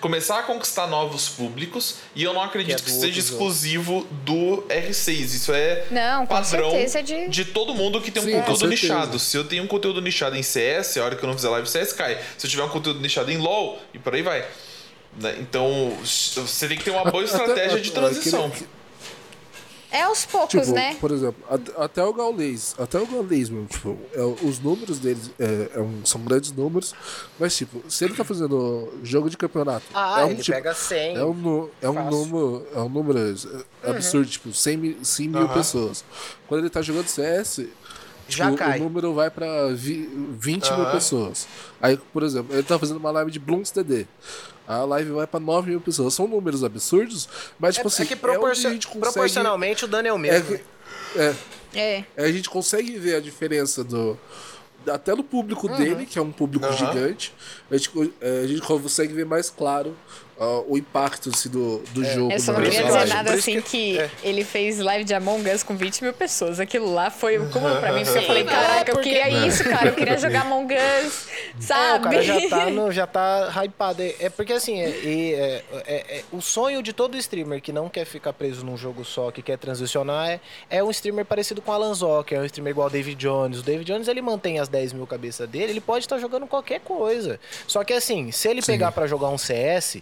começar 0.00 0.40
a 0.40 0.42
conquistar 0.42 0.86
novos 0.88 1.28
públicos, 1.28 1.96
e 2.14 2.24
eu 2.24 2.34
não 2.34 2.42
acredito 2.42 2.78
Que 2.82 2.84
que, 2.84 2.90
é 2.90 2.94
do 2.94 3.00
seja 3.00 3.20
exclusivo 3.20 4.06
do 4.24 4.64
R6. 4.68 5.08
Isso 5.34 5.52
é 5.54 5.86
Não, 5.90 6.26
padrão 6.26 6.70
certeza 6.72 7.02
de- 7.02 7.28
de 7.28 7.44
todo 7.44 7.72
mundo 7.74 8.00
que 8.00 8.10
tem 8.10 8.20
um 8.22 8.26
Sim, 8.26 8.32
com 8.32 8.42
conteúdo 8.42 8.66
nichado. 8.68 9.18
Se 9.18 9.36
eu 9.36 9.44
tenho 9.44 9.62
um 9.62 9.66
conteúdo 9.68 10.02
nichado 10.02 10.36
em 10.36 10.42
CS, 10.42 10.98
a 10.98 11.04
hora 11.04 11.14
que 11.14 11.22
eu 11.22 11.28
não 11.28 11.36
fizer 11.36 11.48
live 11.50 11.68
CS 11.68 11.92
cai. 11.92 12.18
Se 12.36 12.46
eu 12.46 12.50
tiver 12.50 12.64
um 12.64 12.68
conteúdo 12.68 13.00
nichado 13.00 13.30
em 13.30 13.36
LoL, 13.38 13.78
e 13.94 13.98
por 13.98 14.12
aí 14.14 14.22
vai. 14.22 14.44
Né? 15.18 15.36
Então, 15.38 15.96
você 16.02 16.66
tem 16.68 16.76
que 16.76 16.84
ter 16.84 16.90
uma 16.90 17.04
boa 17.10 17.22
estratégia 17.24 17.80
de 17.80 17.92
transição. 17.92 18.46
aquele- 18.46 18.68
É 19.96 20.02
aos 20.02 20.26
poucos, 20.26 20.50
Tipo, 20.60 20.72
né? 20.72 20.94
por 21.00 21.10
exemplo, 21.10 21.42
at- 21.48 21.72
até 21.78 22.04
o 22.04 22.12
Gaules, 22.12 22.74
até 22.78 22.98
o 23.00 23.06
Gaules 23.06 23.48
mesmo, 23.48 23.66
tipo, 23.66 23.96
é, 24.12 24.20
os 24.46 24.58
números 24.58 24.98
deles 24.98 25.30
é, 25.38 25.70
é 25.74 25.80
um- 25.80 26.04
são 26.04 26.20
grandes 26.20 26.52
números, 26.52 26.94
mas 27.38 27.56
tipo, 27.56 27.82
se 27.90 28.04
ele 28.04 28.14
tá 28.14 28.22
fazendo 28.24 28.92
jogo 29.02 29.30
de 29.30 29.36
campeonato, 29.36 29.86
Ah, 29.94 30.20
é 30.20 30.24
um 30.24 30.30
ele 30.30 30.42
tipo, 30.42 30.54
pega 30.54 30.74
100. 30.74 31.16
é 31.16 31.24
um, 31.24 31.68
é 31.80 31.88
um 31.88 32.10
número, 32.10 32.66
é 32.74 32.78
um 32.80 32.88
número 32.88 33.18
é, 33.18 33.90
absurdo, 33.90 34.28
tipo, 34.28 34.52
100 34.52 34.76
mil, 34.76 34.96
100 35.02 35.28
mil 35.28 35.42
Aham. 35.42 35.54
pessoas. 35.54 36.04
Quando 36.46 36.60
ele 36.60 36.70
tá 36.70 36.82
jogando 36.82 37.06
CS, 37.08 37.66
Já 38.28 38.46
tipo, 38.46 38.58
cai. 38.58 38.78
o 38.78 38.82
número 38.84 39.14
vai 39.14 39.30
pra 39.30 39.68
vi, 39.72 40.10
20 40.38 40.70
mil 40.72 40.82
Aham. 40.82 40.92
pessoas. 40.92 41.46
Aí, 41.80 41.96
por 42.12 42.22
exemplo, 42.22 42.54
ele 42.54 42.62
tá 42.64 42.78
fazendo 42.78 42.98
uma 42.98 43.10
live 43.12 43.30
de 43.30 43.38
Blooms 43.38 43.70
TD. 43.70 44.06
A 44.66 44.84
live 44.84 45.10
vai 45.12 45.26
pra 45.26 45.38
9 45.38 45.70
mil 45.70 45.80
pessoas. 45.80 46.14
São 46.14 46.26
números 46.26 46.64
absurdos, 46.64 47.28
mas, 47.58 47.74
tipo 47.76 47.86
É, 47.86 47.88
assim, 47.88 48.02
é 48.02 48.06
que 48.06 48.14
onde 48.14 48.20
proporcio- 48.22 48.68
a 48.68 48.72
gente 48.72 48.86
consegue- 48.86 49.00
proporcionalmente 49.12 49.84
o 49.84 49.88
dano 49.88 50.08
é 50.08 50.12
o 50.12 50.16
é, 50.16 50.18
mesmo. 50.18 50.56
que- 50.58 50.64
é, 51.18 51.34
É. 51.74 52.04
é, 52.16 52.24
a 52.24 52.32
gente 52.32 52.48
consegue 52.50 52.98
ver 52.98 53.16
a 53.16 53.20
diferença 53.20 53.84
do. 53.84 54.18
Até 54.88 55.16
do 55.16 55.24
público 55.24 55.66
Uhum. 55.68 55.76
dele, 55.76 56.06
que 56.06 56.16
é 56.18 56.22
um 56.22 56.30
público 56.30 56.64
Aham. 56.64 56.76
gigante, 56.76 57.34
a 57.70 57.76
gente, 57.76 57.90
é, 58.20 58.40
a 58.44 58.46
gente 58.46 58.60
consegue 58.62 59.12
ver 59.12 59.26
mais 59.26 59.50
claro 59.50 59.96
ah, 60.38 60.62
o 60.68 60.76
impacto 60.76 61.30
assim, 61.30 61.48
do, 61.48 61.78
do 61.92 62.04
jogo. 62.04 62.30
Eu 62.32 62.38
só 62.40 62.52
não 62.52 62.60
queria 62.62 62.82
dizer 62.84 63.06
nada 63.06 63.32
assim 63.34 63.60
que- 63.60 63.62
que, 63.62 63.98
é. 63.98 64.10
ele 64.22 64.44
fez 64.44 64.78
live 64.78 65.04
de 65.04 65.14
Among 65.14 65.48
Us 65.50 65.62
com 65.62 65.76
20 65.76 66.02
mil 66.04 66.12
pessoas. 66.12 66.60
Aquilo 66.60 66.92
lá 66.92 67.10
foi 67.10 67.38
o 67.38 67.48
cúmulo 67.50 67.76
pra 67.76 67.92
mim, 67.92 68.04
porque 68.04 68.18
eu 68.18 68.22
falei, 68.26 68.42
Sim, 68.42 68.48
caraca, 68.48 68.92
é, 68.92 68.94
eu 68.94 69.00
queria 69.00 69.46
isso, 69.46 69.64
cara. 69.64 69.88
Eu 69.88 69.94
queria 69.94 70.18
jogar 70.18 70.42
Among 70.42 70.74
Us, 70.74 71.26
É, 71.56 71.58
o 71.58 71.62
sabe? 71.62 72.04
cara 72.04 72.22
já 72.22 72.48
tá, 72.48 72.66
no, 72.70 72.92
já 72.92 73.06
tá 73.06 73.50
hypado. 73.64 74.02
É, 74.02 74.14
é 74.20 74.28
porque 74.30 74.52
assim, 74.52 74.78
é, 74.80 74.88
é- 74.88 75.64
é- 75.86 76.18
é- 76.18 76.24
o 76.32 76.42
sonho 76.42 76.82
de 76.82 76.92
todo 76.92 77.16
streamer 77.16 77.60
que 77.62 77.72
não 77.72 77.88
quer 77.88 78.04
ficar 78.04 78.32
preso 78.32 78.64
num 78.64 78.76
jogo 78.76 79.04
só, 79.04 79.30
que 79.30 79.40
quer 79.42 79.56
transicionar, 79.56 80.28
é, 80.30 80.40
é 80.68 80.84
um 80.84 80.90
streamer 80.90 81.24
parecido 81.24 81.62
com 81.62 81.72
Alan 81.72 81.94
Zoc, 81.94 82.32
é 82.32 82.38
um 82.40 82.44
streamer 82.44 82.72
igual 82.72 82.88
o 82.88 82.90
David 82.90 83.16
Jones. 83.18 83.60
O 83.60 83.62
David 83.62 83.86
Jones 83.90 84.06
ele 84.08 84.20
mantém 84.20 84.58
as 84.58 84.68
10 84.68 84.92
mil 84.92 85.06
cabeças 85.06 85.48
dele, 85.48 85.72
ele 85.72 85.80
pode 85.80 86.04
estar 86.04 86.18
jogando 86.18 86.46
qualquer 86.46 86.80
coisa. 86.80 87.40
Só 87.66 87.82
que 87.84 87.92
assim, 87.94 88.30
se 88.30 88.48
ele 88.48 88.60
pegar 88.60 88.92
pra 88.92 89.06
jogar 89.06 89.28
um 89.28 89.38
CS, 89.38 89.98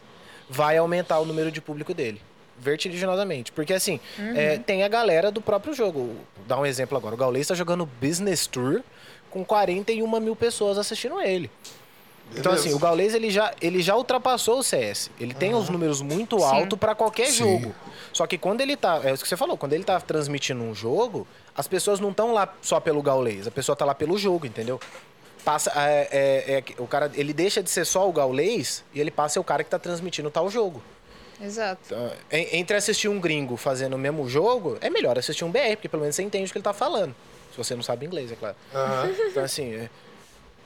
vai 0.49 0.77
aumentar 0.77 1.19
o 1.19 1.25
número 1.25 1.51
de 1.51 1.61
público 1.61 1.93
dele. 1.95 2.21
Vertiginosamente. 2.59 3.53
Porque 3.53 3.75
assim, 3.75 3.99
é, 4.37 4.59
tem 4.59 4.85
a 4.85 4.89
galera 4.89 5.31
do 5.31 5.41
próprio 5.41 5.75
jogo. 5.75 6.15
Vou 6.37 6.47
dar 6.47 6.59
um 6.59 6.67
exemplo 6.67 6.97
agora. 6.97 7.15
O 7.15 7.19
Gaules 7.19 7.47
tá 7.47 7.55
jogando 7.55 7.89
Business 8.01 8.47
Tour 8.47 8.83
com 9.31 9.45
41 9.45 10.21
mil 10.21 10.37
pessoas 10.37 10.79
assistindo 10.79 11.21
ele. 11.21 11.51
Então, 12.31 12.53
Beleza. 12.53 12.69
assim, 12.69 12.75
o 12.75 12.79
Gaules 12.79 13.13
ele 13.13 13.31
já, 13.31 13.53
ele 13.61 13.83
já 13.83 13.97
ultrapassou 13.97 14.59
o 14.59 14.63
CS. 14.63 15.11
Ele 15.21 15.35
tem 15.35 15.55
os 15.55 15.69
números 15.69 16.01
muito 16.01 16.43
altos 16.43 16.79
pra 16.79 16.95
qualquer 16.95 17.27
Sim. 17.27 17.61
jogo. 17.61 17.75
Só 18.13 18.27
que 18.27 18.39
quando 18.39 18.61
ele 18.61 18.77
tá. 18.77 19.01
É 19.05 19.13
isso 19.13 19.23
que 19.23 19.29
você 19.29 19.37
falou, 19.37 19.57
quando 19.57 19.73
ele 19.73 19.85
tá 19.85 20.01
transmitindo 20.01 20.63
um 20.63 20.75
jogo, 20.75 21.27
as 21.55 21.69
pessoas 21.69 22.01
não 22.01 22.11
estão 22.11 22.33
lá 22.33 22.53
só 22.63 22.81
pelo 22.81 23.03
Gaules, 23.03 23.47
a 23.47 23.51
pessoa 23.51 23.77
tá 23.77 23.85
lá 23.85 23.95
pelo 23.95 24.17
jogo, 24.17 24.47
entendeu? 24.47 24.81
Passa. 25.45 25.71
É, 25.77 26.09
é- 26.11 26.55
é 26.55 26.63
que 26.63 26.81
o 26.81 26.87
cara. 26.87 27.11
Ele 27.15 27.33
deixa 27.33 27.63
de 27.63 27.71
ser 27.71 27.85
só 27.85 28.09
o 28.09 28.13
Gaules 28.13 28.83
e 28.95 29.01
ele 29.01 29.11
passa 29.11 29.27
a 29.27 29.29
ser 29.35 29.39
o 29.41 29.45
cara 29.45 29.63
que 29.63 29.71
tá 29.71 29.79
transmitindo 29.79 30.31
tal 30.31 30.49
jogo. 30.49 30.83
Exato. 31.41 31.81
Então, 31.87 32.13
en- 32.33 32.59
entre 32.59 32.77
assistir 32.77 33.09
um 33.09 33.21
gringo 33.21 33.57
fazendo 33.57 33.95
o 33.95 33.99
mesmo 33.99 34.27
jogo, 34.29 34.79
é 34.81 34.89
melhor 34.89 35.19
assistir 35.19 35.45
um 35.45 35.51
BR, 35.51 35.75
porque 35.77 35.89
pelo 35.89 36.01
menos 36.03 36.17
você 36.17 36.23
entende 36.23 36.49
o 36.49 36.53
que 36.53 36.59
ele 36.59 36.63
tá 36.63 36.73
falando. 36.73 37.15
Se 37.51 37.59
você 37.59 37.75
não 37.75 37.83
sabe 37.83 38.07
inglês, 38.07 38.33
é 38.33 38.37
claro. 38.37 38.57
Aham. 38.75 39.11
Então, 39.31 39.45
assim, 39.45 39.75
é, 39.75 39.91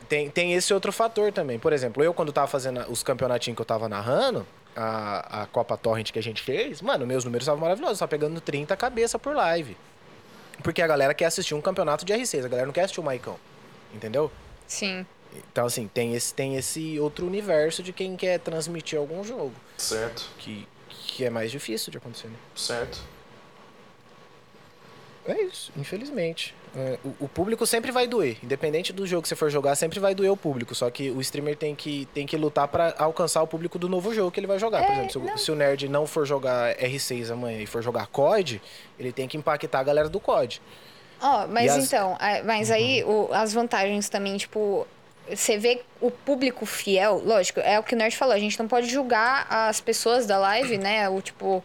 tem, 0.09 0.31
tem 0.31 0.55
esse 0.55 0.73
outro 0.73 0.93
fator 0.93 1.33
também. 1.33 1.59
Por 1.59 1.73
exemplo, 1.73 2.03
eu 2.05 2.15
quando 2.15 2.33
tava 2.33 2.47
fazendo 2.47 2.81
os 2.91 3.03
campeonatinhos 3.03 3.57
que 3.57 3.63
eu 3.63 3.67
tava 3.67 3.89
narrando, 3.89 4.47
a, 4.77 5.43
a 5.43 5.47
Copa 5.47 5.77
Torrent 5.77 6.13
que 6.13 6.19
a 6.19 6.23
gente 6.23 6.41
fez, 6.43 6.81
mano, 6.83 7.07
meus 7.07 7.25
números 7.25 7.45
estavam 7.45 7.61
maravilhosos. 7.61 7.97
Eu 7.97 8.01
tava 8.01 8.11
pegando 8.11 8.41
30 8.41 8.77
cabeça 8.77 9.19
por 9.19 9.35
live. 9.35 9.77
Porque 10.63 10.81
a 10.83 10.87
galera 10.87 11.15
quer 11.15 11.25
assistir 11.27 11.55
um 11.55 11.61
campeonato 11.61 12.05
de 12.05 12.13
R6, 12.13 12.45
a 12.45 12.49
galera 12.49 12.67
não 12.67 12.73
quer 12.73 12.83
assistir 12.83 13.01
o 13.01 13.03
Maicão. 13.05 13.37
Entendeu? 13.95 14.31
Sim. 14.69 15.05
Então, 15.51 15.67
assim, 15.67 15.89
tem 15.89 16.15
esse, 16.15 16.33
tem 16.33 16.57
esse 16.57 16.99
outro 17.01 17.27
universo 17.27 17.83
de 17.83 17.93
quem 17.93 18.17
quer 18.17 18.39
transmitir 18.39 18.99
algum 18.99 19.25
jogo. 19.25 19.53
Certo, 19.77 20.29
Que, 20.39 20.67
que 20.91 21.25
é 21.25 21.31
mais 21.31 21.51
difícil 21.51 21.91
de 21.91 21.99
acontecer, 21.99 22.29
né? 22.29 22.37
certo. 22.55 23.01
É 25.27 25.43
isso, 25.43 25.71
infelizmente. 25.77 26.55
É, 26.75 26.99
o, 27.05 27.25
o 27.25 27.29
público 27.29 27.67
sempre 27.67 27.93
vai 27.93 28.07
doer. 28.07 28.39
Independente 28.43 28.95
do 28.95 29.07
jogo 29.07 29.23
que 29.23 29.29
você 29.29 29.37
for 29.37 29.51
jogar, 29.51 29.75
sempre 29.77 30.01
vai 30.01 30.15
doer 30.15 30.33
o 30.33 30.37
público. 30.37 30.75
Só 30.75 30.91
que 30.91 31.11
o 31.11 31.21
streamer 31.21 31.55
tem 31.55 31.75
que, 31.75 32.07
tem 32.15 32.27
que 32.27 32.35
lutar 32.37 32.67
pra 32.67 32.95
alcançar 32.99 33.43
o 33.43 33.47
público 33.47 33.79
do 33.79 33.91
novo 33.91 34.15
jogo 34.15 34.31
que 34.31 34.41
ele 34.41 34.47
vai 34.47 34.59
jogar. 34.59 34.83
Por 34.85 34.91
É, 34.93 35.05
exemplo, 35.05 35.11
se, 35.13 35.35
o- 35.35 35.39
se 35.39 35.53
o 35.53 35.55
nerd 35.55 35.87
não 35.87 36.07
for 36.07 36.25
jogar 36.27 36.75
R6 36.79 37.31
amanhã 37.31 37.61
e 37.61 37.67
for 37.67 37.83
jogar 37.83 38.07
COD, 38.07 38.61
ele 38.99 39.13
tem 39.13 39.29
que 39.29 39.37
impactar 39.37 39.81
a 39.81 39.83
galera 39.83 40.09
do 40.09 40.19
COD. 40.19 40.63
Ó, 41.21 41.47
mas 41.49 41.67
E 41.75 41.79
as- 41.79 41.85
então, 41.87 42.17
mas 42.45 42.71
aí 42.71 43.03
o- 43.05 43.29
as 43.33 43.53
vantagens 43.53 44.09
também, 44.09 44.37
tipo, 44.37 44.87
você 45.29 45.59
vê 45.59 45.83
o 46.01 46.11
público 46.11 46.65
fiel, 46.65 47.21
lógico, 47.25 47.61
é 47.61 47.79
o 47.79 47.83
que 47.83 47.95
o 47.95 47.99
Nerd 47.99 48.17
falou, 48.17 48.35
a 48.35 48.39
gente 48.39 48.59
não 48.59 48.69
pode 48.69 48.89
julgar 48.89 49.47
as 49.51 49.81
pessoas 49.81 50.27
da 50.27 50.39
live, 50.39 50.79
né? 50.79 51.09
O 51.09 51.21
tipo, 51.21 51.63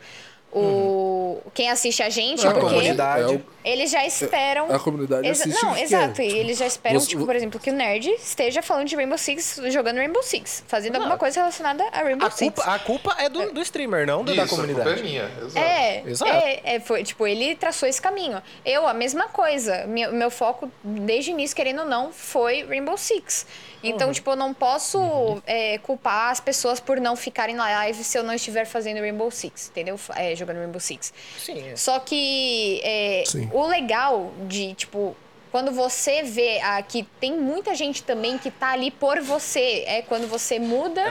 o 0.54 1.42
quem 1.54 1.70
assiste 1.70 2.02
a 2.02 2.10
gente, 2.10 2.46
a 2.48 2.52
porque 2.52 2.68
comunidade. 2.68 3.36
é 3.64 3.72
eles 3.72 3.92
já 3.92 4.06
esperam. 4.06 4.72
a 4.72 4.80
comunidade 4.80 5.28
Exa- 5.28 5.44
assiste 5.46 5.64
não, 5.64 5.78
exato. 5.78 6.14
quer. 6.16 6.26
E 6.26 6.38
eles 6.38 6.58
já 6.58 6.66
esperam, 6.66 7.00
Você- 7.00 7.08
tipo, 7.08 7.26
por 7.26 7.36
exemplo, 7.36 7.60
que 7.60 7.70
o 7.70 7.74
Nerd 7.74 8.10
esteja 8.16 8.62
falando 8.62 8.88
de 8.88 8.96
Rainbow 8.96 9.18
Six, 9.18 9.60
jogando 9.70 9.98
Rainbow 9.98 10.22
Six, 10.24 10.64
fazendo 10.68 10.94
Não. 10.94 11.02
alguma 11.02 11.18
coisa 11.18 11.40
relacionada 11.40 11.84
a 11.92 12.02
Rainbow 12.02 12.28
A 12.28 12.32
Six. 12.32 12.54
culpa, 12.56 12.72
a 12.72 12.80
culpa 12.80 13.16
é 13.20 13.30
do, 13.30 13.52
do 13.54 13.62
streamer, 13.62 14.06
não 14.08 14.24
do, 14.24 14.34
da 14.36 14.44
Isso, 14.44 14.54
a 14.54 14.58
comunidade. 14.58 14.86
culpa 14.90 15.00
é 15.00 15.04
minha, 15.04 15.32
exato. 15.46 15.58
É, 15.66 16.04
Exato. 16.06 16.32
é, 16.32 16.62
é, 16.64 16.80
foi, 16.80 17.04
tipo, 17.04 17.26
ele 17.28 17.56
traçou 17.56 17.88
esse 17.88 18.02
caminho. 18.02 18.42
Eu, 18.66 18.88
a 18.88 18.94
mesma 18.94 19.28
coisa. 19.30 19.86
Meu, 19.88 20.12
meu 20.12 20.30
foco, 20.32 20.72
desde 20.84 21.32
o 21.32 21.34
início, 21.34 21.56
querendo 21.56 21.80
ou 21.82 21.86
não, 21.86 22.12
foi 22.12 22.64
Rainbow 22.64 22.98
Six. 22.98 23.46
Então, 23.84 24.08
Uhum. 24.08 24.14
tipo, 24.14 24.32
eu 24.32 24.36
não 24.36 24.54
posso 24.54 25.42
é, 25.46 25.78
culpar 25.80 26.32
as 26.32 26.40
pessoas 26.40 26.80
por 26.80 27.00
não 27.02 27.16
ficarem 27.16 27.54
na 27.56 27.66
live 27.66 28.04
se 28.04 28.18
eu 28.18 28.24
não 28.24 28.34
estiver 28.34 28.66
fazendo 28.66 29.00
Rainbow 29.02 29.30
Six, 29.30 29.70
entendeu? 29.70 30.00
É, 30.16 30.36
jogando 30.36 30.58
Rainbow 30.58 30.80
Six. 30.80 31.14
Sim, 31.38 31.68
é. 31.70 31.76
Só 31.76 32.00
que 32.00 32.80
é, 32.84 33.24
Sim. 33.26 33.50
o 33.52 33.68
legal 33.68 34.32
de, 34.48 34.74
tipo, 34.74 35.16
quando 35.52 35.72
você 35.72 36.24
vê 36.24 36.60
ah, 36.62 36.82
que 36.82 37.04
tem 37.20 37.38
muita 37.38 37.76
gente 37.76 38.02
também 38.04 38.38
que 38.38 38.50
tá 38.50 38.72
ali 38.72 38.90
por 38.90 39.20
você, 39.22 39.84
é 39.86 40.02
quando 40.02 40.28
você 40.28 40.58
muda 40.58 41.02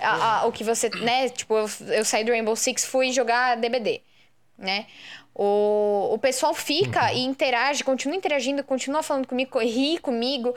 É 0.00 0.04
a- 0.04 0.40
a- 0.40 0.46
o 0.46 0.52
que 0.52 0.64
você, 0.64 0.88
né? 0.88 1.28
Tipo, 1.28 1.54
eu, 1.54 1.70
eu 1.92 2.04
saí 2.04 2.24
do 2.24 2.32
Rainbow 2.32 2.56
Six, 2.56 2.84
fui 2.84 3.12
jogar 3.12 3.56
DBD, 3.58 4.00
né? 4.58 4.86
O, 5.34 6.14
o 6.14 6.18
pessoal 6.18 6.54
fica 6.54 7.12
e 7.12 7.20
interage, 7.20 7.84
continua 7.84 8.16
interagindo, 8.16 8.64
continua 8.64 9.02
falando 9.02 9.26
comigo, 9.28 9.58
ri 9.58 9.98
comigo. 9.98 10.54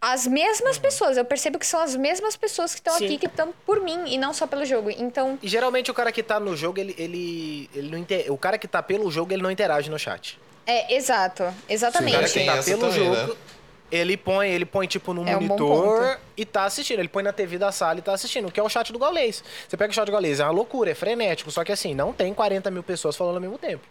As 0.00 0.26
mesmas 0.26 0.78
pessoas, 0.78 1.16
eu 1.16 1.24
percebo 1.24 1.58
que 1.58 1.66
são 1.66 1.80
as 1.80 1.96
mesmas 1.96 2.36
pessoas 2.36 2.72
que 2.74 2.80
estão 2.80 2.94
Sim. 2.98 3.06
aqui, 3.06 3.18
que 3.18 3.26
estão 3.26 3.52
por 3.64 3.80
mim 3.80 4.04
e 4.06 4.18
não 4.18 4.32
só 4.34 4.46
pelo 4.46 4.64
jogo. 4.64 4.90
Então, 4.90 5.38
E 5.42 5.48
geralmente 5.48 5.90
o 5.90 5.94
cara 5.94 6.12
que 6.12 6.22
tá 6.22 6.38
no 6.38 6.54
jogo, 6.56 6.78
ele, 6.78 6.94
ele, 6.98 7.70
ele 7.74 7.90
não 7.90 7.98
inter... 7.98 8.30
O 8.32 8.36
cara 8.36 8.58
que 8.58 8.68
tá 8.68 8.82
pelo 8.82 9.10
jogo, 9.10 9.32
ele 9.32 9.42
não 9.42 9.50
interage 9.50 9.90
no 9.90 9.98
chat. 9.98 10.38
é 10.66 10.94
exato, 10.94 11.42
O 11.44 11.52
exatamente. 11.68 12.14
cara 12.14 12.28
que 12.28 12.44
tá 12.44 12.62
pelo 12.62 12.80
também, 12.82 12.94
jogo, 12.96 13.16
né? 13.32 13.36
ele 13.90 14.16
põe, 14.16 14.50
ele 14.50 14.66
põe 14.66 14.86
tipo 14.86 15.14
no 15.14 15.26
É 15.26 15.36
um 15.36 15.40
monitor 15.40 16.00
ponto. 16.02 16.20
e 16.36 16.44
tá 16.44 16.64
assistindo. 16.64 16.98
Ele 17.00 17.08
põe 17.08 17.22
na 17.22 17.32
TV 17.32 17.56
da 17.56 17.72
sala 17.72 17.98
e 17.98 18.02
tá 18.02 18.12
assistindo, 18.12 18.52
que 18.52 18.60
é 18.60 18.62
o 18.62 18.68
chat 18.68 18.92
do 18.92 18.98
Gaulês. 18.98 19.42
Você 19.66 19.76
pega 19.78 19.90
o 19.90 19.94
chat 19.94 20.04
do 20.04 20.12
Gaulês, 20.12 20.40
é 20.40 20.44
uma 20.44 20.52
loucura, 20.52 20.90
é 20.90 20.94
frenético. 20.94 21.50
Só 21.50 21.64
que 21.64 21.72
assim, 21.72 21.94
não 21.94 22.12
tem 22.12 22.34
40 22.34 22.70
mil 22.70 22.82
pessoas 22.82 23.16
falando 23.16 23.36
ao 23.36 23.40
mesmo 23.40 23.56
tempo. 23.56 23.82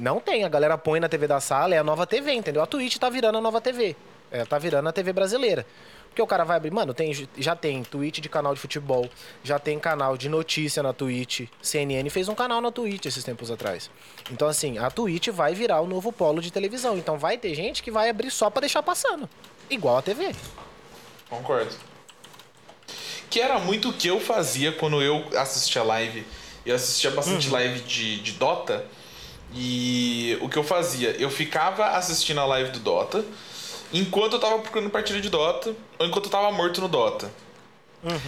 Não 0.00 0.18
tem, 0.20 0.44
a 0.44 0.48
galera 0.48 0.76
põe 0.78 0.98
na 1.00 1.08
TV 1.08 1.26
da 1.26 1.40
sala, 1.40 1.74
é 1.74 1.78
a 1.78 1.84
nova 1.84 2.06
TV, 2.06 2.32
entendeu? 2.32 2.62
A 2.62 2.66
Twitch 2.66 2.96
tá 2.98 3.08
virando 3.08 3.38
a 3.38 3.40
nova 3.40 3.60
TV. 3.60 3.94
É, 4.30 4.44
tá 4.44 4.58
virando 4.58 4.88
a 4.88 4.92
TV 4.92 5.12
brasileira. 5.12 5.66
Porque 6.08 6.22
o 6.22 6.26
cara 6.26 6.42
vai 6.42 6.56
abrir, 6.56 6.72
mano, 6.72 6.92
tem, 6.92 7.12
já 7.36 7.54
tem 7.54 7.84
Twitch 7.84 8.18
de 8.18 8.28
canal 8.28 8.52
de 8.52 8.60
futebol, 8.60 9.08
já 9.44 9.58
tem 9.58 9.78
canal 9.78 10.16
de 10.16 10.28
notícia 10.28 10.82
na 10.82 10.92
Twitch. 10.92 11.42
CNN 11.62 12.10
fez 12.10 12.28
um 12.28 12.34
canal 12.34 12.60
na 12.60 12.72
Twitch 12.72 13.06
esses 13.06 13.22
tempos 13.22 13.50
atrás. 13.50 13.88
Então, 14.30 14.48
assim, 14.48 14.78
a 14.78 14.90
Twitch 14.90 15.28
vai 15.28 15.54
virar 15.54 15.80
o 15.80 15.86
novo 15.86 16.10
polo 16.10 16.42
de 16.42 16.50
televisão. 16.50 16.98
Então 16.98 17.18
vai 17.18 17.38
ter 17.38 17.54
gente 17.54 17.82
que 17.82 17.90
vai 17.90 18.08
abrir 18.10 18.30
só 18.30 18.50
pra 18.50 18.60
deixar 18.60 18.82
passando. 18.82 19.28
Igual 19.70 19.98
a 19.98 20.02
TV. 20.02 20.34
Concordo. 21.30 21.72
Que 23.30 23.40
era 23.40 23.58
muito 23.58 23.90
o 23.90 23.92
que 23.92 24.08
eu 24.08 24.18
fazia 24.18 24.72
quando 24.72 25.00
eu 25.00 25.24
assistia 25.36 25.82
live. 25.82 26.26
Eu 26.66 26.74
assistia 26.74 27.10
bastante 27.10 27.48
live 27.48 27.80
de, 27.80 28.20
de 28.20 28.32
Dota. 28.32 28.84
E 29.54 30.36
o 30.40 30.48
que 30.48 30.56
eu 30.56 30.64
fazia? 30.64 31.10
Eu 31.10 31.30
ficava 31.30 31.90
assistindo 31.90 32.40
a 32.40 32.44
live 32.44 32.70
do 32.70 32.80
Dota 32.80 33.24
enquanto 33.92 34.34
eu 34.34 34.38
tava 34.38 34.58
procurando 34.58 34.90
partida 34.90 35.20
de 35.20 35.28
Dota 35.28 35.74
ou 35.98 36.06
enquanto 36.06 36.26
eu 36.26 36.30
tava 36.30 36.50
morto 36.52 36.80
no 36.80 36.88
Dota. 36.88 37.30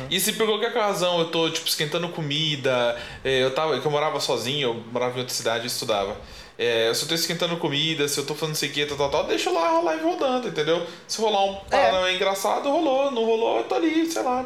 E 0.08 0.18
se 0.18 0.32
por 0.32 0.46
qualquer 0.46 0.72
razão 0.74 1.20
eu 1.20 1.30
tô, 1.30 1.48
tipo, 1.48 1.68
esquentando 1.68 2.08
comida, 2.08 3.00
é, 3.22 3.42
eu 3.42 3.54
tava, 3.54 3.78
que 3.80 3.86
eu 3.86 3.90
morava 3.90 4.18
sozinho, 4.18 4.68
eu 4.70 4.74
morava 4.92 5.16
em 5.16 5.20
outra 5.20 5.34
cidade 5.34 5.64
e 5.64 5.66
estudava. 5.68 6.16
É, 6.58 6.92
se 6.92 7.04
eu 7.04 7.08
tô 7.08 7.14
esquentando 7.14 7.56
comida, 7.56 8.06
se 8.08 8.18
eu 8.18 8.26
tô 8.26 8.34
falando 8.34 8.50
não 8.50 8.58
sei 8.58 8.68
o 8.68 8.72
que, 8.72 8.84
tal, 8.84 8.96
tal, 8.96 9.10
tal, 9.10 9.24
deixa 9.24 9.50
lá 9.50 9.78
a 9.78 9.80
live 9.80 10.04
rodando, 10.04 10.48
entendeu? 10.48 10.86
Se 11.06 11.20
rolar 11.20 11.44
um 11.44 11.54
Paranauê 11.70 12.16
engraçado, 12.16 12.68
rolou. 12.68 13.10
Não 13.10 13.24
rolou, 13.24 13.58
eu 13.58 13.64
tô 13.64 13.76
ali, 13.76 14.10
sei 14.10 14.22
lá. 14.22 14.44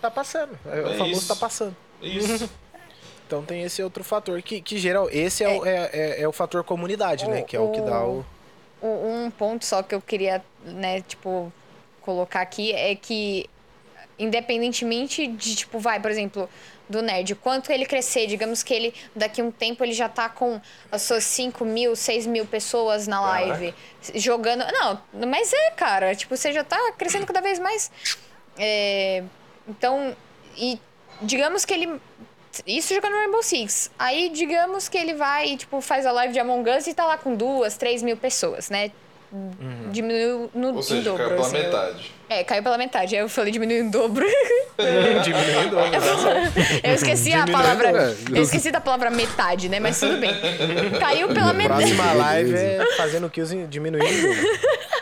Tá 0.00 0.10
passando. 0.10 0.56
É, 0.66 0.80
o 0.80 0.88
É 0.88 0.94
famoso 0.98 1.18
isso. 1.18 1.28
tá 1.28 1.36
passando. 1.36 1.76
Isso. 2.00 2.48
Então 3.24 3.42
tem 3.42 3.62
esse 3.62 3.82
outro 3.82 4.04
fator 4.04 4.42
que, 4.42 4.60
que 4.60 4.76
geral. 4.76 5.08
Esse 5.10 5.42
é, 5.42 5.48
o, 5.48 5.64
é, 5.64 5.90
é, 5.90 6.22
é 6.22 6.28
o 6.28 6.32
fator 6.32 6.62
comunidade, 6.62 7.26
né? 7.26 7.40
Que 7.40 7.56
é 7.56 7.60
o 7.60 7.70
que 7.70 7.80
dá 7.80 8.04
o. 8.04 8.22
Um 8.82 9.30
ponto 9.30 9.64
só 9.64 9.82
que 9.82 9.94
eu 9.94 10.00
queria, 10.00 10.44
né, 10.64 11.00
tipo, 11.02 11.52
colocar 12.00 12.40
aqui 12.40 12.72
é 12.72 12.94
que, 12.94 13.48
independentemente 14.18 15.26
de, 15.26 15.54
tipo, 15.54 15.78
vai, 15.78 16.00
por 16.00 16.10
exemplo, 16.10 16.48
do 16.88 17.00
nerd, 17.00 17.34
quanto 17.36 17.72
ele 17.72 17.86
crescer, 17.86 18.26
digamos 18.26 18.62
que 18.62 18.74
ele, 18.74 18.94
daqui 19.14 19.40
a 19.40 19.44
um 19.44 19.50
tempo, 19.50 19.82
ele 19.82 19.92
já 19.92 20.08
tá 20.08 20.28
com 20.28 20.60
as 20.90 21.02
suas 21.02 21.24
5 21.24 21.64
mil, 21.64 21.96
6 21.96 22.26
mil 22.26 22.44
pessoas 22.44 23.06
na 23.06 23.20
live, 23.20 23.74
jogando. 24.14 24.64
Não, 24.72 25.00
mas 25.26 25.52
é, 25.52 25.70
cara, 25.70 26.14
tipo, 26.14 26.36
você 26.36 26.52
já 26.52 26.64
tá 26.64 26.92
crescendo 26.98 27.26
cada 27.26 27.40
vez 27.40 27.58
mais. 27.58 27.90
É, 28.58 29.22
então, 29.66 30.14
e 30.56 30.78
digamos 31.22 31.64
que 31.64 31.72
ele. 31.72 32.00
Isso 32.66 32.94
jogando 32.94 33.12
no 33.12 33.18
Rainbow 33.18 33.42
Six. 33.42 33.90
Aí, 33.98 34.28
digamos 34.28 34.88
que 34.88 34.98
ele 34.98 35.14
vai, 35.14 35.56
tipo, 35.56 35.80
faz 35.80 36.04
a 36.06 36.12
live 36.12 36.32
de 36.34 36.38
Among 36.40 36.68
Us 36.70 36.86
e 36.86 36.94
tá 36.94 37.06
lá 37.06 37.16
com 37.16 37.34
duas, 37.34 37.76
três 37.76 38.02
mil 38.02 38.16
pessoas, 38.16 38.68
né? 38.70 38.90
Diminuiu 39.90 40.50
no, 40.54 40.74
Ou 40.74 40.78
em 40.80 40.82
seja, 40.82 41.02
dobro. 41.10 41.24
caiu 41.24 41.36
pela 41.36 41.46
assim, 41.46 41.56
eu- 41.56 41.62
metade. 41.64 42.12
É, 42.28 42.44
caiu 42.44 42.62
pela 42.62 42.76
metade. 42.78 43.16
Aí 43.16 43.22
eu 43.22 43.28
falei 43.30 43.50
diminuiu 43.52 43.82
em 43.84 43.90
dobro. 43.90 44.26
Diminuindo. 45.24 45.76
eu 46.82 46.94
esqueci 46.94 47.32
a 47.32 47.44
Diminuindo, 47.44 47.52
palavra. 47.52 47.88
é. 48.10 48.14
Eu 48.38 48.42
esqueci 48.42 48.70
da 48.70 48.80
palavra 48.80 49.10
metade, 49.10 49.68
né? 49.70 49.80
Mas 49.80 49.98
tudo 49.98 50.18
bem. 50.18 50.30
Caiu 51.00 51.28
pela 51.28 51.52
metade. 51.54 51.80
Próxima 51.94 52.12
live 52.12 52.54
é 52.54 52.84
fazendo 52.96 53.30
kills 53.30 53.54
em- 53.56 53.66
diminuindo. 53.66 54.04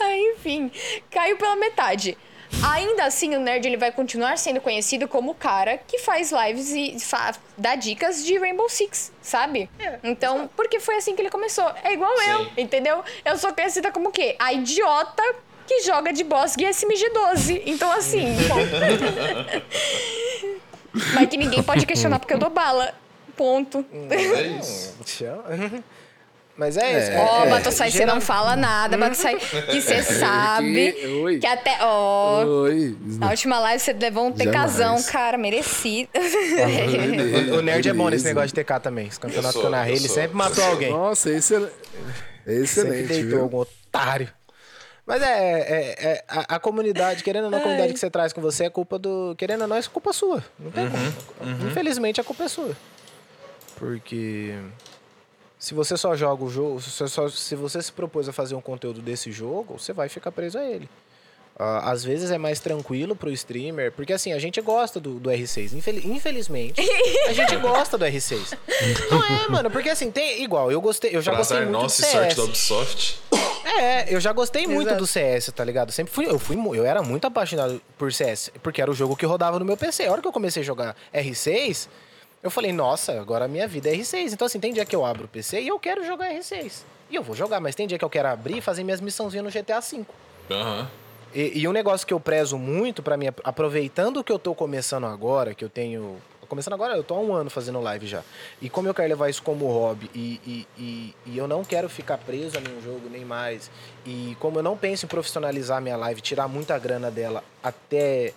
Aí, 0.00 0.34
enfim, 0.36 0.70
caiu 1.10 1.36
pela 1.36 1.56
metade. 1.56 2.16
Ainda 2.60 3.04
assim, 3.04 3.34
o 3.34 3.40
nerd 3.40 3.66
ele 3.66 3.76
vai 3.76 3.90
continuar 3.90 4.36
sendo 4.38 4.60
conhecido 4.60 5.08
como 5.08 5.30
o 5.32 5.34
cara 5.34 5.78
que 5.78 5.98
faz 5.98 6.30
lives 6.32 6.70
e 6.70 6.98
fa- 7.00 7.34
dá 7.56 7.74
dicas 7.74 8.24
de 8.24 8.38
Rainbow 8.38 8.68
Six, 8.68 9.12
sabe? 9.22 9.68
então, 10.02 10.48
porque 10.56 10.78
foi 10.78 10.96
assim 10.96 11.14
que 11.14 11.22
ele 11.22 11.30
começou. 11.30 11.64
É 11.82 11.92
igual 11.92 12.12
eu, 12.22 12.44
Sim. 12.44 12.50
entendeu? 12.58 13.02
Eu 13.24 13.36
sou 13.36 13.52
conhecida 13.52 13.90
como 13.90 14.08
o 14.10 14.12
quê? 14.12 14.36
A 14.38 14.52
idiota 14.52 15.22
que 15.66 15.80
joga 15.82 16.12
de 16.12 16.22
boss 16.24 16.54
e 16.58 16.64
SMG-12. 16.64 17.62
Então, 17.66 17.90
assim. 17.92 18.26
Mas 21.14 21.28
que 21.28 21.36
ninguém 21.36 21.62
pode 21.62 21.86
questionar 21.86 22.18
porque 22.18 22.34
eu 22.34 22.38
dou 22.38 22.50
bala. 22.50 22.94
Ponto. 23.36 23.84
É 24.10 24.42
isso. 24.58 24.94
Mas 26.56 26.76
é 26.76 26.98
isso. 26.98 27.10
Ó, 27.18 27.44
é, 27.44 27.46
é, 27.46 27.50
Batossai, 27.50 27.90
você 27.90 28.04
não 28.04 28.20
fala 28.20 28.54
nada, 28.54 28.98
Batossai, 28.98 29.36
que 29.36 29.80
você 29.80 30.02
sabe. 30.02 30.92
Que- 30.92 31.06
Oi. 31.06 31.38
Que 31.38 31.46
até. 31.46 31.78
Ó. 31.80 32.44
Oi. 32.44 32.94
Na 33.00 33.30
última 33.30 33.58
live 33.58 33.80
você 33.82 33.92
levou 33.94 34.26
um 34.26 34.32
tecazão, 34.32 34.88
Jamais. 34.98 35.10
cara, 35.10 35.38
merecido. 35.38 36.10
O, 37.52 37.56
o 37.58 37.62
nerd 37.62 37.88
é 37.88 37.92
bom 37.94 38.08
nesse 38.08 38.24
negócio 38.26 38.48
de 38.48 38.54
TK 38.62 38.80
também. 38.80 39.06
Esse 39.08 39.18
campeonato 39.18 39.58
que 39.58 39.64
eu 39.64 39.70
narrei, 39.70 39.94
ele 39.96 40.08
sempre 40.08 40.36
matou 40.36 40.62
alguém. 40.64 40.90
Nossa, 40.90 41.30
excelente. 41.30 41.72
Sempre 42.44 42.62
Excelente, 42.62 43.06
deitou 43.08 43.30
viu? 43.30 43.42
algum 43.42 43.58
otário. 43.58 44.28
Mas 45.06 45.22
é, 45.22 45.26
é, 45.26 45.96
é- 46.06 46.24
a, 46.28 46.56
a 46.56 46.60
comunidade, 46.60 47.22
querendo 47.24 47.44
ou 47.44 47.50
não, 47.50 47.58
a 47.58 47.60
comunidade 47.60 47.92
que 47.92 47.98
você 47.98 48.10
traz 48.10 48.32
com 48.32 48.40
você 48.40 48.64
é 48.64 48.70
culpa 48.70 48.98
do. 48.98 49.34
Querendo 49.38 49.62
ou 49.62 49.68
não, 49.68 49.76
é 49.76 49.82
culpa 49.82 50.12
sua. 50.12 50.44
Não 50.58 50.70
tem 50.70 50.88
como. 50.88 51.66
Infelizmente 51.68 52.20
a 52.20 52.24
culpa 52.24 52.44
é 52.44 52.48
sua. 52.48 52.76
Porque. 53.76 54.54
Se 55.62 55.74
você 55.74 55.96
só 55.96 56.16
joga 56.16 56.42
o 56.42 56.50
jogo, 56.50 56.80
se 56.82 56.90
você, 56.90 57.06
só- 57.06 57.28
se 57.28 57.54
você 57.54 57.80
se 57.80 57.92
propôs 57.92 58.28
a 58.28 58.32
fazer 58.32 58.56
um 58.56 58.60
conteúdo 58.60 59.00
desse 59.00 59.30
jogo, 59.30 59.78
você 59.78 59.92
vai 59.92 60.08
ficar 60.08 60.32
preso 60.32 60.58
a 60.58 60.64
ele. 60.64 60.88
Ah, 61.56 61.92
às 61.92 62.02
vezes 62.02 62.32
é 62.32 62.38
mais 62.38 62.58
tranquilo 62.58 63.14
pro 63.14 63.30
streamer, 63.30 63.92
porque 63.92 64.12
assim, 64.12 64.32
a 64.32 64.40
gente 64.40 64.60
gosta 64.60 64.98
do, 64.98 65.20
do 65.20 65.30
R6. 65.30 65.72
Infeli- 65.74 66.04
infelizmente, 66.10 66.80
a 67.28 67.32
gente 67.32 67.54
gosta 67.58 67.96
do 67.96 68.04
R6. 68.04 68.58
Não 69.08 69.24
é, 69.24 69.48
mano, 69.48 69.70
porque 69.70 69.88
assim, 69.90 70.10
tem 70.10 70.42
igual, 70.42 70.72
eu 70.72 70.80
gostei, 70.80 71.14
eu 71.14 71.22
já 71.22 71.30
Pra 71.30 71.38
gostei 71.38 71.58
muito 71.58 71.70
nosso 71.70 72.00
do 72.02 72.06
sorte 72.08 72.24
CS. 72.24 72.36
da 72.36 72.42
Ubisoft. 72.42 73.20
É, 73.78 74.12
eu 74.12 74.18
já 74.20 74.32
gostei 74.32 74.66
muito 74.66 74.88
Exato. 74.88 74.98
do 75.02 75.06
CS, 75.06 75.52
tá 75.54 75.62
ligado? 75.64 75.92
Sempre 75.92 76.12
fui, 76.12 76.26
eu 76.26 76.40
fui, 76.40 76.56
eu 76.76 76.84
era 76.84 77.02
muito 77.02 77.24
apaixonado 77.28 77.80
por 77.96 78.12
CS, 78.12 78.50
porque 78.64 78.82
era 78.82 78.90
o 78.90 78.94
jogo 78.94 79.14
que 79.14 79.24
rodava 79.24 79.60
no 79.60 79.64
meu 79.64 79.76
PC. 79.76 80.06
A 80.06 80.10
hora 80.12 80.20
que 80.20 80.26
eu 80.26 80.32
comecei 80.32 80.62
a 80.62 80.66
jogar 80.66 80.96
R6, 81.14 81.86
eu 82.42 82.50
falei, 82.50 82.72
nossa, 82.72 83.20
agora 83.20 83.44
a 83.44 83.48
minha 83.48 83.68
vida 83.68 83.88
é 83.88 83.92
R6. 83.92 84.32
Então 84.32 84.46
assim, 84.46 84.58
tem 84.58 84.72
dia 84.72 84.84
que 84.84 84.96
eu 84.96 85.04
abro 85.04 85.26
o 85.26 85.28
PC 85.28 85.60
e 85.60 85.68
eu 85.68 85.78
quero 85.78 86.04
jogar 86.04 86.30
R6. 86.32 86.82
E 87.08 87.14
eu 87.14 87.22
vou 87.22 87.36
jogar, 87.36 87.60
mas 87.60 87.74
tem 87.74 87.86
dia 87.86 87.98
que 87.98 88.04
eu 88.04 88.10
quero 88.10 88.28
abrir 88.28 88.58
e 88.58 88.60
fazer 88.60 88.82
minhas 88.82 89.00
missãozinhas 89.00 89.44
no 89.44 89.50
GTA 89.50 89.80
V. 89.80 90.04
Aham. 90.50 90.90
E, 91.34 91.60
e 91.60 91.68
um 91.68 91.72
negócio 91.72 92.06
que 92.06 92.12
eu 92.12 92.20
prezo 92.20 92.58
muito 92.58 93.02
pra 93.02 93.16
mim, 93.16 93.28
aproveitando 93.44 94.22
que 94.22 94.32
eu 94.32 94.38
tô 94.38 94.54
começando 94.54 95.06
agora, 95.06 95.54
que 95.54 95.64
eu 95.64 95.68
tenho. 95.68 96.16
Começando 96.48 96.74
agora, 96.74 96.94
eu 96.94 97.02
tô 97.02 97.14
há 97.14 97.20
um 97.20 97.32
ano 97.32 97.48
fazendo 97.48 97.80
live 97.80 98.06
já. 98.06 98.22
E 98.60 98.68
como 98.68 98.86
eu 98.86 98.92
quero 98.92 99.08
levar 99.08 99.30
isso 99.30 99.42
como 99.42 99.66
hobby 99.68 100.10
e, 100.14 100.38
e, 100.44 100.66
e, 100.76 101.14
e 101.24 101.38
eu 101.38 101.48
não 101.48 101.64
quero 101.64 101.88
ficar 101.88 102.18
preso 102.18 102.58
a 102.58 102.60
nenhum 102.60 102.82
jogo 102.82 103.08
nem 103.10 103.24
mais. 103.24 103.70
E 104.04 104.36
como 104.38 104.58
eu 104.58 104.62
não 104.62 104.76
penso 104.76 105.06
em 105.06 105.08
profissionalizar 105.08 105.80
minha 105.80 105.96
live, 105.96 106.20
tirar 106.20 106.48
muita 106.48 106.78
grana 106.78 107.10
dela 107.10 107.42
até, 107.62 108.34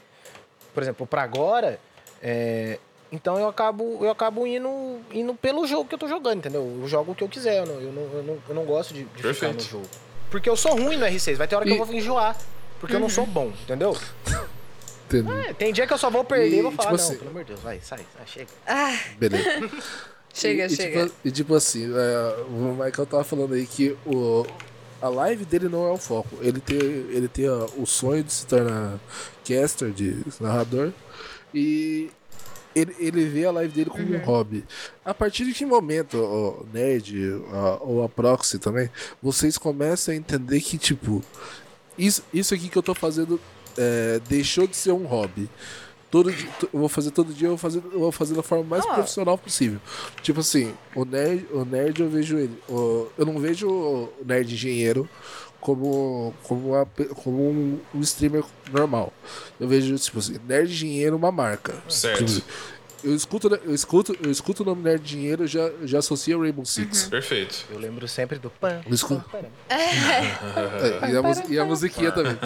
por 0.73 0.81
exemplo, 0.81 1.05
pra 1.05 1.23
agora, 1.23 1.77
é, 2.21 2.79
então 3.11 3.37
eu 3.39 3.47
acabo, 3.47 3.99
eu 4.01 4.09
acabo 4.09 4.45
indo, 4.47 4.99
indo 5.11 5.33
pelo 5.35 5.65
jogo 5.67 5.87
que 5.87 5.95
eu 5.95 5.99
tô 5.99 6.07
jogando, 6.07 6.39
entendeu? 6.39 6.79
Eu 6.81 6.87
jogo 6.87 7.11
o 7.11 7.15
que 7.15 7.23
eu 7.23 7.29
quiser, 7.29 7.59
eu 7.59 7.65
não, 7.65 7.75
eu 7.81 7.91
não, 7.91 8.01
eu 8.01 8.23
não, 8.23 8.37
eu 8.49 8.55
não 8.55 8.65
gosto 8.65 8.93
de, 8.93 9.03
de 9.03 9.33
ficar 9.33 9.53
no 9.53 9.59
jogo. 9.59 9.85
Porque 10.31 10.49
eu 10.49 10.55
sou 10.57 10.73
ruim 10.75 10.97
no 10.97 11.05
R6, 11.05 11.35
vai 11.35 11.47
ter 11.47 11.55
hora 11.55 11.65
que 11.65 11.71
E- 11.71 11.77
eu 11.77 11.85
vou 11.85 11.95
enjoar. 11.95 12.35
Porque 12.79 12.95
eu 12.95 12.99
não 12.99 13.09
sou 13.09 13.25
bom, 13.25 13.53
entendeu? 13.63 13.95
É, 15.47 15.53
tem 15.53 15.71
dia 15.71 15.85
que 15.87 15.93
eu 15.93 15.97
só 15.97 16.09
vou 16.09 16.23
perder 16.23 16.55
e 16.55 16.59
E, 16.59 16.61
vou 16.63 16.71
falar, 16.71 16.89
tipo 16.91 17.01
não, 17.01 17.07
assim- 17.09 17.17
pelo 17.17 17.29
amor 17.29 17.43
de 17.43 17.47
Deus, 17.49 17.59
vai, 17.61 17.79
sai, 17.81 17.99
sai 18.17 18.25
chega. 18.27 18.49
Ah, 18.67 18.97
Beleza. 19.17 19.69
chega, 20.33 20.65
e, 20.65 20.69
chega. 20.69 20.99
E 20.99 21.03
tipo, 21.05 21.15
e 21.25 21.31
tipo 21.31 21.55
assim, 21.55 21.85
é, 21.95 22.43
o 22.49 22.71
Michael 22.73 23.05
tava 23.05 23.23
falando 23.23 23.53
aí 23.53 23.65
que 23.65 23.95
o, 24.05 24.45
a 25.01 25.07
live 25.07 25.45
dele 25.45 25.69
não 25.69 25.87
é 25.87 25.91
o 25.91 25.97
foco. 25.97 26.29
Ele 26.41 26.59
tem, 26.59 26.77
ele 26.77 27.27
tem 27.27 27.47
ó, 27.49 27.67
o 27.77 27.85
sonho 27.85 28.23
de 28.23 28.33
se 28.33 28.45
tornar 28.47 28.99
caster, 29.47 29.91
de 29.91 30.17
narrador. 30.41 30.91
E 31.53 32.09
ele, 32.75 32.95
ele 32.99 33.25
vê 33.25 33.45
a 33.45 33.51
live 33.51 33.73
dele 33.73 33.89
como 33.89 34.13
um 34.15 34.19
hobby. 34.19 34.63
A 35.03 35.13
partir 35.13 35.45
de 35.45 35.53
que 35.53 35.65
momento, 35.65 36.17
o 36.17 36.65
Nerd 36.73 37.15
ou 37.81 38.03
a 38.03 38.09
Proxy 38.09 38.59
também, 38.59 38.89
vocês 39.23 39.57
começam 39.57 40.13
a 40.13 40.17
entender 40.17 40.59
que, 40.61 40.77
tipo, 40.77 41.23
isso, 41.97 42.21
isso 42.33 42.53
aqui 42.53 42.67
que 42.69 42.77
eu 42.77 42.83
tô 42.83 42.93
fazendo 42.93 43.39
é, 43.77 44.19
deixou 44.27 44.67
de 44.67 44.75
ser 44.75 44.91
um 44.91 45.05
hobby. 45.05 45.49
todo 46.11 46.31
dia, 46.31 46.47
eu 46.71 46.79
vou 46.79 46.87
fazer 46.87 47.11
todo 47.11 47.33
dia, 47.33 47.47
eu 47.47 47.51
vou 47.51 47.57
fazer, 47.57 47.81
eu 47.91 47.99
vou 47.99 48.11
fazer 48.11 48.35
da 48.35 48.43
forma 48.43 48.63
mais 48.63 48.85
Ah. 48.85 48.93
profissional 48.93 49.37
possível. 49.37 49.81
Tipo 50.21 50.39
assim, 50.39 50.73
o 50.95 51.03
nerd, 51.03 51.45
o 51.51 51.65
nerd 51.65 51.99
eu 52.01 52.09
vejo 52.09 52.37
ele, 52.37 52.57
o- 52.69 53.07
eu 53.17 53.25
não 53.25 53.37
vejo 53.37 53.67
o 53.69 54.13
nerd 54.25 54.53
engenheiro 54.53 55.09
como 55.65 56.31
como, 56.43 56.73
uma 56.75 56.85
como 57.15 57.49
um, 57.49 57.79
um 57.95 57.99
streamer 58.01 58.43
normal. 58.71 59.11
Eu 59.59 59.67
vejo 59.67 59.97
tipo 59.97 60.19
assim, 60.19 60.39
nerd 60.47 60.71
engenheiro 60.71 61.15
uma 61.15 61.31
marca. 61.31 61.73
Certo. 61.89 62.23
Tipo 62.23 62.29
assim, 62.29 62.43
eu 63.03 63.15
escuto, 63.15 63.47
eu 63.63 63.73
escuto, 63.73 64.15
eu 64.23 64.29
escuto 64.29 64.61
o 64.61 64.65
nome 64.65 64.83
nerd 64.83 65.03
engenheiro, 65.03 65.43
eu 65.45 65.47
já 65.47 65.71
já 65.83 65.97
associo 65.97 66.35
ao 66.35 66.43
Rainbow 66.43 66.63
Six. 66.65 67.07
Perfeito. 67.07 67.65
Eu 67.71 67.79
lembro 67.79 68.07
sempre 68.07 68.37
do 68.37 68.51
pan. 68.51 68.81
Eu 68.85 68.93
escuto- 68.93 69.27
pan, 69.31 69.39
pan. 69.39 69.47
é, 69.75 71.11
e, 71.11 71.17
a, 71.17 71.53
e 71.55 71.59
a 71.59 71.65
musiquinha 71.65 72.11
também. 72.11 72.37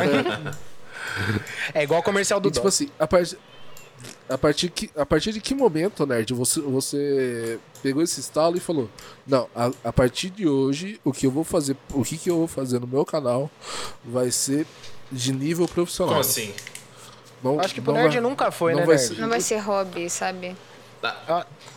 É 1.73 1.83
igual 1.83 1.99
o 1.99 2.03
comercial 2.03 2.39
do 2.39 2.47
E 2.47 2.51
tipo 2.51 2.67
assim, 2.69 2.89
a 2.97 3.05
partir, 3.05 3.37
a 4.29 4.37
partir, 4.37 4.69
que, 4.69 4.89
a 4.95 5.05
partir 5.05 5.33
de 5.33 5.41
que 5.41 5.53
momento, 5.55 6.05
Nerd, 6.05 6.33
você, 6.33 6.59
você 6.61 7.59
pegou 7.81 8.01
esse 8.03 8.19
estalo 8.19 8.55
e 8.57 8.59
falou: 8.59 8.89
Não, 9.25 9.49
a, 9.55 9.71
a 9.83 9.93
partir 9.93 10.29
de 10.29 10.47
hoje, 10.47 10.99
o 11.03 11.11
que 11.11 11.25
eu 11.25 11.31
vou 11.31 11.43
fazer, 11.43 11.75
o 11.93 12.03
que, 12.03 12.17
que 12.17 12.29
eu 12.29 12.37
vou 12.37 12.47
fazer 12.47 12.79
no 12.79 12.87
meu 12.87 13.05
canal 13.05 13.49
vai 14.03 14.29
ser 14.31 14.65
de 15.11 15.31
nível 15.33 15.67
profissional. 15.67 16.13
Como 16.15 16.21
assim? 16.21 16.53
Não, 17.43 17.59
Acho 17.59 17.73
que 17.73 17.81
pro 17.81 17.93
nerd 17.93 18.11
vai- 18.11 18.21
nunca 18.21 18.51
foi, 18.51 18.73
não 18.73 18.81
né, 18.81 18.85
vai 18.85 18.95
nerd? 18.97 19.07
ser- 19.15 19.21
Não 19.21 19.29
vai 19.29 19.41
ser 19.41 19.57
hobby, 19.59 20.09
sabe? 20.09 20.55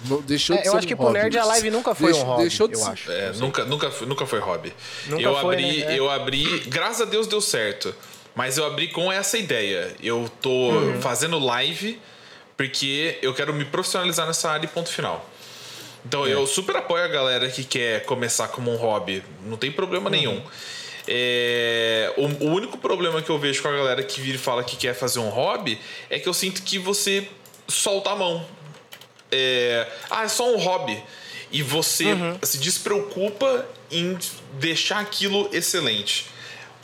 não- 0.05 0.21
deixou 0.23 0.57
de 0.57 0.63
É, 0.63 0.67
eu 0.67 0.73
ser 0.73 0.79
acho 0.79 0.87
que 0.89 0.95
um 0.95 0.97
pro 0.97 1.07
hobby. 1.07 1.19
nerd 1.21 1.39
a 1.39 1.45
live 1.45 1.71
nunca 1.71 1.95
foi 1.95 2.09
Deixou- 2.13 2.25
um 2.27 2.29
hobby, 2.31 2.43
deixou 2.43 2.69
de 2.69 2.75
eu 2.75 2.81
ser- 2.81 2.91
acho. 2.91 3.13
É, 3.13 3.33
nunca, 3.35 3.65
nunca, 3.65 3.91
foi- 3.91 4.07
nunca 4.09 4.27
foi 4.27 4.41
hobby. 4.41 4.73
Nunca 5.07 5.23
eu 5.23 5.35
foi, 5.41 5.55
abri, 5.55 5.79
né? 5.85 5.95
É. 5.95 5.99
eu 5.99 6.11
abri, 6.11 6.61
graças 6.67 7.03
a 7.03 7.05
Deus 7.05 7.27
deu 7.27 7.41
certo. 7.41 7.95
Mas 8.35 8.57
eu 8.59 8.65
abri 8.65 8.89
com 8.89 9.13
essa 9.13 9.37
ideia. 9.39 9.95
Eu 10.03 10.29
tô 10.41 10.51
Uhum. 10.51 11.01
fazendo 11.03 11.39
live 11.39 12.01
porque 12.63 13.19
eu 13.23 13.35
quero 13.35 13.53
me 13.53 13.65
profissionalizar 13.65 14.25
nessa 14.25 14.49
área 14.51 14.65
e 14.67 14.69
ponto 14.69 14.89
final. 14.89 15.29
Então 16.07 16.25
É. 16.27 16.33
eu 16.33 16.47
super 16.47 16.77
apoio 16.77 17.05
a 17.05 17.09
galera 17.09 17.49
que 17.49 17.65
quer 17.65 18.05
começar 18.05 18.47
como 18.49 18.71
um 18.73 18.77
hobby. 18.77 19.23
Não 19.45 19.57
tem 19.57 19.71
problema 19.73 20.05
Uhum. 20.07 20.11
nenhum. 20.17 20.43
É, 21.09 22.13
o, 22.17 22.27
o 22.47 22.51
único 22.55 22.79
problema 22.79 23.21
que 23.21 23.29
eu 23.31 23.37
vejo 23.39 23.61
com 23.63 23.69
a 23.69 23.73
galera 23.73 24.03
que 24.05 24.21
vira 24.21 24.37
e 24.37 24.41
fala 24.41 24.63
que 24.63 24.77
quer 24.77 24.95
fazer 24.95 25.19
um 25.19 25.29
hobby 25.29 25.81
é 26.09 26.21
que 26.21 26.29
eu 26.29 26.33
sinto 26.35 26.63
que 26.63 26.79
você 26.79 27.27
solta 27.67 28.11
a 28.11 28.17
mão 28.17 28.47
é, 29.33 29.89
ah, 30.09 30.23
é 30.25 30.29
só 30.29 30.49
um 30.55 30.57
hobby. 30.59 31.03
E 31.51 31.63
você 31.63 32.05
se 32.43 32.59
despreocupa 32.59 33.67
em 33.91 34.17
deixar 34.61 35.01
aquilo 35.01 35.49
excelente. 35.53 36.27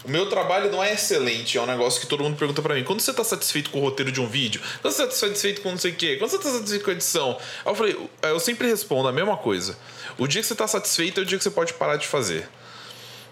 O 0.05 0.11
meu 0.11 0.29
trabalho 0.29 0.71
não 0.71 0.83
é 0.83 0.95
excelente, 0.95 1.59
é 1.59 1.61
um 1.61 1.67
negócio 1.67 2.01
que 2.01 2.07
todo 2.07 2.23
mundo 2.23 2.37
pergunta 2.37 2.63
pra 2.63 2.75
mim. 2.75 2.85
Quando 2.85 3.01
você 3.01 3.13
tá 3.13 3.25
satisfeito 3.25 3.71
com 3.71 3.79
o 3.79 3.83
roteiro 3.83 4.11
de 4.13 4.21
um 4.21 4.27
vídeo? 4.29 4.61
Quando 4.81 4.95
você 4.95 5.05
tá 5.07 5.11
satisfeito 5.13 5.61
com 5.61 5.71
não 5.71 5.79
sei 5.79 5.91
o 5.91 5.95
quê? 5.95 6.17
Quando 6.17 6.31
você 6.31 6.39
tá 6.39 6.51
satisfeito 6.51 6.85
com 6.85 6.91
a 6.91 6.95
edição? 6.95 7.37
Aí 7.65 7.71
eu 7.73 7.75
falei, 7.75 8.09
eu 8.23 8.41
sempre 8.41 8.69
respondo 8.69 9.09
a 9.09 9.13
mesma 9.13 9.37
coisa. 9.37 9.77
O 10.17 10.27
dia 10.27 10.41
que 10.41 10.47
você 10.47 10.55
tá 10.55 10.67
satisfeito 10.69 11.21
é 11.21 11.23
o 11.23 11.27
dia 11.27 11.37
que 11.37 11.45
você 11.45 11.51
pode 11.51 11.75
parar 11.75 11.97
de 11.97 12.07
fazer. 12.07 12.49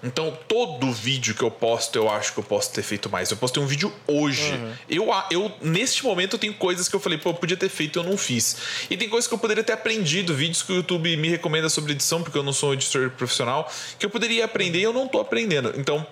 Então, 0.03 0.39
todo 0.47 0.93
vídeo 0.93 1.35
que 1.35 1.43
eu 1.43 1.51
posto, 1.51 1.97
eu 1.97 2.09
acho 2.11 2.33
que 2.35 2.39
eu 2.39 2.45
posso 2.45 2.71
ter 2.73 2.83
feito 2.83 3.09
mais. 3.09 3.31
Eu 3.31 3.37
postei 3.39 3.63
um 3.63 3.67
vídeo 3.67 3.91
hoje. 4.07 4.53
Eu, 4.91 5.11
a- 5.13 5.27
eu, 5.31 5.51
neste 5.63 6.05
momento, 6.05 6.35
eu 6.35 6.39
tenho 6.39 6.53
coisas 6.55 6.87
que 6.89 6.95
eu 6.95 7.01
falei, 7.01 7.17
pô, 7.19 7.31
eu 7.31 7.35
podia 7.35 7.57
ter 7.57 7.69
feito 7.71 7.99
e 7.99 8.01
eu 8.01 8.05
não 8.05 8.17
fiz. 8.19 8.57
E 8.91 8.97
tem 8.97 9.09
coisas 9.09 9.27
que 9.27 9.33
eu 9.35 9.39
poderia 9.39 9.65
ter 9.65 9.73
aprendido, 9.73 10.35
vídeos 10.35 10.63
que 10.63 10.71
o 10.73 10.77
YouTube 10.77 11.17
me 11.17 11.29
recomenda 11.31 11.69
sobre 11.71 11.93
edição, 11.93 12.23
porque 12.23 12.37
eu 12.37 12.43
não 12.43 12.53
sou 12.53 12.71
um 12.71 12.73
editor 12.75 13.11
profissional, 13.11 13.73
que 13.99 14.05
eu 14.05 14.11
poderia 14.11 14.45
aprender 14.45 14.81
e 14.81 14.83
eu 14.83 14.93
não 14.93 15.09
tô 15.09 15.19
aprendendo. 15.19 15.73
Então, 15.77 16.07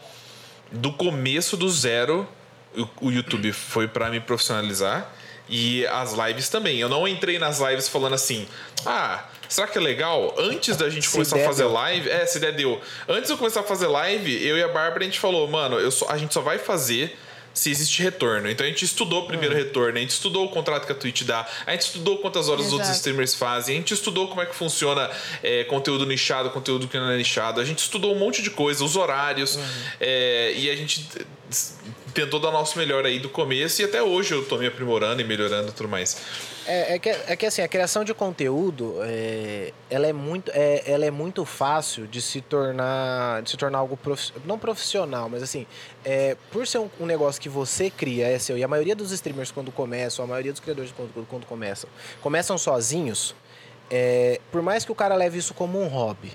do 0.75 0.93
começo 0.93 1.57
do 1.57 1.69
zero, 1.71 2.27
o, 2.77 3.07
o 3.09 3.11
YouTube 3.13 3.53
foi 3.53 3.89
pra 3.89 4.11
me 4.11 4.21
profissionalizar. 4.21 5.11
E 5.49 5.87
as 5.89 6.15
lives 6.15 6.49
também. 6.49 6.79
Eu 6.81 6.89
não 6.89 7.07
entrei 7.07 7.39
nas 7.39 7.61
lives 7.61 7.87
falando 7.87 8.15
assim, 8.15 8.49
ah, 8.87 9.25
será 9.47 9.67
que 9.67 9.77
é 9.77 9.81
legal? 9.81 10.35
Antes 10.39 10.75
da 10.75 10.89
gente 10.89 11.07
Se 11.07 11.13
começar 11.13 11.37
a 11.37 11.45
fazer 11.45 11.65
deu. 11.65 11.73
live, 11.73 12.09
é, 12.09 12.25
se 12.25 12.41
der 12.41 12.53
deu. 12.53 12.81
Antes 13.07 13.27
de 13.27 13.33
eu 13.33 13.37
começar 13.39 13.61
a 13.61 13.63
fazer 13.63 13.87
live, 13.87 14.43
eu 14.43 14.57
e 14.57 14.63
a 14.63 14.69
Bárbara 14.69 15.03
a 15.03 15.05
gente 15.05 15.21
falou, 15.21 15.47
mano, 15.47 15.79
eu 15.79 15.91
só- 15.91 16.09
a 16.09 16.17
gente 16.17 16.33
só 16.33 16.41
vai 16.41 16.59
fazer 16.59 17.15
se 17.55 17.71
existe 17.71 18.03
retorno. 18.03 18.51
Então 18.51 18.67
a 18.67 18.69
gente 18.69 18.85
estudou 18.85 19.21
o 19.21 19.25
Hum. 19.25 19.29
primeiro 19.29 19.55
retorno, 19.55 19.97
a 19.97 20.01
gente 20.01 20.11
estudou 20.11 20.45
o 20.45 20.49
contrato 20.49 20.85
que 20.85 20.93
a 20.93 20.95
Twitch 20.95 21.23
dá, 21.23 21.49
a 21.65 21.71
gente 21.71 21.83
estudou 21.83 22.19
quantas 22.19 22.49
horas 22.49 22.67
os 22.67 22.73
outros 22.73 22.91
Exato. 22.91 22.99
streamers 22.99 23.35
fazem, 23.35 23.77
a 23.77 23.79
gente 23.79 23.95
estudou 23.95 24.29
como 24.29 24.43
é 24.43 24.47
que 24.47 24.55
funciona 24.55 25.09
é, 25.43 25.65
conteúdo 25.65 26.05
nichado, 26.05 26.51
conteúdo 26.51 26.89
que 26.89 26.99
não 26.99 27.09
é 27.11 27.17
nichado, 27.17 27.61
a 27.61 27.65
gente 27.65 27.79
estudou 27.79 28.15
um 28.15 28.19
monte 28.19 28.43
de 28.43 28.51
coisa, 28.51 28.85
os 28.85 28.97
horários, 28.97 29.59
é, 30.01 30.53
e 30.57 30.69
a 30.69 30.77
gente 30.77 31.07
tentou 32.15 32.39
dar 32.41 32.49
o 32.49 32.53
nosso 32.53 32.79
melhor 32.79 33.05
aí 33.05 33.19
do 33.19 33.29
começo 33.29 33.83
e 33.83 33.85
até 33.85 34.03
hoje 34.03 34.33
eu 34.35 34.45
tô 34.47 34.57
me 34.57 34.67
aprimorando 34.67 35.21
e 35.21 35.25
melhorando 35.25 35.69
e 35.69 35.73
tudo 35.73 35.89
mais. 35.89 36.17
É, 36.67 36.95
é 36.95 36.99
que, 36.99 37.09
é 37.11 37.37
que 37.37 37.45
assim, 37.45 37.61
a 37.61 37.69
criação 37.69 38.05
de 38.05 38.15
conteúdo, 38.15 38.97
é, 39.03 39.73
ela, 39.91 40.07
é 40.07 40.13
muito, 40.15 40.51
é, 40.55 40.83
ela 40.91 41.05
é 41.05 41.11
muito 41.11 41.45
fácil 41.45 42.07
de 42.07 42.23
se 42.23 42.41
tornar, 42.41 43.43
de 43.43 43.51
se 43.51 43.57
tornar 43.57 43.79
algo 43.79 43.97
profi- 43.99 44.33
não 44.47 44.59
profissional, 44.59 45.29
mas 45.29 45.43
assim, 45.43 45.67
é, 46.05 46.37
por 46.51 46.67
ser 46.67 46.79
um, 46.79 46.89
um 47.01 47.05
negócio 47.05 47.39
que 47.43 47.51
você 47.51 47.91
cria, 47.91 48.29
é 48.29 48.39
seu, 48.39 48.57
e 48.57 48.65
a 48.65 48.69
maioria 48.69 48.97
dos 48.97 49.11
streamers 49.11 49.51
quando 49.51 49.71
começam, 49.71 50.25
a 50.25 50.29
maioria 50.29 50.53
dos 50.53 50.61
criadores 50.61 50.89
de 50.91 50.97
conteúdo 50.97 51.27
quando 51.29 51.45
começam, 51.45 51.91
começam 52.23 52.57
sozinhos, 52.57 53.35
é, 53.91 54.41
por 54.51 54.63
mais 54.63 54.87
que 54.87 54.93
o 54.93 54.95
cara 54.95 55.15
leve 55.15 55.37
isso 55.39 55.53
como 55.53 55.79
um 55.83 55.87
hobby, 55.89 56.33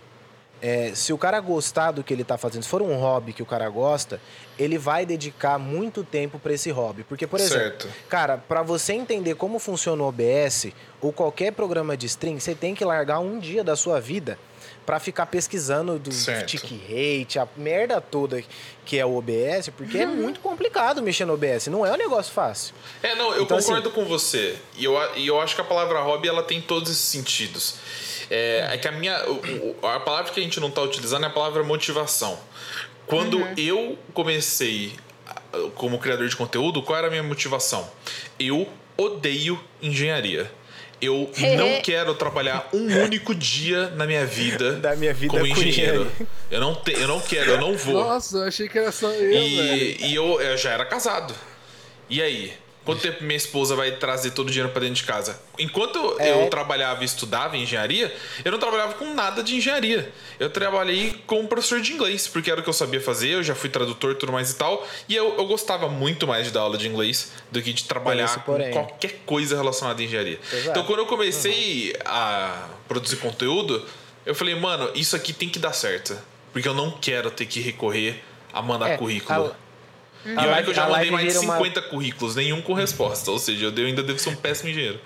é, 0.62 0.92
se 0.94 1.14
o 1.14 1.18
cara 1.18 1.40
gostar 1.40 1.92
do 1.92 2.04
que 2.04 2.14
ele 2.14 2.24
tá 2.24 2.38
fazendo, 2.38 2.64
se 2.64 2.70
for 2.70 2.82
um 2.82 2.96
hobby 2.98 3.34
que 3.34 3.42
o 3.42 3.46
cara 3.46 3.70
gosta, 3.70 4.20
ele 4.58 4.78
vai 4.78 5.06
dedicar 5.06 5.58
muito 5.58 6.04
tempo 6.04 6.38
para 6.38 6.54
esse 6.54 6.70
hobby. 6.70 7.04
Porque, 7.04 7.26
por 7.26 7.40
exemplo, 7.40 7.64
Certo. 7.64 7.88
cara, 8.10 8.38
para 8.38 8.62
você 8.62 8.94
entender 8.94 9.36
como 9.36 9.58
funciona 9.60 10.04
o 10.04 10.08
OBS 10.08 10.68
ou 11.02 11.14
qualquer 11.14 11.54
programa 11.54 11.96
de 11.96 12.06
stream, 12.08 12.40
você 12.40 12.54
tem 12.54 12.76
que 12.76 12.84
largar 12.84 13.20
um 13.20 13.40
dia 13.40 13.64
da 13.64 13.76
sua 13.76 14.02
vida 14.02 14.38
para 14.86 15.00
ficar 15.00 15.28
pesquisando 15.28 16.00
do 16.00 16.10
tick 16.46 16.64
rate, 16.90 17.38
a 17.38 17.48
merda 17.56 18.02
toda 18.02 18.44
que 18.86 18.98
é 18.98 19.06
o 19.06 19.16
OBS, 19.18 19.70
porque 19.78 20.00
é 20.00 20.06
muito 20.08 20.40
complicado 20.40 21.00
mexer 21.02 21.26
no 21.26 21.34
OBS, 21.36 21.68
não 21.68 21.86
é 21.86 21.92
um 21.94 21.96
negócio 21.98 22.34
fácil. 22.34 22.74
É, 23.04 23.14
não, 23.14 23.32
eu 23.36 23.44
Então, 23.44 23.58
concordo 23.60 23.92
com 23.92 24.04
você. 24.06 24.56
E 24.76 24.84
eu, 24.86 24.96
e 25.16 25.28
eu 25.28 25.40
acho 25.40 25.54
que 25.54 25.62
a 25.62 25.64
palavra 25.64 26.02
hobby 26.02 26.28
ela 26.28 26.42
tem 26.42 26.60
todos 26.60 26.90
esses 26.90 27.04
sentidos. 27.04 27.76
É, 28.30 28.70
é 28.72 28.78
que 28.78 28.88
a 28.88 28.92
minha. 28.92 29.18
a 29.84 30.00
palavra 30.00 30.32
que 30.32 30.40
a 30.40 30.44
gente 30.44 30.60
não 30.60 30.70
tá 30.70 30.82
utilizando 30.82 31.24
é 31.24 31.28
a 31.28 31.32
palavra 31.32 31.64
motivação. 31.64 32.40
Quando 33.08 33.44
eu 33.58 33.98
comecei 34.14 34.94
como 35.76 35.98
criador 35.98 36.28
de 36.28 36.36
conteúdo, 36.36 36.82
qual 36.84 36.98
era 36.98 37.08
a 37.08 37.10
minha 37.10 37.24
motivação? 37.24 37.90
Eu 38.40 38.68
odeio 38.96 39.60
engenharia. 39.82 40.52
Eu 41.02 41.32
não 41.58 41.82
quero 41.82 42.14
trabalhar 42.14 42.70
um 42.74 42.86
único 43.04 43.34
dia 43.34 43.90
na 43.92 44.06
minha 44.06 44.26
vida, 44.26 44.74
Da 44.78 44.96
minha 44.96 45.14
vida 45.14 45.32
como 45.32 45.44
com 45.44 45.62
engenheiro. 45.62 46.12
Eu 46.52 46.60
não, 46.60 46.76
te, 46.76 46.92
eu 46.92 47.08
não 47.08 47.20
quero, 47.20 47.52
eu 47.52 47.62
não 47.62 47.76
vou. 47.76 48.04
Nossa, 48.04 48.38
eu 48.38 48.44
achei 48.44 48.68
que 48.68 48.78
era 48.78 48.92
só 48.92 49.10
eu, 49.12 49.20
velho. 49.20 49.38
E, 49.38 50.06
e 50.08 50.16
eu, 50.16 50.40
eu 50.42 50.58
já 50.58 50.72
era 50.72 50.86
casado. 50.86 51.34
E 52.10 52.22
aí? 52.22 52.54
Quanto 52.90 53.02
tempo 53.02 53.24
minha 53.24 53.38
esposa 53.38 53.76
vai 53.76 53.92
trazer 53.92 54.32
todo 54.32 54.48
o 54.48 54.52
dinheiro 54.52 54.72
pra 54.72 54.82
dentro 54.82 54.96
de 54.96 55.04
casa? 55.04 55.40
Enquanto 55.58 56.16
É. 56.20 56.32
eu 56.32 56.50
trabalhava 56.50 57.02
e 57.02 57.06
estudava 57.06 57.56
engenharia, 57.58 58.14
eu 58.44 58.52
não 58.52 58.60
trabalhava 58.60 58.94
com 58.94 59.14
nada 59.14 59.44
de 59.44 59.56
engenharia. 59.56 60.12
Eu 60.40 60.50
trabalhei 60.50 61.22
como 61.28 61.48
professor 61.48 61.82
de 61.82 61.94
inglês, 61.94 62.28
porque 62.28 62.50
era 62.50 62.60
o 62.62 62.64
que 62.64 62.70
eu 62.70 62.74
sabia 62.74 63.00
fazer, 63.00 63.30
eu 63.30 63.44
já 63.44 63.54
fui 63.54 63.70
tradutor 63.70 64.12
e 64.14 64.16
tudo 64.16 64.32
mais 64.32 64.52
e 64.52 64.56
tal. 64.56 64.88
E 65.08 65.16
eu, 65.16 65.36
eu 65.38 65.46
gostava 65.46 65.88
muito 65.88 66.26
mais 66.26 66.46
de 66.48 66.52
dar 66.52 66.62
aula 66.62 66.78
de 66.78 66.88
inglês 66.88 67.32
do 67.52 67.62
que 67.62 67.72
de 67.74 67.84
trabalhar 67.84 68.26
esse 68.26 68.40
com 68.40 68.58
qualquer 68.72 69.22
coisa 69.26 69.56
relacionada 69.56 70.02
à 70.02 70.06
engenharia. 70.06 70.40
Exato. 70.52 70.70
Então 70.70 70.84
quando 70.86 71.00
eu 71.00 71.06
comecei 71.06 71.96
a 72.06 72.70
produzir 72.88 73.18
conteúdo, 73.18 73.86
eu 74.26 74.34
falei, 74.34 74.56
mano, 74.56 74.90
isso 74.96 75.16
aqui 75.16 75.32
tem 75.34 75.48
que 75.50 75.60
dar 75.60 75.74
certo. 75.74 76.18
Porque 76.52 76.68
eu 76.68 76.74
não 76.74 76.92
quero 76.92 77.30
ter 77.30 77.46
que 77.46 77.60
recorrer 77.60 78.24
a 78.52 78.62
mandar 78.62 78.90
É, 78.90 78.98
currículo. 78.98 79.46
a- 79.48 79.69
E 80.26 80.30
A 80.30 80.42
olha 80.42 80.52
live- 80.52 80.64
que 80.66 80.70
eu 80.72 80.74
já 80.76 80.88
mandei 80.90 81.12
mais 81.12 81.26
de 81.26 81.32
vira 81.34 81.42
uma- 81.46 81.56
50 81.58 81.82
currículos, 81.84 82.36
nenhum 82.36 82.62
com 82.62 82.74
resposta. 82.74 83.32
Ou 83.32 83.40
seja, 83.40 83.74
eu 83.76 83.86
ainda 83.86 84.04
devo 84.04 84.20
ser 84.20 84.30
um 84.30 84.36
péssimo 84.36 84.70
engenheiro. 84.70 85.00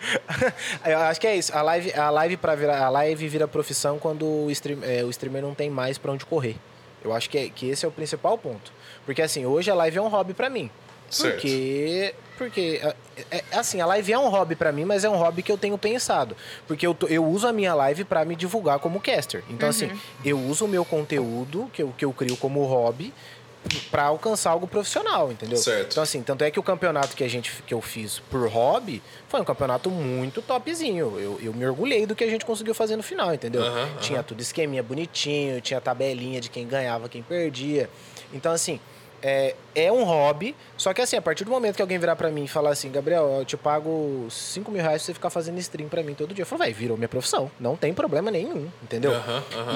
Eu 0.84 0.98
acho 1.00 1.20
que 1.20 1.26
é 1.26 1.36
isso. 1.36 1.54
A 1.54 1.60
live, 1.62 1.92
a 1.92 2.08
live 2.10 2.36
para 2.38 2.54
virar, 2.54 2.78
a 2.84 2.88
live 2.88 3.28
vira 3.28 3.46
profissão 3.46 3.98
quando 3.98 4.24
o, 4.24 4.50
stream, 4.50 4.78
é, 4.82 5.04
o 5.04 5.10
streamer 5.10 5.42
não 5.42 5.54
tem 5.54 5.68
mais 5.68 5.98
pra 5.98 6.10
onde 6.12 6.24
correr. 6.24 6.56
Eu 7.04 7.12
acho 7.12 7.28
que, 7.28 7.36
é, 7.38 7.48
que 7.50 7.68
esse 7.68 7.84
é 7.84 7.88
o 7.88 7.92
principal 7.92 8.36
ponto. 8.38 8.72
Porque 9.04 9.20
assim, 9.22 9.44
hoje 9.44 9.70
a 9.70 9.74
live 9.74 9.98
é 9.98 10.02
um 10.02 10.08
hobby 10.08 10.32
pra 10.32 10.48
mim. 10.48 10.70
Certo. 11.10 11.34
Porque 11.34 12.14
porque 12.38 12.80
é, 12.82 13.36
é, 13.38 13.44
assim, 13.52 13.80
a 13.82 13.86
live 13.86 14.10
é 14.12 14.18
um 14.18 14.28
hobby 14.28 14.54
pra 14.56 14.72
mim, 14.72 14.84
mas 14.86 15.04
é 15.04 15.10
um 15.10 15.16
hobby 15.16 15.42
que 15.42 15.52
eu 15.52 15.58
tenho 15.58 15.76
pensado, 15.76 16.34
porque 16.66 16.86
eu, 16.86 16.96
eu 17.10 17.22
uso 17.26 17.46
a 17.46 17.52
minha 17.52 17.74
live 17.74 18.04
pra 18.04 18.24
me 18.24 18.34
divulgar 18.34 18.78
como 18.78 18.98
caster. 19.00 19.42
Então 19.50 19.68
assim, 19.68 19.90
eu 20.24 20.38
uso 20.38 20.64
o 20.64 20.68
meu 20.68 20.82
conteúdo 20.84 21.68
que 21.74 21.82
eu, 21.82 21.92
que 21.98 22.04
eu 22.04 22.12
crio 22.14 22.36
como 22.38 22.64
hobby 22.64 23.12
pra 23.90 24.04
alcançar 24.04 24.50
algo 24.50 24.66
profissional, 24.66 25.30
entendeu? 25.30 25.58
Certo. 25.58 25.92
Então 25.92 26.02
assim, 26.02 26.22
tanto 26.22 26.42
é 26.42 26.50
que 26.50 26.58
o 26.58 26.62
campeonato 26.62 27.14
que 27.16 27.22
a 27.22 27.28
gente 27.28 27.52
que 27.66 27.74
eu 27.74 27.80
fiz 27.80 28.18
por 28.30 28.48
hobby 28.48 29.02
foi 29.28 29.40
um 29.40 29.44
campeonato 29.44 29.90
muito 29.90 30.40
topzinho. 30.42 31.18
Eu, 31.20 31.38
eu 31.42 31.52
me 31.52 31.66
orgulhei 31.66 32.06
do 32.06 32.14
que 32.16 32.24
a 32.24 32.28
gente 32.30 32.44
conseguiu 32.44 32.74
fazer 32.74 32.96
no 32.96 33.02
final, 33.02 33.32
entendeu? 33.34 33.62
Aham, 33.62 33.88
Tinha 34.00 34.22
tudo 34.22 34.40
esqueminha 34.40 34.82
bonitinho, 34.82 35.60
tinha 35.60 35.80
tabelinha 35.80 36.40
de 36.40 36.48
quem 36.48 36.66
ganhava, 36.66 37.08
quem 37.08 37.22
perdia. 37.22 37.88
Então 38.32 38.52
assim, 38.52 38.80
é, 39.22 39.54
é 39.74 39.92
um 39.92 40.04
hobby, 40.04 40.54
só 40.76 40.92
que 40.92 41.00
assim, 41.00 41.16
a 41.16 41.22
partir 41.22 41.44
do 41.44 41.50
momento 41.50 41.76
que 41.76 41.82
alguém 41.82 41.98
virar 41.98 42.16
pra 42.16 42.30
mim 42.30 42.44
e 42.44 42.48
falar 42.48 42.70
assim, 42.70 42.90
Gabriel, 42.90 43.38
eu 43.40 43.44
te 43.44 43.56
pago 43.56 44.26
5 44.30 44.70
mil 44.70 44.82
reais 44.82 45.02
pra 45.02 45.06
você 45.06 45.14
ficar 45.14 45.30
fazendo 45.30 45.58
stream 45.58 45.88
pra 45.88 46.02
mim 46.02 46.14
todo 46.14 46.34
dia. 46.34 46.42
Eu 46.42 46.46
falo, 46.46 46.60
vai, 46.60 46.72
virou 46.72 46.96
minha 46.96 47.08
profissão. 47.08 47.50
Não 47.58 47.76
tem 47.76 47.92
problema 47.92 48.30
nenhum, 48.30 48.68
entendeu? 48.82 49.12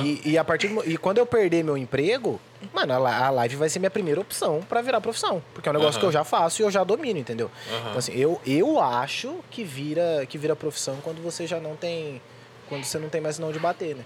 E, 0.03 0.23
e 0.31 0.39
a 0.39 0.45
partir 0.45 0.69
do, 0.69 0.89
E 0.89 0.97
quando 0.97 1.19
eu 1.19 1.27
perder 1.27 1.63
meu 1.63 1.77
emprego, 1.77 2.41
mano, 2.73 2.95
a, 2.95 3.27
a 3.27 3.31
live 3.31 3.57
vai 3.57 3.69
ser 3.69 3.79
minha 3.79 3.91
primeira 3.91 4.21
opção 4.21 4.61
pra 4.69 4.81
virar 4.81 5.01
profissão. 5.01 5.43
Porque 5.53 5.69
é 5.69 5.73
um 5.73 5.75
negócio 5.75 6.01
que 6.01 6.07
eu 6.07 6.13
já 6.13 6.25
faço 6.25 6.63
e 6.63 6.65
eu 6.65 6.71
já 6.71 6.83
domino, 6.83 7.19
entendeu? 7.19 7.51
Então, 7.69 7.99
assim, 7.99 8.13
eu, 8.15 8.41
eu 8.47 8.81
acho 8.81 9.37
que 9.51 9.63
vira, 9.65 10.25
que 10.29 10.39
vira 10.39 10.57
profissão 10.57 10.97
quando 11.03 11.23
você 11.23 11.47
já 11.47 11.61
não 11.61 11.77
tem. 11.77 12.21
Quando 12.69 12.85
você 12.85 12.99
não 12.99 13.11
tem 13.11 13.21
mais 13.21 13.39
não 13.39 13.53
de 13.53 13.59
bater, 13.59 13.95
né? 13.95 14.05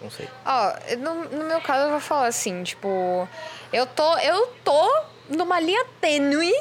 Não 0.00 0.10
sei. 0.10 0.28
Ó, 0.44 0.72
no, 0.98 1.24
no 1.38 1.44
meu 1.44 1.60
caso 1.60 1.84
eu 1.86 1.90
vou 1.90 2.00
falar 2.00 2.26
assim, 2.28 2.62
tipo, 2.62 3.28
eu 3.72 3.86
tô, 3.86 4.16
eu 4.18 4.46
tô 4.64 5.02
numa 5.28 5.58
linha 5.60 5.84
tênue 6.00 6.52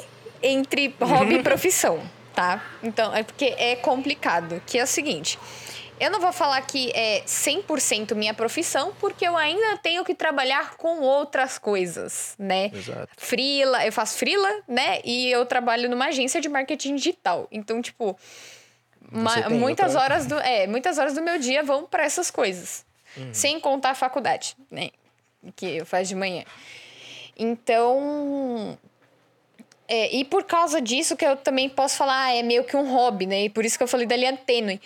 entre 0.42 0.94
hobby 1.00 1.36
e 1.36 1.44
profissão, 1.44 2.02
tá? 2.34 2.64
Então, 2.84 3.16
é 3.16 3.24
porque 3.24 3.54
é 3.58 3.76
complicado, 3.76 4.62
que 4.66 4.78
é 4.80 4.84
o 4.84 4.88
seguinte, 4.88 5.38
eu 6.00 6.12
não 6.12 6.20
vou 6.20 6.32
falar 6.32 6.62
que 6.62 6.92
é 6.96 7.24
100% 7.26 8.14
minha 8.16 8.34
profissão, 8.34 8.94
porque 9.00 9.28
eu 9.28 9.36
ainda 9.36 9.78
tenho 9.78 10.04
que 10.06 10.14
trabalhar 10.14 10.76
com 10.76 11.00
outras 11.02 11.58
coisas, 11.58 12.36
né? 12.38 12.70
Exato. 12.74 13.10
Frila, 13.18 13.84
eu 13.86 13.92
faço 13.92 14.18
frila, 14.18 14.62
né? 14.68 15.00
E 15.04 15.30
eu 15.32 15.44
trabalho 15.46 15.90
numa 15.90 16.06
agência 16.06 16.40
de 16.40 16.48
marketing 16.50 16.96
digital. 16.96 17.48
Então, 17.52 17.82
tipo, 17.82 18.16
muitas 19.50 19.94
outra- 19.96 20.02
horas 20.04 20.26
do, 20.28 20.38
é, 20.40 20.68
muitas 20.68 20.98
horas 20.98 21.14
do 21.16 21.22
meu 21.22 21.40
dia 21.40 21.64
vão 21.64 21.86
para 21.86 22.04
essas 22.04 22.30
coisas. 22.30 22.86
Sem 23.34 23.60
contar 23.60 23.92
a 23.92 23.96
faculdade, 23.96 24.56
né? 24.70 24.90
Que 25.56 25.78
eu 25.78 25.86
faço 25.86 26.06
de 26.06 26.16
manhã. 26.16 26.44
Então. 27.38 28.78
é, 29.88 30.16
e 30.16 30.26
por 30.26 30.44
causa 30.44 30.82
disso 30.82 31.16
que 31.16 31.26
eu 31.26 31.38
também 31.38 31.70
posso 31.70 31.98
falar, 31.98 32.26
ah, 32.26 32.36
é 32.36 32.44
meio 32.44 32.64
que 32.64 32.76
um 32.76 32.92
hobby, 32.92 33.26
né? 33.26 33.44
E 33.44 33.50
por 33.50 33.64
isso 33.64 33.78
que 33.78 33.84
eu 33.84 33.88
falei 33.88 34.08
da 34.08 34.16
linha 34.16 34.36
tênue. 34.36 34.82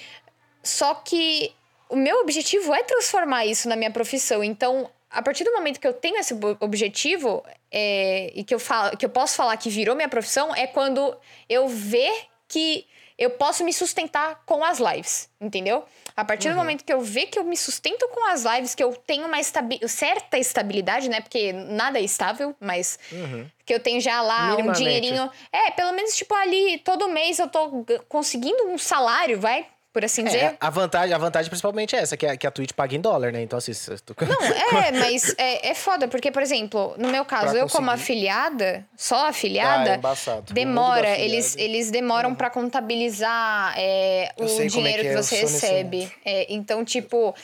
Só 0.63 0.93
que 0.93 1.53
o 1.89 1.95
meu 1.95 2.19
objetivo 2.21 2.73
é 2.73 2.83
transformar 2.83 3.45
isso 3.45 3.67
na 3.67 3.75
minha 3.75 3.91
profissão. 3.91 4.43
Então, 4.43 4.89
a 5.09 5.21
partir 5.21 5.43
do 5.43 5.51
momento 5.51 5.79
que 5.79 5.87
eu 5.87 5.93
tenho 5.93 6.17
esse 6.17 6.33
objetivo 6.59 7.43
é, 7.71 8.31
e 8.33 8.43
que 8.43 8.53
eu, 8.53 8.59
falo, 8.59 8.95
que 8.95 9.05
eu 9.05 9.09
posso 9.09 9.35
falar 9.35 9.57
que 9.57 9.69
virou 9.69 9.95
minha 9.95 10.07
profissão, 10.07 10.55
é 10.55 10.67
quando 10.67 11.15
eu 11.49 11.67
ver 11.67 12.13
que 12.47 12.85
eu 13.21 13.29
posso 13.29 13.63
me 13.63 13.71
sustentar 13.71 14.41
com 14.45 14.63
as 14.65 14.79
lives, 14.79 15.29
entendeu? 15.39 15.85
A 16.15 16.25
partir 16.25 16.47
Uhum. 16.49 16.55
do 16.55 16.57
momento 16.59 16.83
que 16.83 16.91
eu 16.91 16.99
ver 17.01 17.27
que 17.27 17.37
eu 17.37 17.43
me 17.43 17.55
sustento 17.55 18.07
com 18.09 18.27
as 18.27 18.43
lives, 18.43 18.73
que 18.75 18.83
eu 18.83 18.93
tenho 18.95 19.27
uma 19.27 19.39
estabi 19.39 19.79
certa 19.87 20.37
estabilidade, 20.37 21.07
né? 21.09 21.21
Porque 21.21 21.53
nada 21.53 21.99
é 21.99 22.01
estável, 22.01 22.55
mas 22.59 22.97
que 23.65 23.73
eu 23.73 23.79
tenho 23.79 24.01
já 24.01 24.21
lá 24.21 24.55
um 24.57 24.65
Uhum. 24.65 24.71
Dinheirinho. 24.71 25.29
É, 25.51 25.71
pelo 25.71 25.93
menos, 25.93 26.15
tipo, 26.15 26.33
ali, 26.33 26.79
todo 26.79 27.07
mês 27.09 27.37
eu 27.39 27.47
tô 27.47 27.85
conseguindo 28.09 28.67
um 28.67 28.77
salário, 28.77 29.39
vai, 29.39 29.65
por 29.93 30.05
assim 30.05 30.23
dizer. 30.23 30.37
É, 30.37 30.57
a 30.59 30.69
vantagem, 30.69 31.13
a 31.13 31.17
vantagem 31.17 31.49
principalmente 31.49 31.95
é 31.95 31.99
essa, 31.99 32.15
que 32.15 32.25
a, 32.25 32.37
que 32.37 32.47
a 32.47 32.51
Twitch 32.51 32.71
paga 32.71 32.95
em 32.95 33.01
dólar, 33.01 33.31
né? 33.31 33.41
Então, 33.41 33.57
assim, 33.57 33.71
tu... 34.05 34.15
Não, 34.21 34.79
é, 34.79 34.91
mas 34.97 35.35
é, 35.37 35.69
é 35.69 35.75
foda, 35.75 36.07
porque, 36.07 36.31
por 36.31 36.41
exemplo, 36.41 36.95
no 36.97 37.09
meu 37.09 37.25
caso, 37.25 37.51
Pra 37.51 37.59
eu 37.59 37.67
como 37.67 37.87
conseguir. 37.87 38.01
afiliada, 38.01 38.85
só 38.95 39.25
Ah, 39.25 39.29
afiliada, 39.29 39.89
é 39.91 39.97
mundo 39.97 40.41
do 40.45 40.53
demora, 40.53 41.19
eles, 41.19 41.55
eles 41.57 41.91
demoram 41.91 42.33
pra 42.33 42.49
contabilizar 42.49 43.73
é, 43.77 44.31
o 44.37 44.45
como 44.45 44.61
é 44.61 44.65
dinheiro 44.67 45.03
que 45.03 45.09
que, 45.09 45.13
é, 45.13 45.17
você 45.21 45.35
recebe. 45.41 46.11
É, 46.23 46.45
então, 46.53 46.85
tipo, 46.85 47.35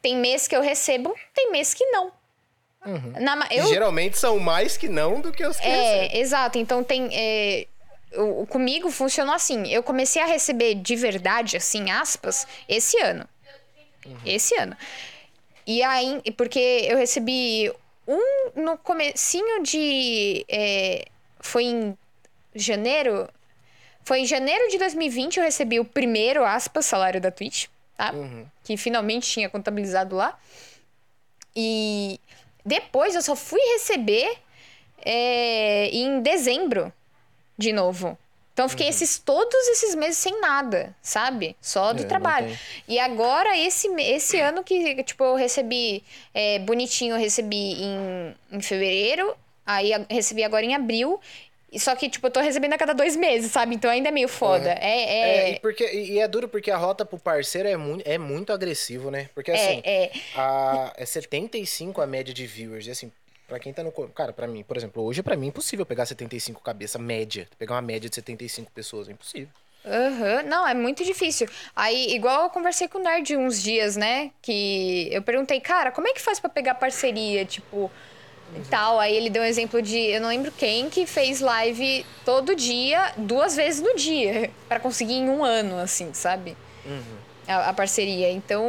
tem 0.00 0.16
mês 0.16 0.46
que 0.46 0.54
eu 0.54 0.62
recebo, 0.62 1.14
tem 1.34 1.50
mês 1.50 1.74
que 1.74 1.84
não. 1.86 2.12
Uhum. 2.86 3.12
Na 3.20 3.46
eu, 3.50 3.66
geralmente 3.66 4.18
são 4.18 4.38
mais 4.38 4.78
que 4.78 4.88
não 4.88 5.20
do 5.20 5.30
que 5.32 5.44
os 5.44 5.58
que 5.58 5.68
recebem. 5.68 6.08
é, 6.12 6.18
exato. 6.18 6.58
Então 6.58 6.82
tem. 6.82 7.10
é, 7.12 7.66
o, 8.16 8.46
comigo 8.46 8.90
funcionou 8.90 9.34
assim. 9.34 9.66
Eu 9.68 9.82
comecei 9.82 10.20
a 10.20 10.26
receber 10.26 10.74
de 10.74 10.96
verdade, 10.96 11.56
assim, 11.56 11.90
aspas, 11.90 12.46
esse 12.68 12.98
ano. 13.00 13.28
Esse 14.24 14.54
ano. 14.56 14.76
E 15.66 15.82
aí, 15.82 16.20
porque 16.36 16.58
eu 16.58 16.96
recebi 16.96 17.72
um 18.06 18.62
no 18.62 18.78
comecinho 18.78 19.62
de. 19.62 20.44
é, 20.48 21.04
foi 21.38 21.64
em 21.64 21.98
janeiro. 22.54 23.28
Foi 24.02 24.20
em 24.20 24.26
janeiro 24.26 24.68
de 24.70 24.78
2020 24.78 25.36
eu 25.36 25.44
recebi 25.44 25.78
o 25.78 25.84
primeiro, 25.84 26.44
aspas, 26.44 26.86
salário 26.86 27.20
da 27.20 27.30
Twitch, 27.30 27.66
tá? 27.96 28.12
Que 28.64 28.76
finalmente 28.76 29.30
tinha 29.30 29.48
contabilizado 29.48 30.16
lá. 30.16 30.38
E 31.54 32.18
depois 32.64 33.14
eu 33.14 33.22
só 33.22 33.36
fui 33.36 33.60
receber 33.74 34.38
é, 35.04 35.88
em 35.90 36.20
dezembro 36.22 36.92
de 37.60 37.72
novo. 37.72 38.18
Então 38.52 38.68
fiquei 38.68 38.88
esses, 38.88 39.18
todos 39.18 39.54
esses 39.68 39.94
meses 39.94 40.18
sem 40.18 40.40
nada, 40.40 40.94
sabe? 41.00 41.56
Só 41.60 41.92
do 41.94 42.02
É, 42.02 42.06
trabalho. 42.06 42.48
E 42.86 42.98
agora, 42.98 43.56
esse, 43.56 43.88
esse 44.00 44.38
ano 44.40 44.62
que, 44.64 45.02
tipo, 45.04 45.24
eu 45.24 45.34
recebi 45.34 46.04
é, 46.34 46.58
bonitinho, 46.58 47.14
eu 47.14 47.18
recebi 47.20 47.56
em, 47.56 48.36
em 48.52 48.60
fevereiro, 48.60 49.34
aí 49.64 49.92
recebi 50.10 50.42
agora 50.44 50.64
em 50.66 50.74
abril. 50.74 51.20
e 51.72 51.78
Só 51.80 51.94
que, 51.96 52.08
tipo, 52.10 52.26
eu 52.26 52.30
tô 52.30 52.40
recebendo 52.40 52.74
a 52.74 52.78
cada 52.78 52.92
dois 52.94 53.16
meses, 53.16 53.52
sabe? 53.52 53.74
Então 53.76 53.90
ainda 53.90 54.08
é 54.08 54.12
meio 54.12 54.28
foda. 54.28 54.70
É, 54.72 55.02
é, 55.04 55.50
É, 55.50 55.50
e, 55.50 55.56
porque, 55.60 55.84
e 55.86 56.12
e 56.14 56.18
é 56.18 56.26
duro 56.28 56.48
porque 56.48 56.70
a 56.70 56.76
rota 56.76 57.04
pro 57.04 57.18
parceiro 57.18 57.68
é 57.68 57.76
muito, 57.76 58.06
é 58.08 58.18
muito 58.18 58.52
agressivo, 58.52 59.10
né? 59.10 59.30
Porque 59.34 59.50
assim, 59.52 59.80
é, 59.84 60.04
é, 60.04 60.12
a, 60.34 60.92
é 60.96 61.06
75 61.06 62.00
a 62.00 62.06
média 62.06 62.34
de 62.34 62.46
viewers. 62.46 62.86
E 62.86 62.90
assim, 62.90 63.12
pra 63.50 63.58
quem 63.58 63.72
tá 63.72 63.82
no. 63.82 63.92
Cara, 63.92 64.32
pra 64.32 64.46
mim, 64.46 64.62
por 64.62 64.76
exemplo, 64.76 65.02
hoje 65.02 65.22
pra 65.22 65.36
mim 65.36 65.46
é 65.46 65.48
impossível 65.48 65.84
pegar 65.84 66.06
75 66.06 66.62
cabeça 66.62 66.98
média. 66.98 67.46
Pegar 67.58 67.74
uma 67.74 67.82
média 67.82 68.08
de 68.08 68.14
75 68.14 68.70
pessoas, 68.70 69.08
é 69.08 69.12
impossível. 69.12 69.48
Aham, 69.84 70.42
Não, 70.44 70.66
é 70.68 70.74
muito 70.74 71.02
difícil. 71.04 71.48
Aí, 71.74 72.14
igual 72.14 72.44
eu 72.44 72.50
conversei 72.50 72.86
com 72.86 72.98
o 72.98 73.02
Nerd 73.02 73.36
uns 73.36 73.62
dias, 73.62 73.96
né? 73.96 74.30
Que 74.42 75.08
eu 75.10 75.22
perguntei, 75.22 75.58
cara, 75.60 75.90
como 75.90 76.06
é 76.06 76.12
que 76.12 76.20
faz 76.20 76.38
pra 76.38 76.48
pegar 76.50 76.74
parceria? 76.74 77.44
Tipo, 77.44 77.90
e 78.56 78.60
tal. 78.68 79.00
Aí 79.00 79.16
ele 79.16 79.30
deu 79.30 79.42
um 79.42 79.46
exemplo 79.46 79.80
de, 79.80 79.98
eu 79.98 80.20
não 80.20 80.28
lembro 80.28 80.52
quem, 80.52 80.90
que 80.90 81.06
fez 81.06 81.40
live 81.40 82.04
todo 82.24 82.54
dia, 82.54 83.12
duas 83.16 83.56
vezes 83.56 83.80
no 83.80 83.94
dia, 83.96 84.50
pra 84.68 84.78
conseguir 84.78 85.14
em 85.14 85.28
um 85.30 85.42
ano, 85.44 85.78
assim, 85.78 86.12
sabe? 86.12 86.56
A, 87.48 87.70
a 87.70 87.72
parceria. 87.72 88.30
Então, 88.30 88.66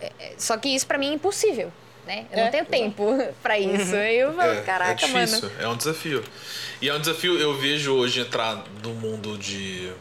é- 0.00 0.12
é- 0.18 0.32
só 0.36 0.56
que 0.56 0.68
isso 0.68 0.86
pra 0.86 0.98
mim 0.98 1.10
é 1.10 1.14
impossível, 1.14 1.72
né? 2.06 2.26
Eu 2.30 2.38
É, 2.38 2.44
não 2.44 2.50
tenho 2.50 2.64
tempo 2.66 3.04
pra 3.42 3.58
isso. 3.58 3.94
Aí 3.94 4.18
eu 4.18 4.32
falo, 4.34 4.52
É, 4.52 4.60
caraca, 4.62 4.92
é 4.92 4.94
difícil, 4.94 5.48
mano. 5.48 5.62
é 5.62 5.68
um 5.68 5.76
desafio. 5.76 6.24
E 6.80 6.88
é 6.88 6.94
um 6.94 7.00
desafio, 7.00 7.38
eu 7.38 7.56
vejo 7.56 7.94
hoje 7.94 8.20
entrar 8.20 8.62
no 8.82 8.90
mundo 8.94 9.38
de. 9.38 9.92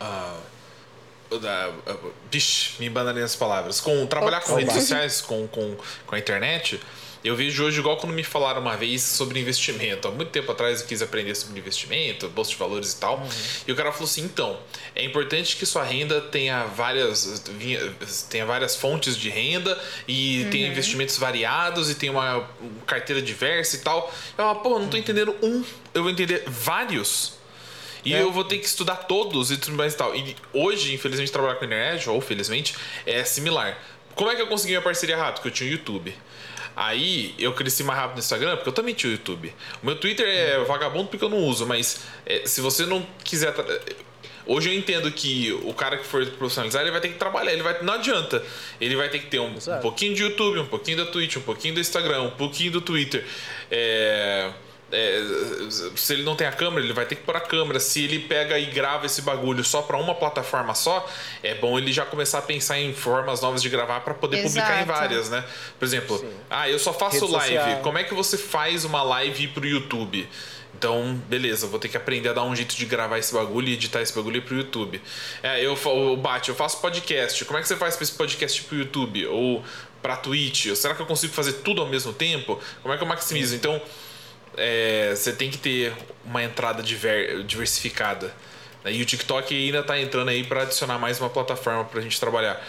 da, 0.00 1.70
ah, 1.86 1.96
Vixe, 2.30 2.72
me 2.80 2.86
embananei 2.86 3.22
as 3.22 3.34
palavras. 3.36 3.80
Com 3.80 4.06
trabalhar 4.06 4.40
com 4.40 4.54
redes 4.54 4.74
sociais, 4.74 5.20
com, 5.20 5.46
com, 5.48 5.76
com 6.06 6.14
a 6.14 6.18
internet. 6.18 6.80
Eu 7.24 7.34
vejo 7.34 7.64
hoje, 7.64 7.80
igual 7.80 7.96
quando 7.96 8.12
me 8.12 8.22
falaram 8.22 8.60
uma 8.60 8.76
vez 8.76 9.02
sobre 9.02 9.40
investimento. 9.40 10.06
Há 10.06 10.10
muito 10.10 10.28
tempo 10.28 10.52
atrás 10.52 10.82
eu 10.82 10.86
quis 10.86 11.00
aprender 11.00 11.34
sobre 11.34 11.58
investimento, 11.58 12.28
bolsa 12.28 12.50
de 12.50 12.56
valores 12.56 12.92
e 12.92 13.00
tal. 13.00 13.26
E 13.66 13.72
o 13.72 13.74
cara 13.74 13.90
falou 13.90 14.04
assim: 14.04 14.22
então, 14.24 14.60
é 14.94 15.02
importante 15.02 15.56
que 15.56 15.64
sua 15.64 15.82
renda 15.82 16.20
tenha 16.20 16.66
várias, 16.66 17.42
tenha 18.28 18.44
várias 18.44 18.76
fontes 18.76 19.16
de 19.16 19.30
renda 19.30 19.82
e 20.06 20.46
tenha 20.50 20.68
investimentos 20.68 21.16
variados 21.16 21.88
e 21.88 21.94
tenha 21.94 22.12
uma 22.12 22.46
carteira 22.86 23.22
diversa 23.22 23.76
e 23.76 23.78
tal. 23.78 24.12
Eu 24.36 24.44
falo, 24.44 24.60
pô, 24.60 24.78
não 24.78 24.88
tô 24.88 24.98
entendendo 24.98 25.34
um, 25.42 25.64
eu 25.94 26.02
vou 26.02 26.12
entender 26.12 26.44
vários. 26.46 27.38
E 28.04 28.12
eu 28.12 28.30
vou 28.30 28.44
ter 28.44 28.58
que 28.58 28.66
estudar 28.66 28.96
todos 28.96 29.50
e 29.50 29.56
tudo 29.56 29.78
mais 29.78 29.94
e 29.94 29.96
tal. 29.96 30.14
E 30.14 30.36
hoje, 30.52 30.92
infelizmente, 30.92 31.32
trabalhar 31.32 31.54
com 31.54 31.64
a 31.64 31.66
internet, 31.66 32.10
ou 32.10 32.20
felizmente, 32.20 32.74
é 33.06 33.24
similar. 33.24 33.78
Como 34.14 34.30
é 34.30 34.36
que 34.36 34.42
eu 34.42 34.46
consegui 34.46 34.72
minha 34.72 34.82
parceria 34.82 35.16
rápido? 35.16 35.36
Porque 35.36 35.48
eu 35.48 35.52
tinha 35.52 35.70
o 35.70 35.72
YouTube. 35.72 36.14
Aí 36.76 37.34
eu 37.38 37.52
cresci 37.52 37.84
mais 37.84 37.98
rápido 37.98 38.14
no 38.14 38.20
Instagram, 38.20 38.56
porque 38.56 38.68
eu 38.68 38.72
também 38.72 38.94
tinha 38.94 39.10
o 39.10 39.12
YouTube. 39.12 39.54
O 39.82 39.86
meu 39.86 39.96
Twitter 39.96 40.26
é 40.26 40.58
vagabundo 40.64 41.08
porque 41.08 41.24
eu 41.24 41.28
não 41.28 41.38
uso, 41.38 41.66
mas 41.66 42.00
é, 42.26 42.46
se 42.46 42.60
você 42.60 42.84
não 42.84 43.06
quiser. 43.22 43.54
Hoje 44.46 44.68
eu 44.68 44.74
entendo 44.74 45.10
que 45.10 45.52
o 45.62 45.72
cara 45.72 45.96
que 45.96 46.04
for 46.04 46.26
profissionalizar, 46.32 46.82
ele 46.82 46.90
vai 46.90 47.00
ter 47.00 47.08
que 47.08 47.18
trabalhar, 47.18 47.52
ele 47.52 47.62
vai, 47.62 47.82
não 47.82 47.94
adianta. 47.94 48.42
Ele 48.80 48.94
vai 48.94 49.08
ter 49.08 49.20
que 49.20 49.26
ter 49.26 49.38
um, 49.38 49.54
um 49.54 49.80
pouquinho 49.80 50.14
de 50.14 50.22
YouTube, 50.22 50.58
um 50.58 50.66
pouquinho 50.66 50.98
da 50.98 51.06
Twitch, 51.06 51.36
um 51.36 51.42
pouquinho 51.42 51.74
do 51.74 51.80
Instagram, 51.80 52.22
um 52.22 52.30
pouquinho 52.30 52.72
do 52.72 52.80
Twitter. 52.80 53.24
É, 53.70 54.50
é, 54.94 55.20
se 55.96 56.12
ele 56.12 56.22
não 56.22 56.36
tem 56.36 56.46
a 56.46 56.52
câmera, 56.52 56.84
ele 56.84 56.92
vai 56.92 57.04
ter 57.04 57.16
que 57.16 57.22
pôr 57.22 57.36
a 57.36 57.40
câmera. 57.40 57.80
Se 57.80 58.04
ele 58.04 58.20
pega 58.20 58.58
e 58.58 58.66
grava 58.66 59.06
esse 59.06 59.22
bagulho 59.22 59.64
só 59.64 59.82
pra 59.82 59.96
uma 59.96 60.14
plataforma 60.14 60.74
só, 60.74 61.08
é 61.42 61.54
bom 61.54 61.78
ele 61.78 61.92
já 61.92 62.04
começar 62.04 62.38
a 62.38 62.42
pensar 62.42 62.78
em 62.78 62.94
formas 62.94 63.40
novas 63.40 63.60
de 63.62 63.68
gravar 63.68 64.00
pra 64.00 64.14
poder 64.14 64.42
publicar 64.42 64.78
em 64.78 64.82
Exato. 64.82 64.98
várias, 64.98 65.28
né? 65.28 65.44
Por 65.78 65.84
exemplo, 65.84 66.24
ah, 66.48 66.68
eu 66.68 66.78
só 66.78 66.92
faço 66.92 67.20
Rede 67.20 67.32
live. 67.32 67.56
social. 67.56 67.82
Como 67.82 67.98
é 67.98 68.04
que 68.04 68.14
você 68.14 68.38
faz 68.38 68.84
uma 68.84 69.02
live 69.02 69.48
pro 69.48 69.66
YouTube? 69.66 70.28
Então, 70.76 71.14
beleza, 71.28 71.66
vou 71.66 71.78
ter 71.78 71.88
que 71.88 71.96
aprender 71.96 72.28
a 72.28 72.32
dar 72.32 72.44
um 72.44 72.54
jeito 72.54 72.74
de 72.74 72.84
gravar 72.84 73.18
esse 73.18 73.32
bagulho 73.32 73.68
e 73.68 73.74
editar 73.74 74.02
esse 74.02 74.14
bagulho 74.14 74.42
pro 74.42 74.56
YouTube. 74.56 75.00
É, 75.42 75.64
eu, 75.64 75.72
o 75.72 76.16
Bate, 76.16 76.48
eu 76.48 76.54
faço 76.54 76.80
podcast. 76.80 77.44
Como 77.44 77.58
é 77.58 77.62
que 77.62 77.68
você 77.68 77.76
faz 77.76 77.96
pra 77.96 78.02
esse 78.02 78.12
podcast 78.12 78.62
pro 78.64 78.76
YouTube? 78.76 79.26
Ou 79.26 79.64
pra 80.02 80.16
Twitch? 80.16 80.66
Ou 80.66 80.76
será 80.76 80.94
que 80.94 81.00
eu 81.00 81.06
consigo 81.06 81.32
fazer 81.32 81.54
tudo 81.54 81.80
ao 81.80 81.88
mesmo 81.88 82.12
tempo? 82.12 82.60
Como 82.82 82.92
é 82.92 82.96
que 82.96 83.02
eu 83.02 83.06
maximizo? 83.06 83.54
Então, 83.54 83.80
é, 84.56 85.14
você 85.14 85.32
tem 85.32 85.50
que 85.50 85.58
ter 85.58 85.92
uma 86.24 86.42
entrada 86.42 86.82
diver- 86.82 87.42
diversificada. 87.44 88.32
né? 88.84 88.92
E 88.92 89.02
o 89.02 89.04
TikTok 89.04 89.54
ainda 89.54 89.82
tá 89.82 89.98
entrando 89.98 90.28
aí 90.28 90.44
para 90.44 90.62
adicionar 90.62 90.98
mais 90.98 91.20
uma 91.20 91.30
plataforma 91.30 91.84
pra 91.84 92.00
gente 92.00 92.18
trabalhar. 92.20 92.62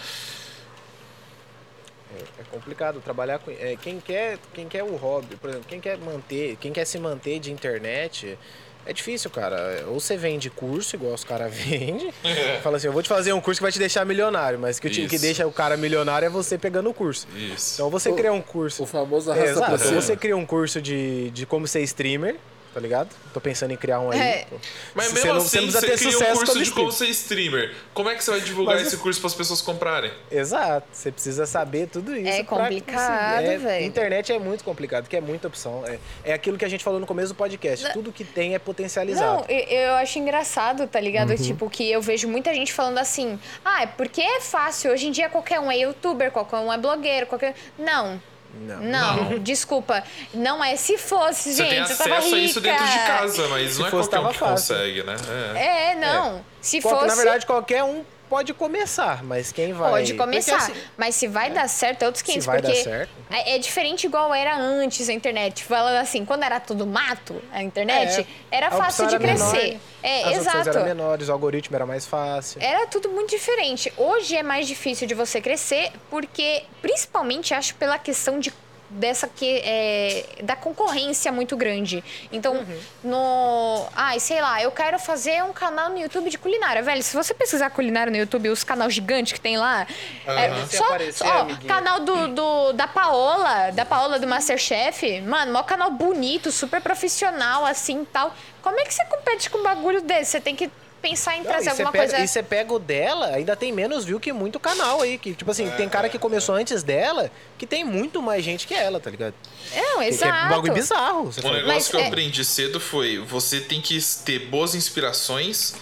É 2.40 2.44
complicado 2.50 3.02
trabalhar 3.02 3.40
com. 3.40 3.52
é, 3.52 3.76
quem, 3.82 4.00
quer, 4.00 4.38
quem 4.54 4.70
quer 4.70 4.84
o 4.84 4.96
hobby, 4.96 5.36
por 5.36 5.50
exemplo, 5.50 5.68
quem 5.68 5.82
quer 5.82 5.98
manter, 5.98 6.56
quem 6.58 6.72
quer 6.72 6.86
se 6.86 6.98
manter 6.98 7.40
de 7.40 7.52
internet, 7.52 8.38
é 8.86 8.94
difícil, 8.94 9.30
cara. 9.30 9.84
Ou 9.88 10.00
você 10.00 10.16
vende 10.18 10.50
curso, 10.50 10.96
igual 10.96 11.14
os 11.14 11.24
caras 11.24 11.52
vendem. 11.56 12.14
Fala 12.62 12.78
assim, 12.78 12.88
eu 12.88 12.94
vou 12.94 13.02
te 13.02 13.10
fazer 13.10 13.34
um 13.34 13.42
curso 13.42 13.60
que 13.60 13.64
vai 13.64 13.72
te 13.72 13.80
deixar 13.80 14.06
milionário, 14.06 14.60
mas 14.60 14.80
que, 14.80 14.88
o 14.88 14.92
que 14.92 15.02
Isso. 15.02 15.20
deixa 15.22 15.48
o 15.48 15.52
cara 15.52 15.76
milionário 15.78 16.26
é 16.26 16.30
você 16.30 16.58
pegando 16.58 16.90
o 16.90 16.94
curso. 16.94 17.28
Isso. 17.36 17.76
Então 17.76 17.90
você 17.90 18.12
cria 18.14 18.32
um 18.32 18.42
curso. 18.42 18.84
O 18.84 18.86
famoso 18.86 19.32
É, 19.32 19.34
arrasta 19.34 19.52
exato. 19.52 19.78
Se 19.80 19.88
cima. 19.88 20.02
você 20.02 20.16
cria 20.16 20.38
um 20.38 20.46
curso 20.46 20.82
de, 20.82 21.30
de 21.32 21.46
como 21.46 21.68
ser 21.68 21.82
streamer, 21.82 22.38
tá 22.76 22.82
ligado? 22.82 23.08
Tô 23.34 23.40
pensando 23.40 23.72
em 23.72 23.78
criar 23.78 24.02
um 24.02 24.12
aí. 24.12 24.20
É. 24.20 24.48
Mas 24.94 25.08
Você 25.08 25.14
mesmo 25.14 25.30
não- 25.30 25.38
assim, 25.38 25.48
você 25.50 25.62
não 25.62 25.72
você, 25.72 25.88
precisa 25.88 26.10
ter 26.10 26.18
cria 26.18 26.34
um 26.34 26.36
curso 26.36 26.52
como 26.52 26.64
de 26.66 26.72
como 26.72 26.92
ser 26.92 27.06
streamer. 27.08 27.74
Como 27.94 28.10
é 28.10 28.16
que 28.16 28.22
você 28.24 28.32
vai 28.32 28.42
divulgar 28.42 28.76
Mas- 28.76 28.88
esse 28.88 28.98
curso 28.98 29.18
para 29.22 29.28
as 29.30 29.34
pessoas 29.34 29.62
comprarem? 29.62 30.12
Exato, 30.30 30.86
você 30.92 31.10
precisa 31.10 31.46
saber 31.46 31.88
tudo 31.88 32.14
isso. 32.14 32.28
É 32.28 32.44
complicado. 32.44 33.44
É, 33.46 33.58
velho. 33.58 33.86
Internet 33.86 34.34
é 34.34 34.38
muito 34.38 34.66
complicado, 34.66 35.04
porque 35.04 35.16
é 35.16 35.22
muita 35.22 35.48
opção. 35.48 35.86
É, 35.88 36.00
é 36.26 36.34
aquilo 36.34 36.58
que 36.58 36.66
a 36.66 36.70
gente 36.70 36.84
falou 36.84 37.00
no 37.00 37.08
começo 37.08 37.30
do 37.30 37.36
podcast. 37.36 37.94
Tudo 37.94 38.12
que 38.12 38.26
tem 38.26 38.56
é 38.56 38.60
potencializado. 38.60 39.38
Não, 39.38 39.46
eu, 39.48 39.60
eu 39.70 39.94
acho 39.94 40.20
engraçado, 40.20 40.86
tá 40.86 41.00
ligado? 41.00 41.30
Uhum. 41.30 41.38
Tipo, 41.38 41.70
que 41.70 41.90
eu 41.90 42.02
vejo 42.02 42.28
muita 42.28 42.54
gente 42.54 42.74
falando 42.74 42.98
assim, 42.98 43.40
ah, 43.64 43.84
é 43.84 43.88
porque 43.88 44.20
é 44.22 44.42
fácil, 44.42 44.92
hoje 44.92 45.08
em 45.08 45.12
dia 45.12 45.30
qualquer 45.30 45.62
um 45.62 45.72
é 45.72 45.78
youtuber, 45.78 46.30
qualquer 46.30 46.58
um 46.58 46.74
é 46.74 46.78
blogueiro, 46.78 47.26
qualquer... 47.28 47.56
Não, 47.80 48.22
Não. 48.58 48.80
não, 48.82 49.40
desculpa, 49.40 50.04
não 50.34 50.64
é. 50.64 50.76
Se 50.76 50.98
fosse, 50.98 51.54
Você 51.54 51.64
gente, 51.64 51.70
tem 51.70 51.80
eu 51.80 51.86
tava 51.98 52.18
acesso 52.18 52.36
a 52.36 52.38
isso 52.40 52.62
dentro 52.62 52.86
de 52.86 52.92
rica. 52.92 53.06
casa, 53.06 53.48
mas 53.50 53.72
Se 53.74 53.80
não 53.80 53.88
é 53.88 53.92
fosse, 53.92 54.10
qualquer 54.10 54.28
um 54.28 54.32
que 54.32 54.38
fácil. 54.40 54.76
consegue, 54.76 55.04
né? 55.04 55.16
É. 55.56 55.92
É, 55.92 55.96
não. 55.96 56.46
Se 56.62 56.82
Qual- 56.82 56.96
fosse... 56.96 57.08
Na 57.08 57.16
verdade, 57.16 57.46
qualquer 57.46 57.84
um 57.84 58.04
pode 58.30 58.54
começar, 58.54 59.24
mas 59.24 59.52
quem 59.52 59.74
vai. 59.74 59.90
Pode 59.92 60.14
começar, 60.16 60.58
assim, 60.58 60.74
mas 60.98 61.16
se 61.16 61.28
vai 61.28 61.50
dar 61.52 61.68
certo 61.68 62.04
é 62.04 62.06
outros 62.06 62.22
500, 62.22 62.46
vai 62.46 62.62
dar 62.62 62.68
porque 62.70 62.84
certo. 62.84 63.10
É, 63.30 63.56
é 63.56 63.60
diferente 63.60 64.06
igual 64.06 64.34
era 64.34 64.58
antes 64.58 65.08
a 65.10 65.14
internet. 65.14 65.64
Falando 65.64 65.96
assim, 65.98 66.26
quando 66.26 66.44
era 66.44 66.60
tudo 66.60 66.86
mato, 66.86 67.42
a 67.52 67.62
internet, 67.64 68.28
É, 68.52 68.56
era 68.58 68.68
a 68.68 68.72
fácil 68.72 69.08
de 69.08 69.16
era 69.16 69.24
crescer. 69.24 69.64
menor, 69.64 69.80
É, 70.04 70.20
as 70.22 70.26
opções 70.38 70.48
exato. 70.48 70.70
eram 70.70 70.84
menores, 70.84 71.30
o 71.30 71.32
algoritmo 71.32 71.76
era 71.76 71.86
mais 71.86 72.06
fácil. 72.06 72.62
Era 72.62 72.86
tudo 72.88 73.10
muito 73.10 73.30
diferente. 73.30 73.92
Hoje 73.98 74.36
é 74.36 74.44
mais 74.44 74.68
difícil 74.68 75.08
de 75.08 75.14
você 75.14 75.40
crescer, 75.42 75.92
porque, 76.10 76.64
principalmente, 76.82 77.54
acho 77.54 77.76
pela 77.76 77.98
questão 77.98 78.40
de 78.40 78.52
dessa 78.90 79.28
que 79.28 79.62
é, 79.64 80.26
da 80.44 80.56
concorrência 80.56 81.32
muito 81.32 81.56
grande. 81.58 82.04
Então, 82.32 82.54
Uhum. 82.56 82.80
no, 83.04 83.86
ai, 83.96 84.20
sei 84.20 84.42
lá, 84.42 84.62
eu 84.62 84.72
quero 84.72 84.98
fazer 85.00 85.44
um 85.44 85.52
canal 85.54 85.90
no 85.90 85.98
YouTube 86.00 86.30
de 86.30 86.38
culinária, 86.38 86.82
velho. 86.82 87.02
Se 87.04 87.16
você 87.16 87.34
pesquisar 87.34 87.70
culinária 87.70 88.12
no 88.12 88.18
YouTube, 88.18 88.50
os 88.50 88.64
canais 88.64 88.94
gigantes 88.94 89.34
que 89.34 89.40
tem 89.42 89.58
lá, 89.58 89.86
é, 90.26 90.66
Se 90.68 90.78
só, 90.78 90.86
aparecer, 90.86 91.28
ó, 91.28 91.46
canal 91.68 92.00
do, 92.02 92.28
do 92.30 92.74
da 92.74 92.88
Paola, 92.88 93.72
da 93.72 93.86
Paola 93.86 94.20
do 94.20 94.28
MasterChef, 94.28 95.22
mano, 95.22 95.54
maior 95.54 95.66
canal 95.66 95.92
bonito, 95.92 96.52
super 96.52 96.82
profissional 96.82 97.66
assim, 97.66 98.06
tal. 98.06 98.34
Como 98.62 98.80
é 98.80 98.84
que 98.84 98.94
você 98.94 99.06
compete 99.06 99.50
com 99.50 99.60
um 99.60 99.64
bagulho 99.64 100.02
desse? 100.02 100.32
Você 100.32 100.42
tem 100.42 100.56
que 100.56 100.70
pensar 101.10 101.36
em 101.36 101.40
Não, 101.40 101.46
trazer 101.46 101.66
você 101.66 101.70
alguma 101.72 101.92
pega, 101.92 102.04
coisa 102.10 102.24
E 102.24 102.28
você 102.28 102.42
pega 102.44 102.74
o 102.74 102.80
dela, 102.80 103.28
ainda 103.28 103.56
tem 103.56 103.72
menos 103.72 104.04
view 104.06 104.20
que 104.20 104.34
muito 104.34 104.60
canal 104.60 105.02
aí. 105.02 105.18
Que, 105.18 105.34
tipo 105.34 105.50
assim, 105.52 105.70
tem 105.72 105.88
cara 105.88 106.10
que 106.10 106.18
começou 106.18 106.56
antes 106.56 106.82
dela, 106.84 107.32
que 107.58 107.68
tem 107.68 107.84
muito 107.84 108.22
mais 108.22 108.44
gente 108.44 108.66
que 108.66 108.74
ela, 108.74 109.00
tá 109.00 109.10
ligado? 109.12 109.34
Não, 109.76 110.00
Que, 110.00 110.06
que 110.06 110.06
exato. 110.06 110.34
é 110.36 110.46
um 110.46 110.50
bagulho 110.50 110.74
bizarro. 110.74 111.26
Você 111.32 111.40
Um 111.40 111.44
fala, 111.44 111.56
negócio 111.58 111.76
Mas 111.76 111.88
que 111.90 111.96
eu 111.96 112.00
é- 112.00 112.08
aprendi 112.08 112.44
cedo 112.44 112.80
foi: 112.80 113.20
você 113.20 113.60
tem 113.60 113.82
que 113.82 114.00
ter 114.26 114.40
boas 114.48 114.74
inspirações 114.76 115.76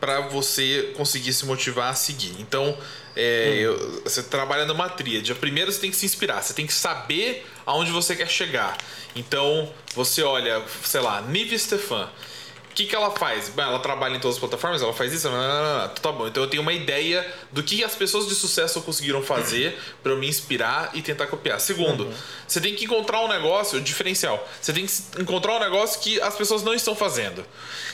para 0.00 0.20
você 0.20 0.92
conseguir 0.96 1.32
se 1.34 1.44
motivar 1.44 1.90
a 1.90 1.94
seguir. 1.94 2.34
Então, 2.38 2.76
é, 3.14 3.58
eu- 3.60 4.02
você 4.02 4.22
trabalha 4.22 4.64
numa 4.64 4.88
tríade. 4.88 5.34
Primeiro, 5.34 5.70
você 5.70 5.78
tem 5.80 5.90
que 5.90 5.96
se 5.96 6.06
inspirar, 6.06 6.42
você 6.42 6.54
tem 6.54 6.66
que 6.66 6.72
saber 6.72 7.46
aonde 7.66 7.90
você 7.90 8.16
quer 8.16 8.28
chegar. 8.28 8.78
Então, 9.14 9.70
você 9.94 10.22
olha, 10.22 10.62
sei 10.84 11.00
lá, 11.00 11.20
Nive 11.20 11.58
Stefan. 11.58 12.08
O 12.80 12.82
que, 12.82 12.88
que 12.88 12.96
ela 12.96 13.10
faz? 13.10 13.50
Bem, 13.50 13.62
ela 13.62 13.78
trabalha 13.78 14.16
em 14.16 14.20
todas 14.20 14.36
as 14.36 14.40
plataformas, 14.40 14.80
ela 14.80 14.94
faz 14.94 15.12
isso? 15.12 15.28
Não, 15.28 15.36
não, 15.36 15.80
não. 15.80 15.88
Tá 15.96 16.10
bom, 16.10 16.26
então 16.26 16.42
eu 16.42 16.48
tenho 16.48 16.62
uma 16.62 16.72
ideia 16.72 17.30
do 17.52 17.62
que 17.62 17.84
as 17.84 17.94
pessoas 17.94 18.26
de 18.26 18.34
sucesso 18.34 18.80
conseguiram 18.80 19.22
fazer 19.22 19.78
para 20.02 20.12
eu 20.12 20.16
me 20.16 20.26
inspirar 20.26 20.90
e 20.94 21.02
tentar 21.02 21.26
copiar. 21.26 21.60
Segundo, 21.60 22.10
você 22.48 22.58
tem 22.58 22.74
que 22.74 22.86
encontrar 22.86 23.20
um 23.20 23.28
negócio 23.28 23.82
diferencial. 23.82 24.48
Você 24.62 24.72
tem 24.72 24.86
que 24.86 25.20
encontrar 25.20 25.56
um 25.56 25.60
negócio 25.60 26.00
que 26.00 26.18
as 26.22 26.34
pessoas 26.34 26.62
não 26.62 26.72
estão 26.72 26.96
fazendo. 26.96 27.44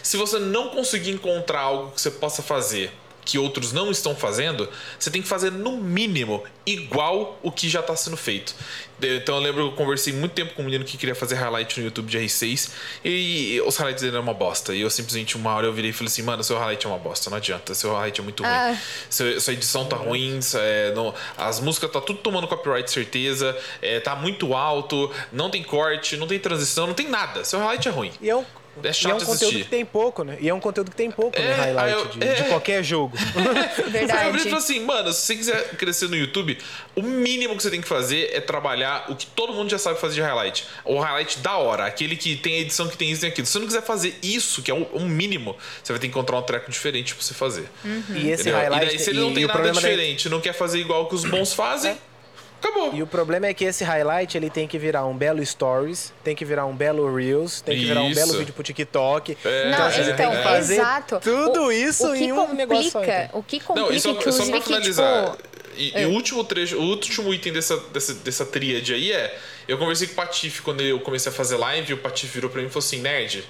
Se 0.04 0.16
você 0.16 0.38
não 0.38 0.68
conseguir 0.68 1.10
encontrar 1.10 1.62
algo 1.62 1.90
que 1.90 2.00
você 2.00 2.12
possa 2.12 2.40
fazer 2.40 2.92
que 3.26 3.38
outros 3.38 3.72
não 3.72 3.90
estão 3.90 4.14
fazendo, 4.16 4.66
você 4.98 5.10
tem 5.10 5.20
que 5.20 5.28
fazer 5.28 5.50
no 5.52 5.76
mínimo 5.76 6.42
igual 6.64 7.38
o 7.42 7.50
que 7.52 7.68
já 7.68 7.80
está 7.80 7.94
sendo 7.94 8.16
feito. 8.16 8.54
Então 9.02 9.34
eu 9.36 9.42
lembro 9.42 9.62
que 9.64 9.68
eu 9.72 9.76
conversei 9.76 10.12
muito 10.12 10.32
tempo 10.32 10.54
com 10.54 10.62
um 10.62 10.64
menino 10.64 10.82
que 10.84 10.96
queria 10.96 11.14
fazer 11.14 11.34
highlight 11.34 11.78
no 11.78 11.84
YouTube 11.86 12.08
de 12.08 12.18
R6 12.18 12.70
e 13.04 13.60
os 13.66 13.76
highlights 13.76 14.00
dele 14.02 14.14
eram 14.16 14.22
uma 14.24 14.32
bosta. 14.32 14.74
E 14.74 14.80
eu 14.80 14.88
simplesmente, 14.88 15.36
uma 15.36 15.52
hora 15.54 15.66
eu 15.66 15.72
virei 15.72 15.90
e 15.90 15.92
falei 15.92 16.06
assim: 16.06 16.22
mano, 16.22 16.42
seu 16.42 16.56
highlight 16.56 16.86
é 16.86 16.88
uma 16.88 16.98
bosta, 16.98 17.28
não 17.28 17.36
adianta, 17.36 17.74
seu 17.74 17.92
highlight 17.92 18.20
é 18.20 18.24
muito 18.24 18.42
ruim. 18.42 18.52
Ah. 18.52 18.76
Seu- 19.10 19.38
sua 19.40 19.52
edição 19.52 19.84
tá 19.84 19.96
ruim, 19.96 20.40
é, 20.54 20.92
não- 20.94 21.12
as 21.36 21.60
músicas 21.60 21.90
tá 21.90 22.00
tudo 22.00 22.20
tomando 22.20 22.46
copyright, 22.48 22.90
certeza, 22.90 23.54
é, 23.82 24.00
tá 24.00 24.16
muito 24.16 24.54
alto, 24.54 25.12
não 25.32 25.50
tem 25.50 25.62
corte, 25.62 26.16
não 26.16 26.26
tem 26.26 26.38
transição, 26.38 26.86
não 26.86 26.94
tem 26.94 27.08
nada. 27.08 27.44
Seu 27.44 27.58
highlight 27.58 27.86
é 27.88 27.90
ruim. 27.90 28.12
E 28.22 28.30
é 28.30 28.36
um, 28.36 28.44
É 28.82 28.90
e 28.90 28.94
chato 28.94 29.12
é 29.12 29.14
um 29.14 29.18
conteúdo 29.18 29.34
assistir. 29.34 29.64
que 29.64 29.70
tem 29.70 29.84
pouco, 29.84 30.22
né? 30.24 30.36
E 30.40 30.48
é 30.48 30.54
um 30.54 30.60
conteúdo 30.60 30.90
que 30.90 30.96
tem 30.96 31.10
pouco 31.10 31.38
É, 31.38 31.48
no 31.56 31.62
highlight 31.62 31.92
eu- 31.98 32.04
de, 32.06 32.24
é. 32.26 32.34
de 32.34 32.44
qualquer 32.44 32.82
jogo. 32.84 33.16
Aí 33.16 33.44
eu 33.86 33.90
Verdade. 33.90 34.38
falei 34.40 34.54
assim, 34.54 34.80
mano, 34.84 35.12
se 35.12 35.20
você 35.22 35.36
quiser 35.36 35.68
crescer 35.76 36.08
no 36.08 36.16
YouTube, 36.16 36.58
o 36.94 37.02
mínimo 37.02 37.56
que 37.56 37.62
você 37.62 37.70
tem 37.70 37.80
que 37.80 37.88
fazer 37.88 38.30
é 38.32 38.40
trabalhar 38.40 39.06
o 39.10 39.16
que 39.16 39.26
todo 39.26 39.52
mundo 39.52 39.70
já 39.70 39.78
sabe 39.78 39.98
fazer 40.00 40.14
de 40.16 40.20
highlight. 40.20 40.66
O 40.84 40.98
highlight 41.00 41.38
da 41.40 41.56
hora, 41.56 41.86
aquele 41.86 42.16
que 42.16 42.36
tem 42.36 42.54
a 42.56 42.58
edição 42.60 42.88
que 42.88 42.96
tem 42.96 43.10
isso 43.10 43.24
e 43.24 43.28
aquilo. 43.28 43.46
Se 43.46 43.52
você 43.54 43.58
não 43.60 43.66
quiser 43.66 43.82
fazer 43.82 44.18
isso, 44.22 44.62
que 44.62 44.70
é 44.70 44.74
o, 44.74 44.82
o 44.92 45.00
mínimo, 45.00 45.56
você 45.82 45.92
vai 45.92 46.00
ter 46.00 46.06
que 46.06 46.10
encontrar 46.10 46.38
um 46.38 46.42
treco 46.42 46.70
diferente 46.70 47.14
pra 47.14 47.24
você 47.24 47.34
fazer. 47.34 47.68
E 47.84 48.28
esse 48.30 48.42
Entendeu? 48.42 48.58
highlight. 48.60 48.84
e 48.84 48.88
daí, 48.88 48.98
se 48.98 49.10
ele 49.10 49.18
e- 49.18 49.22
não 49.22 49.32
tem 49.34 49.42
e 49.42 49.46
o 49.46 49.48
nada 49.48 49.70
diferente, 49.70 50.28
não 50.28 50.40
quer 50.40 50.52
fazer 50.52 50.78
igual 50.80 51.08
que 51.08 51.14
os 51.14 51.24
bons 51.24 51.52
fazem, 51.52 51.96
acabou. 52.60 52.94
E 52.94 53.02
o 53.02 53.06
problema 53.06 53.46
é 53.46 53.54
que 53.54 53.64
esse 53.64 53.84
highlight 53.84 54.36
ele 54.36 54.50
tem 54.50 54.66
que 54.68 54.78
virar 54.78 55.04
um 55.06 55.16
belo 55.16 55.44
stories, 55.44 56.12
tem 56.24 56.34
que 56.34 56.44
virar 56.44 56.66
um 56.66 56.74
belo 56.74 57.14
reels, 57.14 57.60
tem 57.60 57.78
que 57.78 57.84
virar 57.86 58.02
um 58.02 58.10
Isso. 58.10 58.20
belo 58.20 58.38
vídeo 58.38 58.52
pro 58.54 58.62
TikTok. 58.62 59.36
É, 59.44 59.70
Não, 59.70 59.86
assim, 59.86 60.02
você 60.04 60.10
então, 60.12 60.30
tem 60.30 60.36
que 60.38 60.42
fazer 60.44 60.74
exato. 60.74 61.20
tudo 61.22 61.62
O- 61.66 61.72
isso 61.72 62.08
o 62.10 62.12
que 62.14 62.24
em 62.24 62.32
um 62.32 62.54
negócio 62.54 62.90
só. 62.90 62.98
complica, 63.00 63.24
então. 63.24 63.40
O 63.40 63.42
que 63.42 63.60
complica, 63.60 63.88
Não, 63.88 63.94
e 63.96 64.00
só, 64.00 64.14
só 64.32 64.44
pra 64.46 64.58
que, 64.60 64.66
finalizar. 64.66 65.30
tipo... 65.32 65.56
E, 65.78 65.92
e 66.00 66.06
o 66.06 66.10
último 66.10 66.42
trecho, 66.42 66.78
o 66.78 66.82
último 66.82 67.34
item 67.34 67.52
dessa, 67.52 67.76
dessa, 67.92 68.14
dessa 68.14 68.46
tríade 68.46 68.94
aí 68.94 69.12
é. 69.12 69.38
Eu 69.68 69.76
conversei 69.76 70.06
com 70.06 70.14
o 70.14 70.16
Patife 70.16 70.62
quando 70.62 70.80
eu 70.80 70.98
comecei 71.00 71.30
a 71.30 71.34
fazer 71.34 71.56
live, 71.56 71.90
e 71.90 71.94
o 71.94 71.98
Patife 71.98 72.32
virou 72.32 72.48
pra 72.50 72.62
mim 72.62 72.68
e 72.68 72.70
falou 72.70 72.84
assim, 72.86 72.98
nerd, 73.00 73.44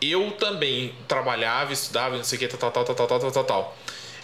eu 0.00 0.30
também 0.32 0.94
trabalhava, 1.08 1.72
estudava, 1.72 2.16
não 2.16 2.22
sei 2.22 2.36
o 2.36 2.38
que, 2.38 2.46
tal, 2.48 2.70
tal, 2.70 2.84
tal, 2.84 2.94
tal, 2.94 3.06
tal, 3.08 3.18
tal, 3.18 3.30
tal, 3.32 3.44
tal. 3.44 3.76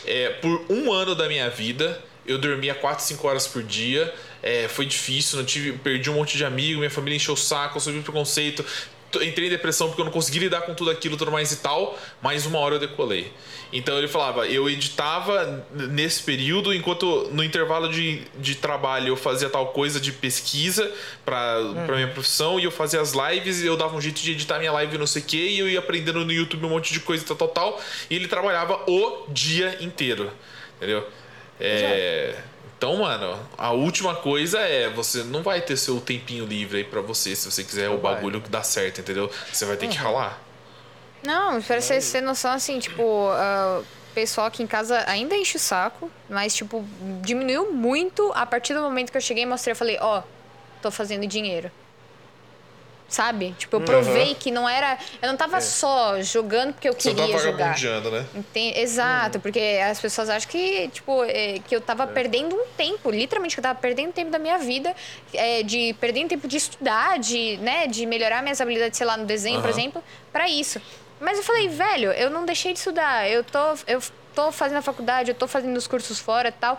É, 0.06 0.28
por 0.40 0.66
um 0.70 0.92
ano 0.92 1.14
da 1.16 1.26
minha 1.26 1.48
vida, 1.50 2.00
eu 2.26 2.38
dormia 2.38 2.74
4, 2.74 3.04
5 3.04 3.26
horas 3.26 3.46
por 3.46 3.62
dia. 3.62 4.12
É, 4.42 4.68
foi 4.68 4.86
difícil, 4.86 5.38
não 5.38 5.44
tive, 5.44 5.72
perdi 5.72 6.10
um 6.10 6.14
monte 6.14 6.36
de 6.36 6.44
amigo, 6.44 6.78
minha 6.78 6.90
família 6.90 7.16
encheu 7.16 7.34
o 7.34 7.36
saco, 7.36 7.76
eu 7.76 7.80
subi 7.80 8.00
preconceito. 8.00 8.64
Entrei 9.22 9.46
em 9.46 9.50
depressão 9.50 9.86
porque 9.86 10.00
eu 10.00 10.04
não 10.04 10.12
consegui 10.12 10.40
lidar 10.40 10.62
com 10.62 10.74
tudo 10.74 10.90
aquilo, 10.90 11.16
tudo 11.16 11.30
mais 11.30 11.52
e 11.52 11.56
tal. 11.56 11.96
Mas 12.20 12.46
uma 12.46 12.58
hora 12.58 12.74
eu 12.74 12.78
decolei. 12.80 13.32
Então 13.72 13.96
ele 13.96 14.08
falava, 14.08 14.46
eu 14.46 14.68
editava 14.68 15.66
nesse 15.72 16.22
período, 16.22 16.74
enquanto 16.74 17.28
no 17.32 17.42
intervalo 17.42 17.88
de, 17.88 18.22
de 18.36 18.54
trabalho 18.56 19.08
eu 19.08 19.16
fazia 19.16 19.48
tal 19.48 19.68
coisa 19.68 20.00
de 20.00 20.12
pesquisa 20.12 20.90
pra, 21.24 21.58
pra 21.86 21.96
minha 21.96 22.08
profissão, 22.08 22.58
e 22.58 22.64
eu 22.64 22.70
fazia 22.70 23.00
as 23.00 23.12
lives, 23.12 23.62
e 23.62 23.66
eu 23.66 23.76
dava 23.76 23.96
um 23.96 24.00
jeito 24.00 24.20
de 24.20 24.32
editar 24.32 24.58
minha 24.58 24.72
live 24.72 24.98
não 24.98 25.06
sei 25.06 25.22
o 25.22 25.24
que, 25.24 25.36
e 25.36 25.58
eu 25.58 25.68
ia 25.68 25.78
aprendendo 25.78 26.24
no 26.24 26.32
YouTube 26.32 26.66
um 26.66 26.70
monte 26.70 26.92
de 26.92 27.00
coisa, 27.00 27.24
tal, 27.24 27.36
tal, 27.36 27.48
tal. 27.48 27.82
E 28.10 28.14
ele 28.14 28.28
trabalhava 28.28 28.80
o 28.88 29.26
dia 29.28 29.78
inteiro. 29.80 30.30
Entendeu? 30.76 31.06
É. 31.60 32.34
Então, 32.76 32.96
mano, 32.96 33.38
a 33.56 33.70
última 33.72 34.14
coisa 34.14 34.58
é 34.60 34.90
você 34.90 35.22
não 35.22 35.42
vai 35.42 35.60
ter 35.60 35.76
seu 35.76 36.00
tempinho 36.00 36.44
livre 36.44 36.78
aí 36.78 36.84
pra 36.84 37.00
você 37.00 37.34
se 37.34 37.50
você 37.50 37.64
quiser 37.64 37.88
o 37.88 37.98
vai. 37.98 38.14
bagulho 38.14 38.40
que 38.40 38.50
dá 38.50 38.62
certo, 38.62 39.00
entendeu? 39.00 39.30
Você 39.52 39.64
vai 39.64 39.76
ter 39.76 39.88
que 39.88 39.96
ralar. 39.96 40.38
Não, 41.22 41.62
pra 41.62 41.80
vocês 41.80 42.10
terem 42.12 42.26
noção, 42.26 42.52
assim, 42.52 42.78
tipo, 42.78 43.28
ah, 43.30 43.80
o 43.80 44.14
pessoal 44.14 44.48
aqui 44.48 44.62
em 44.62 44.66
casa 44.66 45.02
ainda 45.06 45.34
enche 45.34 45.56
o 45.56 45.60
saco, 45.60 46.10
mas, 46.28 46.54
tipo, 46.54 46.84
diminuiu 47.22 47.72
muito 47.72 48.30
a 48.34 48.44
partir 48.44 48.74
do 48.74 48.82
momento 48.82 49.10
que 49.10 49.16
eu 49.16 49.22
cheguei 49.22 49.44
e 49.44 49.46
mostrei, 49.46 49.72
eu 49.72 49.76
falei, 49.76 49.96
ó, 50.00 50.22
tô 50.82 50.90
fazendo 50.90 51.26
dinheiro. 51.26 51.70
Sabe? 53.08 53.54
Tipo, 53.58 53.76
eu 53.76 53.80
provei 53.82 54.34
que 54.34 54.50
não 54.50 54.68
era. 54.68 54.98
Eu 55.22 55.28
não 55.28 55.36
tava 55.36 55.60
só 55.60 56.20
jogando 56.22 56.72
porque 56.72 56.88
eu 56.88 56.94
Você 56.94 57.14
queria 57.14 57.38
jogar. 57.38 57.74
vagabundeando, 57.74 58.10
né? 58.10 58.26
Exato, 58.76 59.40
porque 59.40 59.60
as 59.88 60.00
pessoas 60.00 60.28
acham 60.28 60.50
que, 60.50 60.88
tipo, 60.88 61.24
é, 61.24 61.60
que 61.60 61.74
eu 61.74 61.80
tava 61.80 62.06
perdendo 62.06 62.54
um 62.54 62.66
tempo, 62.76 63.10
literalmente, 63.10 63.54
que 63.54 63.60
eu 63.60 63.62
tava 63.62 63.78
perdendo 63.78 64.12
tempo 64.12 64.30
da 64.30 64.38
minha 64.38 64.58
vida, 64.58 64.94
é, 65.32 65.62
de 65.62 65.94
perdendo 66.00 66.28
tempo 66.28 66.48
de 66.48 66.56
estudar, 66.56 67.18
de, 67.18 67.56
né, 67.58 67.86
de 67.86 68.06
melhorar 68.06 68.42
minhas 68.42 68.60
habilidades, 68.60 68.96
sei 68.98 69.06
lá, 69.06 69.16
no 69.16 69.24
desenho, 69.24 69.60
por 69.60 69.70
Aham. 69.70 69.78
exemplo, 69.78 70.04
pra 70.32 70.48
isso. 70.48 70.80
Mas 71.20 71.38
eu 71.38 71.44
falei, 71.44 71.68
velho, 71.68 72.12
eu 72.12 72.30
não 72.30 72.44
deixei 72.44 72.72
de 72.72 72.78
estudar, 72.78 73.28
eu 73.30 73.44
tô, 73.44 73.58
eu 73.86 74.02
tô 74.34 74.50
fazendo 74.50 74.78
a 74.78 74.82
faculdade, 74.82 75.30
eu 75.30 75.34
tô 75.34 75.46
fazendo 75.46 75.76
os 75.76 75.86
cursos 75.86 76.18
fora 76.18 76.48
e 76.48 76.52
tal. 76.52 76.76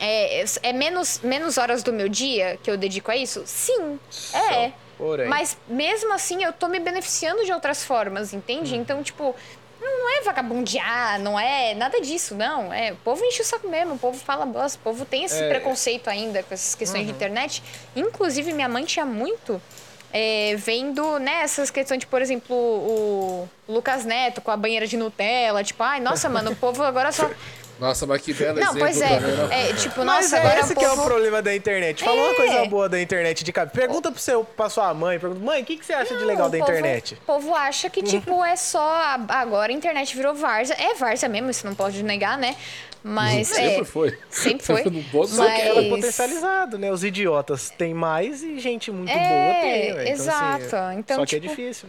É, 0.00 0.44
é 0.62 0.72
menos, 0.72 1.20
menos 1.22 1.58
horas 1.58 1.82
do 1.82 1.92
meu 1.92 2.08
dia 2.08 2.58
que 2.62 2.70
eu 2.70 2.76
dedico 2.76 3.10
a 3.10 3.16
isso? 3.16 3.42
Sim, 3.46 3.98
é. 4.34 4.72
Porém. 4.98 5.28
Mas 5.28 5.56
mesmo 5.68 6.12
assim 6.12 6.42
eu 6.42 6.52
tô 6.52 6.68
me 6.68 6.78
beneficiando 6.80 7.44
de 7.44 7.52
outras 7.52 7.84
formas, 7.84 8.34
entende? 8.34 8.74
Então, 8.76 9.02
tipo, 9.02 9.34
não 9.80 10.18
é 10.18 10.22
vagabundear, 10.22 11.20
não 11.20 11.38
é 11.38 11.72
nada 11.74 12.00
disso, 12.00 12.34
não. 12.34 12.72
É, 12.72 12.92
o 12.92 12.96
povo 12.96 13.24
enche 13.24 13.40
o 13.40 13.44
saco 13.44 13.68
mesmo, 13.68 13.94
o 13.94 13.98
povo 13.98 14.18
fala 14.18 14.44
bosta, 14.44 14.76
o 14.78 14.82
povo 14.82 15.04
tem 15.04 15.24
esse 15.24 15.40
preconceito 15.48 16.08
ainda 16.10 16.42
com 16.42 16.52
essas 16.52 16.74
questões 16.74 17.06
de 17.06 17.12
internet. 17.12 17.62
Inclusive, 17.94 18.52
minha 18.52 18.68
mãe 18.68 18.84
tinha 18.84 19.06
muito. 19.06 19.62
é, 20.12 20.56
vendo, 20.56 21.18
né, 21.18 21.42
essas 21.42 21.70
questões 21.70 22.00
de, 22.00 22.06
por 22.06 22.22
exemplo, 22.22 22.56
o 22.56 23.48
Lucas 23.68 24.04
Neto 24.06 24.40
com 24.40 24.50
a 24.50 24.56
banheira 24.56 24.86
de 24.86 24.96
Nutella, 24.96 25.62
tipo, 25.62 25.82
ai, 25.82 26.00
nossa, 26.00 26.28
mano, 26.30 26.52
o 26.52 26.56
povo 26.56 26.82
agora 26.82 27.12
só. 27.12 27.30
Nossa, 27.78 28.06
mas 28.06 28.20
que 28.22 28.32
belo 28.34 28.54
Não, 28.58 28.62
exemplo 28.76 28.80
pois 28.80 29.00
é. 29.00 29.20
né? 29.20 29.70
é 29.70 29.72
tipo, 29.74 30.04
Mas 30.04 30.24
nossa, 30.24 30.36
é 30.36 30.40
agora 30.40 30.60
esse 30.60 30.72
o 30.72 30.76
que 30.76 30.84
é 30.84 30.88
o 30.90 30.96
povo. 30.96 31.06
problema 31.06 31.40
da 31.40 31.54
internet. 31.54 32.02
Fala 32.02 32.16
uma 32.20 32.32
É. 32.32 32.34
coisa 32.34 32.64
boa 32.66 32.88
da 32.88 33.00
internet 33.00 33.44
de 33.44 33.52
cabeça. 33.52 33.76
Pergunta 33.76 34.10
pro 34.10 34.20
seu, 34.20 34.42
pra 34.44 34.68
sua 34.68 34.92
mãe, 34.92 35.18
pergunta, 35.18 35.40
mãe, 35.44 35.62
o 35.62 35.64
que, 35.64 35.76
que 35.76 35.86
você 35.86 35.92
acha 35.92 36.16
de 36.16 36.24
legal 36.24 36.46
Não, 36.46 36.50
da 36.50 36.58
povo- 36.58 36.70
internet? 36.72 37.14
O 37.14 37.26
povo 37.26 37.54
acha 37.54 37.88
que, 37.88 38.02
tipo, 38.02 38.44
é 38.44 38.56
só. 38.56 38.80
a- 38.80 39.18
Agora 39.28 39.70
a 39.72 39.74
internet 39.74 40.16
virou 40.16 40.34
várzea. 40.34 40.74
É 40.78 40.94
várzea 40.94 41.28
mesmo, 41.28 41.50
isso 41.50 41.64
não 41.66 41.74
pode 41.74 42.02
negar, 42.02 42.36
né? 42.36 42.56
Mas. 43.04 43.46
Sempre 43.48 43.82
é, 43.82 43.84
foi. 43.84 44.18
Sempre 44.28 44.66
foi. 44.66 44.82
Mas- 45.14 45.30
sentido. 45.30 45.46
Ela 45.68 45.80
é 45.82 45.88
potencializado, 45.88 46.78
né? 46.78 46.90
Os 46.90 47.04
idiotas 47.04 47.70
têm 47.70 47.94
mais 47.94 48.42
e 48.42 48.58
gente 48.58 48.90
muito 48.90 49.08
É, 49.12 49.14
boa 49.92 49.94
tem, 50.04 50.12
exato. 50.12 50.64
Então, 50.64 50.88
assim, 50.88 50.98
Então, 50.98 51.16
só 51.18 51.26
que 51.26 51.40
tipo, 51.40 51.46
é 51.46 51.48
difícil. 51.48 51.88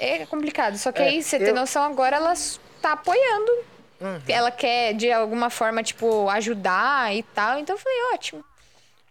É 0.00 0.24
complicado. 0.24 0.78
Só 0.78 0.90
que 0.90 1.02
É, 1.02 1.08
aí, 1.08 1.22
você 1.22 1.38
tem 1.38 1.48
eu- 1.48 1.54
noção, 1.54 1.82
agora 1.82 2.16
ela 2.16 2.32
s- 2.32 2.58
tá 2.80 2.92
apoiando. 2.92 3.52
Uhum. 4.00 4.20
Ela 4.28 4.50
quer, 4.50 4.94
de 4.94 5.10
alguma 5.12 5.50
forma, 5.50 5.82
tipo, 5.82 6.28
ajudar 6.30 7.14
e 7.14 7.22
tal. 7.22 7.58
Então 7.58 7.76
falei, 7.78 7.98
ótimo. 8.14 8.44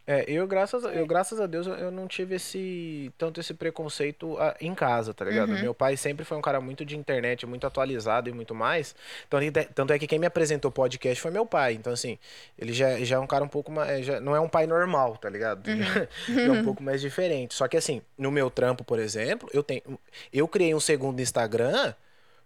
É, 0.05 0.25
eu 0.27 0.45
graças, 0.45 0.83
a- 0.85 0.89
eu, 0.89 1.07
graças 1.07 1.39
a 1.39 1.45
Deus, 1.47 1.65
eu- 1.65 1.89
não 1.89 2.09
tive 2.09 2.35
esse 2.35 3.09
tanto 3.17 3.39
esse 3.39 3.53
preconceito 3.53 4.37
ah, 4.37 4.53
em 4.59 4.75
casa, 4.75 5.13
tá 5.13 5.23
ligado? 5.23 5.53
Meu 5.61 5.73
pai 5.73 5.95
sempre 5.95 6.25
foi 6.25 6.37
um 6.37 6.41
cara 6.41 6.59
muito 6.59 6.83
de 6.83 6.97
internet, 6.97 7.45
muito 7.45 7.65
atualizado 7.65 8.29
e 8.29 8.33
muito 8.33 8.53
mais. 8.53 8.93
Então, 9.25 9.41
ele- 9.41 9.49
tanto 9.49 9.93
é 9.93 9.97
que 9.97 10.05
quem 10.05 10.19
me 10.19 10.25
apresentou 10.27 10.67
o 10.67 10.73
podcast 10.73 11.21
foi 11.21 11.31
meu 11.31 11.45
pai. 11.45 11.75
Então, 11.75 11.93
assim, 11.93 12.19
ele 12.59 12.73
já, 12.73 12.99
já 12.99 13.15
é 13.15 13.19
um 13.19 13.25
cara 13.25 13.45
um 13.45 13.47
pouco 13.47 13.71
mais. 13.71 14.05
já 14.05 14.19
não 14.19 14.35
é 14.35 14.41
um 14.41 14.49
pai 14.49 14.67
normal, 14.67 15.15
tá 15.15 15.29
ligado? 15.29 15.63
Já 16.27 16.41
é 16.41 16.51
um 16.51 16.65
pouco 16.65 16.83
mais 16.83 16.99
diferente. 16.99 17.53
Só 17.53 17.65
que, 17.69 17.77
assim, 17.77 18.01
no 18.17 18.29
meu 18.29 18.49
trampo, 18.51 18.83
por 18.83 18.99
exemplo, 18.99 19.49
eu 19.53 19.63
tenho. 19.63 19.81
Eu 20.33 20.49
criei 20.49 20.75
um 20.75 20.81
segundo 20.81 21.21
Instagram. 21.21 21.93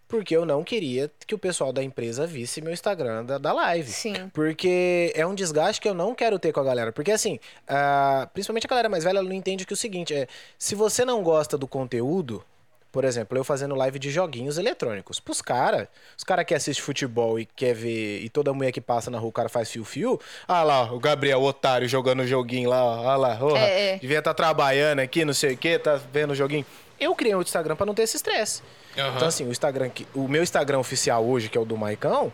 Porque 0.08 0.36
eu 0.36 0.46
não 0.46 0.64
queria 0.64 1.12
que 1.26 1.36
o 1.36 1.38
pessoal 1.38 1.74
da 1.74 1.84
empresa 1.84 2.26
visse 2.26 2.62
meu 2.62 2.72
Instagram 2.72 3.26
da, 3.26 3.38
da 3.38 3.52
live. 3.52 3.92
Sim. 3.92 4.30
Porque 4.34 5.12
é 5.14 5.26
um 5.26 5.36
desgaste 5.36 5.82
que 5.82 5.90
eu 5.90 5.94
não 5.94 6.16
quero 6.16 6.40
ter 6.40 6.54
com 6.54 6.62
a 6.62 6.64
galera. 6.64 6.92
Porque 6.94 7.12
assim, 7.12 7.40
ah, 7.68 8.30
principalmente 8.34 8.66
a 8.66 8.70
galera 8.70 8.88
mais 8.88 9.04
velha, 9.04 9.20
ela 9.20 9.28
não 9.28 9.36
entende 9.36 9.66
que 9.66 9.74
o 9.74 9.78
seguinte 9.78 10.14
é: 10.14 10.28
se 10.58 10.76
você 10.76 11.04
não 11.04 11.22
gosta 11.22 11.58
do 11.58 11.68
conteúdo, 11.68 12.44
por 12.92 13.04
exemplo, 13.06 13.38
eu 13.38 13.44
fazendo 13.44 13.76
live 13.76 14.00
de 14.00 14.10
joguinhos 14.10 14.58
eletrônicos. 14.58 15.20
Pros 15.20 15.42
caras, 15.42 15.88
os 16.18 16.24
caras 16.24 16.46
que 16.46 16.54
assistem 16.54 16.84
futebol 16.84 17.40
e 17.40 17.46
quer 17.46 17.74
ver, 17.74 18.22
e 18.24 18.30
toda 18.30 18.54
mulher 18.54 18.72
que 18.72 18.82
passa 18.82 19.12
na 19.12 19.18
rua, 19.20 19.30
o 19.30 19.32
cara 19.32 19.50
faz 19.50 19.70
fio-fio. 19.70 20.20
Ah 20.48 20.64
lá, 20.64 20.92
o 20.92 21.00
Gabriel, 21.00 21.40
o 21.40 21.46
otário, 21.46 21.88
jogando 21.88 22.22
o 22.22 22.28
joguinho 22.28 22.70
lá, 22.70 22.84
ó, 22.84 23.10
ah 23.10 23.16
lá, 23.16 23.36
porra, 23.36 23.60
É, 23.60 23.96
é. 23.96 23.98
devia 23.98 24.20
estar 24.20 24.34
trabalhando 24.34 25.00
aqui, 25.00 25.24
não 25.26 25.34
sei 25.34 25.54
o 25.54 25.58
que, 25.58 25.78
tá 25.78 26.00
vendo 26.12 26.32
o 26.32 26.36
joguinho. 26.36 26.66
Eu 27.00 27.14
criei 27.14 27.36
um 27.36 27.42
Instagram 27.42 27.76
pra 27.76 27.86
não 27.86 27.94
ter 27.94 28.04
esse 28.04 28.16
estresse. 28.18 28.64
Aham. 28.98 29.16
Então, 29.16 29.28
assim, 29.28 29.46
o 29.46 29.52
Instagram, 29.52 29.92
o 30.16 30.28
meu 30.28 30.42
Instagram 30.42 30.80
oficial 30.80 31.24
hoje, 31.24 31.48
que 31.50 31.58
é 31.58 31.62
o 31.62 31.66
do 31.66 31.78
Maicão, 31.78 32.34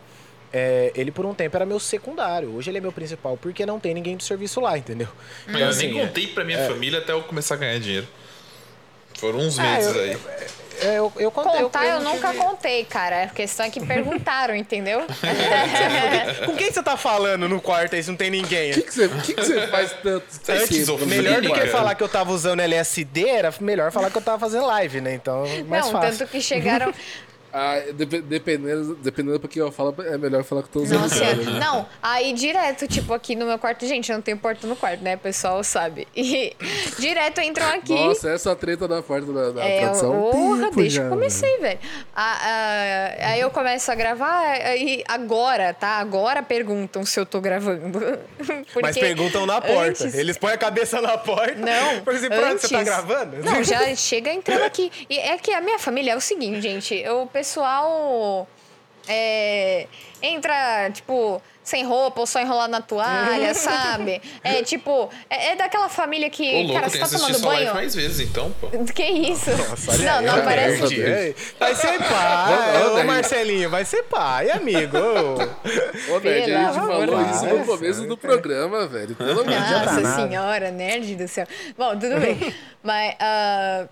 é, 0.50 0.90
ele 0.94 1.10
por 1.10 1.26
um 1.26 1.34
tempo 1.34 1.54
era 1.56 1.66
meu 1.66 1.78
secundário. 1.80 2.54
Hoje 2.56 2.70
ele 2.70 2.78
é 2.78 2.80
meu 2.80 2.92
principal, 2.92 3.36
porque 3.36 3.66
não 3.66 3.78
tem 3.78 3.92
ninguém 3.92 4.16
de 4.16 4.24
serviço 4.24 4.60
lá, 4.60 4.78
entendeu? 4.78 5.08
Mas 5.46 5.48
Então, 5.56 5.60
eu 5.60 5.68
assim, 5.68 5.92
nem 5.92 6.06
contei 6.06 6.26
pra 6.28 6.44
minha 6.44 6.66
família 6.66 7.00
até 7.00 7.12
eu 7.12 7.22
começar 7.24 7.56
a 7.56 7.58
ganhar 7.58 7.78
dinheiro. 7.78 8.06
Foram 9.24 9.38
uns 9.38 9.58
É, 9.58 9.62
meses 9.62 9.94
eu- 9.96 10.02
aí. 10.02 10.16
é, 10.82 10.98
eu, 10.98 11.12
eu 11.16 11.30
contei. 11.30 11.62
Contar 11.62 11.86
eu, 11.86 12.00
não 12.00 12.14
nunca 12.14 12.28
tive- 12.28 12.44
contei, 12.44 12.84
cara. 12.84 13.22
A 13.22 13.26
questão 13.28 13.64
é 13.64 13.70
que 13.70 13.80
perguntaram, 13.84 14.54
entendeu? 14.54 15.02
Com 16.44 16.54
quem 16.56 16.70
você 16.70 16.82
tá 16.82 16.96
falando 16.96 17.48
no 17.48 17.58
quarto 17.60 17.94
aí 17.94 18.02
se 18.02 18.10
não 18.10 18.16
tem 18.16 18.28
ninguém? 18.30 18.72
O 18.72 18.74
que, 18.74 18.82
que, 18.82 18.92
você, 18.94 19.06
o 19.06 19.20
que, 19.22 19.32
que 19.34 19.42
você 19.44 19.66
faz 19.68 19.92
tanto? 20.02 20.24
Você 20.28 20.52
é 20.52 20.56
esquizofrênico, 20.56 21.22
Melhor 21.22 21.40
do 21.40 21.52
que 21.54 21.66
falar 21.68 21.94
que 21.94 22.02
eu 22.02 22.08
tava 22.08 22.32
usando 22.32 22.60
LSD, 22.60 23.28
era 23.28 23.54
melhor 23.60 23.90
falar 23.92 24.10
que 24.10 24.18
eu 24.18 24.22
tava 24.22 24.38
fazendo 24.38 24.66
live, 24.66 25.00
né? 25.00 25.14
Então, 25.14 25.44
mais 25.66 25.86
não, 25.86 25.92
fácil. 25.92 26.18
tanto 26.18 26.30
que 26.30 26.40
chegaram. 26.40 26.92
Ah, 27.56 27.76
dep- 27.92 28.22
dependendo, 28.22 28.96
dependendo 28.96 29.38
pra 29.38 29.48
quem 29.48 29.62
eu 29.62 29.70
falo, 29.70 29.94
é 30.00 30.18
melhor 30.18 30.42
falar 30.42 30.62
que 30.62 30.68
eu 30.68 30.72
tô 30.72 30.80
usando 30.82 31.02
Nossa, 31.02 31.14
droga, 31.24 31.50
né? 31.52 31.60
não, 31.60 31.86
aí 32.02 32.32
direto, 32.32 32.88
tipo, 32.88 33.14
aqui 33.14 33.36
no 33.36 33.46
meu 33.46 33.56
quarto, 33.60 33.86
gente, 33.86 34.10
eu 34.10 34.16
não 34.16 34.22
tenho 34.22 34.36
porta 34.36 34.66
no 34.66 34.74
quarto, 34.74 35.02
né? 35.02 35.14
O 35.14 35.18
pessoal 35.18 35.62
sabe. 35.62 36.08
E 36.16 36.56
direto 36.98 37.40
entram 37.40 37.68
aqui. 37.68 37.94
Nossa, 37.94 38.30
essa 38.30 38.56
treta 38.56 38.88
da 38.88 39.00
porta 39.02 39.32
da, 39.32 39.50
da 39.52 39.64
É, 39.64 39.88
um 39.90 40.30
porra, 40.32 40.70
desde 40.72 40.96
já, 40.96 41.02
que 41.02 41.06
eu 41.06 41.10
comecei, 41.10 41.58
velho. 41.58 41.78
Ah, 42.14 42.38
ah, 42.42 43.30
aí 43.30 43.40
eu 43.40 43.50
começo 43.50 43.90
a 43.92 43.94
gravar, 43.94 44.40
aí 44.42 45.04
agora, 45.06 45.72
tá? 45.72 45.98
Agora 45.98 46.42
perguntam 46.42 47.04
se 47.06 47.20
eu 47.20 47.24
tô 47.26 47.40
gravando. 47.40 47.98
Mas 48.40 48.94
Porque 48.96 49.00
perguntam 49.00 49.46
na 49.46 49.60
porta. 49.60 49.84
antes- 50.04 50.14
Eles 50.14 50.36
põem 50.36 50.54
a 50.54 50.58
cabeça 50.58 51.00
na 51.00 51.16
porta. 51.18 51.54
Não, 51.54 52.00
Por 52.00 52.14
exemplo, 52.14 52.36
"Pronto, 52.38 52.58
você 52.60 52.68
tá 52.68 52.80
antes- 52.80 52.92
gravando? 52.92 53.36
Não, 53.44 53.62
já 53.64 53.94
chega 53.94 54.32
entrando 54.32 54.62
aqui. 54.62 54.90
E 55.08 55.18
é 55.18 55.36
que 55.38 55.52
a 55.52 55.60
minha 55.60 55.78
família 55.78 56.12
é 56.12 56.16
o 56.16 56.20
seguinte, 56.20 56.60
gente. 56.60 57.04
O 57.08 57.26
pessoal 57.44 58.48
é, 59.06 59.86
entra, 60.22 60.90
tipo, 60.90 61.42
sem 61.62 61.84
roupa 61.84 62.20
ou 62.22 62.26
só 62.26 62.40
enrolado 62.40 62.70
na 62.70 62.80
toalha, 62.80 63.52
sabe? 63.52 64.22
É 64.42 64.62
tipo, 64.62 65.10
é, 65.28 65.52
é 65.52 65.56
daquela 65.56 65.90
família 65.90 66.30
que, 66.30 66.42
Ô, 66.42 66.58
louco, 66.60 66.72
cara, 66.72 66.88
você 66.88 66.98
que 66.98 67.04
tá 67.04 67.18
tomando 67.18 67.38
banho. 67.40 67.74
mais 67.74 67.94
vezes, 67.94 68.26
então, 68.26 68.50
pô. 68.58 68.68
Que 68.94 69.04
isso? 69.04 69.50
Olha 69.88 70.04
não, 70.04 70.18
aí, 70.18 70.24
não 70.24 70.38
ó, 70.38 70.42
parece. 70.42 71.34
Vai 71.58 71.74
ser 71.74 71.98
pai. 71.98 73.02
Ô. 73.02 73.04
Marcelinho, 73.04 73.68
vai 73.68 73.84
ser 73.84 74.02
pai, 74.04 74.50
amigo. 74.50 74.96
Ô. 74.96 76.20
Nerd, 76.20 76.50
a 76.50 76.72
gente 76.72 76.74
falou 76.74 77.30
isso 77.30 77.46
de 77.46 77.52
no 77.52 77.66
começo 77.66 78.06
do 78.06 78.16
programa, 78.16 78.86
velho. 78.86 79.14
Pelo 79.14 79.32
amor 79.32 79.44
de 79.44 79.50
Deus. 79.50 79.70
Nossa 79.70 80.16
senhora, 80.16 80.70
nerd 80.70 81.14
do 81.14 81.28
céu. 81.28 81.46
Bom, 81.76 81.90
tudo 81.98 82.18
bem. 82.18 82.54
Mas. 82.82 83.14
ah, 83.20 83.86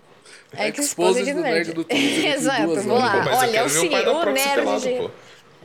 é 0.57 0.71
que 0.71 0.81
Exposed 0.81 1.25
do 1.33 1.41
nerd. 1.41 1.53
nerd 1.55 1.73
do 1.73 1.83
Twitter 1.83 2.25
Exato, 2.33 2.71
horas. 2.71 2.85
lá. 2.85 3.23
Pô, 3.23 3.29
Olha, 3.37 3.57
é 3.57 3.63
o 3.63 3.69
seguinte, 3.69 3.95
o 4.07 4.25
nerd. 4.31 4.53
pelado, 4.55 4.79
de- 4.81 4.89
pô. 4.97 5.11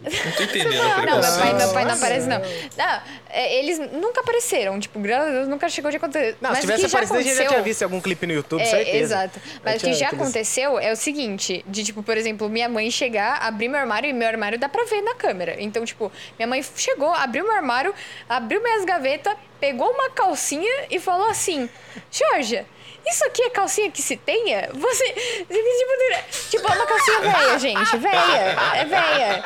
Não 0.01 0.31
tô 0.32 0.43
entendendo 0.44 0.74
Não, 0.77 1.02
meu 1.02 1.20
pai, 1.20 1.55
meu 1.55 1.73
pai 1.73 1.85
não 1.85 1.94
aparece, 1.94 2.28
não. 2.28 2.39
Não, 2.39 3.01
é, 3.31 3.59
eles 3.59 3.81
nunca 3.94 4.20
apareceram, 4.20 4.78
tipo, 4.78 4.97
graças 5.01 5.28
a 5.28 5.32
Deus, 5.32 5.48
nunca 5.48 5.69
chegou 5.69 5.90
de 5.90 5.97
acontecer. 5.97 6.36
Não, 6.40 6.51
Mas 6.51 6.59
se 6.59 6.66
tivesse 6.66 6.82
que 6.82 6.89
já 6.89 6.98
aparecido, 6.98 7.19
a 7.19 7.23
gente 7.23 7.36
já 7.43 7.48
tinha 7.48 7.62
visto 7.62 7.82
algum 7.82 8.01
clipe 8.01 8.24
no 8.24 8.32
YouTube, 8.32 8.60
É, 8.62 8.65
certeza. 8.65 8.97
exato. 8.97 9.40
Mas 9.65 9.82
o 9.82 9.85
que 9.86 9.93
já 9.94 10.10
aconteceu 10.10 10.78
é 10.78 10.93
o 10.93 10.97
seguinte: 10.97 11.65
de 11.66 11.82
tipo, 11.82 12.01
por 12.05 12.16
exemplo, 12.16 12.48
minha 12.48 12.69
mãe 12.69 12.89
chegar, 12.93 13.43
abrir 13.43 13.66
meu 13.66 13.81
armário 13.81 14.09
e 14.09 14.12
meu 14.12 14.28
armário 14.28 14.56
dá 14.56 14.69
pra 14.69 14.85
ver 14.85 15.02
na 15.02 15.16
câmera. 15.16 15.56
Então, 15.59 15.85
tipo, 15.85 16.12
minha 16.39 16.47
mãe 16.47 16.65
chegou, 16.77 17.12
abriu 17.12 17.43
meu 17.43 17.56
armário, 17.56 17.93
abriu 18.28 18.62
minhas 18.62 18.85
gavetas, 18.85 19.35
pegou 19.59 19.90
uma 19.90 20.10
calcinha 20.10 20.85
e 20.93 21.01
falou 21.01 21.27
assim: 21.27 21.69
Georgia. 22.09 22.66
Isso 23.10 23.24
aqui 23.24 23.43
é 23.43 23.51
calcinha 23.51 23.90
que 23.90 24.02
se 24.02 24.16
tenha? 24.16 24.70
Você. 24.74 25.05
Tipo, 25.09 26.51
tipo, 26.51 26.72
é 26.72 26.74
uma 26.76 26.86
calcinha 26.86 27.20
velha, 27.20 27.59
gente. 27.59 27.97
Velha. 27.97 28.56
É 28.74 28.85
velha. 28.85 29.44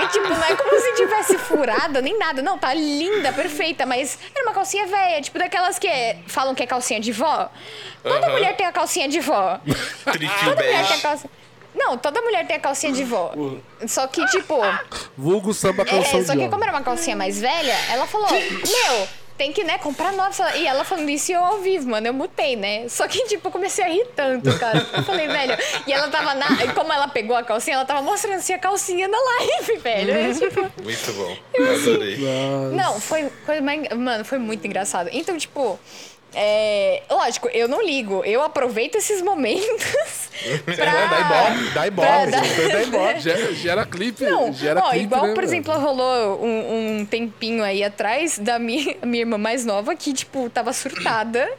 E, 0.00 0.06
tipo, 0.08 0.28
não 0.28 0.44
é 0.44 0.54
como 0.56 0.80
se 0.80 0.94
tivesse 0.94 1.38
furada 1.38 2.00
nem 2.00 2.16
nada. 2.18 2.42
Não, 2.42 2.58
tá 2.58 2.72
linda, 2.74 3.32
perfeita. 3.32 3.84
Mas 3.86 4.18
era 4.34 4.44
uma 4.44 4.52
calcinha 4.54 4.86
velha. 4.86 5.20
Tipo, 5.20 5.38
daquelas 5.38 5.78
que 5.78 5.86
é- 5.88 6.18
falam 6.26 6.54
que 6.54 6.62
é 6.62 6.66
calcinha 6.66 7.00
de 7.00 7.12
vó. 7.12 7.50
Toda 8.02 8.28
mulher 8.28 8.56
tem 8.56 8.66
a 8.66 8.72
calcinha 8.72 9.08
de 9.08 9.20
vó. 9.20 9.58
Toda 10.04 10.18
mulher 10.62 10.86
tem 10.86 10.96
a 10.96 11.00
calcinha. 11.00 11.30
Não, 11.74 11.98
toda 11.98 12.22
mulher 12.22 12.46
tem 12.46 12.54
a 12.54 12.60
calcinha 12.60 12.92
de 12.92 13.02
vó. 13.02 13.32
Só 13.88 14.06
que, 14.06 14.24
tipo. 14.26 14.54
Vulgo 15.18 15.52
samba 15.52 15.82
É, 15.82 15.86
calção 15.86 16.24
só 16.24 16.32
que 16.32 16.48
como 16.48 16.62
era 16.62 16.72
uma 16.72 16.82
calcinha 16.82 17.16
mais 17.16 17.40
velha, 17.40 17.76
ela 17.90 18.06
falou: 18.06 18.30
Meu, 18.30 19.08
tem 19.36 19.52
que, 19.52 19.64
né, 19.64 19.78
comprar 19.78 20.12
nova. 20.12 20.56
E 20.56 20.66
ela 20.66 20.84
falando 20.84 21.08
isso 21.08 21.32
e 21.32 21.34
eu 21.34 21.44
ao 21.44 21.58
vivo, 21.58 21.88
mano, 21.88 22.06
eu 22.06 22.12
mutei, 22.12 22.56
né? 22.56 22.88
Só 22.88 23.06
que, 23.08 23.24
tipo, 23.26 23.48
eu 23.48 23.52
comecei 23.52 23.84
a 23.84 23.88
rir 23.88 24.06
tanto, 24.14 24.56
cara. 24.58 24.86
Eu 24.92 25.02
falei, 25.02 25.26
velho. 25.26 25.56
E 25.86 25.92
ela 25.92 26.08
tava 26.08 26.34
na. 26.34 26.64
e 26.64 26.72
Como 26.72 26.92
ela 26.92 27.08
pegou 27.08 27.36
a 27.36 27.42
calcinha, 27.42 27.76
ela 27.76 27.84
tava 27.84 28.02
mostrando 28.02 28.36
assim 28.36 28.52
a 28.52 28.58
calcinha 28.58 29.08
na 29.08 29.18
live, 29.18 29.76
velho. 29.78 30.10
Eu, 30.12 30.34
tipo, 30.38 30.60
Muito 30.82 31.12
bom. 31.14 31.36
Eu 31.54 31.74
adorei. 31.74 32.18
não, 32.72 33.00
foi, 33.00 33.30
foi 33.44 33.60
Mano, 33.60 34.24
foi 34.24 34.38
muito 34.38 34.66
engraçado. 34.66 35.08
Então, 35.12 35.36
tipo. 35.36 35.78
É, 36.36 37.02
lógico, 37.08 37.48
eu 37.48 37.68
não 37.68 37.80
ligo. 37.80 38.24
Eu 38.24 38.42
aproveito 38.42 38.96
esses 38.96 39.22
momentos 39.22 39.84
pra... 40.64 41.06
Dá 41.06 41.20
ibope, 41.20 41.70
dá 41.74 41.86
ibope. 41.86 42.08
pra 42.08 42.68
dá 42.68 42.82
ibope. 42.82 43.20
Gera, 43.20 43.54
gera 43.54 43.86
clipe. 43.86 44.24
Não, 44.24 44.52
gera 44.52 44.80
ó, 44.80 44.90
clipe, 44.90 45.04
igual, 45.04 45.22
né, 45.22 45.28
por 45.28 45.36
mano? 45.36 45.48
exemplo, 45.48 45.74
rolou 45.78 46.44
um, 46.44 46.98
um 47.00 47.06
tempinho 47.06 47.62
aí 47.62 47.82
atrás 47.84 48.38
da 48.38 48.58
minha, 48.58 48.96
minha 49.04 49.22
irmã 49.22 49.38
mais 49.38 49.64
nova 49.64 49.94
que, 49.94 50.12
tipo, 50.12 50.48
tava 50.50 50.72
surtada. 50.72 51.50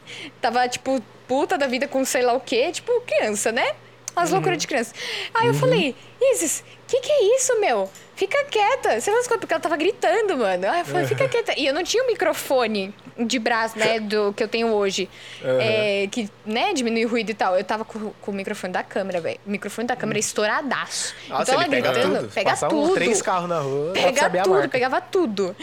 Tava, 0.41 0.67
tipo, 0.67 1.01
puta 1.27 1.57
da 1.57 1.67
vida 1.67 1.87
com 1.87 2.03
sei 2.05 2.21
lá 2.21 2.33
o 2.33 2.39
quê. 2.39 2.71
Tipo, 2.71 2.91
criança, 3.01 3.51
né? 3.51 3.71
As 4.15 4.29
Uhum. 4.29 4.35
loucuras 4.35 4.57
de 4.59 4.67
criança. 4.67 4.93
Aí 5.33 5.47
eu 5.47 5.53
falei, 5.53 5.93
Isis, 6.33 6.63
que 6.87 7.01
que 7.01 7.11
é 7.11 7.35
isso, 7.35 7.59
meu? 7.59 7.89
Fica 8.15 8.43
quieta. 8.45 8.99
Você 8.99 9.11
não 9.11 9.19
escuta, 9.19 9.39
porque 9.39 9.53
ela 9.53 9.61
tava 9.61 9.75
gritando, 9.75 10.37
mano. 10.37 10.69
Aí 10.69 10.79
eu 10.79 10.85
falei, 10.85 11.05
fica 11.05 11.27
quieta. 11.27 11.53
E 11.57 11.65
eu 11.65 11.73
não 11.73 11.83
tinha 11.83 12.01
o 12.03 12.07
microfone 12.07 12.93
de 13.17 13.37
braço, 13.39 13.77
né, 13.77 13.99
do 13.99 14.33
que 14.33 14.41
eu 14.41 14.47
tenho 14.47 14.67
hoje. 14.67 15.09
É, 15.43 16.07
que, 16.09 16.29
né, 16.45 16.73
diminui 16.73 17.05
o 17.05 17.09
ruído 17.09 17.31
e 17.31 17.33
tal. 17.33 17.57
Eu 17.57 17.63
tava 17.63 17.83
com, 17.83 18.11
com 18.21 18.31
o 18.31 18.33
microfone 18.33 18.71
da 18.71 18.83
câmera, 18.83 19.19
velho. 19.19 19.39
O 19.45 19.49
microfone 19.49 19.87
da 19.87 19.95
câmera 19.95 20.17
estouradaço. 20.19 21.13
Nossa, 21.27 21.43
então 21.43 21.55
ela 21.55 21.69
pega 21.69 21.91
gritando, 21.91 22.19
tudo. 22.19 22.33
pega 22.33 22.49
Passar 22.51 22.67
tudo. 22.69 22.93
três 22.93 23.21
carros 23.21 23.49
na 23.49 23.59
rua, 23.59 23.91
Pega 23.93 24.43
tudo, 24.43 24.69
pegava 24.69 25.01
tudo. 25.01 25.55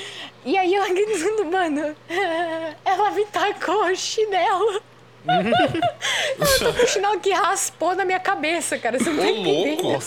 E 0.44 0.56
aí 0.56 0.74
ela 0.74 0.88
gritando, 0.88 1.44
mano, 1.46 1.96
ela 2.84 3.10
me 3.12 3.24
tacou 3.26 3.86
o 3.86 3.96
chinelo. 3.96 4.82
Ela 5.26 6.58
tá 6.58 6.72
com 6.78 6.84
o 6.84 6.86
chinelo 6.86 7.20
que 7.20 7.30
raspou 7.32 7.94
na 7.94 8.04
minha 8.04 8.20
cabeça, 8.20 8.78
cara. 8.78 8.98
Você 8.98 9.10
não 9.10 9.22
tá 9.22 9.30
entendendo. 9.30 9.82
louco. 9.82 10.02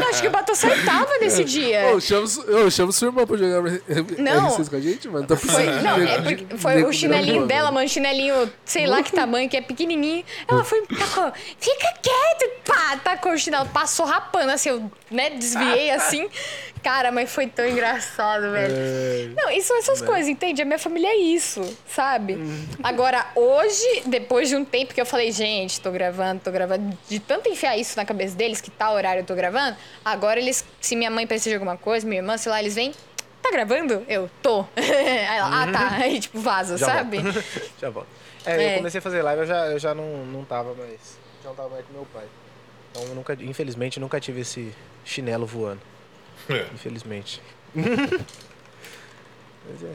Não, 0.00 0.08
acho 0.08 0.20
que 0.22 0.28
o 0.28 0.30
Bato 0.30 0.52
tava 0.84 1.18
nesse 1.20 1.44
dia. 1.44 1.92
Ô, 1.94 2.00
chama, 2.00 2.26
ô, 2.66 2.70
chama 2.70 2.92
sua 2.92 3.08
irmã 3.08 3.26
pra 3.26 3.36
jogar 3.36 3.62
Não. 4.18 4.48
R6 4.56 4.68
com 4.70 4.76
a 4.76 4.80
gente, 4.80 5.08
mano. 5.08 5.26
Tá 5.26 5.36
Foi, 5.36 5.66
não, 5.82 5.96
é 5.96 6.20
porque 6.22 6.56
foi 6.56 6.82
o 6.84 6.92
chinelinho 6.92 7.42
de- 7.42 7.48
dela, 7.48 7.70
mano, 7.70 7.88
chinelinho, 7.88 8.50
sei 8.64 8.86
lá 8.86 9.02
que 9.02 9.12
tamanho, 9.12 9.48
que 9.48 9.56
é 9.56 9.60
pequenininho. 9.60 10.24
Ela 10.48 10.64
foi, 10.64 10.82
tacou, 10.86 11.32
fica 11.58 11.94
quieto, 12.02 12.50
pá, 12.64 12.96
tacou 13.02 13.32
o 13.32 13.38
chinelo, 13.38 13.66
passou 13.68 14.06
rapando, 14.06 14.50
assim, 14.52 14.70
eu, 14.70 14.90
né, 15.10 15.30
desviei 15.30 15.90
assim. 15.92 16.28
Cara, 16.82 17.12
mas 17.12 17.30
foi 17.30 17.46
tão 17.46 17.66
engraçado, 17.66 18.50
velho. 18.52 19.34
Não, 19.36 19.50
isso 19.50 19.68
são 19.68 19.76
essas 19.78 20.00
coisas, 20.00 20.28
entende? 20.28 20.62
A 20.62 20.64
minha 20.64 20.78
família 20.78 21.08
é 21.08 21.16
isso, 21.16 21.60
sabe? 21.86 22.38
Agora, 22.82 23.26
hoje, 23.34 24.02
depois 24.06 24.48
de 24.48 24.56
um 24.56 24.64
tempo 24.64 24.94
que 24.94 25.00
eu 25.00 25.04
falei, 25.06 25.30
gente, 25.30 25.80
tô 25.80 25.90
gravando, 25.90 26.40
tô 26.42 26.50
gravando, 26.50 26.96
de 27.08 27.20
tanto 27.20 27.48
enfiar 27.50 27.76
isso 27.76 27.96
na 27.96 28.04
cabeça 28.04 28.34
deles, 28.34 28.60
que 28.60 28.70
tal 28.70 28.94
horário 28.94 29.20
eu 29.20 29.26
tô 29.26 29.34
gravando, 29.34 29.76
agora 30.04 30.40
eles, 30.40 30.64
se 30.80 30.96
minha 30.96 31.10
mãe 31.10 31.26
precisa 31.26 31.50
de 31.50 31.56
alguma 31.56 31.76
coisa, 31.76 32.06
minha 32.06 32.20
irmã, 32.20 32.36
sei 32.38 32.50
lá, 32.50 32.60
eles 32.60 32.74
vêm, 32.74 32.92
tá 33.42 33.50
gravando? 33.50 34.02
Eu, 34.08 34.30
tô. 34.42 34.64
Aí 34.76 35.36
ela, 35.38 35.62
ah, 35.62 35.72
tá. 35.72 35.88
Aí, 35.96 36.18
tipo, 36.18 36.38
vaza, 36.40 36.78
Já 36.78 36.86
sabe? 36.86 37.18
Já 37.80 37.90
volto. 37.90 38.08
É, 38.46 38.52
É. 38.62 38.72
eu 38.72 38.76
comecei 38.78 38.98
a 38.98 39.02
fazer 39.02 39.20
live, 39.22 39.42
eu 39.42 39.46
já, 39.46 39.66
eu 39.66 39.78
já 39.78 39.94
não, 39.94 40.24
não 40.24 40.44
tava 40.46 40.72
mais. 40.74 41.18
Já 41.42 41.50
não 41.50 41.54
tava 41.56 41.68
mais 41.68 41.84
com 41.84 41.92
meu 41.92 42.06
pai. 42.12 42.24
Então, 42.90 43.02
eu 43.04 43.14
nunca, 43.14 43.36
infelizmente, 43.38 44.00
nunca 44.00 44.18
tive 44.18 44.40
esse 44.40 44.72
chinelo 45.04 45.46
voando. 45.46 45.80
É, 46.50 46.66
Infelizmente. 46.74 47.40
Mas 47.74 49.82
é, 49.84 49.94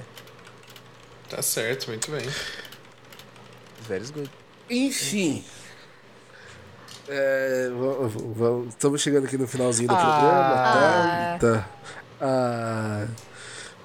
tá 1.29 1.41
certo, 1.41 1.87
muito 1.89 2.09
bem. 2.11 2.25
very 3.87 4.05
good. 4.07 4.29
Enfim. 4.69 5.43
É, 7.07 7.69
estamos 8.69 9.01
chegando 9.01 9.25
aqui 9.25 9.37
no 9.37 9.47
finalzinho 9.47 9.87
do 9.89 9.95
Ah. 9.95 11.37
programa, 11.39 11.39
tá? 11.39 11.39
Tá. 11.39 11.69
Ah, 12.21 13.07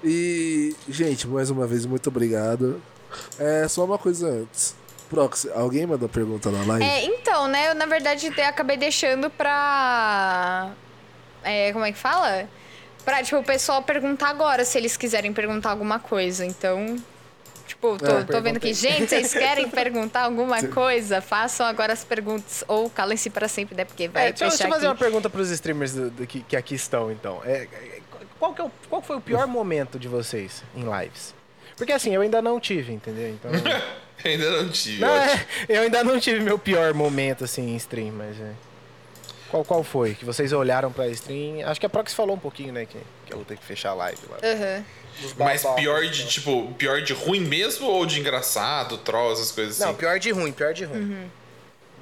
e, 0.04 0.74
gente, 0.88 1.26
mais 1.28 1.50
uma 1.50 1.66
vez, 1.66 1.84
muito 1.84 2.06
obrigado. 2.08 2.80
É, 3.38 3.66
só 3.68 3.84
uma 3.84 3.98
coisa 3.98 4.28
antes. 4.28 4.74
Prox, 5.10 5.46
alguém 5.54 5.86
mandou 5.86 6.08
pergunta 6.08 6.50
na 6.50 6.64
live? 6.64 6.84
É, 6.84 7.04
então, 7.04 7.48
né, 7.48 7.70
eu 7.70 7.74
na 7.74 7.84
verdade 7.84 8.28
acabei 8.42 8.76
deixando 8.76 9.28
pra. 9.28 10.70
É, 11.42 11.72
como 11.72 11.84
é 11.84 11.92
que 11.92 11.98
fala? 11.98 12.48
Pra, 13.04 13.22
tipo, 13.22 13.38
o 13.38 13.44
pessoal 13.44 13.82
perguntar 13.82 14.28
agora 14.28 14.64
se 14.64 14.76
eles 14.78 14.96
quiserem 14.96 15.32
perguntar 15.32 15.70
alguma 15.70 15.98
coisa. 15.98 16.44
Então. 16.44 16.96
Tipo, 17.66 17.96
tô, 17.98 18.06
É, 18.18 18.24
tô 18.24 18.40
vendo 18.40 18.56
aqui, 18.56 18.74
gente, 18.74 19.06
vocês 19.08 19.32
querem 19.32 19.68
perguntar 19.70 20.22
alguma 20.22 20.60
coisa? 20.66 21.20
Façam 21.20 21.64
agora 21.64 21.92
as 21.92 22.02
perguntas. 22.04 22.64
Ou 22.66 22.90
calem-se 22.90 23.30
para 23.30 23.46
sempre, 23.48 23.76
né? 23.76 23.84
Porque 23.84 24.08
vai 24.08 24.26
É, 24.26 24.32
deixa, 24.32 24.44
eu- 24.44 24.48
deixa 24.48 24.56
fechar 24.64 24.68
eu 24.68 24.72
fazer 24.74 24.86
aqui. 24.86 24.92
uma 24.94 24.98
pergunta 24.98 25.30
pros 25.30 25.50
streamers 25.50 25.92
do- 25.94 26.10
do 26.10 26.26
que, 26.26 26.40
que 26.42 26.56
aqui 26.56 26.74
estão, 26.74 27.10
então. 27.12 27.40
É, 27.44 27.68
é, 27.72 28.00
qual, 28.40 28.52
que 28.52 28.60
é 28.60 28.64
o- 28.64 28.72
qual 28.88 29.00
foi 29.00 29.16
o 29.16 29.20
pior 29.20 29.46
momento 29.46 29.98
de 30.00 30.08
vocês 30.08 30.64
em 30.74 30.82
lives? 30.82 31.32
Porque 31.76 31.92
assim, 31.92 32.12
eu 32.14 32.20
ainda 32.20 32.42
não 32.42 32.58
tive, 32.60 32.92
entendeu? 32.92 33.28
Então. 33.30 33.50
Ainda 34.22 34.50
não 34.62 34.68
tive. 34.68 35.00
Não, 35.00 35.16
é, 35.16 35.46
eu 35.66 35.80
ainda 35.80 36.04
não 36.04 36.20
tive 36.20 36.40
meu 36.40 36.58
pior 36.58 36.92
momento 36.92 37.42
assim 37.44 37.70
em 37.70 37.76
stream, 37.76 38.12
mas 38.12 38.38
é. 38.38 38.52
Qual, 39.50 39.64
qual 39.64 39.82
foi? 39.82 40.14
Que 40.14 40.24
vocês 40.24 40.52
olharam 40.52 40.92
pra 40.92 41.08
stream? 41.08 41.68
Acho 41.68 41.80
que 41.80 41.86
a 41.86 41.88
Prox 41.88 42.14
falou 42.14 42.36
um 42.36 42.38
pouquinho, 42.38 42.72
né? 42.72 42.86
Que, 42.86 42.98
que 43.26 43.32
eu 43.32 43.38
vou 43.38 43.44
ter 43.44 43.56
que 43.56 43.64
fechar 43.64 43.90
a 43.90 43.94
live 43.94 44.20
lá. 44.30 44.38
Aham. 44.42 44.84
Mas 45.36 45.64
pior 45.74 46.02
de, 46.02 46.26
tipo, 46.28 46.72
pior 46.74 47.02
de 47.02 47.12
ruim 47.12 47.40
mesmo 47.40 47.86
ou 47.86 48.06
de 48.06 48.20
engraçado, 48.20 48.96
troll, 48.98 49.32
essas 49.32 49.50
coisas 49.50 49.80
assim? 49.80 49.90
Não, 49.90 49.94
pior 49.94 50.18
de 50.18 50.30
ruim, 50.30 50.52
pior 50.52 50.72
de 50.72 50.84
ruim. 50.84 51.30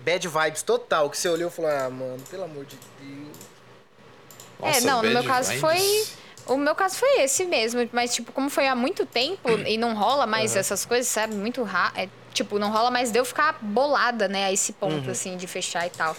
Bad 0.05 0.29
vibes 0.29 0.63
total, 0.63 1.11
que 1.11 1.19
você 1.19 1.29
olhou 1.29 1.49
e 1.49 1.53
falou, 1.53 1.71
ah, 1.71 1.91
mano, 1.91 2.23
pelo 2.31 2.45
amor 2.45 2.65
de 2.65 2.77
Deus. 3.01 3.37
Nossa, 4.61 4.79
é, 4.79 4.81
não, 4.83 5.03
no 5.03 5.11
meu 5.11 5.25
caso 5.25 5.53
vibes. 5.53 5.61
foi. 5.61 6.19
O 6.47 6.57
meu 6.57 6.75
caso 6.75 6.97
foi 6.97 7.21
esse 7.21 7.45
mesmo, 7.45 7.87
mas, 7.93 8.15
tipo, 8.15 8.33
como 8.33 8.49
foi 8.49 8.67
há 8.69 8.75
muito 8.75 9.05
tempo 9.05 9.51
e 9.67 9.77
não 9.77 9.95
rola 9.95 10.27
mais 10.27 10.57
essas 10.57 10.85
coisas, 10.85 11.09
sabe? 11.09 11.35
Muito 11.35 11.63
rápido. 11.63 12.01
É, 12.01 12.09
tipo, 12.33 12.59
não 12.59 12.71
rola 12.71 12.91
mais 12.91 13.11
de 13.11 13.19
eu 13.19 13.25
ficar 13.25 13.59
bolada, 13.61 14.29
né? 14.29 14.47
A 14.47 14.53
esse 14.53 14.73
ponto, 14.73 15.11
assim, 15.11 15.37
de 15.37 15.47
fechar 15.47 15.87
e 15.87 15.91
tal. 15.91 16.17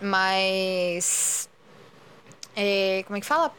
Mas. 0.00 1.48
É, 2.56 3.02
como 3.06 3.16
é 3.16 3.20
que 3.20 3.26
fala? 3.26 3.52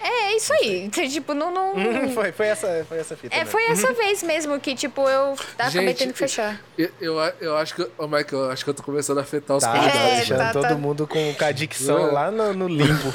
É, 0.00 0.32
é 0.32 0.36
isso 0.36 0.52
aí. 0.52 0.88
Tipo, 1.10 1.34
não. 1.34 1.50
não... 1.52 1.74
foi, 2.12 2.30
foi, 2.30 2.46
essa, 2.46 2.84
foi 2.88 2.98
essa 2.98 3.16
fita. 3.16 3.34
É, 3.34 3.38
mesmo. 3.38 3.50
foi 3.50 3.64
essa 3.70 3.92
vez 3.94 4.22
mesmo 4.22 4.60
que, 4.60 4.76
tipo, 4.76 5.08
eu 5.08 5.32
acabei 5.54 5.70
Gente, 5.88 5.96
tendo 5.98 6.12
que 6.12 6.18
fechar. 6.20 6.60
Eu, 6.78 6.88
eu, 7.00 7.14
eu 7.40 7.56
acho 7.56 7.74
que, 7.74 7.82
ô 7.98 8.06
Michael, 8.06 8.44
eu 8.44 8.50
acho 8.52 8.62
que 8.62 8.70
eu 8.70 8.74
tô 8.74 8.82
começando 8.84 9.18
a 9.18 9.22
afetar 9.22 9.56
os 9.56 9.64
Tá, 9.64 9.72
convidados. 9.72 10.00
tá 10.00 10.08
É, 10.08 10.16
deixando 10.16 10.38
tá, 10.38 10.52
todo 10.52 10.68
tá. 10.68 10.74
mundo 10.76 11.04
com, 11.08 11.34
com 11.34 11.44
a 11.44 11.50
dicção 11.50 12.12
lá 12.12 12.30
no, 12.30 12.52
no 12.54 12.68
limbo. 12.68 13.10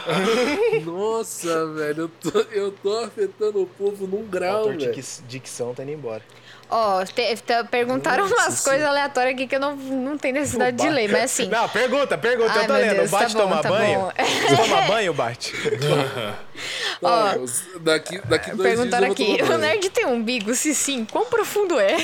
Nossa, 0.86 1.66
velho, 1.74 2.02
eu 2.04 2.08
tô, 2.08 2.38
eu 2.52 2.72
tô 2.72 2.98
afetando 3.00 3.62
o 3.62 3.66
povo 3.66 4.06
num 4.06 4.26
grau, 4.26 4.68
velho. 4.68 4.78
dic- 4.94 5.22
dicção 5.28 5.74
tá 5.74 5.82
indo 5.82 5.92
embora. 5.92 6.22
Ó, 6.70 7.04
te- 7.04 7.36
te- 7.36 7.64
perguntaram 7.70 8.28
Nossa 8.28 8.34
umas 8.46 8.60
coisas 8.62 8.86
aleatórias 8.86 9.34
aqui 9.34 9.46
que 9.46 9.54
eu 9.56 9.60
não, 9.60 9.76
não 9.76 10.18
tenho 10.18 10.34
necessidade 10.34 10.76
de 10.76 10.88
ler, 10.88 11.08
mas 11.10 11.24
assim. 11.24 11.46
Não, 11.48 11.68
pergunta, 11.68 12.16
pergunta, 12.18 12.52
Ai, 12.52 12.62
eu 12.62 12.66
tô 12.66 12.72
lendo. 12.72 12.94
Deus, 12.96 13.08
o 13.08 13.12
Bate 13.12 13.32
tá 13.32 13.38
bom, 13.42 13.48
toma 13.48 13.62
tá 13.62 13.68
banho? 13.68 14.00
bom. 14.00 14.12
Você 14.48 14.56
toma 14.56 14.80
banho, 14.82 15.14
Bate? 15.14 15.52
Tá, 17.00 17.36
os- 17.38 17.62
daqui, 17.80 18.18
daqui 18.26 18.50
dois 18.54 18.74
Perguntaram 18.74 19.12
dias 19.14 19.18
eu 19.20 19.26
vou 19.26 19.34
aqui, 19.36 19.42
tomar 19.44 19.54
o 19.54 19.58
nerd 19.58 19.90
tem 19.90 20.06
umbigo? 20.06 20.54
Se 20.54 20.74
sim, 20.74 21.04
quão 21.04 21.26
profundo 21.26 21.78
é? 21.78 21.96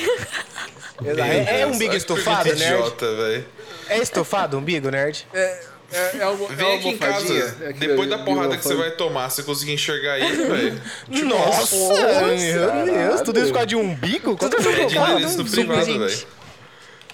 É, 1.03 1.61
é 1.61 1.65
um 1.65 1.77
que 1.77 1.85
estufado, 1.95 2.45
nerd? 2.53 2.61
idiota, 2.61 3.15
velho. 3.15 3.45
É 3.89 3.97
estufado, 3.97 4.57
um 4.57 4.61
bigo, 4.61 4.89
nerd? 4.89 5.27
É, 5.33 5.59
é, 5.91 6.17
é 6.19 6.27
uma, 6.27 6.47
Vem 6.49 6.67
é 6.67 6.75
aqui 6.75 6.89
em 6.89 6.97
casa, 6.97 7.57
É 7.61 7.73
depois 7.73 8.09
da 8.09 8.19
porrada 8.19 8.57
que 8.57 8.63
você 8.63 8.75
vai 8.75 8.91
tomar, 8.91 9.29
você 9.29 9.43
conseguir 9.43 9.73
enxergar 9.73 10.19
ele, 10.19 10.45
velho. 10.45 10.81
Nossa, 11.25 11.75
meu 11.75 12.85
Deus, 12.85 13.21
tudo 13.21 13.39
isso 13.39 13.47
por 13.47 13.53
causa 13.53 13.67
de 13.67 13.75
um 13.75 13.81
umbigo? 13.81 14.37
Quanto 14.37 14.57
É 14.57 14.59
tempo 14.61 14.87
de 14.87 14.95
eu 14.95 15.01
falo? 15.01 15.19
isso 15.19 15.37
no 15.37 15.47
Zoom, 15.47 15.65
privado, 15.65 15.85
gente. 15.85 15.99
velho. 15.99 16.27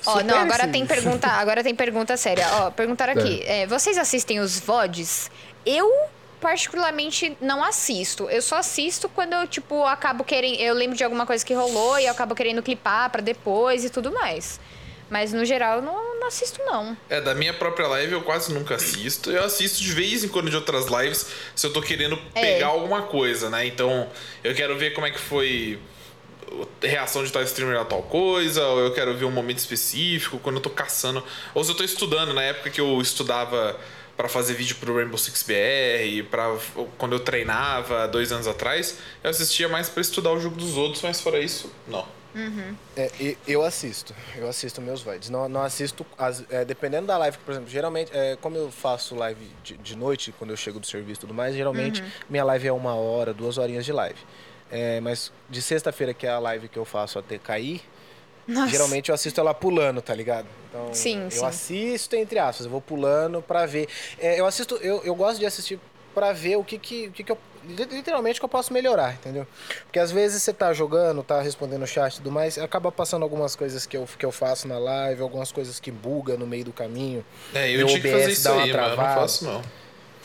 Ó, 0.06 0.22
não, 0.24 0.38
agora 0.38 0.64
sim. 0.66 0.72
tem 0.72 0.86
pergunta, 0.86 1.28
agora 1.28 1.64
tem 1.64 1.76
pergunta 1.76 2.16
séria. 2.16 2.48
Ó, 2.62 2.72
perguntaram 2.72 3.14
aqui, 3.14 3.44
é, 3.45 3.68
vocês 3.68 3.98
assistem 3.98 4.40
os 4.40 4.60
VODs? 4.60 5.30
Eu 5.66 5.91
particularmente 6.40 7.36
não 7.41 7.64
assisto. 7.64 8.30
Eu 8.30 8.41
só 8.41 8.58
assisto 8.58 9.10
quando 9.10 9.34
eu, 9.34 9.48
tipo, 9.48 9.84
acabo 9.84 10.24
querendo, 10.24 10.60
eu 10.62 10.74
lembro 10.74 10.95
de 10.95 11.04
alguma 11.04 11.26
coisa 11.26 11.45
que 11.45 11.54
rolou 11.54 11.99
e 11.99 12.06
eu 12.06 12.12
acabo 12.12 12.36
querendo 12.36 12.62
clipar 12.62 13.10
pra 13.10 13.22
depois 13.22 13.84
e 13.84 13.90
tudo 13.90 14.14
mais. 14.14 14.60
Mas 15.10 15.32
no 15.34 15.46
geral 15.46 15.78
eu 15.78 15.82
não, 15.82 16.20
não 16.20 16.28
assisto 16.28 16.60
não. 16.66 16.98
É, 17.10 17.22
da 17.22 17.34
minha 17.34 17.54
própria 17.54 17.88
live 17.88 18.14
eu 18.14 18.22
quase 18.22 18.54
nunca 18.54 18.76
assisto. 18.76 19.32
Eu 19.32 19.44
assisto 19.46 19.82
de 19.82 19.92
vez 19.94 20.24
em 20.24 20.28
quando 20.28 20.50
de 20.50 20.56
outras 20.56 20.88
lives 20.88 21.28
se 21.56 21.66
eu 21.66 21.72
tô 21.74 21.82
querendo 21.82 22.20
É. 22.36 22.42
pegar 22.42 22.68
alguma 22.68 23.04
coisa, 23.04 23.50
né? 23.50 23.66
Então, 23.66 24.10
eu 24.44 24.54
quero 24.54 24.78
ver 24.78 24.94
como 24.94 25.08
é 25.08 25.12
que 25.12 25.20
foi 25.20 25.80
a 26.84 26.88
reação 26.88 27.24
de 27.24 27.32
tal 27.32 27.42
streamer 27.44 27.80
a 27.80 27.86
tal 27.86 28.04
coisa, 28.04 28.66
ou 28.68 28.80
eu 28.80 28.94
quero 28.94 29.14
ver 29.16 29.26
um 29.26 29.32
momento 29.32 29.60
específico, 29.60 30.40
quando 30.40 30.58
eu 30.58 30.62
tô 30.62 30.70
caçando. 30.70 31.24
Ou 31.54 31.64
se 31.64 31.72
eu 31.72 31.76
tô 31.76 31.84
estudando, 31.84 32.34
na 32.34 32.42
época 32.44 32.70
que 32.70 32.82
eu 32.82 33.00
estudava 33.02 33.78
pra 34.16 34.28
fazer 34.28 34.56
vídeo 34.56 34.76
pro 34.80 34.96
Rainbow 34.96 35.18
Six 35.18 35.44
BR, 35.44 36.24
pra, 36.32 36.56
quando 36.98 37.14
eu 37.14 37.20
treinava 37.20 38.08
dois 38.08 38.32
anos 38.32 38.48
atrás, 38.48 38.98
eu 39.24 39.30
assistia 39.30 39.70
mais 39.70 39.90
pra 39.90 40.02
estudar 40.02 40.32
o 40.32 40.40
jogo 40.40 40.56
dos 40.56 40.76
outros, 40.76 41.04
mas 41.04 41.22
fora 41.22 41.40
isso, 41.40 41.72
não. 41.88 42.06
É, 42.95 43.12
e- 43.20 43.38
eu 43.48 43.64
assisto, 43.64 44.14
eu 44.36 44.48
assisto 44.48 44.82
meus 44.82 45.02
VODs. 45.02 45.30
Não, 45.30 45.48
não 45.49 45.64
assisto, 45.64 46.06
as- 46.18 46.44
é, 46.49 46.64
dependendo 46.66 47.08
da 47.08 47.18
live, 47.18 47.38
por 47.40 47.52
exemplo, 47.52 47.70
geralmente, 47.70 48.12
é, 48.14 48.36
como 48.41 48.56
eu 48.58 48.72
faço 48.72 49.16
live 49.16 49.49
de, 49.64 49.78
de 49.78 49.95
noite, 49.95 50.32
quando 50.38 50.52
eu 50.52 50.58
chego 50.58 50.80
do 50.80 50.86
serviço 50.88 51.20
e 51.20 51.22
tudo 51.22 51.34
mais, 51.34 51.56
geralmente 51.56 52.04
minha 52.30 52.44
live 52.44 52.68
é 52.68 52.72
uma 52.74 52.95
hora, 52.95 53.34
duas 53.34 53.58
horinhas 53.58 53.86
de 53.86 53.91
live. 53.91 54.20
É, 54.72 54.99
mas 54.99 55.32
de 55.49 55.62
sexta-feira, 55.62 56.14
que 56.14 56.28
é 56.28 56.30
a 56.32 56.40
live 56.40 56.68
que 56.68 56.78
eu 56.78 56.86
faço 56.86 57.18
até 57.18 57.38
cair, 57.38 57.82
Nossa. 58.48 58.70
geralmente 58.70 59.10
eu 59.10 59.16
assisto 59.16 59.40
ela 59.40 59.54
pulando, 59.54 60.02
tá 60.02 60.14
ligado? 60.14 60.48
Então, 60.70 60.94
Sim, 60.94 61.24
eu 61.26 61.30
sim. 61.32 61.45
assisto 61.45 62.16
entre 62.16 62.38
aspas, 62.40 62.66
eu 62.66 62.72
vou 62.72 62.82
pulando 62.82 63.41
pra 63.41 63.66
ver. 63.66 63.88
É, 64.20 64.40
eu 64.40 64.45
assisto, 64.45 64.76
eu, 64.78 65.02
eu 65.04 65.16
gosto 65.16 65.40
de 65.40 65.45
assistir 65.45 65.80
pra 66.14 66.34
ver 66.34 66.58
o 66.58 66.64
que 66.64 66.78
que, 66.78 67.08
o 67.08 67.12
que 67.12 67.24
que 67.24 67.32
eu. 67.32 67.38
Literalmente 67.68 68.39
o 68.39 68.41
que 68.41 68.45
eu 68.45 68.49
posso 68.49 68.72
melhorar, 68.73 69.14
entendeu? 69.14 69.45
Porque 69.84 69.99
às 69.99 70.11
vezes 70.11 70.41
você 70.44 70.53
tá 70.53 70.72
jogando, 70.73 71.22
tá 71.23 71.41
respondendo 71.41 71.84
o 71.84 71.88
chat 71.88 72.14
e 72.14 72.18
tudo 72.18 72.31
mais, 72.31 72.57
acaba 72.57 72.91
passando 72.91 73.23
algumas 73.23 73.56
coisas 73.56 73.85
que 73.85 73.98
eu, 73.98 74.07
que 74.18 74.26
eu 74.26 74.31
faço 74.31 74.68
na 74.68 74.77
live, 74.77 75.22
algumas 75.22 75.52
coisas 75.52 75.80
que 75.80 75.91
buga 75.91 76.38
no 76.38 76.48
meio 76.48 76.65
do 76.65 76.73
caminho. 76.73 77.26
É, 77.53 77.69
eu 77.72 77.85
tinha 77.88 78.02
que 78.02 78.10
fazer 78.11 78.23
OBS 78.23 78.34
isso 78.34 78.44
dá 78.44 78.53
uma 78.53 78.64
aí, 78.64 78.72
mas 78.73 78.81
eu 78.81 78.88
não 78.88 78.95
travada. 78.95 79.22
faço 79.22 79.45
não. 79.45 79.61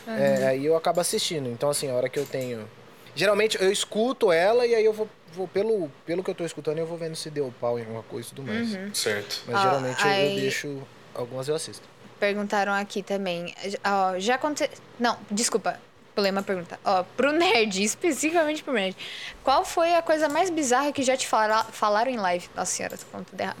É, 0.07 0.47
aí 0.47 0.65
eu 0.65 0.75
acabo 0.75 0.99
assistindo. 0.99 1.47
Então, 1.49 1.69
assim, 1.69 1.89
a 1.89 1.93
hora 1.93 2.09
que 2.09 2.19
eu 2.19 2.25
tenho. 2.25 2.67
Geralmente 3.15 3.61
eu 3.61 3.71
escuto 3.71 4.31
ela 4.31 4.65
e 4.65 4.73
aí 4.73 4.83
eu 4.83 4.91
vou, 4.91 5.07
vou 5.33 5.47
pelo, 5.47 5.89
pelo 6.05 6.23
que 6.23 6.31
eu 6.31 6.35
tô 6.35 6.43
escutando, 6.43 6.79
eu 6.79 6.85
vou 6.85 6.97
vendo 6.97 7.15
se 7.15 7.29
deu 7.29 7.53
pau 7.61 7.77
em 7.77 7.83
alguma 7.83 8.03
coisa 8.03 8.27
e 8.27 8.35
tudo 8.35 8.47
mais. 8.47 8.69
Certo. 8.97 9.43
Mas 9.47 9.61
geralmente 9.61 10.01
eu- 10.03 10.07
eu, 10.09 10.13
aí- 10.29 10.39
deixo. 10.41 10.81
Algumas 11.15 11.47
eu 11.47 11.55
assisto. 11.55 11.87
Perguntaram 12.19 12.73
aqui 12.73 13.03
também. 13.03 13.53
Ó, 13.85 14.17
já 14.17 14.35
aconteceu. 14.35 14.69
Não, 14.99 15.17
desculpa. 15.29 15.79
Pulei 16.15 16.31
uma 16.31 16.43
pergunta. 16.43 16.79
Ó, 16.85 17.03
pro 17.17 17.31
nerd, 17.31 17.81
especificamente 17.83 18.63
pro 18.63 18.73
nerd. 18.73 18.95
Qual 19.43 19.65
foi 19.65 19.93
a 19.95 20.01
coisa 20.01 20.29
mais 20.29 20.49
bizarra 20.49 20.91
que 20.91 21.01
já 21.03 21.17
te 21.17 21.27
fala- 21.27 21.65
falaram 21.71 22.11
em 22.11 22.17
live? 22.17 22.47
Nossa 22.55 22.71
senhora, 22.71 22.97
tô 22.97 23.05
falando 23.05 23.25
tudo 23.27 23.41
errado. 23.41 23.57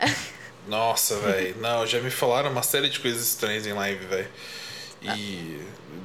Nossa, 0.68 1.16
velho. 1.18 1.56
Não, 1.60 1.86
já 1.86 2.00
me 2.00 2.10
falaram 2.10 2.50
uma 2.50 2.62
série 2.62 2.88
de 2.88 2.98
coisas 2.98 3.22
estranhas 3.26 3.66
em 3.66 3.72
live, 3.72 4.04
velho. 4.06 4.28
E. 5.02 5.60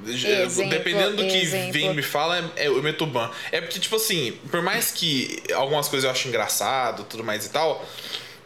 Exemplo, 0.08 0.70
dependendo 0.70 1.16
do 1.18 1.28
que 1.28 1.38
exemplo. 1.38 1.74
vem 1.74 1.94
me 1.94 2.02
fala, 2.02 2.52
é, 2.56 2.64
é, 2.64 2.68
eu 2.68 2.82
meto 2.82 3.06
ban. 3.06 3.30
É 3.52 3.62
porque, 3.62 3.80
tipo 3.80 3.96
assim, 3.96 4.32
por 4.50 4.62
mais 4.62 4.92
que 4.92 5.44
algumas 5.54 5.88
coisas 5.88 6.06
eu 6.06 6.12
acho 6.12 6.28
engraçado 6.28 7.04
tudo 7.04 7.24
mais 7.24 7.46
e 7.46 7.50
tal, 7.50 7.86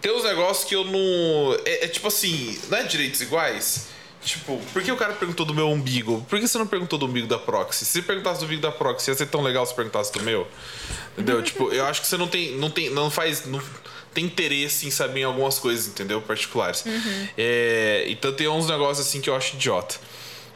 tem 0.02 0.12
uns 0.12 0.24
negócios 0.26 0.68
que 0.68 0.76
eu 0.76 0.84
não. 0.84 1.58
É, 1.66 1.86
é 1.86 1.88
tipo 1.88 2.08
assim, 2.10 2.60
não 2.70 2.78
é 2.78 2.84
direitos 2.84 3.22
iguais? 3.22 3.88
Tipo, 4.26 4.60
por 4.74 4.82
que 4.82 4.92
o 4.92 4.98
cara 4.98 5.14
perguntou 5.14 5.46
do 5.46 5.54
meu 5.54 5.70
umbigo? 5.70 6.26
Por 6.28 6.40
que 6.40 6.48
você 6.48 6.58
não 6.58 6.66
perguntou 6.66 6.98
do 6.98 7.06
umbigo 7.06 7.28
da 7.28 7.38
Proxy? 7.38 7.86
Se 7.86 7.92
você 7.92 8.02
perguntasse 8.02 8.40
do 8.40 8.48
umbigo 8.48 8.62
da 8.62 8.72
Proxy, 8.72 9.12
ia 9.12 9.16
ser 9.16 9.28
tão 9.28 9.44
legal 9.44 9.64
se 9.68 9.76
perguntasse 9.76 10.12
do 10.12 10.24
meu. 10.24 10.48
Entendeu? 11.14 11.44
tipo, 11.44 11.72
eu 11.72 11.86
acho 11.86 12.02
que 12.02 12.08
você 12.08 12.18
não 12.18 12.28
tem. 12.28 12.58
Não 12.58 12.72
tem. 12.72 12.90
Não 12.90 13.12
faz. 13.12 13.46
Não 13.46 13.62
tem 14.16 14.26
interesse 14.26 14.88
em 14.88 14.92
saber 14.92 15.20
em 15.20 15.24
algumas 15.26 15.60
coisas, 15.60 15.88
entendeu? 15.88 16.22
Particulares. 16.22 16.84
É, 17.38 18.06
então 18.08 18.34
tem 18.34 18.48
uns 18.48 18.68
negócios 18.68 19.06
assim 19.06 19.22
que 19.22 19.30
eu 19.30 19.36
acho 19.36 19.56
idiota. 19.56 19.96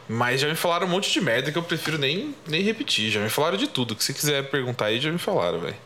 Mas 0.08 0.40
já 0.40 0.48
me 0.48 0.56
falaram 0.56 0.88
um 0.88 0.90
monte 0.90 1.12
de 1.12 1.20
merda 1.20 1.52
que 1.52 1.58
eu 1.58 1.62
prefiro 1.62 1.96
nem, 1.96 2.34
nem 2.48 2.62
repetir. 2.62 3.12
Já 3.12 3.20
me 3.20 3.30
falaram 3.30 3.56
de 3.56 3.68
tudo. 3.68 3.94
Que 3.94 4.02
se 4.02 4.12
quiser 4.12 4.50
perguntar 4.50 4.86
aí, 4.86 5.00
já 5.00 5.12
me 5.12 5.18
falaram, 5.18 5.60
velho. 5.60 5.76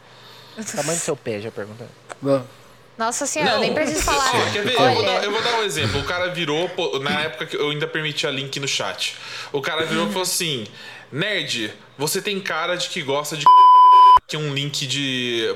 Tamanho 0.74 0.98
do 0.98 1.02
seu 1.02 1.14
pé, 1.14 1.38
já 1.40 1.50
pergunta. 1.50 1.86
Não. 2.22 2.46
Nossa 2.96 3.26
senhora, 3.26 3.58
nem 3.58 3.74
preciso 3.74 4.02
falar. 4.02 4.30
Ó, 4.34 4.52
quer 4.52 4.62
ver? 4.62 4.74
Eu 4.74 4.94
vou, 4.94 5.04
dar, 5.04 5.24
eu 5.24 5.30
vou 5.32 5.42
dar 5.42 5.58
um 5.58 5.62
exemplo. 5.64 6.00
O 6.00 6.04
cara 6.04 6.28
virou, 6.28 6.68
pô, 6.70 6.98
na 7.00 7.22
época 7.22 7.46
que 7.46 7.56
eu 7.56 7.70
ainda 7.70 7.88
permitia 7.88 8.30
link 8.30 8.58
no 8.60 8.68
chat. 8.68 9.16
O 9.52 9.60
cara 9.60 9.84
virou 9.84 10.04
e 10.04 10.08
falou 10.08 10.22
assim: 10.22 10.66
Nerd, 11.10 11.72
você 11.98 12.22
tem 12.22 12.40
cara 12.40 12.76
de 12.76 12.88
que 12.88 13.02
gosta 13.02 13.36
de. 13.36 13.44
Que 14.26 14.36
é 14.36 14.38
um 14.38 14.54
link 14.54 14.86
de. 14.86 15.54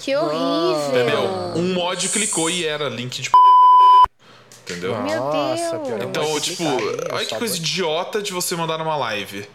que 0.00 0.16
horrível. 0.16 0.88
Entendeu? 0.88 1.20
Um 1.56 1.74
mod 1.74 2.08
clicou 2.08 2.48
e 2.48 2.64
era 2.64 2.88
link 2.88 3.20
de. 3.20 3.28
Entendeu? 4.64 4.96
Meu 5.02 5.20
Nossa, 5.20 5.76
Deus. 5.78 5.86
pior. 5.88 6.02
Então, 6.04 6.40
tipo, 6.40 6.64
olha 7.12 7.26
que 7.26 7.34
coisa 7.36 7.56
idiota 7.58 8.22
de 8.22 8.32
você 8.32 8.56
mandar 8.56 8.78
numa 8.78 8.96
live. 8.96 9.46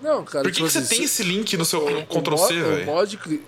Não, 0.00 0.24
cara. 0.24 0.42
Por 0.44 0.50
que, 0.50 0.56
tipo 0.56 0.66
que 0.66 0.72
você 0.72 0.78
assim, 0.78 0.88
tem 0.88 0.98
se- 1.00 1.04
esse 1.04 1.22
link 1.24 1.56
no 1.58 1.64
seu 1.66 1.80
o- 1.80 1.98
o 2.00 2.06
Ctrl 2.06 2.30
mod- 2.36 2.48
C, 2.48 2.54
O 2.62 2.64
velho? 2.70 2.86
mod. 2.86 3.16
cli- 3.18 3.44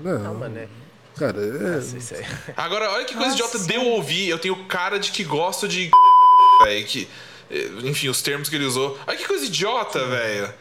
Não, 0.00 0.18
Não, 0.18 0.34
mano, 0.34 0.58
é. 0.58 0.68
Cara, 1.16 1.38
é. 1.40 1.78
Isso 1.78 2.14
aí. 2.14 2.24
Agora, 2.56 2.90
olha 2.90 3.04
que 3.04 3.14
coisa 3.14 3.30
Nossa 3.30 3.44
idiota 3.44 3.58
de 3.66 3.74
eu 3.74 3.84
ouvir. 3.86 4.28
Eu 4.28 4.38
tenho 4.38 4.64
cara 4.66 4.98
de 4.98 5.10
que 5.10 5.24
gosto 5.24 5.66
de. 5.68 5.90
velho, 6.64 6.86
que. 6.86 7.08
eh, 7.50 7.68
Enfim, 7.84 8.08
os 8.08 8.20
termos 8.22 8.48
que 8.48 8.56
ele 8.56 8.64
usou. 8.64 8.98
Olha 9.06 9.16
que 9.16 9.26
coisa 9.26 9.44
idiota, 9.44 10.04
velho. 10.06 10.52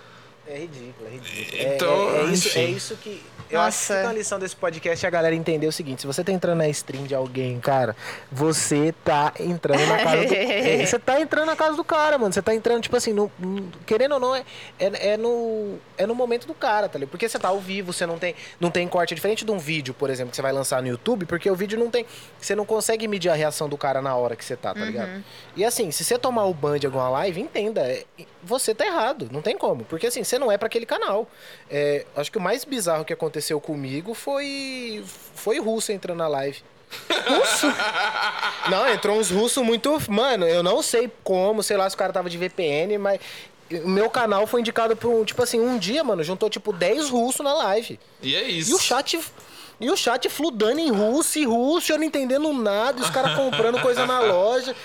É 0.46 0.60
ridículo, 0.60 1.08
é 1.08 1.12
ridículo. 1.12 1.74
Então, 1.74 2.10
é, 2.10 2.18
é, 2.18 2.22
é 2.22 2.34
isso, 2.34 2.58
é 2.60 2.66
isso 2.66 2.96
que. 2.98 3.22
Eu 3.54 3.62
acho 3.62 3.78
que 3.78 3.84
Nossa. 3.94 3.98
fica 4.02 4.10
a 4.10 4.14
lição 4.14 4.40
desse 4.40 4.56
podcast 4.56 5.06
é 5.06 5.08
a 5.08 5.12
galera 5.12 5.36
entender 5.36 5.68
o 5.68 5.72
seguinte: 5.72 6.02
se 6.02 6.08
você 6.08 6.24
tá 6.24 6.32
entrando 6.32 6.58
na 6.58 6.68
stream 6.70 7.04
de 7.06 7.14
alguém, 7.14 7.60
cara, 7.60 7.96
você 8.32 8.94
tá 9.04 9.32
entrando 9.40 9.86
na 9.86 9.98
casa 9.98 10.26
do. 10.26 10.34
é, 10.34 10.86
você 10.86 10.98
tá 11.00 11.20
entrando 11.22 11.46
na 11.46 11.56
casa 11.56 11.76
do 11.78 11.84
cara, 11.84 12.18
mano. 12.18 12.34
Você 12.34 12.42
tá 12.42 12.54
entrando, 12.56 12.82
tipo 12.82 12.96
assim, 12.96 13.14
no- 13.14 13.32
querendo 13.86 14.14
ou 14.14 14.20
não, 14.20 14.36
é, 14.36 14.44
é, 14.80 15.10
é 15.12 15.18
no. 15.18 15.78
É 15.98 16.06
no 16.08 16.16
momento 16.16 16.48
do 16.48 16.54
cara, 16.54 16.90
tá 16.90 16.98
ligado? 16.98 17.12
Porque 17.12 17.30
você 17.30 17.38
tá 17.38 17.50
ao 17.50 17.60
vivo, 17.60 17.94
você 17.94 18.06
não 18.06 18.18
tem, 18.18 18.36
não 18.60 18.72
tem 18.72 18.88
corte. 18.88 19.14
É 19.14 19.16
diferente 19.16 19.46
de 19.46 19.52
um 19.52 19.60
vídeo, 19.60 19.94
por 19.94 20.10
exemplo, 20.10 20.32
que 20.32 20.36
você 20.36 20.42
vai 20.42 20.52
lançar 20.52 20.82
no 20.82 20.88
YouTube, 20.88 21.26
porque 21.26 21.50
o 21.50 21.56
vídeo 21.56 21.78
não 21.78 21.90
tem. 21.92 22.06
Você 22.40 22.56
não 22.56 22.66
consegue 22.66 23.08
medir 23.08 23.30
a 23.30 23.36
reação 23.36 23.70
do 23.70 23.78
cara 23.78 24.02
na 24.02 24.16
hora 24.16 24.36
que 24.36 24.44
você 24.44 24.56
tá, 24.56 24.74
tá 24.74 24.82
ligado? 24.84 25.24
E 25.56 25.64
assim, 25.64 25.92
se 25.92 26.04
você 26.04 26.18
tomar 26.18 26.46
o 26.46 26.54
ban 26.54 26.80
de 26.80 26.88
alguma 26.88 27.10
live, 27.10 27.40
entenda, 27.40 27.82
é- 27.82 28.04
você 28.44 28.76
tá 28.76 28.86
errado, 28.86 29.30
não 29.32 29.42
tem 29.42 29.58
como. 29.58 29.86
Porque 29.86 30.08
assim, 30.08 30.24
você 30.24 30.38
não 30.38 30.52
é 30.52 30.58
pra 30.58 30.68
aquele 30.68 30.86
canal. 30.86 31.30
É, 31.70 32.06
acho 32.16 32.32
que 32.32 32.38
o 32.38 32.42
mais 32.42 32.66
bizarro 32.66 33.06
que 33.06 33.14
aconteceu 33.14 33.60
comigo 33.60 34.14
foi. 34.14 35.04
Foi 35.36 35.60
russo 35.60 35.92
entrando 35.92 36.18
na 36.18 36.28
live. 36.28 36.62
Russo? 37.28 37.68
Não, 38.70 38.88
entrou 38.88 39.18
uns 39.18 39.32
russos 39.32 39.64
muito. 39.64 40.00
Mano, 40.12 40.48
eu 40.48 40.62
não 40.62 40.82
sei 40.84 41.12
como, 41.24 41.64
sei 41.64 41.76
lá 41.76 41.90
se 41.90 41.96
o 41.96 41.98
cara 41.98 42.14
tava 42.14 42.30
de 42.30 42.38
VPN, 42.38 42.98
mas. 42.98 43.20
O 43.84 43.90
meu 43.90 44.10
canal 44.10 44.46
foi 44.46 44.60
indicado 44.60 44.96
por 44.96 45.10
um, 45.10 45.26
tipo 45.26 45.42
assim, 45.42 45.60
um 45.60 45.80
dia, 45.80 46.04
mano, 46.04 46.24
juntou 46.24 46.50
tipo 46.50 46.72
10 46.72 47.10
russos 47.10 47.44
na 47.44 47.54
live. 47.54 48.00
E 48.22 48.36
é 48.36 48.44
isso. 48.44 48.70
E 48.70 48.74
o 48.76 48.80
chat. 48.80 49.20
E 49.80 49.90
o 49.90 49.98
chat 49.98 50.30
fludando 50.30 50.80
em 50.80 50.92
russo 50.92 51.40
e 51.40 51.46
russo, 51.46 51.92
eu 51.92 51.98
não 51.98 52.06
entendendo 52.06 52.54
nada, 52.54 53.02
os 53.02 53.10
caras 53.10 53.36
comprando 53.36 53.82
coisa 53.82 54.06
na 54.06 54.20
loja. 54.20 54.76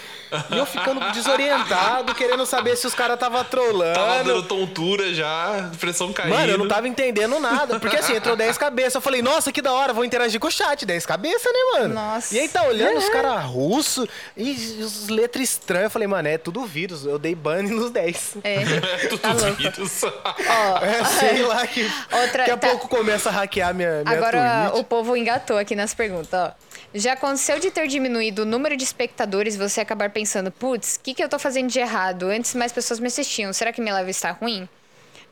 E 0.51 0.59
eu 0.59 0.67
ficando 0.67 1.01
desorientado, 1.13 2.15
querendo 2.15 2.45
saber 2.47 2.77
se 2.77 2.87
os 2.87 2.95
caras 2.95 3.19
tava 3.19 3.43
trolando. 3.45 3.95
Tava 3.95 4.25
dando 4.25 4.43
tontura 4.43 5.13
já, 5.15 5.71
pressão 5.79 6.13
caindo. 6.13 6.35
Mano, 6.35 6.53
eu 6.53 6.59
não 6.59 6.69
tava 6.69 6.87
entendendo 6.89 7.39
nada. 7.41 7.79
Porque 7.81 7.97
assim, 7.97 8.15
entrou 8.15 8.37
10 8.37 8.59
cabeças. 8.59 8.95
Eu 8.97 9.01
falei, 9.01 9.23
nossa, 9.23 9.51
que 9.53 9.63
da 9.63 9.73
hora, 9.73 9.93
vou 9.93 10.05
interagir 10.05 10.39
com 10.41 10.49
o 10.49 10.51
chat. 10.51 10.85
10 10.85 11.07
cabeças, 11.07 11.53
né, 11.53 11.59
mano? 11.81 11.95
Nossa. 11.95 12.35
E 12.35 12.41
aí 12.41 12.49
tá 12.49 12.63
olhando 12.65 12.99
os 12.99 13.09
caras 13.09 13.43
russos 13.45 14.09
e 14.37 14.53
os 14.83 15.09
letras 15.09 15.45
estranhas. 15.51 15.85
Eu 15.85 15.91
falei, 15.91 16.09
mano, 16.09 16.29
é 16.29 16.39
tudo 16.39 16.65
vírus. 16.65 17.05
Eu 17.05 17.19
dei 17.19 17.35
ban 17.35 17.63
nos 17.63 17.91
10. 17.91 18.37
É, 18.45 18.55
É 19.05 19.07
tudo 19.09 19.19
tá 19.19 19.33
vírus. 19.33 20.03
Ó, 20.05 20.79
É, 20.85 21.05
sei 21.05 21.43
lá 21.47 21.67
que. 21.67 21.83
Outra- 22.13 22.39
Daqui 22.39 22.51
a 22.51 22.57
tá- 22.57 22.69
pouco 22.69 22.89
começa 22.89 23.29
a 23.29 23.33
hackear 23.33 23.75
minha, 23.75 24.03
minha 24.05 24.17
Agora 24.17 24.69
Twitch. 24.71 24.81
o 24.81 24.85
povo 24.85 25.17
engatou 25.17 25.57
aqui 25.59 25.75
nas 25.75 25.95
perguntas, 25.95 26.29
ó. 26.33 26.53
Já 26.95 27.13
aconteceu 27.13 27.59
de 27.59 27.71
ter 27.71 27.87
diminuído 27.87 28.43
o 28.43 28.45
número 28.47 28.75
de 28.75 28.83
espectadores 28.83 29.55
e 29.55 29.59
você 29.59 29.81
acabar 29.83 30.09
pensando, 30.19 30.51
putz, 30.51 30.97
o 30.97 31.01
que, 31.01 31.15
que 31.15 31.23
eu 31.23 31.29
tô 31.29 31.39
fazendo 31.39 31.69
de 31.71 31.79
errado? 31.79 32.25
Antes 32.25 32.55
mais 32.55 32.73
pessoas 32.73 32.99
me 32.99 33.07
assistiam. 33.07 33.53
Será 33.53 33.73
que 33.73 33.81
minha 33.81 33.95
live 33.95 34.11
está 34.11 34.33
ruim? 34.33 34.69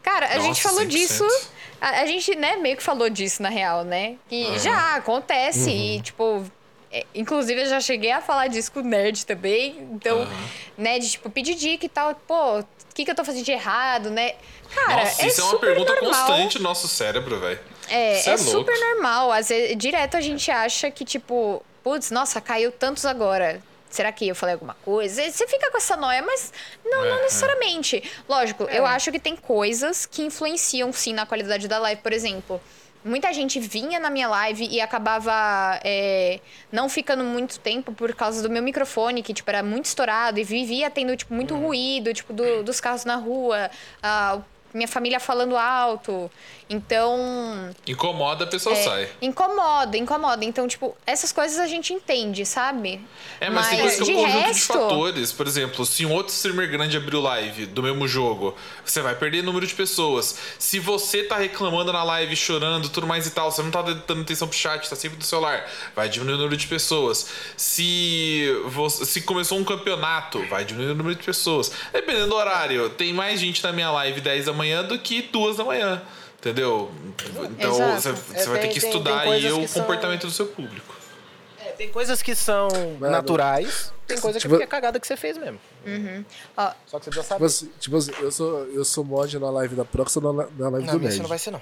Cara, 0.00 0.26
a 0.26 0.34
Nossa, 0.36 0.42
gente 0.42 0.62
falou 0.62 0.82
100%. 0.82 0.86
disso. 0.86 1.26
A, 1.80 2.02
a 2.02 2.06
gente, 2.06 2.36
né, 2.36 2.54
meio 2.56 2.76
que 2.76 2.82
falou 2.82 3.10
disso, 3.10 3.42
na 3.42 3.48
real, 3.48 3.82
né? 3.82 4.14
Que 4.28 4.56
já 4.60 4.94
acontece 4.94 5.70
e, 5.70 6.00
tipo. 6.00 6.44
é, 6.92 7.04
inclusive, 7.12 7.62
eu 7.62 7.66
já 7.66 7.80
cheguei 7.80 8.12
a 8.12 8.20
falar 8.20 8.46
disso 8.46 8.70
com 8.70 8.78
o 8.78 8.82
Nerd 8.84 9.26
também. 9.26 9.76
Então, 9.92 10.26
né, 10.78 11.00
de, 11.00 11.10
tipo, 11.10 11.28
pedir 11.28 11.56
dica 11.56 11.84
e 11.84 11.88
tal. 11.88 12.14
Pô, 12.14 12.60
o 12.60 12.64
que, 12.94 13.04
que 13.04 13.10
eu 13.10 13.14
tô 13.16 13.24
fazendo 13.24 13.44
de 13.44 13.50
errado, 13.50 14.08
né? 14.10 14.34
Cara, 14.72 15.02
Nossa, 15.04 15.22
é 15.22 15.26
isso 15.26 15.40
é 15.40 15.44
uma 15.44 15.58
pergunta 15.58 15.92
normal. 15.96 16.26
constante 16.26 16.58
no 16.58 16.64
nosso 16.64 16.86
cérebro, 16.86 17.40
velho. 17.40 17.58
É, 17.88 18.18
Isso 18.20 18.30
é, 18.30 18.32
é 18.34 18.36
super 18.36 18.78
normal. 18.78 19.32
Às 19.32 19.48
vezes, 19.48 19.76
direto 19.76 20.16
a 20.16 20.20
gente 20.20 20.48
acha 20.50 20.90
que, 20.90 21.04
tipo, 21.04 21.62
putz, 21.82 22.10
nossa, 22.12 22.40
caiu 22.40 22.70
tantos 22.70 23.04
agora. 23.04 23.60
Será 23.96 24.12
que 24.12 24.28
eu 24.28 24.34
falei 24.36 24.52
alguma 24.52 24.74
coisa? 24.84 25.22
Você 25.30 25.46
fica 25.48 25.70
com 25.70 25.78
essa 25.78 25.96
noia, 25.96 26.20
mas 26.20 26.52
não, 26.84 27.02
É, 27.02 27.08
não 27.08 27.18
é. 27.18 27.22
necessariamente. 27.22 28.02
Lógico, 28.28 28.64
eu 28.64 28.84
acho 28.84 29.10
que 29.10 29.18
tem 29.18 29.34
coisas 29.34 30.04
que 30.04 30.20
influenciam, 30.22 30.92
sim, 30.92 31.14
na 31.14 31.24
qualidade 31.24 31.66
da 31.66 31.78
live. 31.78 32.02
Por 32.02 32.12
exemplo, 32.12 32.60
muita 33.02 33.32
gente 33.32 33.58
vinha 33.58 33.98
na 33.98 34.10
minha 34.10 34.28
live 34.28 34.68
e 34.70 34.82
acabava 34.82 35.32
é, 35.82 36.40
não 36.70 36.90
ficando 36.90 37.24
muito 37.24 37.58
tempo 37.58 37.90
por 37.90 38.14
causa 38.14 38.42
do 38.42 38.50
meu 38.50 38.62
microfone, 38.62 39.22
que, 39.22 39.32
tipo, 39.32 39.48
era 39.48 39.62
muito 39.62 39.86
estourado 39.86 40.38
e 40.38 40.44
vivia 40.44 40.90
tendo, 40.90 41.16
tipo, 41.16 41.32
muito 41.32 41.56
ruído, 41.56 42.12
tipo, 42.12 42.34
do- 42.34 42.62
dos 42.62 42.78
carros 42.82 43.06
na 43.06 43.16
rua, 43.16 43.70
a 44.02 44.40
minha 44.76 44.88
família 44.88 45.18
falando 45.18 45.56
alto. 45.56 46.30
Então, 46.68 47.72
Incomoda, 47.86 48.42
a 48.42 48.46
pessoa 48.46 48.74
é, 48.74 48.82
sai. 48.82 49.08
Incomoda, 49.22 49.96
incomoda. 49.96 50.44
Então, 50.44 50.66
tipo, 50.66 50.96
essas 51.06 51.30
coisas 51.30 51.60
a 51.60 51.66
gente 51.66 51.92
entende, 51.92 52.44
sabe? 52.44 53.00
É, 53.40 53.48
mas, 53.48 53.68
tem 53.68 53.80
coisa 53.80 53.96
que 53.96 54.02
é 54.02 54.04
de 54.04 54.10
um 54.10 54.14
conjunto 54.16 54.40
de 54.40 54.46
resto, 54.48 54.72
fatores. 54.72 55.32
Por 55.32 55.46
exemplo, 55.46 55.86
se 55.86 56.04
um 56.04 56.12
outro 56.12 56.32
streamer 56.32 56.68
grande 56.68 56.96
abriu 56.96 57.20
live 57.20 57.66
do 57.66 57.84
mesmo 57.84 58.08
jogo, 58.08 58.56
você 58.84 59.00
vai 59.00 59.14
perder 59.14 59.44
número 59.44 59.64
de 59.64 59.74
pessoas. 59.74 60.38
Se 60.58 60.80
você 60.80 61.22
tá 61.22 61.36
reclamando 61.36 61.92
na 61.92 62.02
live, 62.02 62.34
chorando, 62.34 62.88
tudo 62.88 63.06
mais 63.06 63.28
e 63.28 63.30
tal, 63.30 63.52
você 63.52 63.62
não 63.62 63.70
tá 63.70 63.82
dando 63.82 64.22
atenção 64.22 64.48
pro 64.48 64.58
chat, 64.58 64.90
tá 64.90 64.96
sempre 64.96 65.18
no 65.18 65.24
celular, 65.24 65.70
vai 65.94 66.08
diminuir 66.08 66.34
o 66.34 66.38
número 66.38 66.56
de 66.56 66.66
pessoas. 66.66 67.28
Se, 67.56 68.44
você, 68.66 69.04
se 69.04 69.20
começou 69.20 69.56
um 69.56 69.64
campeonato, 69.64 70.44
vai 70.48 70.64
diminuir 70.64 70.90
o 70.90 70.96
número 70.96 71.14
de 71.14 71.22
pessoas. 71.22 71.70
Dependendo 71.92 72.26
do 72.26 72.34
horário, 72.34 72.90
tem 72.90 73.12
mais 73.12 73.38
gente 73.38 73.62
na 73.62 73.72
minha 73.72 73.90
live 73.92 74.20
10 74.20 74.46
da 74.46 74.52
manhã 74.52 74.65
do 74.88 74.98
que 74.98 75.22
2 75.22 75.56
da 75.56 75.64
manhã. 75.64 76.02
Entendeu? 76.38 76.90
Então 77.58 77.72
você, 77.98 78.10
É, 78.10 78.12
vai 78.12 78.58
ter 78.58 78.60
tem- 78.60 78.70
que 78.70 78.80
tem- 78.80 78.88
estudar 78.90 79.22
tem 79.22 79.32
aí 79.32 79.40
coisas 79.42 79.52
o 79.52 79.60
que 79.62 79.68
são- 79.68 79.82
comportamento 79.82 80.26
do 80.26 80.32
seu 80.32 80.46
público. 80.46 80.94
É, 81.64 81.70
tem 81.70 81.88
coisas 81.88 82.22
que 82.22 82.34
são 82.36 82.68
naturais, 83.00 83.92
tem 84.06 84.16
coisa 84.20 84.38
que 84.38 84.46
Tipo- 84.46 84.62
é 84.62 84.66
cagada 84.66 85.00
que 85.00 85.06
você 85.06 85.16
fez 85.16 85.36
mesmo. 85.36 85.58
Ó, 86.56 86.70
Só 86.86 86.98
que 87.00 87.06
você 87.06 87.10
Tipo 87.10 87.22
saber. 87.24 87.44
assim, 87.46 87.70
tipo 87.80 87.96
assim, 87.96 88.12
eu 88.20 88.30
sou, 88.30 88.64
eu 88.66 88.84
sou 88.84 89.02
mod 89.04 89.36
na 89.40 89.50
live 89.50 89.74
da 89.74 89.84
Prox 89.84 90.16
ou 90.18 90.22
na, 90.32 90.46
na 90.56 90.68
live 90.68 90.86
Não, 90.86 90.94
do 90.94 91.00
Nerd. 91.00 91.18
não 91.20 91.28
vai 91.28 91.38
ser, 91.38 91.50
não. 91.50 91.60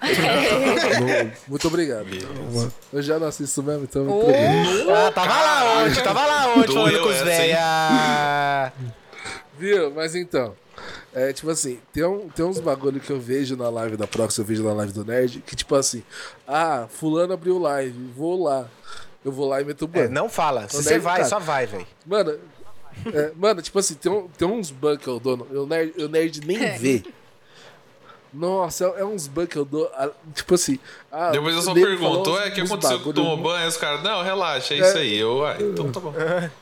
Não, 0.00 1.32
Muito 1.48 1.66
obrigado. 1.68 2.06
Eu 2.92 3.02
já 3.02 3.18
não 3.18 3.26
assisto 3.26 3.62
mesmo, 3.62 3.84
então 3.84 4.04
muito 4.04 4.24
obrigado. 4.24 4.90
Ah, 4.90 5.12
tava 5.12 5.28
lá 5.42 5.74
ontem, 5.84 6.02
tava 6.02 6.26
lá 6.26 6.54
ontem 6.54 6.72
falando 6.72 7.00
com 7.02 7.08
os 7.10 7.20
véia. 7.22 8.72
Viu? 9.58 9.90
Mas 9.94 10.14
então. 10.14 10.54
É 11.14 11.32
tipo 11.32 11.50
assim, 11.50 11.78
tem, 11.92 12.04
um, 12.04 12.28
tem 12.28 12.44
uns 12.44 12.58
bagulho 12.58 13.00
que 13.00 13.10
eu 13.10 13.20
vejo 13.20 13.56
na 13.56 13.68
live 13.68 13.96
da 13.96 14.06
Prox, 14.06 14.36
eu 14.38 14.44
vejo 14.44 14.62
na 14.64 14.72
live 14.72 14.92
do 14.92 15.04
Nerd, 15.04 15.40
que 15.46 15.54
tipo 15.56 15.74
assim, 15.74 16.02
ah, 16.46 16.86
fulano 16.88 17.32
abriu 17.34 17.58
live, 17.58 17.98
vou 18.16 18.42
lá. 18.44 18.68
Eu 19.24 19.30
vou 19.30 19.48
lá 19.48 19.60
e 19.60 19.64
meto 19.64 19.82
o 19.82 19.86
ban. 19.88 20.00
É, 20.00 20.08
não 20.08 20.28
fala. 20.28 20.68
Se 20.68 20.82
você 20.82 20.98
vai, 20.98 21.20
tá? 21.20 21.26
só 21.26 21.38
vai, 21.38 21.64
velho. 21.66 21.86
Mano, 22.04 22.36
é, 23.14 23.32
mano, 23.36 23.62
tipo 23.62 23.78
assim, 23.78 23.94
tem, 23.94 24.10
um- 24.10 24.26
tem 24.28 24.48
uns 24.48 24.70
bugs 24.72 25.02
que 25.02 25.08
eu 25.08 25.20
dou, 25.20 25.46
o 25.50 25.66
nerd, 25.66 25.94
o 26.02 26.08
nerd 26.08 26.40
nem 26.46 26.58
vê. 26.76 27.02
Nossa, 28.32 28.86
é, 28.96 29.00
é 29.00 29.04
uns 29.04 29.26
bugs 29.28 29.48
que 29.50 29.58
eu 29.58 29.64
dou, 29.64 29.90
ah, 29.94 30.08
tipo 30.34 30.54
assim... 30.54 30.78
Ah, 31.10 31.30
Depois 31.30 31.54
eu 31.54 31.60
só 31.62 31.74
pergunto, 31.74 32.38
é, 32.38 32.48
o 32.48 32.52
que 32.54 32.60
aconteceu 32.62 33.00
com 33.00 33.10
o 33.10 33.36
banho? 33.36 33.56
Aí 33.56 33.68
os 33.68 33.76
caras, 33.76 34.02
não, 34.02 34.22
relaxa, 34.22 34.72
é 34.72 34.78
isso 34.78 34.96
aí. 34.98 35.18
Eu, 35.18 35.44
ah, 35.44 35.56
então 35.60 35.92
tá 35.92 36.00
bom. 36.00 36.14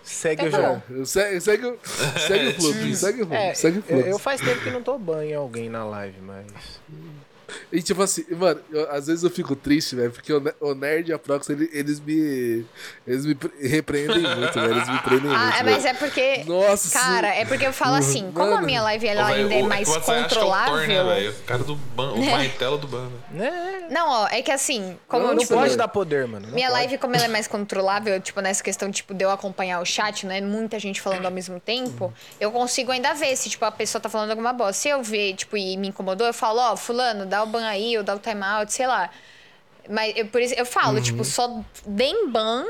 Segue 0.03 0.45
o 0.45 0.49
Então 0.49 0.61
tá 0.61 0.67
jogo. 0.69 0.83
É, 1.01 1.05
segue, 1.05 1.41
segue, 1.41 1.67
o- 1.67 1.79
segue 2.27 2.49
o 2.49 2.55
fluxo, 2.61 2.95
segue 2.97 3.23
o 3.23 3.27
fluxo, 3.27 3.35
É, 3.43 3.55
segue 3.55 3.79
o 3.79 3.85
eu, 3.89 3.99
eu 4.01 4.19
faz 4.19 4.41
tempo 4.41 4.61
que 4.63 4.71
não 4.71 4.83
tô 4.83 4.99
banho 4.99 5.31
em 5.31 5.35
alguém 5.35 5.69
na 5.69 5.85
live, 5.85 6.21
mas. 6.23 6.47
E 7.73 7.83
tipo 7.83 8.03
assim, 8.03 8.25
mano, 8.31 8.61
eu- 8.71 8.91
às 8.91 9.07
vezes 9.07 9.23
eu 9.23 9.31
fico 9.31 9.55
triste, 9.57 9.95
velho, 9.97 10.11
porque 10.11 10.33
o, 10.33 10.43
o 10.61 10.75
Nerd 10.75 11.11
e 11.11 11.13
a 11.13 11.19
Prox, 11.19 11.49
ele- 11.51 11.71
eles 11.73 12.01
me. 12.01 12.65
Eles 13.07 13.25
me 13.27 13.35
pre- 13.35 13.51
repreendem 13.69 14.23
muito, 14.23 14.53
velho. 14.55 14.73
Eles 14.75 14.89
me 14.89 14.99
prendem 15.01 15.35
ah, 15.35 15.39
muito. 15.39 15.55
é, 15.57 15.63
velho. 15.63 15.71
mas 15.77 15.85
é 15.85 15.95
porque. 15.95 16.45
Nossa, 16.47 16.99
Cara, 16.99 17.29
é 17.29 17.45
porque 17.45 17.67
eu 17.67 17.73
falo 17.73 17.95
assim, 17.97 18.31
como 18.33 18.47
a 18.49 18.55
Mano. 18.57 18.67
minha 18.67 18.83
live 18.83 19.07
ela 19.07 19.23
Ô, 19.23 19.27
ainda 19.27 19.55
é 19.55 19.63
o- 19.63 19.67
mais 19.67 19.89
o 19.89 19.93
WhatsApp 19.93 20.19
acha 20.21 20.29
que 20.29 20.35
é 20.35 20.39
o 20.39 20.45
controlável. 20.45 20.75
Thor, 20.75 20.87
né? 20.89 21.29
O 21.29 21.43
cara 21.45 21.65
do 21.65 21.75
ban, 21.77 22.13
o 22.13 22.25
martelo 22.31 22.79
do 22.79 22.87
ban, 22.87 23.09
velho. 23.09 23.23
Né? 23.33 23.87
Não, 23.91 24.09
ó, 24.11 24.29
é 24.31 24.43
que 24.43 24.51
assim, 24.51 24.97
como 25.09 25.27
Não, 25.27 25.33
Não 25.35 25.39
tipo, 25.39 25.55
pode 25.55 25.77
dar 25.77 25.89
poder, 25.89 26.27
mano. 26.27 26.47
não 26.49 26.55
minha 26.55 26.69
pode. 26.69 26.81
live, 26.81 26.99
como 26.99 27.15
ela 27.17 27.25
é 27.25 27.29
mais 27.29 27.47
controlável, 27.47 28.19
tipo, 28.21 28.41
nessa 28.41 28.63
questão, 28.63 28.91
tipo, 28.91 29.13
de 29.15 29.25
eu 29.25 29.31
acompanhar 29.31 29.81
o 29.81 29.85
chat, 29.85 30.27
né? 30.27 30.41
Muita 30.41 30.79
gente 30.79 31.01
falando 31.01 31.25
ao 31.25 31.31
mesmo 31.31 31.59
tempo, 31.61 32.13
eu 32.41 32.51
consigo 32.51 32.91
ainda 32.93 33.13
ver 33.15 33.37
se, 33.37 33.49
tipo, 33.51 33.65
a 33.65 33.71
pessoa 33.71 34.01
tá 34.01 34.09
falando 34.09 34.31
alguma 34.31 34.53
bosta. 34.53 34.73
Se 34.75 34.89
eu 34.89 35.03
ver, 35.03 35.35
tipo, 35.35 35.57
e 35.57 35.77
me 35.77 35.89
incomodou, 35.89 36.27
eu 36.27 36.35
falo, 36.35 36.59
ó, 36.61 36.77
fulano, 36.77 37.27
dá 37.27 37.40
o 37.43 37.47
ban 37.47 37.67
aí, 37.67 37.97
ou 37.97 38.05
dá 38.05 38.15
o 38.15 38.19
timeout, 38.19 38.73
sei 38.73 38.87
lá. 38.87 39.11
Mas 39.89 40.17
eu, 40.17 40.27
por 40.27 40.41
isso, 40.41 40.55
eu 40.55 40.67
falo, 40.67 41.01
tipo, 41.01 41.25
só 41.25 41.63
deem 41.87 42.29
ban 42.29 42.65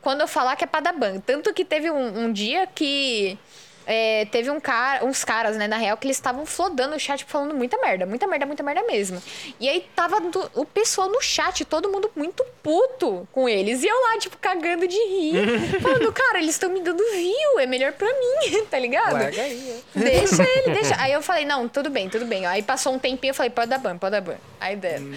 quando 0.00 0.20
eu 0.20 0.28
falar 0.28 0.56
que 0.56 0.64
é 0.64 0.66
pra 0.66 0.80
dar 0.80 0.92
ban. 0.92 1.20
Tanto 1.20 1.52
que 1.54 1.64
teve 1.64 1.90
um, 1.90 2.24
um 2.24 2.32
dia 2.32 2.66
que. 2.66 3.38
É, 3.86 4.24
teve 4.26 4.50
um 4.50 4.58
cara, 4.60 5.04
uns 5.04 5.24
caras, 5.24 5.56
né, 5.56 5.66
na 5.68 5.76
real, 5.76 5.96
que 5.96 6.06
eles 6.06 6.16
estavam 6.16 6.46
flodando 6.46 6.96
o 6.96 6.98
chat 7.00 7.24
falando 7.24 7.54
muita 7.54 7.76
merda, 7.78 8.06
muita 8.06 8.26
merda, 8.26 8.46
muita 8.46 8.62
merda 8.62 8.82
mesmo. 8.84 9.22
E 9.60 9.68
aí 9.68 9.86
tava 9.94 10.20
do- 10.20 10.50
o 10.54 10.64
pessoal 10.64 11.08
no 11.08 11.20
chat, 11.20 11.64
todo 11.64 11.88
mundo 11.90 12.10
muito 12.16 12.44
puto 12.62 13.28
com 13.32 13.48
eles. 13.48 13.82
E 13.82 13.86
eu 13.86 13.96
lá, 14.02 14.18
tipo, 14.18 14.36
cagando 14.38 14.86
de 14.88 14.96
rir. 14.96 15.34
falando, 15.82 16.12
cara, 16.12 16.38
eles 16.38 16.50
estão 16.54 16.70
me 16.70 16.80
dando 16.80 17.02
view, 17.12 17.60
é 17.60 17.66
melhor 17.66 17.92
pra 17.92 18.08
mim, 18.08 18.64
tá 18.70 18.78
ligado? 18.78 19.12
Larga 19.12 19.42
aí, 19.42 19.82
é. 19.94 19.98
Deixa 19.98 20.42
ele, 20.42 20.74
deixa. 20.80 20.94
Aí 20.98 21.12
eu 21.12 21.20
falei, 21.22 21.44
não, 21.44 21.68
tudo 21.68 21.90
bem, 21.90 22.08
tudo 22.08 22.24
bem. 22.26 22.46
Aí 22.46 22.62
passou 22.62 22.92
um 22.94 22.98
tempinho, 22.98 23.30
eu 23.30 23.34
falei, 23.34 23.50
pode 23.50 23.68
dar 23.70 23.78
ban, 23.78 23.98
pode 23.98 24.12
dar 24.12 24.20
ban. 24.20 24.36
Aí 24.60 24.76
deram. 24.76 25.12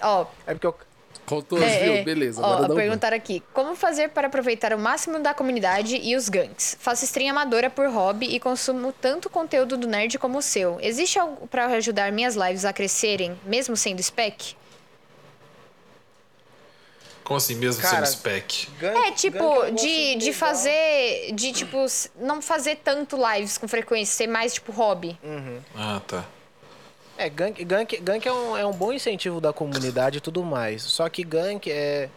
Ó, 0.00 0.26
É 0.46 0.52
porque 0.54 0.66
eu. 0.66 0.76
Contou, 1.28 1.62
é, 1.62 1.78
viu? 1.84 1.92
é. 1.94 2.02
Beleza, 2.02 2.40
Ó, 2.40 2.44
agora 2.46 2.68
dá 2.68 2.74
um 2.74 2.76
perguntaram 2.76 3.16
aqui. 3.16 3.42
Como 3.52 3.74
fazer 3.76 4.08
para 4.10 4.26
aproveitar 4.28 4.72
o 4.72 4.78
máximo 4.78 5.18
da 5.20 5.34
comunidade 5.34 5.96
e 5.96 6.16
os 6.16 6.28
ganks? 6.28 6.76
Faço 6.80 7.04
stream 7.04 7.30
amadora 7.30 7.68
por 7.68 7.88
hobby 7.90 8.26
e 8.34 8.40
consumo 8.40 8.92
tanto 8.92 9.28
conteúdo 9.28 9.76
do 9.76 9.86
nerd 9.86 10.18
como 10.18 10.38
o 10.38 10.42
seu. 10.42 10.78
Existe 10.80 11.18
algo 11.18 11.46
para 11.46 11.66
ajudar 11.66 12.10
minhas 12.12 12.34
lives 12.34 12.64
a 12.64 12.72
crescerem, 12.72 13.38
mesmo 13.44 13.76
sendo 13.76 14.02
spec? 14.02 14.56
Como 17.24 17.36
assim, 17.36 17.56
mesmo 17.56 17.82
Cara, 17.82 18.06
sendo 18.06 18.16
spec? 18.16 18.68
Gank- 18.80 18.96
É, 18.96 19.10
tipo, 19.12 19.36
negócio 19.38 19.74
de, 19.76 20.14
de 20.16 20.32
fazer. 20.32 21.32
De, 21.34 21.52
tipo, 21.52 21.84
não 22.18 22.40
fazer 22.40 22.76
tanto 22.76 23.18
lives 23.34 23.58
com 23.58 23.68
frequência, 23.68 24.14
ser 24.14 24.26
mais, 24.26 24.54
tipo, 24.54 24.72
hobby. 24.72 25.18
Ah, 25.76 26.00
tá. 26.06 26.24
É, 27.18 27.28
gank, 27.28 27.64
gank, 27.64 27.96
gank 28.00 28.26
é, 28.28 28.32
um, 28.32 28.56
é 28.56 28.64
um 28.64 28.72
bom 28.72 28.92
incentivo 28.92 29.40
da 29.40 29.52
comunidade 29.52 30.18
e 30.18 30.20
tudo 30.20 30.44
mais. 30.44 30.82
Só 30.84 31.08
que 31.08 31.24
gank 31.24 31.68
é. 31.70 32.08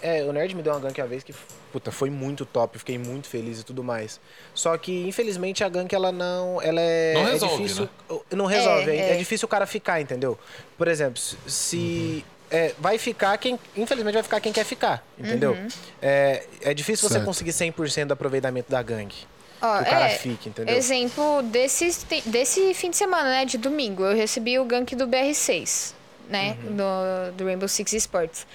É, 0.00 0.22
o 0.22 0.32
Nerd 0.32 0.54
me 0.54 0.62
deu 0.62 0.72
uma 0.72 0.80
gank 0.80 0.98
uma 1.00 1.06
vez 1.08 1.22
que, 1.24 1.34
puta, 1.72 1.90
foi 1.90 2.08
muito 2.08 2.46
top, 2.46 2.78
fiquei 2.78 2.96
muito 2.96 3.26
feliz 3.28 3.60
e 3.60 3.64
tudo 3.64 3.82
mais. 3.82 4.20
Só 4.54 4.78
que, 4.78 5.06
infelizmente, 5.08 5.62
a 5.64 5.68
gank, 5.68 5.92
ela 5.94 6.10
não. 6.10 6.62
Ela 6.62 6.80
é. 6.80 7.14
Não 7.14 7.28
é 7.28 7.32
resolve, 7.32 7.62
difícil. 7.62 7.88
Não 8.30 8.46
resolve, 8.46 8.90
É, 8.90 8.94
é, 8.96 8.98
é 9.10 9.14
é. 9.14 9.16
difícil 9.16 9.44
o 9.46 9.48
cara 9.48 9.66
ficar, 9.66 10.00
entendeu? 10.00 10.38
Por 10.78 10.88
exemplo, 10.88 11.20
se. 11.20 11.36
se- 11.46 12.24
é, 12.50 12.74
vai 12.78 12.96
ficar 12.96 13.36
quem. 13.36 13.58
Infelizmente, 13.76 14.14
vai 14.14 14.22
ficar 14.22 14.40
quem 14.40 14.52
quer 14.54 14.64
ficar, 14.64 15.04
entendeu? 15.18 15.52
Uhum. 15.52 15.68
É, 16.00 16.46
é 16.62 16.72
difícil 16.72 17.06
você 17.06 17.14
Certo. 17.16 17.26
conseguir 17.26 17.52
100% 17.52 18.06
do 18.06 18.12
aproveitamento 18.14 18.70
da 18.70 18.80
gank. 18.82 19.14
Ó, 19.60 19.76
Que 19.78 19.82
o 19.82 19.86
cara 19.86 20.04
é, 20.06 20.10
fique, 20.10 20.48
entendeu? 20.48 20.76
Exemplo 20.76 21.42
desse, 21.42 21.90
desse 22.26 22.74
fim 22.74 22.90
de 22.90 22.96
semana, 22.96 23.28
né? 23.30 23.44
De 23.44 23.58
domingo. 23.58 24.04
Eu 24.04 24.16
recebi 24.16 24.58
o 24.58 24.64
gank 24.64 24.94
do 24.94 25.06
BR6, 25.06 25.94
né? 26.28 26.56
Uhum. 26.62 26.76
Do, 26.76 27.32
do 27.36 27.44
Rainbow 27.44 27.68
Six 27.68 27.92
Sports. 27.94 28.46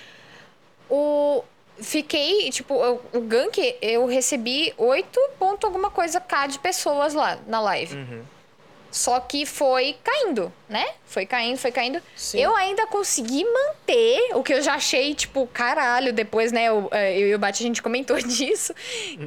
O. 0.90 1.44
Fiquei, 1.82 2.52
tipo, 2.52 2.76
o, 2.76 3.02
o 3.18 3.22
gank, 3.22 3.58
eu 3.82 4.06
recebi 4.06 4.72
8 4.78 5.20
ponto 5.40 5.66
alguma 5.66 5.90
coisa 5.90 6.22
K 6.22 6.46
de 6.46 6.60
pessoas 6.60 7.16
lá 7.16 7.40
na 7.48 7.60
live. 7.60 7.96
Uhum. 7.96 8.22
Só 8.94 9.20
que 9.20 9.44
foi 9.44 9.98
caindo, 10.04 10.54
né? 10.70 10.86
Foi 11.04 11.26
caindo, 11.26 11.58
foi 11.58 11.72
caindo. 11.72 12.00
Sim. 12.16 12.40
Eu 12.40 12.56
ainda 12.56 12.86
consegui 12.86 13.44
manter, 13.44 14.36
o 14.36 14.44
que 14.44 14.54
eu 14.54 14.62
já 14.62 14.76
achei, 14.76 15.16
tipo, 15.16 15.48
caralho, 15.48 16.14
depois, 16.14 16.52
né? 16.52 16.66
Eu, 16.66 16.90
eh, 16.92 17.20
eu 17.20 17.28
e 17.30 17.34
o 17.34 17.40
Bate, 17.40 17.64
a 17.64 17.66
gente 17.66 17.82
comentou 17.82 18.16
disso. 18.22 18.72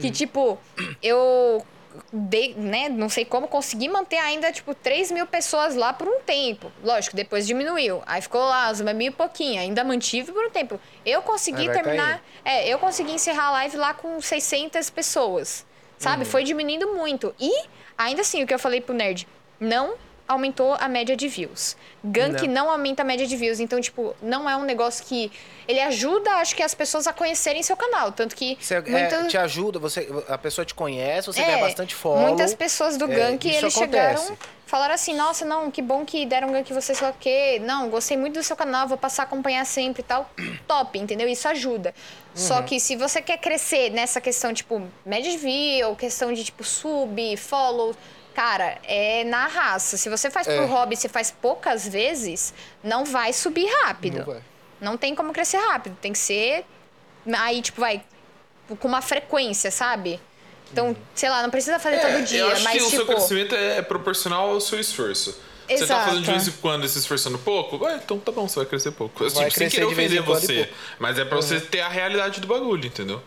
Que, 0.01 0.09
tipo, 0.12 0.56
eu 1.02 1.66
dei, 2.12 2.55
né? 2.55 2.88
Não 2.88 3.09
sei 3.09 3.24
como, 3.24 3.48
consegui 3.48 3.88
manter 3.88 4.18
ainda, 4.18 4.52
tipo, 4.52 4.72
3 4.72 5.10
mil 5.10 5.26
pessoas 5.26 5.74
lá 5.74 5.93
por 5.93 6.06
um 6.06 6.20
tempo. 6.20 6.70
Lógico, 6.84 7.16
depois 7.16 7.44
diminuiu. 7.44 8.05
Aí 8.06 8.22
ficou 8.22 8.43
lá, 8.43 8.70
uns 8.70 8.80
mil 8.80 9.09
e 9.09 9.10
pouquinho. 9.10 9.60
Ainda 9.60 9.82
mantive 9.82 10.30
por 10.30 10.47
um 10.47 10.51
tempo. 10.51 10.78
Eu 11.05 11.22
consegui 11.22 11.68
terminar. 11.72 12.22
É, 12.44 12.68
eu 12.68 12.78
consegui 12.78 13.10
encerrar 13.10 13.47
a 13.47 13.51
live 13.51 13.76
lá 13.76 13.94
com 13.94 14.20
600 14.20 14.90
pessoas. 14.90 15.66
Sabe? 15.98 16.24
Foi 16.24 16.44
diminuindo 16.44 16.94
muito. 16.94 17.34
E, 17.40 17.64
ainda 17.98 18.20
assim, 18.20 18.44
o 18.44 18.47
que 18.47 18.55
eu 18.55 18.59
falei 18.60 18.80
pro 18.80 18.94
nerd, 18.94 19.26
não 19.61 19.95
aumentou 20.28 20.74
a 20.81 20.89
média 20.89 21.15
de 21.15 21.28
views. 21.28 21.77
Gank 22.03 22.49
não. 22.49 22.69
aumenta 22.69 23.03
a 23.03 23.05
média 23.05 23.24
de 23.28 23.37
views. 23.37 23.61
Então, 23.61 23.81
tipo, 23.81 24.12
não 24.20 24.51
é 24.51 24.57
um 24.57 24.65
negócio 24.65 25.05
que. 25.05 25.31
Ele 25.69 25.81
ajuda, 25.81 26.31
acho 26.37 26.55
que, 26.57 26.65
as 26.65 26.74
pessoas 26.74 27.07
a 27.07 27.12
conhecerem 27.12 27.62
seu 27.62 27.77
canal. 27.77 28.11
Tanto 28.11 28.35
que. 28.35 28.59
Você, 28.61 28.74
é, 28.74 28.81
muita- 28.81 29.24
te 29.28 29.39
ajuda, 29.39 29.78
você, 29.78 30.09
a 30.28 30.37
pessoa 30.37 30.65
te 30.65 30.74
conhece, 30.74 31.28
você 31.28 31.41
é, 31.41 31.45
ganha 31.45 31.59
bastante 31.59 31.95
follow. 31.95 32.27
Muitas 32.27 32.53
pessoas 32.55 32.97
do 32.97 33.05
É, 33.05 33.15
gank, 33.15 33.47
isso 33.49 33.65
eles 33.66 33.77
acontece. 33.77 34.16
chegaram, 34.23 34.39
falaram 34.66 34.95
assim, 34.95 35.15
nossa, 35.15 35.45
não, 35.45 35.70
que 35.70 35.81
bom 35.81 36.05
que 36.05 36.27
deram 36.27 36.51
gank 36.51 36.73
você, 36.73 36.93
sei 36.93 37.07
lá 37.07 37.12
o 37.12 37.16
quê. 37.20 37.61
Não, 37.65 37.89
gostei 37.89 38.16
muito 38.16 38.35
do 38.35 38.43
seu 38.43 38.57
canal, 38.57 38.89
vou 38.89 38.99
passar 38.99 39.23
a 39.23 39.27
acompanhar 39.27 39.65
sempre 39.65 40.01
e 40.03 40.05
tal. 40.05 40.28
Top, 40.66 40.99
entendeu? 40.99 41.28
Isso 41.28 41.47
ajuda. 41.47 41.95
Só 42.35 42.57
Uhum. 42.59 42.62
que 42.65 42.81
se 42.81 42.97
você 42.97 43.23
quer 43.23 43.39
crescer 43.39 43.91
nessa 43.91 44.20
questão, 44.20 44.53
tipo, 44.53 44.83
média 45.05 45.31
de 45.31 45.39
view, 45.39 45.95
questão 45.95 46.33
de, 46.33 46.43
tipo, 46.43 46.65
sub, 46.65 47.37
follow... 47.37 47.95
Cara, 48.37 48.77
é 48.85 49.25
na 49.25 49.47
raça. 49.47 49.97
Se 49.97 50.11
você 50.11 50.31
faz 50.31 50.47
É. 50.47 50.59
por 50.61 50.69
hobby, 50.69 50.95
você 50.95 51.09
faz 51.09 51.31
poucas 51.31 51.89
vezes, 51.89 52.53
não 52.85 53.03
vai 53.03 53.33
subir 53.33 53.67
rápido. 53.85 54.19
Não 54.19 54.25
vai. 54.27 54.43
Não 54.79 54.97
tem 54.99 55.15
como 55.15 55.33
crescer 55.33 55.57
rápido. 55.57 55.97
Tem 56.03 56.13
que 56.13 56.19
ser. 56.19 56.67
Aí, 57.33 57.63
tipo, 57.63 57.81
vai. 57.81 58.03
Com 58.79 58.89
uma 58.89 59.01
frequência, 59.01 59.71
sabe? 59.71 60.21
Então, 60.71 60.95
sei 61.15 61.31
lá, 61.31 61.43
não 61.43 61.49
precisa 61.49 61.79
fazer 61.79 61.99
todo 61.99 62.23
dia, 62.25 62.41
É, 62.41 62.43
eu 62.43 62.53
acho 62.53 62.65
mas 62.65 62.73
que 62.75 62.83
o 62.83 62.85
tipo. 62.91 62.97
seu 62.97 63.07
crescimento 63.07 63.55
é 63.55 63.81
proporcional 63.81 64.51
ao 64.51 64.61
seu 64.61 64.79
esforço. 64.79 65.31
Você 65.67 65.79
tá 65.79 65.85
Exato. 65.85 66.05
fazendo 66.05 66.23
de 66.25 66.31
vez 66.31 66.47
em 66.49 66.53
quando 66.53 66.85
e 66.85 66.89
se 66.91 66.99
esforçando 66.99 67.39
pouco? 67.39 67.83
Ué, 67.85 67.95
então 68.05 68.19
tá 68.19 68.31
bom, 68.31 68.47
você 68.47 68.57
vai 68.57 68.67
crescer 68.67 68.91
pouco. 68.93 69.19
Vai 69.19 69.29
tipo, 69.31 69.41
sem 69.41 69.51
crescer 69.51 69.71
querer 69.71 69.89
de 69.89 69.95
vez 69.95 70.13
em 70.13 70.19
ofender 70.21 70.67
você. 70.67 70.73
Mas 70.99 71.19
é 71.19 71.25
pra 71.25 71.37
você 71.37 71.59
ter 71.59 71.81
a 71.81 71.89
realidade 71.89 72.41
do 72.41 72.47
bagulho, 72.47 72.87
entendeu? 72.87 73.23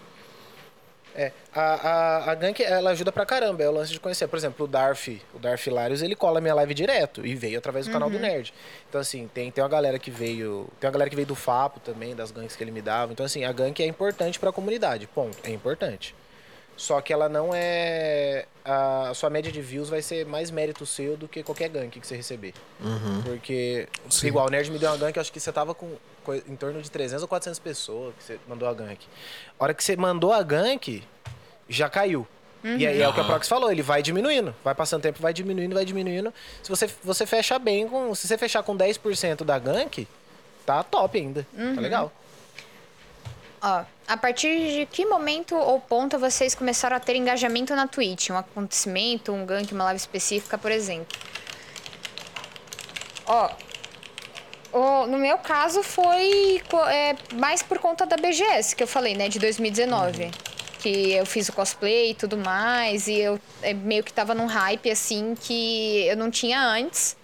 É, 1.19 1.33
a, 1.53 1.61
a, 1.61 2.31
a 2.31 2.35
gank, 2.35 2.63
ela 2.63 2.91
ajuda 2.91 3.11
pra 3.11 3.25
caramba, 3.25 3.61
é 3.61 3.67
o 3.67 3.73
lance 3.73 3.91
de 3.91 3.99
conhecer. 3.99 4.25
Por 4.29 4.37
exemplo, 4.37 4.63
o 4.63 4.67
Darth, 4.69 5.09
o 5.33 5.37
Darth 5.37 5.67
Larios, 5.67 6.01
ele 6.01 6.15
cola 6.15 6.39
minha 6.39 6.55
live 6.55 6.73
direto 6.73 7.27
e 7.27 7.35
veio 7.35 7.57
através 7.57 7.87
do 7.87 7.91
canal 7.91 8.09
do 8.09 8.17
Nerd. 8.17 8.53
Então, 8.87 9.01
assim, 9.01 9.29
tem, 9.33 9.51
tem 9.51 9.61
uma 9.61 9.69
galera 9.69 9.99
que 9.99 10.09
veio. 10.09 10.69
Tem 10.79 10.87
uma 10.87 10.93
galera 10.93 11.09
que 11.09 11.17
veio 11.17 11.27
do 11.27 11.35
Fapo 11.35 11.81
também, 11.81 12.15
das 12.15 12.31
ganks 12.31 12.55
que 12.55 12.63
ele 12.63 12.71
me 12.71 12.81
dava. 12.81 13.11
Então, 13.11 13.25
assim, 13.25 13.43
a 13.43 13.51
gank 13.51 13.83
é 13.83 13.85
importante 13.85 14.39
pra 14.39 14.49
comunidade. 14.53 15.07
Ponto. 15.07 15.37
É 15.43 15.51
importante. 15.51 16.15
Só 16.77 17.01
que 17.01 17.11
ela 17.11 17.27
não 17.27 17.49
é. 17.53 18.45
A 18.63 19.11
sua 19.13 19.29
média 19.29 19.51
de 19.51 19.61
views 19.61 19.89
vai 19.89 20.01
ser 20.01 20.25
mais 20.25 20.49
mérito 20.49 20.85
seu 20.85 21.17
do 21.17 21.27
que 21.27 21.43
qualquer 21.43 21.67
gank 21.67 21.99
que 21.99 22.07
você 22.07 22.15
receber. 22.15 22.53
Porque, 23.25 23.89
igual 24.23 24.47
o 24.47 24.49
Nerd 24.49 24.71
me 24.71 24.79
deu 24.79 24.89
uma 24.89 24.97
gank, 24.97 25.17
eu 25.17 25.21
acho 25.21 25.33
que 25.33 25.39
você 25.41 25.51
tava 25.51 25.75
com 25.75 25.97
coi- 26.29 26.43
em 26.47 26.55
torno 26.55 26.81
de 26.81 26.91
300 26.91 27.21
ou 27.23 27.27
400 27.27 27.59
pessoas 27.59 28.13
que 28.15 28.23
você 28.23 28.39
mandou 28.47 28.67
a 28.69 28.73
gank. 28.73 29.05
A 29.59 29.63
hora 29.63 29.73
que 29.73 29.83
você 29.83 29.95
mandou 29.95 30.31
a 30.31 30.43
gank, 30.43 31.03
já 31.67 31.89
caiu. 31.89 32.27
E 32.63 32.85
aí 32.85 33.01
é 33.01 33.07
o 33.07 33.13
que 33.13 33.21
a 33.21 33.23
Prox 33.23 33.47
falou, 33.47 33.71
ele 33.71 33.81
vai 33.81 34.01
diminuindo. 34.03 34.53
Vai 34.63 34.75
passando 34.75 35.01
tempo, 35.01 35.21
vai 35.21 35.33
diminuindo, 35.33 35.73
vai 35.73 35.85
diminuindo. 35.85 36.33
Se 36.61 36.69
você, 36.69 36.87
você 37.03 37.25
fecha 37.25 37.57
bem 37.57 37.87
com. 37.87 38.13
Se 38.13 38.27
você 38.27 38.37
fechar 38.37 38.61
com 38.63 38.75
10% 38.75 39.43
da 39.45 39.57
gank, 39.57 40.05
tá 40.65 40.83
top 40.83 41.17
ainda. 41.17 41.47
Tá 41.73 41.79
legal. 41.81 42.11
Ó, 43.61 43.83
a 44.07 44.17
partir 44.17 44.57
de 44.73 44.85
que 44.87 45.05
momento 45.05 45.55
ou 45.55 45.79
ponto 45.79 46.19
vocês 46.19 46.53
começaram 46.53 46.97
a 46.97 46.99
ter 46.99 47.15
engajamento 47.15 47.73
na 47.75 47.87
Twitch? 47.87 48.29
Um 48.29 48.37
acontecimento, 48.37 49.31
um 49.31 49.45
gank, 49.45 49.73
uma 49.73 49.85
live 49.85 49.97
específica, 49.97 50.57
por 50.57 50.71
exemplo? 50.71 51.17
Ó, 53.25 53.49
o- 54.71 55.07
no 55.07 55.17
meu 55.17 55.37
caso 55.37 55.81
foi 55.83 56.61
é, 56.89 57.15
mais 57.35 57.61
por 57.63 57.79
conta 57.79 58.05
da 58.05 58.17
BGS, 58.17 58.75
que 58.75 58.83
eu 58.83 58.87
falei, 58.87 59.15
né, 59.15 59.27
de 59.29 59.39
2019. 59.39 60.31
Que 60.81 61.11
eu 61.11 61.25
fiz 61.25 61.49
o 61.49 61.53
cosplay 61.53 62.11
e 62.11 62.13
tudo 62.13 62.37
mais, 62.37 63.07
e 63.07 63.15
eu 63.19 63.37
é, 63.61 63.73
meio 63.73 64.01
que 64.03 64.13
tava 64.13 64.33
num 64.33 64.45
hype, 64.45 64.89
assim, 64.89 65.35
que 65.39 66.05
eu 66.07 66.15
não 66.15 66.31
tinha 66.31 66.61
antes. 66.61 67.17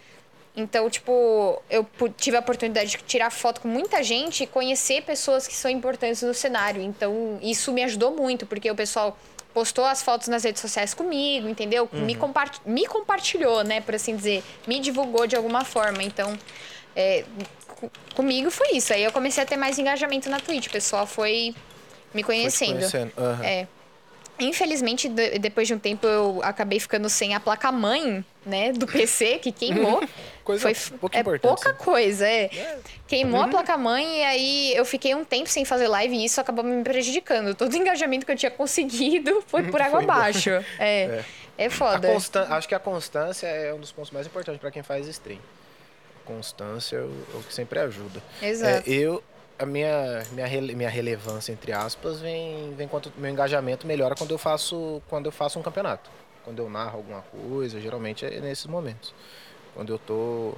Então, 0.57 0.89
tipo, 0.89 1.61
eu 1.69 1.85
tive 2.17 2.35
a 2.37 2.39
oportunidade 2.41 2.91
de 2.91 2.97
tirar 3.03 3.29
foto 3.29 3.61
com 3.61 3.67
muita 3.67 4.01
gente 4.03 4.43
e 4.43 4.47
conhecer 4.47 5.03
pessoas 5.03 5.47
que 5.47 5.53
são 5.53 5.69
importantes 5.71 6.21
no 6.21 6.33
cenário. 6.33 6.81
Então, 6.81 7.39
isso 7.41 7.71
me 7.71 7.83
ajudou 7.83 8.11
muito, 8.11 8.45
porque 8.45 8.69
o 8.71 8.75
pessoal 8.75 9.17
postou 9.53 9.85
as 9.85 10.01
fotos 10.01 10.27
nas 10.27 10.43
redes 10.43 10.61
sociais 10.61 10.93
comigo, 10.93 11.47
entendeu? 11.47 11.87
Me, 11.93 12.13
compart 12.15 12.57
me 12.65 12.85
compartilhou, 12.85 13.63
né, 13.63 13.79
por 13.81 13.95
assim 13.95 14.15
dizer. 14.15 14.43
Me 14.67 14.79
divulgou 14.79 15.25
de 15.27 15.35
alguma 15.35 15.63
forma. 15.63 16.03
Então, 16.03 16.37
é, 16.95 17.23
co- 17.79 17.91
comigo 18.15 18.49
foi 18.51 18.71
isso. 18.73 18.93
Aí 18.93 19.03
eu 19.03 19.11
comecei 19.11 19.43
a 19.43 19.45
ter 19.45 19.57
mais 19.57 19.77
engajamento 19.77 20.29
na 20.29 20.39
Twitch. 20.39 20.67
O 20.67 20.71
pessoal 20.71 21.05
foi 21.05 21.53
me 22.13 22.21
Foi 22.23 22.35
te 22.35 22.39
conhecendo. 22.41 22.73
conhecendo. 22.77 23.11
Aham. 23.17 23.43
É. 23.45 23.67
Infelizmente, 24.37 25.07
de- 25.07 25.39
depois 25.39 25.65
de 25.65 25.73
um 25.73 25.79
tempo, 25.79 26.05
eu 26.05 26.41
acabei 26.43 26.77
ficando 26.77 27.07
sem 27.09 27.33
a 27.33 27.39
placa-mãe, 27.39 28.23
né, 28.45 28.73
do 28.73 28.85
PC, 28.85 29.39
que 29.39 29.49
queimou. 29.51 30.03
Coisa 30.43 30.61
Foi 30.61 30.75
pouco 30.99 31.15
é 31.17 31.21
importante, 31.21 31.41
pouca 31.41 31.73
coisa, 31.73 32.27
é. 32.27 32.49
Queimou 33.07 33.41
a 33.41 33.47
placa-mãe 33.47 34.19
e 34.19 34.23
aí 34.23 34.75
eu 34.75 34.85
fiquei 34.85 35.15
um 35.15 35.25
tempo 35.25 35.49
sem 35.49 35.65
fazer 35.65 35.87
live 35.87 36.13
e 36.15 36.25
isso 36.25 36.39
acabou 36.39 36.63
me 36.63 36.83
prejudicando. 36.83 37.55
Todo 37.55 37.73
o 37.73 37.75
engajamento 37.77 38.25
que 38.27 38.31
eu 38.31 38.35
tinha 38.35 38.51
conseguido 38.51 39.43
foi 39.47 39.63
por 39.63 39.81
água 39.81 40.01
Foi 40.01 40.03
abaixo. 40.03 40.49
É. 40.77 41.23
É, 41.57 41.65
A 41.65 41.71
foda. 41.71 42.09
constan- 42.09 42.45
Acho 42.49 42.67
que 42.67 42.75
a 42.75 42.79
constância 42.79 43.47
é 43.47 43.73
um 43.73 43.79
dos 43.79 43.91
pontos 43.91 44.11
mais 44.11 44.27
importantes 44.27 44.59
pra 44.61 44.69
quem 44.69 44.83
faz 44.83 45.07
stream. 45.07 45.39
Constância 46.25 46.97
é 46.97 47.01
o, 47.01 47.25
é 47.33 47.37
o 47.37 47.43
que 47.43 47.53
sempre 47.53 47.79
ajuda. 47.79 48.21
Exato. 48.41 48.89
É, 48.89 48.93
eu, 48.93 49.23
a 49.57 49.65
minha, 49.65 50.23
minha, 50.31 50.45
rele- 50.47 50.75
minha 50.75 50.89
relevância, 50.89 51.51
entre 51.53 51.71
aspas, 51.71 52.19
vem, 52.19 52.73
vem 52.75 52.87
quando 52.87 53.11
meu 53.17 53.29
engajamento 53.31 53.87
melhora 53.87 54.15
quando 54.15 54.31
eu 54.31 54.37
faço 54.37 55.01
quando 55.07 55.27
eu 55.27 55.31
faço 55.31 55.57
um 55.59 55.61
campeonato. 55.61 56.09
Quando 56.43 56.59
eu 56.59 56.69
narro 56.69 56.97
alguma 56.97 57.21
coisa, 57.21 57.79
geralmente 57.79 58.25
é 58.25 58.39
nesses 58.39 58.65
momentos. 58.65 59.13
Quando 59.73 59.91
eu 59.93 59.97
tô. 59.99 60.53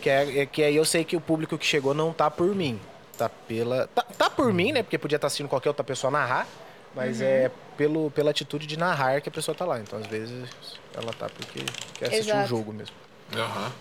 Que, 0.00 0.10
é, 0.10 0.40
é 0.40 0.46
que 0.46 0.62
aí 0.62 0.76
eu 0.76 0.84
sei 0.84 1.04
que 1.04 1.16
o 1.16 1.20
público 1.20 1.56
que 1.58 1.64
chegou 1.66 1.94
não 1.94 2.12
tá 2.12 2.30
por 2.30 2.54
mim. 2.54 2.78
Tá 3.16 3.28
pela. 3.28 3.86
Tá, 3.88 4.02
tá 4.02 4.30
por 4.30 4.52
mim, 4.52 4.72
né? 4.72 4.82
Porque 4.82 4.98
podia 4.98 5.16
estar 5.16 5.26
assistindo 5.26 5.48
qualquer 5.48 5.70
outra 5.70 5.82
pessoa 5.84 6.10
narrar. 6.10 6.46
Mas 6.94 7.20
Uhum. 7.20 7.26
é 7.26 7.50
pelo, 7.76 8.10
pela 8.10 8.30
atitude 8.30 8.66
de 8.66 8.78
narrar 8.78 9.20
que 9.20 9.28
a 9.28 9.32
pessoa 9.32 9.54
tá 9.54 9.64
lá. 9.64 9.78
Então, 9.80 9.98
às 9.98 10.06
vezes, 10.06 10.48
ela 10.94 11.12
tá 11.12 11.28
porque 11.28 11.60
quer 11.98 12.06
assistir 12.08 12.30
o 12.32 12.36
Exato. 12.36 12.48
jogo 12.48 12.72
mesmo. 12.72 12.94
Aham. 13.34 13.72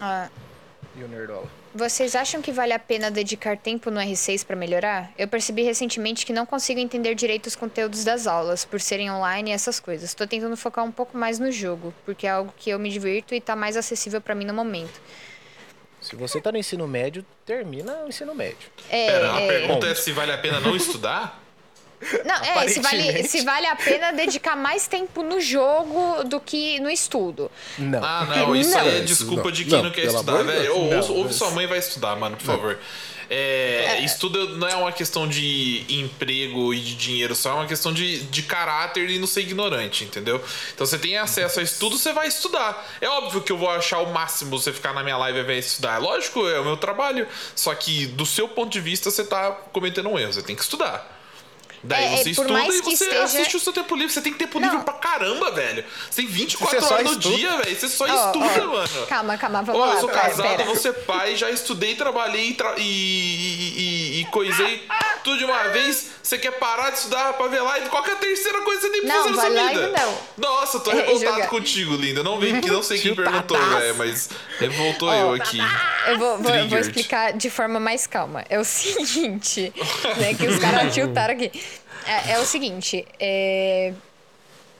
Ah, 0.00 0.28
E 0.96 1.02
o 1.02 1.08
Nerdola. 1.08 1.46
vocês 1.74 2.14
acham 2.16 2.40
que 2.42 2.50
vale 2.50 2.72
a 2.72 2.78
pena 2.78 3.10
dedicar 3.10 3.56
tempo 3.56 3.90
no 3.90 4.00
R6 4.00 4.44
pra 4.44 4.56
melhorar? 4.56 5.12
Eu 5.16 5.28
percebi 5.28 5.62
recentemente 5.62 6.24
que 6.26 6.32
não 6.32 6.44
consigo 6.46 6.80
entender 6.80 7.14
direito 7.14 7.46
os 7.46 7.54
conteúdos 7.56 8.04
das 8.04 8.26
aulas, 8.26 8.64
por 8.64 8.80
serem 8.80 9.10
online 9.10 9.50
e 9.50 9.54
essas 9.54 9.78
coisas. 9.78 10.14
Tô 10.14 10.26
tentando 10.26 10.56
focar 10.56 10.84
um 10.84 10.90
pouco 10.92 11.16
mais 11.16 11.38
no 11.38 11.52
jogo, 11.52 11.94
porque 12.04 12.26
é 12.26 12.30
algo 12.30 12.52
que 12.56 12.70
eu 12.70 12.78
me 12.78 12.90
divirto 12.90 13.34
e 13.34 13.40
tá 13.40 13.54
mais 13.54 13.76
acessível 13.76 14.20
pra 14.20 14.34
mim 14.34 14.44
no 14.44 14.54
momento. 14.54 15.00
Se 16.00 16.14
você 16.14 16.40
tá 16.40 16.52
no 16.52 16.58
ensino 16.58 16.86
médio, 16.86 17.24
termina 17.44 18.04
o 18.04 18.08
ensino 18.08 18.34
médio. 18.34 18.70
É, 18.88 19.06
Pera, 19.10 19.34
a 19.34 19.40
é... 19.40 19.48
pergunta 19.48 19.86
é 19.88 19.94
se 19.94 20.12
vale 20.12 20.30
a 20.32 20.38
pena 20.38 20.60
não 20.60 20.76
estudar? 20.76 21.42
Não, 22.24 22.34
é, 22.34 22.68
se 22.68 22.80
vale, 22.80 23.22
se 23.24 23.44
vale 23.44 23.66
a 23.66 23.76
pena 23.76 24.12
dedicar 24.12 24.56
mais 24.56 24.86
tempo 24.86 25.22
no 25.22 25.40
jogo 25.40 26.24
do 26.24 26.40
que 26.40 26.78
no 26.80 26.88
estudo. 26.88 27.50
Não. 27.76 28.04
Ah, 28.04 28.24
não, 28.24 28.54
isso 28.54 28.70
Não. 28.70 28.80
aí 28.80 28.98
é 28.98 29.00
desculpa 29.00 29.44
Não, 29.44 29.50
de 29.50 29.64
quem 29.64 29.72
não, 29.72 29.84
não, 29.84 29.90
quer 29.90 30.04
estudar, 30.04 30.42
velho. 30.42 30.76
Ou, 30.76 30.90
Não, 30.90 31.16
ouve 31.16 31.34
sua 31.34 31.50
mãe 31.50 31.66
vai 31.66 31.78
estudar, 31.78 32.16
mano, 32.16 32.36
por 32.36 32.46
favor. 32.46 32.78
É, 33.30 34.00
Estudo 34.02 34.56
não 34.56 34.66
é 34.66 34.74
uma 34.74 34.90
questão 34.90 35.28
de 35.28 35.84
emprego 35.88 36.72
e 36.72 36.80
de 36.80 36.94
dinheiro, 36.94 37.34
só 37.34 37.50
é 37.50 37.54
uma 37.54 37.66
questão 37.66 37.92
de, 37.92 38.20
de 38.20 38.42
caráter 38.42 39.10
e 39.10 39.18
não 39.18 39.26
ser 39.26 39.42
ignorante, 39.42 40.04
entendeu? 40.04 40.42
Então 40.74 40.86
você 40.86 40.98
tem 40.98 41.18
acesso 41.18 41.60
a 41.60 41.62
estudo, 41.62 41.98
você 41.98 42.12
vai 42.12 42.26
estudar. 42.26 42.86
É 43.00 43.08
óbvio 43.08 43.42
que 43.42 43.52
eu 43.52 43.58
vou 43.58 43.68
achar 43.68 43.98
o 43.98 44.12
máximo 44.12 44.58
você 44.58 44.72
ficar 44.72 44.94
na 44.94 45.02
minha 45.02 45.18
live 45.18 45.40
e 45.40 45.42
vai 45.42 45.58
estudar. 45.58 45.96
É 45.96 45.98
lógico, 45.98 46.48
é 46.48 46.58
o 46.58 46.64
meu 46.64 46.76
trabalho. 46.78 47.28
Só 47.54 47.74
que 47.74 48.06
do 48.06 48.24
seu 48.24 48.48
ponto 48.48 48.70
de 48.70 48.80
vista, 48.80 49.10
você 49.10 49.22
tá 49.22 49.50
cometendo 49.72 50.08
um 50.08 50.18
erro, 50.18 50.32
você 50.32 50.42
tem 50.42 50.56
que 50.56 50.62
estudar. 50.62 51.17
Daí 51.82 52.04
É, 52.04 52.14
é, 52.14 52.16
você 52.16 52.30
estuda 52.30 52.58
e 52.66 52.82
você 52.82 52.90
esteja- 53.04 53.22
assiste 53.22 53.56
o 53.56 53.60
seu 53.60 53.72
tempo 53.72 53.94
livre. 53.94 54.12
Você 54.12 54.20
tem 54.20 54.32
tempo 54.32 54.58
Não. 54.58 54.68
livre 54.68 54.84
pra 54.84 54.94
caramba, 54.94 55.50
velho. 55.52 55.84
Você 56.10 56.22
tem 56.22 56.26
24 56.30 56.80
Você 56.80 56.92
horas 56.94 57.06
no 57.12 57.16
dia, 57.18 57.56
velho. 57.58 57.76
Você 57.78 57.88
só 57.88 58.04
Ó, 58.04 58.26
estuda, 58.26 58.64
ó, 58.64 58.66
mano. 58.66 59.06
Calma, 59.06 59.38
calma, 59.38 59.62
vamos 59.62 59.80
Ó, 59.80 59.84
lá. 59.86 59.94
eu 59.94 60.00
sou 60.00 60.08
casado, 60.08 60.76
ser 60.76 60.92
pai, 61.04 61.36
já 61.36 61.50
estudei, 61.50 61.94
trabalhei 61.94 62.54
tra- 62.54 62.74
e, 62.76 62.82
e, 62.82 63.74
e, 64.18 64.20
e 64.20 64.24
coisei 64.26 64.86
tudo 65.24 65.38
de 65.38 65.44
uma 65.44 65.68
vez. 65.68 66.08
Você 66.22 66.36
quer 66.36 66.52
parar 66.52 66.90
de 66.90 66.98
estudar 66.98 67.32
pra 67.34 67.46
ver 67.46 67.60
live? 67.62 67.88
Qual 67.88 68.04
é 68.04 68.10
a 68.12 68.16
terceira 68.16 68.60
coisa 68.62 68.80
que 68.80 68.86
você 68.88 68.92
tem 68.92 69.02
pra 69.06 69.14
Não, 69.16 69.22
fazer 69.34 69.48
na 69.54 69.60
sua 69.60 69.68
vida? 69.70 69.92
não. 69.98 70.18
Nossa, 70.36 70.80
tô 70.80 70.90
revoltado 70.92 71.46
contigo, 71.48 71.94
linda. 71.96 72.22
Não 72.22 72.38
vem 72.38 72.60
que 72.60 72.70
não 72.70 72.82
sei 72.82 72.98
quem 72.98 73.14
perguntou, 73.16 73.58
velho, 73.58 73.94
mas 73.96 74.28
revoltou 74.58 75.12
eu 75.12 75.32
aqui. 75.32 75.58
Eu 76.06 76.18
vou, 76.18 76.38
vou- 76.38 76.68
vou 76.68 76.78
explicar 76.78 77.32
de 77.32 77.48
forma 77.48 77.80
mais 77.80 78.06
calma. 78.06 78.44
É 78.50 78.58
o 78.58 78.64
seguinte, 78.66 79.72
né? 80.18 80.34
Que 80.34 80.46
os 80.46 80.58
caras 80.58 80.92
tiltaram 80.92 81.34
aqui. 81.34 81.50
É, 82.08 82.32
é 82.32 82.38
o 82.38 82.44
seguinte, 82.46 83.06
é... 83.20 83.92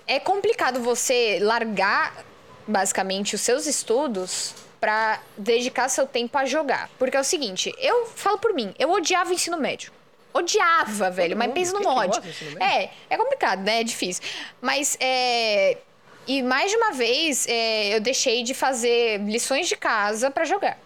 é 0.06 0.18
complicado 0.18 0.80
você 0.80 1.38
largar, 1.40 2.24
basicamente, 2.66 3.34
os 3.34 3.40
seus 3.42 3.66
estudos 3.66 4.54
pra 4.80 5.20
dedicar 5.36 5.88
seu 5.88 6.06
tempo 6.06 6.36
a 6.38 6.44
jogar. 6.46 6.88
Porque 6.98 7.16
é 7.16 7.20
o 7.20 7.24
seguinte, 7.24 7.74
eu 7.78 8.06
falo 8.06 8.38
por 8.38 8.54
mim, 8.54 8.74
eu 8.78 8.90
odiava 8.90 9.30
o 9.30 9.32
ensino 9.32 9.58
médio. 9.58 9.92
Odiava, 10.32 11.10
velho, 11.10 11.36
mas 11.36 11.52
pensa 11.52 11.72
no 11.72 11.80
ódio. 11.88 12.22
É, 12.60 12.90
é 13.10 13.16
complicado, 13.16 13.60
né? 13.62 13.80
É 13.80 13.84
difícil. 13.84 14.22
Mas 14.60 14.96
é. 15.00 15.78
E 16.26 16.42
mais 16.42 16.70
de 16.70 16.76
uma 16.76 16.92
vez 16.92 17.46
é, 17.48 17.96
eu 17.96 18.00
deixei 18.00 18.42
de 18.42 18.52
fazer 18.54 19.18
lições 19.22 19.66
de 19.66 19.74
casa 19.74 20.30
pra 20.30 20.44
jogar. 20.44 20.78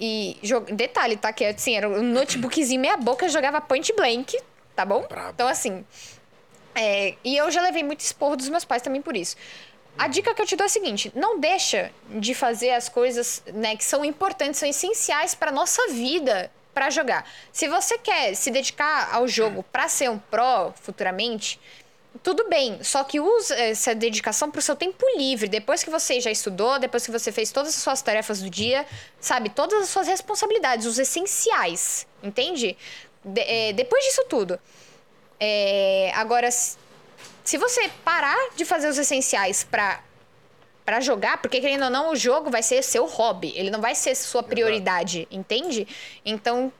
E 0.00 0.36
jo- 0.42 0.60
detalhe, 0.60 1.16
tá? 1.16 1.32
Que 1.32 1.44
assim, 1.44 1.76
era 1.76 1.88
um 1.88 2.02
notebookzinho 2.02 2.80
meia 2.80 2.96
boca, 2.96 3.24
eu 3.26 3.28
jogava 3.30 3.60
point 3.60 3.92
blank, 3.94 4.36
tá 4.78 4.84
bom? 4.84 5.04
Brabo. 5.08 5.30
Então, 5.34 5.48
assim. 5.48 5.84
é, 6.72 7.16
e 7.24 7.36
eu 7.36 7.50
já 7.50 7.60
levei 7.60 7.82
muito 7.82 7.98
esporro 7.98 8.36
dos 8.36 8.48
meus 8.48 8.64
pais 8.64 8.80
também 8.80 9.02
por 9.02 9.16
isso. 9.16 9.34
A 9.98 10.06
dica 10.06 10.32
que 10.32 10.40
eu 10.40 10.46
te 10.46 10.54
dou 10.54 10.64
é 10.64 10.66
a 10.66 10.68
seguinte: 10.68 11.10
não 11.16 11.40
deixa 11.40 11.90
de 12.08 12.32
fazer 12.32 12.70
as 12.70 12.88
coisas 12.88 13.42
né, 13.52 13.74
que 13.74 13.84
são 13.84 14.04
importantes, 14.04 14.60
são 14.60 14.68
essenciais 14.68 15.34
para 15.34 15.50
nossa 15.50 15.88
vida 15.88 16.48
para 16.72 16.90
jogar. 16.90 17.28
Se 17.52 17.66
você 17.66 17.98
quer 17.98 18.36
se 18.36 18.52
dedicar 18.52 19.12
ao 19.12 19.26
jogo 19.26 19.64
para 19.64 19.88
ser 19.88 20.08
um 20.08 20.18
pró 20.18 20.72
futuramente, 20.80 21.58
tudo 22.22 22.48
bem, 22.48 22.82
só 22.84 23.02
que 23.02 23.18
use 23.18 23.52
essa 23.52 23.94
dedicação 23.94 24.48
pro 24.48 24.62
seu 24.62 24.76
tempo 24.76 25.04
livre. 25.16 25.48
Depois 25.48 25.82
que 25.82 25.90
você 25.90 26.20
já 26.20 26.30
estudou, 26.30 26.78
depois 26.78 27.04
que 27.04 27.10
você 27.10 27.32
fez 27.32 27.50
todas 27.50 27.74
as 27.74 27.82
suas 27.82 28.00
tarefas 28.00 28.40
do 28.40 28.48
dia, 28.48 28.86
sabe? 29.20 29.48
Todas 29.48 29.82
as 29.82 29.88
suas 29.88 30.06
responsabilidades, 30.06 30.86
os 30.86 30.98
essenciais, 31.00 32.06
entende? 32.22 32.76
De- 33.32 33.40
é, 33.40 33.72
depois 33.72 34.04
disso 34.04 34.24
tudo. 34.28 34.58
É, 35.40 36.10
agora, 36.14 36.48
se 36.50 37.56
você 37.58 37.88
parar 38.04 38.36
de 38.56 38.64
fazer 38.64 38.88
os 38.88 38.98
essenciais 38.98 39.64
pra, 39.64 40.00
pra 40.84 41.00
jogar, 41.00 41.38
porque 41.40 41.60
querendo 41.60 41.84
ou 41.84 41.90
não, 41.90 42.10
o 42.12 42.16
jogo 42.16 42.50
vai 42.50 42.62
ser 42.62 42.82
seu 42.82 43.06
hobby, 43.06 43.52
ele 43.56 43.70
não 43.70 43.80
vai 43.80 43.94
ser 43.94 44.14
sua 44.14 44.42
prioridade, 44.42 45.28
entende? 45.30 45.86
Então, 46.24 46.72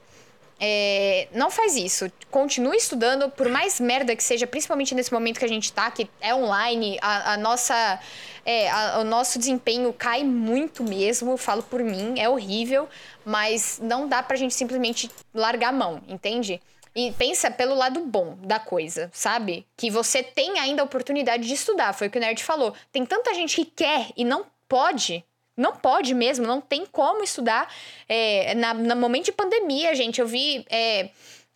é, 0.59 1.27
não 1.33 1.49
faz 1.49 1.75
isso. 1.75 2.11
Continue 2.29 2.77
estudando, 2.77 3.29
por 3.29 3.47
mais 3.49 3.79
merda 3.79 4.15
que 4.15 4.23
seja, 4.23 4.45
principalmente 4.45 4.93
nesse 4.93 5.11
momento 5.13 5.39
que 5.39 5.45
a 5.45 5.49
gente 5.49 5.71
tá, 5.71 5.89
que 5.89 6.09
é 6.19 6.33
online, 6.35 6.97
a, 7.01 7.33
a 7.33 7.37
nossa. 7.37 7.99
é, 8.45 8.69
a- 8.69 8.99
o 8.99 9.03
nosso 9.03 9.39
desempenho 9.39 9.93
cai 9.93 10.23
muito 10.23 10.83
mesmo, 10.83 11.37
falo 11.37 11.63
por 11.63 11.81
mim, 11.83 12.15
é 12.19 12.27
horrível, 12.27 12.87
mas 13.25 13.79
não 13.81 14.07
dá 14.07 14.21
pra 14.23 14.35
gente 14.35 14.53
simplesmente 14.53 15.09
largar 15.33 15.69
a 15.69 15.73
mão, 15.73 16.01
entende? 16.07 16.61
e 16.95 17.11
pensa 17.13 17.51
pelo 17.51 17.75
lado 17.75 17.99
bom 18.01 18.35
da 18.41 18.59
coisa, 18.59 19.11
sabe? 19.13 19.65
Que 19.77 19.91
você 19.91 20.23
tem 20.23 20.57
ainda 20.59 20.81
a 20.81 20.85
oportunidade 20.85 21.47
de 21.47 21.53
estudar. 21.53 21.93
Foi 21.93 22.07
o 22.07 22.09
que 22.09 22.17
o 22.17 22.19
Nerd 22.19 22.43
falou. 22.43 22.73
Tem 22.91 23.05
tanta 23.05 23.31
gente 23.35 23.55
que 23.57 23.63
quer 23.65 24.07
e 24.17 24.25
não 24.25 24.47
pode. 24.67 25.23
Não 25.59 25.73
pode 25.75 26.13
mesmo, 26.13 26.47
não 26.47 26.61
tem 26.61 26.85
como 26.85 27.21
estudar. 27.21 27.69
É, 28.07 28.55
na, 28.55 28.73
no 28.73 28.95
momento 28.95 29.25
de 29.25 29.31
pandemia, 29.33 29.93
gente, 29.93 30.21
eu 30.21 30.27
vi. 30.27 30.65
É, 30.69 31.09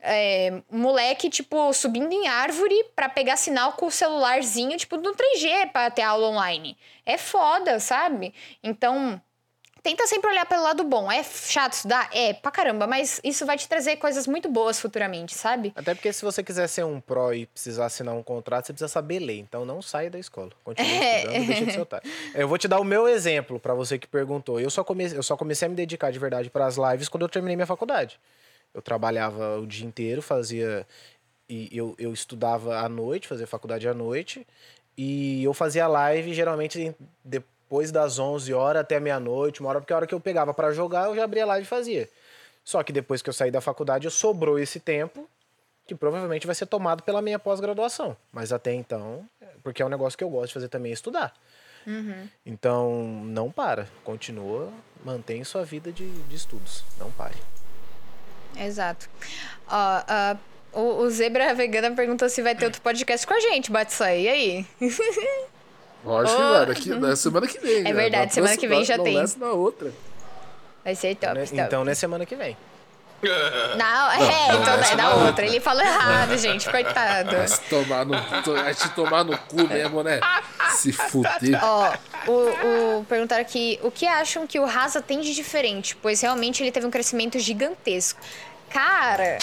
é, 0.05 0.61
moleque, 0.69 1.29
tipo, 1.29 1.71
subindo 1.71 2.11
em 2.11 2.27
árvore 2.27 2.75
para 2.93 3.07
pegar 3.07 3.37
sinal 3.37 3.71
com 3.71 3.85
o 3.85 3.91
celularzinho, 3.91 4.77
tipo, 4.77 4.97
no 4.97 5.13
3G 5.15 5.71
pra 5.71 5.89
ter 5.89 6.01
aula 6.01 6.27
online. 6.27 6.77
É 7.05 7.17
foda, 7.17 7.79
sabe? 7.79 8.33
Então, 8.61 9.21
tenta 9.83 10.07
sempre 10.07 10.29
olhar 10.31 10.45
pelo 10.45 10.63
lado 10.63 10.83
bom. 10.83 11.11
É 11.11 11.21
chato 11.23 11.73
estudar? 11.73 12.09
É, 12.13 12.33
pra 12.33 12.49
caramba, 12.49 12.87
mas 12.87 13.19
isso 13.23 13.45
vai 13.45 13.57
te 13.57 13.67
trazer 13.67 13.97
coisas 13.97 14.25
muito 14.25 14.49
boas 14.49 14.79
futuramente, 14.79 15.35
sabe? 15.35 15.73
Até 15.75 15.93
porque 15.93 16.11
se 16.13 16.23
você 16.23 16.41
quiser 16.41 16.67
ser 16.67 16.85
um 16.85 17.01
pró 17.01 17.33
e 17.33 17.45
precisar 17.45 17.85
assinar 17.87 18.15
um 18.15 18.23
contrato, 18.23 18.65
você 18.67 18.73
precisa 18.73 18.87
saber 18.87 19.19
ler. 19.19 19.37
Então 19.39 19.65
não 19.65 19.81
saia 19.81 20.09
da 20.09 20.17
escola. 20.17 20.51
Continue 20.63 20.89
É. 20.89 21.17
estudando, 21.27 21.45
deixa 21.47 21.65
de 21.65 21.71
ser 21.73 21.81
otário. 21.81 22.11
Eu 22.33 22.47
vou 22.47 22.57
te 22.57 22.67
dar 22.67 22.79
o 22.79 22.83
meu 22.85 23.07
exemplo 23.07 23.59
pra 23.59 23.73
você 23.73 23.99
que 23.99 24.07
perguntou. 24.07 24.59
Eu 24.59 24.69
só, 24.69 24.83
comecei, 24.83 25.17
eu 25.17 25.23
só 25.23 25.35
comecei 25.35 25.65
a 25.65 25.69
me 25.69 25.75
dedicar 25.75 26.11
de 26.11 26.17
verdade 26.19 26.49
pras 26.49 26.77
lives 26.77 27.09
quando 27.09 27.23
eu 27.23 27.29
terminei 27.29 27.55
minha 27.57 27.67
faculdade. 27.67 28.19
Eu 28.73 28.81
trabalhava 28.81 29.59
o 29.59 29.67
dia 29.67 29.85
inteiro, 29.85 30.21
fazia. 30.21 30.87
E 31.49 31.69
eu, 31.77 31.93
eu 31.99 32.13
estudava 32.13 32.77
à 32.79 32.87
noite, 32.87 33.27
fazia 33.27 33.45
faculdade 33.45 33.87
à 33.87 33.93
noite. 33.93 34.47
E 34.97 35.43
eu 35.43 35.53
fazia 35.53 35.87
live 35.87 36.33
geralmente 36.33 36.79
em- 36.79 36.95
depois 37.73 37.91
das 37.91 38.19
11 38.19 38.53
horas 38.53 38.81
até 38.81 38.99
meia-noite, 38.99 39.59
uma 39.59 39.69
hora, 39.69 39.79
porque 39.79 39.91
a 39.91 39.95
hora 39.95 40.05
que 40.05 40.13
eu 40.13 40.19
pegava 40.19 40.53
pra 40.53 40.71
jogar, 40.71 41.07
eu 41.07 41.15
já 41.15 41.23
abria 41.23 41.41
a 41.41 41.47
live 41.47 41.65
e 41.65 41.67
fazia. 41.67 42.07
Só 42.63 42.83
que 42.83 42.93
depois 42.93 43.23
que 43.23 43.29
eu 43.29 43.33
saí 43.33 43.49
da 43.49 43.61
faculdade, 43.61 44.05
eu 44.05 44.11
sobrou 44.11 44.59
esse 44.59 44.79
tempo 44.79 45.27
que 45.87 45.95
provavelmente 45.95 46.45
vai 46.45 46.55
ser 46.55 46.67
tomado 46.67 47.01
pela 47.01 47.19
minha 47.19 47.39
pós-graduação. 47.39 48.15
Mas 48.31 48.53
até 48.53 48.71
então, 48.75 49.27
porque 49.63 49.81
é 49.81 49.85
um 49.85 49.89
negócio 49.89 50.15
que 50.15 50.23
eu 50.23 50.29
gosto 50.29 50.49
de 50.49 50.53
fazer 50.53 50.67
também, 50.67 50.91
é 50.91 50.93
estudar. 50.93 51.33
Então, 52.45 53.03
não 53.25 53.49
para. 53.49 53.87
Continua, 54.03 54.71
mantém 55.03 55.43
sua 55.43 55.65
vida 55.65 55.91
de, 55.91 56.07
de 56.07 56.35
estudos. 56.35 56.85
Não 56.99 57.11
pare. 57.11 57.35
Exato. 58.55 59.09
Ó, 59.67 60.03
ah, 60.07 60.37
o, 60.71 61.01
o 61.01 61.09
Zebra 61.09 61.55
Vegana 61.55 61.89
perguntou 61.95 62.29
se 62.29 62.39
vai 62.43 62.53
ter 62.53 62.65
outro 62.65 62.83
podcast 62.83 63.25
com 63.25 63.33
a 63.33 63.39
gente, 63.39 63.71
Batsai. 63.71 64.21
E 64.21 64.29
aí? 64.29 64.67
Lógico 66.03 66.37
que 66.37 66.43
Ô. 66.43 66.53
vai, 66.53 66.65
daqui, 66.65 66.89
na 66.89 67.15
semana 67.15 67.47
que 67.47 67.59
vem. 67.59 67.77
É 67.79 67.83
né? 67.83 67.93
verdade, 67.93 68.25
Na 68.25 68.31
semana 68.31 68.57
que 68.57 68.67
vem 68.67 68.83
já 68.83 68.97
não, 68.97 69.03
tem. 69.03 69.17
Nessa 69.17 69.39
na 69.39 69.51
outra. 69.51 69.91
Vai 70.83 70.95
ser 70.95 71.15
top, 71.15 71.33
Né? 71.33 71.45
top. 71.45 71.61
Então, 71.61 71.85
não 71.85 71.91
é 71.91 71.95
semana 71.95 72.25
que 72.25 72.35
vem. 72.35 72.57
Não, 73.77 74.11
é, 74.11 74.17
não, 74.49 74.61
então 74.61 74.73
é 74.73 74.95
da 74.97 75.15
outra. 75.15 75.45
Ele 75.45 75.61
falou 75.61 75.81
errado, 75.81 76.37
gente. 76.37 76.69
Coitado. 76.69 77.31
Vai 77.31 77.47
se 77.47 77.61
tomar 77.69 78.05
no, 78.05 78.11
vai 78.53 78.75
te 78.75 78.89
tomar 78.89 79.23
no 79.23 79.37
cu 79.37 79.65
mesmo, 79.65 80.03
né? 80.03 80.19
Se 80.71 80.91
fuder. 80.91 81.57
Ó, 81.63 81.93
o, 82.27 82.99
o, 82.99 83.05
perguntaram 83.05 83.41
aqui, 83.41 83.79
o 83.81 83.89
que 83.89 84.05
acham 84.05 84.45
que 84.45 84.59
o 84.59 84.65
Rasa 84.65 85.01
tem 85.01 85.21
de 85.21 85.33
diferente? 85.33 85.95
Pois 86.01 86.19
realmente 86.19 86.61
ele 86.61 86.71
teve 86.71 86.85
um 86.85 86.91
crescimento 86.91 87.39
gigantesco. 87.39 88.19
Cara, 88.73 89.37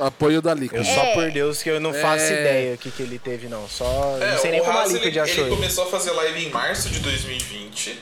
Apoio 0.00 0.40
da 0.42 0.50
Eu 0.52 0.56
Liquid. 0.56 0.84
só 0.84 1.00
É. 1.02 1.14
por 1.14 1.30
Deus 1.30 1.62
que 1.62 1.70
eu 1.70 1.80
não 1.80 1.92
faço 1.92 2.24
É. 2.24 2.40
ideia 2.40 2.74
o 2.74 2.78
que, 2.78 2.90
que 2.90 3.02
ele 3.02 3.18
teve, 3.18 3.48
não. 3.48 3.68
Só. 3.68 4.16
É, 4.20 4.32
não 4.32 4.38
sei 4.38 4.50
nem 4.52 4.60
como 4.64 4.78
a 4.78 4.86
Liquid 4.86 5.06
ele, 5.06 5.20
achou 5.20 5.34
ele 5.34 5.42
ele. 5.48 5.56
começou 5.56 5.84
a 5.84 5.90
fazer 5.90 6.10
live 6.12 6.46
em 6.46 6.50
março 6.50 6.88
de 6.88 7.00
2020. 7.00 7.98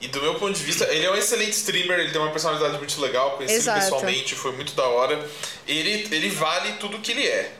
E 0.00 0.08
do 0.08 0.20
meu 0.20 0.34
ponto 0.34 0.52
de 0.58 0.62
vista, 0.64 0.84
ele 0.92 1.06
é 1.06 1.10
um 1.10 1.14
excelente 1.14 1.52
streamer, 1.52 2.00
ele 2.00 2.10
tem 2.10 2.20
uma 2.20 2.30
personalidade 2.32 2.76
muito 2.76 3.00
legal, 3.00 3.32
conheci 3.32 3.54
ele 3.54 3.60
Exato. 3.62 3.80
pessoalmente, 3.80 4.34
foi 4.34 4.52
muito 4.52 4.74
da 4.74 4.84
hora. 4.86 5.18
Ele, 5.66 6.08
ele 6.10 6.28
vale 6.30 6.72
tudo 6.72 6.98
que 6.98 7.12
ele 7.12 7.26
é. 7.26 7.52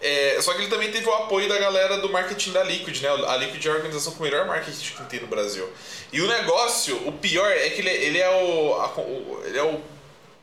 É, 0.00 0.38
Só 0.42 0.52
que 0.52 0.60
ele 0.62 0.68
também 0.68 0.90
teve 0.90 1.06
o 1.08 1.12
apoio 1.14 1.48
da 1.48 1.56
galera 1.58 1.96
do 1.98 2.08
marketing 2.10 2.52
da 2.52 2.62
Liquid, 2.64 3.00
né? 3.00 3.08
A 3.28 3.36
Liquid 3.36 3.64
é 3.64 3.68
a 3.70 3.72
organização 3.74 4.12
com 4.12 4.20
o 4.20 4.22
melhor 4.22 4.46
marketing 4.46 4.94
que 4.94 5.02
tem 5.04 5.20
no 5.20 5.26
Brasil. 5.26 5.66
E 6.12 6.20
o 6.20 6.26
negócio, 6.26 6.96
o 7.08 7.12
pior 7.12 7.50
é 7.50 7.70
que 7.70 7.80
ele, 7.80 7.88
é- 7.88 8.04
ele 8.04 8.18
é 8.18 8.28
o, 8.30 8.74
a- 8.74 9.00
o- 9.00 9.42
ele 9.46 9.58
é 9.58 9.62
o 9.62 9.80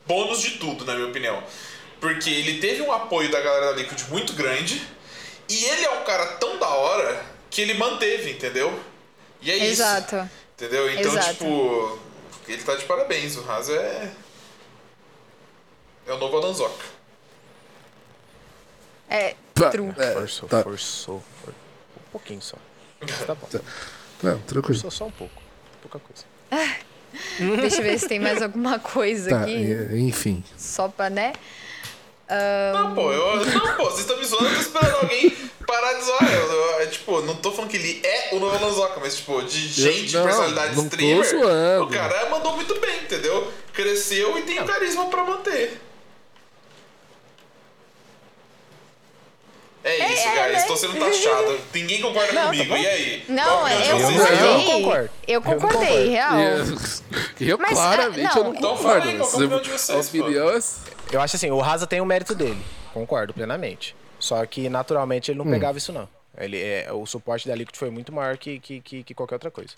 bônus 0.06 0.40
de 0.40 0.52
tudo, 0.58 0.84
na 0.84 0.94
minha 0.94 1.08
opinião. 1.08 1.42
Porque 2.00 2.28
ele 2.30 2.60
teve 2.60 2.82
um 2.82 2.92
apoio 2.92 3.30
da 3.30 3.40
galera 3.40 3.66
da 3.66 3.72
Liquid 3.80 4.02
muito 4.08 4.32
grande. 4.34 4.86
E 5.48 5.64
ele 5.64 5.84
é 5.84 5.90
um 5.90 6.04
cara 6.04 6.26
tão 6.36 6.58
da 6.58 6.68
hora 6.68 7.24
que 7.50 7.60
ele 7.60 7.74
manteve, 7.74 8.30
entendeu? 8.32 8.78
E 9.40 9.50
é 9.50 9.56
isso. 9.56 9.82
exato. 9.82 10.28
Entendeu? 10.56 10.90
Então, 10.90 11.12
Exato. 11.12 11.30
tipo, 11.32 11.98
ele 12.48 12.62
tá 12.62 12.74
de 12.76 12.84
parabéns. 12.84 13.36
O 13.36 13.50
Haas 13.50 13.68
é. 13.68 14.12
É 16.06 16.12
o 16.12 16.18
novo 16.18 16.36
Alanzoca. 16.36 16.84
É, 19.08 19.34
true. 19.54 19.92
é, 19.98 20.12
Forçou, 20.12 20.48
tá, 20.48 20.62
forçou. 20.62 21.22
for- 21.44 21.52
Um 21.96 22.10
pouquinho 22.10 22.40
só. 22.42 22.56
Mas 23.00 23.10
tá 23.26 23.34
bom. 23.34 23.48
Não, 24.22 24.38
tranquilo. 24.40 24.80
Forçou 24.80 24.90
só 24.90 25.06
um 25.06 25.10
pouco. 25.10 25.42
Pouca 25.82 25.98
coisa. 25.98 26.24
Deixa 27.60 27.76
eu 27.78 27.82
ver 27.82 27.98
se 27.98 28.08
tem 28.08 28.18
mais 28.20 28.40
alguma 28.42 28.78
coisa 28.78 29.30
Tá, 29.30 29.42
aqui. 29.42 29.52
e- 29.52 30.00
enfim. 30.00 30.42
Só 30.56 30.88
pra, 30.88 31.08
né? 31.10 31.32
Não, 32.72 32.94
pô, 32.94 33.12
eu, 33.12 33.44
não, 33.44 33.76
pô, 33.76 33.84
vocês 33.84 34.00
estão 34.00 34.16
me 34.16 34.24
zoando, 34.24 34.46
eu 34.46 34.54
tô 34.54 34.60
esperando 34.60 34.94
alguém 35.02 35.30
parar 35.66 35.92
de 35.92 36.04
zoar. 36.04 36.32
Eu, 36.32 36.52
eu- 36.52 36.80
é, 36.80 36.86
tipo, 36.86 37.20
não 37.22 37.36
tô 37.36 37.52
falando 37.52 37.70
que 37.70 37.76
ele 37.76 38.00
é 38.04 38.30
o 38.34 38.40
novo 38.40 38.56
Alanzoca, 38.56 38.98
mas, 39.00 39.16
tipo, 39.16 39.42
de 39.42 39.68
gente, 39.68 40.14
não, 40.14 40.24
personalidade 40.24 40.74
não 40.76 40.88
tô 40.88 40.96
streamer, 40.96 41.24
zoando. 41.30 41.84
o 41.84 41.88
cara 41.90 42.30
mandou 42.30 42.56
muito 42.56 42.78
bem, 42.80 43.00
entendeu? 43.02 43.52
Cresceu 43.72 44.38
e 44.38 44.42
tem 44.42 44.58
o 44.60 44.64
carisma 44.64 45.06
pra 45.06 45.22
manter. 45.24 45.80
É 49.84 50.12
isso, 50.12 50.26
é, 50.28 50.42
guys. 50.48 50.52
né? 50.54 50.62
Tô 50.66 50.76
sendo 50.76 50.98
taxado. 50.98 51.60
Ninguém 51.74 52.00
concorda 52.00 52.32
Não, 52.32 52.40
tá 52.42 52.46
comigo. 52.48 52.74
e 52.76 52.86
aí? 52.86 53.24
Não, 53.28 53.62
opinião 53.62 53.82
de 53.82 53.88
eu 53.90 53.98
não- 53.98 54.26
eu 54.28 54.54
não 54.58 54.64
concordo. 54.64 55.10
Eu 55.26 55.34
Eu 55.34 55.40
não 55.40 55.60
concordei, 55.60 56.08
real. 56.08 56.32
E 57.38 57.48
eu, 57.50 57.58
Mas, 57.58 57.70
claramente, 57.72 58.26
ah, 58.26 58.38
eu 58.38 58.44
não. 58.44 58.52
não 58.52 58.58
Então 58.58 58.76
fala 58.78 58.94
concordo. 59.00 59.08
aí, 59.10 59.16
qual 59.18 59.28
que 59.30 59.36
é 59.36 59.38
a 59.38 59.44
opinião 59.44 59.60
de 59.60 59.70
vocês, 59.70 60.14
é... 60.14 61.14
Eu 61.14 61.20
acho 61.20 61.36
assim, 61.36 61.50
o 61.50 61.60
Rasa 61.60 61.86
tem 61.86 62.00
o 62.00 62.06
mérito 62.06 62.34
dele. 62.34 62.60
Concordo 62.94 63.34
plenamente. 63.34 63.94
Só 64.18 64.44
que 64.46 64.68
naturalmente 64.70 65.30
ele 65.30 65.38
não 65.38 65.44
pegava 65.50 65.76
isso, 65.76 65.92
não. 65.92 66.08
Ele, 66.36 66.58
é, 66.60 66.90
o 66.92 67.04
suporte 67.06 67.46
da 67.46 67.54
Liquid 67.54 67.76
foi 67.76 67.90
muito 67.90 68.10
maior 68.10 68.36
que, 68.38 68.58
que, 68.58 68.80
que, 68.80 69.02
que 69.04 69.14
qualquer 69.14 69.34
outra 69.36 69.50
coisa. 69.50 69.70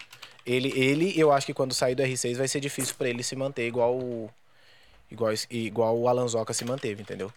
Ele, 0.46 0.72
ele, 0.74 1.12
eu 1.20 1.32
acho 1.32 1.44
que 1.44 1.52
quando 1.52 1.74
sair 1.74 1.94
do 1.94 2.02
R6 2.02 2.36
vai 2.36 2.46
ser 2.48 2.60
difícil 2.60 2.94
pra 2.96 3.08
ele 3.08 3.22
se 3.22 3.34
manter 3.34 3.66
igual 3.66 3.92
o. 3.94 4.30
Igual, 5.10 5.32
igual 5.50 5.98
o 5.98 6.08
Alanzoca 6.08 6.52
se 6.54 6.64
manteve, 6.64 7.02
entendeu? 7.02 7.30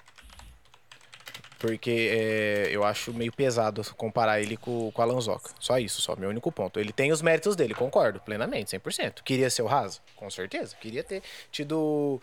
Porque 1.59 2.09
é, 2.11 2.69
eu 2.71 2.83
acho 2.85 3.13
meio 3.13 3.33
pesado 3.33 3.83
comparar 3.95 4.41
ele 4.41 4.55
com, 4.55 4.89
com 4.91 5.01
Alanzoca. 5.01 5.51
Só 5.59 5.77
isso, 5.77 6.01
só 6.01 6.15
meu 6.15 6.29
único 6.29 6.51
ponto. 6.51 6.79
Ele 6.79 6.93
tem 6.93 7.11
os 7.11 7.21
méritos 7.21 7.55
dele, 7.55 7.73
concordo, 7.73 8.19
plenamente, 8.21 8.75
100%. 8.77 9.21
Queria 9.23 9.49
ser 9.49 9.61
o 9.61 9.67
Rasa? 9.67 9.99
Com 10.15 10.29
certeza. 10.29 10.75
Queria 10.79 11.03
ter 11.03 11.21
tido 11.51 12.21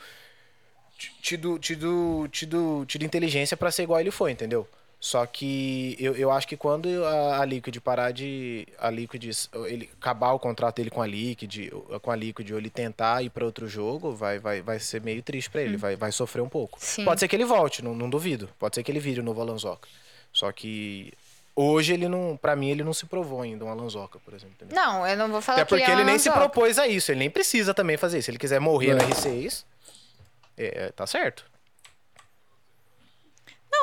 tido, 1.20 1.58
tido, 1.58 2.28
tido, 2.32 2.84
tido 2.86 3.04
inteligência 3.04 3.56
pra 3.56 3.70
ser 3.70 3.82
igual 3.82 4.00
ele 4.00 4.10
foi, 4.10 4.32
entendeu? 4.32 4.66
Só 4.98 5.24
que 5.26 5.94
eu, 6.00 6.16
eu 6.16 6.30
acho 6.32 6.48
que 6.48 6.56
quando 6.56 7.04
a, 7.04 7.40
a 7.40 7.44
Liquid 7.44 7.76
parar 7.80 8.12
de. 8.12 8.66
A 8.78 8.90
Liquid. 8.90 9.24
Ele 9.66 9.90
acabar 10.00 10.32
o 10.32 10.38
contrato 10.38 10.76
dele 10.76 10.90
com 10.90 11.02
a 11.02 11.06
Liquid, 11.06 11.70
com 12.00 12.10
a 12.10 12.16
Liquid, 12.16 12.50
ou 12.50 12.58
ele 12.58 12.70
tentar 12.70 13.22
ir 13.22 13.30
pra 13.30 13.44
outro 13.44 13.68
jogo, 13.68 14.12
vai, 14.12 14.38
vai, 14.38 14.62
vai 14.62 14.78
ser 14.78 15.02
meio 15.02 15.22
triste 15.22 15.50
pra 15.50 15.60
ele, 15.62 15.76
vai, 15.76 15.96
vai 15.96 16.10
sofrer 16.10 16.40
um 16.40 16.48
pouco. 16.48 16.78
Sim. 16.80 17.04
Pode 17.04 17.20
ser 17.20 17.28
que 17.28 17.36
ele 17.36 17.44
volte, 17.44 17.84
não, 17.84 17.94
não 17.94 18.08
duvido. 18.08 18.48
Pode 18.58 18.74
ser 18.74 18.82
que 18.82 18.90
ele 18.90 18.98
vire 18.98 19.20
o 19.20 19.22
novo 19.22 19.40
Alanzoca. 19.40 19.86
Só 20.32 20.50
que. 20.50 21.12
Hoje 21.54 21.92
ele 21.94 22.08
não. 22.08 22.36
Pra 22.36 22.56
mim, 22.56 22.70
ele 22.70 22.82
não 22.82 22.92
se 22.92 23.06
provou 23.06 23.42
ainda 23.42 23.64
um 23.64 23.68
Alanzoca, 23.70 24.18
por 24.24 24.34
exemplo. 24.34 24.54
entendeu? 24.56 24.74
Não, 24.76 25.06
eu 25.06 25.16
não 25.16 25.28
vou 25.30 25.40
falar 25.40 25.58
Até 25.58 25.64
que 25.64 25.68
porque 25.68 25.84
ele, 25.90 25.92
ele 25.92 26.02
é 26.02 26.12
nem 26.12 26.18
se 26.18 26.30
propôs 26.30 26.78
a 26.78 26.86
isso, 26.88 27.12
ele 27.12 27.20
nem 27.20 27.30
precisa 27.30 27.72
também 27.72 27.96
fazer 27.96 28.18
isso. 28.18 28.26
Se 28.26 28.30
ele 28.30 28.38
quiser 28.38 28.60
morrer 28.60 28.94
no 28.94 29.02
É. 29.02 29.06
R6, 29.06 29.64
é, 30.58 30.90
tá 30.92 31.06
certo. 31.06 31.44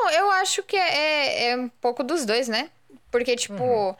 Não, 0.01 0.09
eu 0.11 0.31
acho 0.31 0.63
que 0.63 0.75
é, 0.75 0.89
é- 0.89 1.49
é 1.51 1.57
um 1.57 1.69
pouco 1.69 2.03
dos 2.03 2.25
dois, 2.25 2.47
né? 2.47 2.69
Porque, 3.11 3.35
tipo, 3.35 3.61
Uhum. 3.63 3.95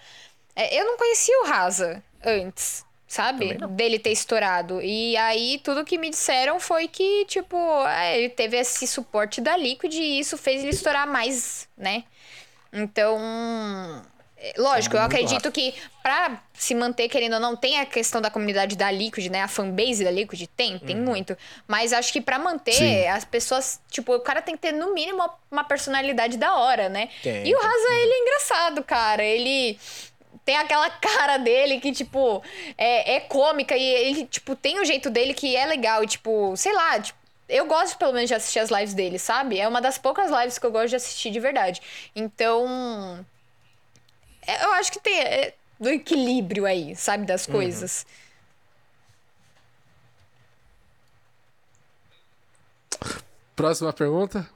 é, 0.56 0.80
eu 0.80 0.86
não 0.86 0.98
conhecia 0.98 1.40
o 1.42 1.46
Rasa 1.46 2.04
antes, 2.26 2.84
sabe? 3.08 3.54
Dele 3.70 4.00
ter 4.00 4.12
estourado. 4.12 4.82
E 4.82 5.16
aí, 5.18 5.60
tudo 5.64 5.86
que 5.86 5.98
me 5.98 6.10
disseram 6.10 6.60
foi 6.60 6.88
que, 6.88 7.26
tipo, 7.26 7.56
é, 7.88 8.18
ele 8.18 8.30
teve 8.30 8.58
esse 8.58 8.88
suporte 8.88 9.40
da 9.40 9.56
Liquid 9.56 9.94
e 9.94 10.20
isso 10.20 10.38
fez 10.38 10.62
ele 10.62 10.72
estourar 10.72 11.08
mais, 11.08 11.68
né? 11.78 12.04
Então. 12.72 13.20
É, 14.46 14.54
Lógico, 14.58 14.96
eu 14.98 15.00
muito 15.02 15.14
acredito 15.16 15.50
que 15.52 15.74
pra 16.02 16.42
se 16.54 16.76
manter, 16.76 17.08
querendo 17.08 17.36
ou 17.36 17.40
não, 17.40 17.56
tem 17.56 17.80
a 17.80 17.86
questão 17.86 18.20
da 18.22 18.30
comunidade 18.30 18.76
da 18.76 18.92
Liquid, 18.92 19.28
né? 19.32 19.42
A 19.42 19.48
fanbase 19.48 20.04
da 20.04 20.12
Liquid 20.12 20.46
tem, 20.56 20.78
tem 20.78 20.98
Uhum. 20.98 21.04
muito. 21.06 21.38
Mas 21.68 21.94
acho 21.94 22.12
que 22.12 22.20
pra 22.20 22.38
manter, 22.38 22.74
Sim. 22.74 23.08
as 23.08 23.24
pessoas, 23.24 23.80
tipo, 23.90 24.14
o 24.14 24.20
cara 24.20 24.42
tem 24.42 24.56
que 24.56 24.62
ter 24.62 24.74
no 24.74 24.94
mínimo 24.94 25.24
uma- 25.50 25.64
personalidade 25.64 26.38
da 26.38 26.56
hora, 26.58 26.90
né? 26.90 27.08
Tem, 27.24 27.48
e 27.48 27.56
o 27.56 27.58
tem. 27.58 27.68
Raza, 27.68 27.94
ele 27.94 28.12
é 28.14 28.20
engraçado, 28.22 28.84
cara. 28.84 29.24
Ele 29.24 29.80
tem 30.44 30.58
aquela 30.58 30.90
cara 31.00 31.38
dele 31.38 31.80
que, 31.80 31.94
tipo, 31.94 32.44
é, 32.78 33.16
é 33.16 33.20
cômica 33.22 33.78
e 33.78 33.82
ele, 33.84 34.26
tipo, 34.26 34.56
tem 34.58 34.80
o 34.82 34.86
jeito 34.86 35.10
dele 35.10 35.34
que 35.34 35.56
é 35.56 35.66
legal. 35.66 36.04
E, 36.04 36.08
tipo, 36.08 36.54
sei 36.58 36.74
lá, 36.74 37.00
tipo, 37.00 37.18
eu 37.48 37.66
gosto 37.66 37.98
pelo 37.98 38.12
menos 38.14 38.28
de 38.28 38.36
assistir 38.36 38.60
as 38.60 38.70
lives 38.70 38.94
dele, 38.94 39.18
sabe? 39.20 39.58
É 39.60 39.68
uma 39.68 39.80
das 39.80 39.98
poucas 39.98 40.30
lives 40.30 40.58
que 40.60 40.66
eu 40.66 40.72
gosto 40.72 40.90
de 40.90 40.96
assistir 40.98 41.30
de 41.32 41.40
verdade. 41.40 41.82
Então. 42.16 43.26
É, 44.48 44.66
Eu 44.66 44.74
acho 44.74 44.92
que 44.92 45.00
tem 45.00 45.20
é, 45.20 45.54
do 45.80 45.90
equilíbrio 45.90 46.66
aí, 46.66 46.96
sabe? 46.96 47.26
Das 47.26 47.46
coisas. 47.46 48.06
Próxima 53.56 53.94
pergunta. 53.94 54.48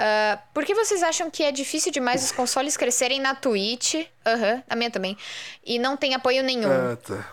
Ah, 0.00 0.38
por 0.54 0.64
que 0.64 0.74
vocês 0.74 1.02
acham 1.02 1.28
que 1.28 1.42
é 1.42 1.50
difícil 1.50 1.90
demais 1.90 2.22
os 2.22 2.30
consoles 2.30 2.76
crescerem 2.76 3.20
na 3.20 3.34
Twitch? 3.34 3.94
Aham, 4.24 4.62
a 4.68 4.76
minha 4.76 4.90
também. 4.90 5.16
E 5.64 5.76
não 5.78 5.96
tem 5.96 6.14
apoio 6.14 6.42
nenhum. 6.44 6.70
Ah, 6.70 6.96
tá. 6.96 7.32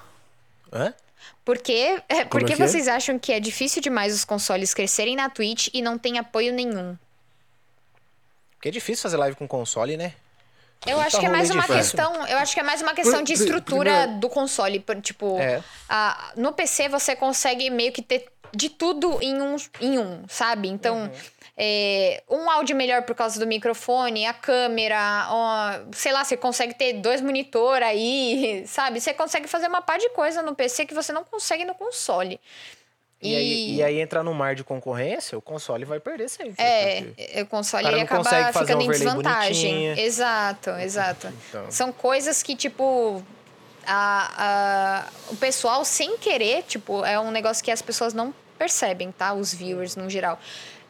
Hã? 0.74 0.94
Por? 1.44 1.58
É, 2.10 2.26
Por 2.26 2.44
que 2.44 2.54
é 2.54 2.56
que 2.56 2.64
é? 2.64 2.68
vocês 2.68 2.88
acham 2.88 3.20
que 3.20 3.32
é 3.32 3.40
difícil 3.40 3.82
demais 3.84 4.16
os 4.16 4.26
consoles 4.26 4.74
crescerem 4.74 5.16
na 5.16 5.30
Twitch 5.30 5.68
e 5.74 5.82
não 5.82 5.96
tem 5.96 6.18
apoio 6.18 6.52
nenhum? 6.52 6.98
Porque 8.56 8.70
é 8.70 8.72
difícil 8.72 9.04
fazer 9.04 9.18
live 9.18 9.36
com 9.36 9.48
console, 9.48 9.96
né? 9.96 10.16
Eu 10.86 11.00
acho 11.00 11.12
Puta 11.12 11.20
que 11.22 11.26
é 11.26 11.30
mais 11.30 11.50
uma 11.50 11.66
questão. 11.66 12.28
Eu 12.28 12.38
acho 12.38 12.54
que 12.54 12.60
é 12.60 12.64
mais 12.64 12.82
uma 12.82 12.94
questão 12.94 13.24
de 13.24 13.34
estrutura 13.34 13.92
primeiro- 13.92 14.20
do 14.20 14.30
console. 14.30 14.84
Tipo, 15.02 15.38
É. 15.40 15.62
a- 15.90 16.32
no 16.36 16.54
PC 16.54 16.88
você 16.90 17.16
consegue 17.16 17.70
meio 17.70 17.92
que 17.92 18.02
ter 18.02 18.28
de 18.56 18.70
tudo 18.70 19.18
em 19.22 19.42
um, 19.42 19.56
em 19.82 19.98
um 20.00 20.24
sabe? 20.30 20.70
Então, 20.70 21.12
é, 21.58 22.24
um 22.30 22.50
áudio 22.50 22.76
melhor 22.76 23.02
por 23.02 23.16
causa 23.16 23.40
do 23.40 23.48
microfone, 23.48 24.26
a 24.26 24.34
câmera, 24.34 25.28
ó, 25.30 25.72
sei 25.92 26.12
lá, 26.14 26.24
você 26.24 26.38
consegue 26.38 26.74
ter 26.74 26.94
dois 26.94 27.20
monitor 27.22 27.82
aí, 27.82 28.64
sabe? 28.68 29.02
Você 29.02 29.14
consegue 29.14 29.48
fazer 29.48 29.68
uma 29.68 29.82
par 29.82 29.98
de 29.98 30.10
coisa 30.10 30.42
no 30.42 30.56
PC 30.56 30.86
que 30.86 30.94
você 30.94 31.12
não 31.12 31.24
consegue 31.24 31.66
no 31.66 31.74
console. 31.76 32.40
E, 33.22 33.36
aí, 33.36 33.76
e 33.76 33.84
aí 33.84 34.00
entrar 34.02 34.24
no 34.24 34.34
mar 34.34 34.54
de 34.56 34.64
concorrência, 34.64 35.38
o 35.38 35.42
console 35.42 35.84
vai 35.86 36.00
perder 36.00 36.30
sempre. 36.30 36.54
É, 36.58 37.02
porque- 37.02 37.42
o 37.42 37.46
console 37.48 37.86
o 37.88 38.02
acaba 38.02 38.24
ficando 38.54 38.80
um 38.80 38.82
em 38.84 38.90
desvantagem. 38.92 39.72
bonitinho. 39.74 40.06
Exato, 40.06 40.70
exato. 40.72 41.28
Então. 41.50 41.66
São 41.72 41.92
coisas 41.92 42.44
que, 42.44 42.56
tipo, 42.56 43.24
a, 43.88 44.32
a- 44.38 45.32
o 45.32 45.36
pessoal, 45.38 45.84
sem 45.86 46.18
querer, 46.18 46.64
tipo, 46.64 47.04
é 47.06 47.20
um 47.20 47.32
negócio 47.32 47.64
que 47.64 47.72
as 47.72 47.82
pessoas 47.82 48.14
não 48.14 48.34
percebem, 48.60 49.12
tá? 49.12 49.34
Os 49.34 49.54
viewers, 49.54 49.96
no 49.96 50.10
geral. 50.10 50.38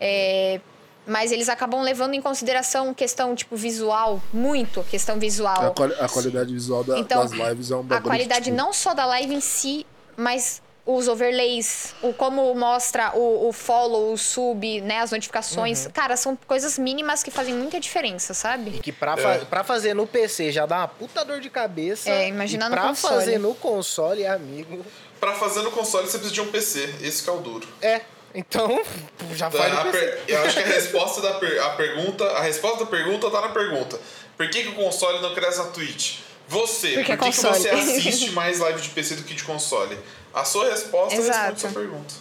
É, 0.01 0.59
mas 1.07 1.31
eles 1.31 1.47
acabam 1.47 1.81
levando 1.83 2.15
em 2.15 2.21
consideração 2.21 2.93
questão, 2.93 3.35
tipo, 3.35 3.55
visual, 3.55 4.21
muito 4.33 4.83
questão 4.83 5.15
A, 5.15 5.19
visual. 5.19 5.73
quali- 5.73 5.93
a 5.99 6.09
qualidade 6.09 6.51
visual 6.53 6.83
da- 6.83 6.97
Então, 6.99 7.21
das 7.21 7.31
lives 7.31 7.71
é 7.71 7.75
um 7.75 7.79
A 7.79 7.83
bagulho. 7.83 8.03
qualidade 8.09 8.41
que, 8.41 8.51
tipo, 8.51 8.57
não 8.57 8.73
só 8.73 8.93
da 8.93 9.05
live 9.05 9.33
em 9.33 9.39
si, 9.41 9.85
mas 10.17 10.61
os 10.85 11.07
overlays, 11.07 11.95
o 12.03 12.13
como 12.13 12.53
mostra 12.53 13.11
o, 13.15 13.47
o 13.49 13.51
follow, 13.51 14.13
o 14.13 14.17
sub, 14.17 14.81
né, 14.81 14.99
as 14.99 15.11
Uhum. 15.11 15.17
notificações. 15.17 15.87
Cara, 15.87 16.15
são 16.15 16.37
coisas 16.47 16.77
mínimas 16.77 17.23
que 17.23 17.31
fazem 17.31 17.53
muita 17.55 17.79
diferença, 17.79 18.33
sabe? 18.33 18.71
Que 18.79 18.91
pra, 18.91 19.17
fa- 19.17 19.39
pra 19.49 19.63
fazer 19.63 19.93
no 19.95 20.05
PC 20.05 20.51
já 20.51 20.65
dá 20.65 20.77
uma 20.77 20.87
puta 20.87 21.25
dor 21.25 21.39
de 21.39 21.49
cabeça. 21.49 22.09
É, 22.09 22.27
imagina 22.27 22.65
e 22.67 22.69
no 22.69 22.75
pra 22.75 22.87
console. 22.87 23.15
fazer 23.15 23.37
no 23.39 23.55
console, 23.55 24.25
amigo. 24.27 24.85
Pra 25.19 25.33
fazer 25.33 25.61
no 25.63 25.71
console 25.71 26.05
você 26.07 26.17
precisa 26.19 26.33
de 26.33 26.41
um 26.41 26.51
PC. 26.51 26.93
Esse 27.01 27.23
que 27.23 27.29
é 27.29 27.33
o 27.33 27.37
duro. 27.37 27.67
É. 27.81 28.01
Então, 28.37 28.79
já 29.33 29.49
faz 29.49 29.91
per- 29.91 30.23
Eu 30.27 30.43
acho 30.43 30.53
que 30.55 30.63
a 30.63 30.65
resposta 30.67 31.21
da 31.21 31.33
per- 31.35 31.63
a 31.63 31.69
pergunta, 31.71 32.23
a 32.31 32.41
resposta 32.41 32.83
da 32.83 32.91
pergunta 32.91 33.31
tá 33.31 33.41
na 33.41 33.49
pergunta. 33.49 33.99
Por 34.37 34.49
que, 34.49 34.63
que 34.63 34.69
o 34.69 34.75
console 34.75 35.19
não 35.21 35.33
cresce 35.33 35.57
na 35.59 35.65
Twitch? 35.65 36.17
Você, 36.47 36.89
Porque 36.95 37.11
é 37.13 37.17
por 37.17 37.25
que, 37.25 37.31
que 37.31 37.41
console. 37.41 37.57
você 37.59 37.69
assiste 37.69 38.29
mais 38.35 38.59
live 38.59 38.79
de 38.81 38.89
PC 38.89 39.15
do 39.15 39.23
que 39.23 39.33
de 39.33 39.43
console? 39.43 39.97
A 40.35 40.43
sua 40.43 40.69
resposta 40.69 41.15
Exato. 41.15 41.37
responde 41.39 41.55
a 41.55 41.69
sua 41.69 41.81
pergunta. 41.81 42.13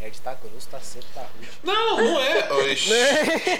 Nerd 0.00 0.20
tá 0.20 0.34
grosso, 0.34 0.68
tá 0.68 0.78
seco, 0.80 1.06
tá 1.14 1.22
ruim. 1.22 1.48
Não, 1.64 1.96
não 1.96 2.20
é. 2.20 2.52
Oxi. 2.72 2.90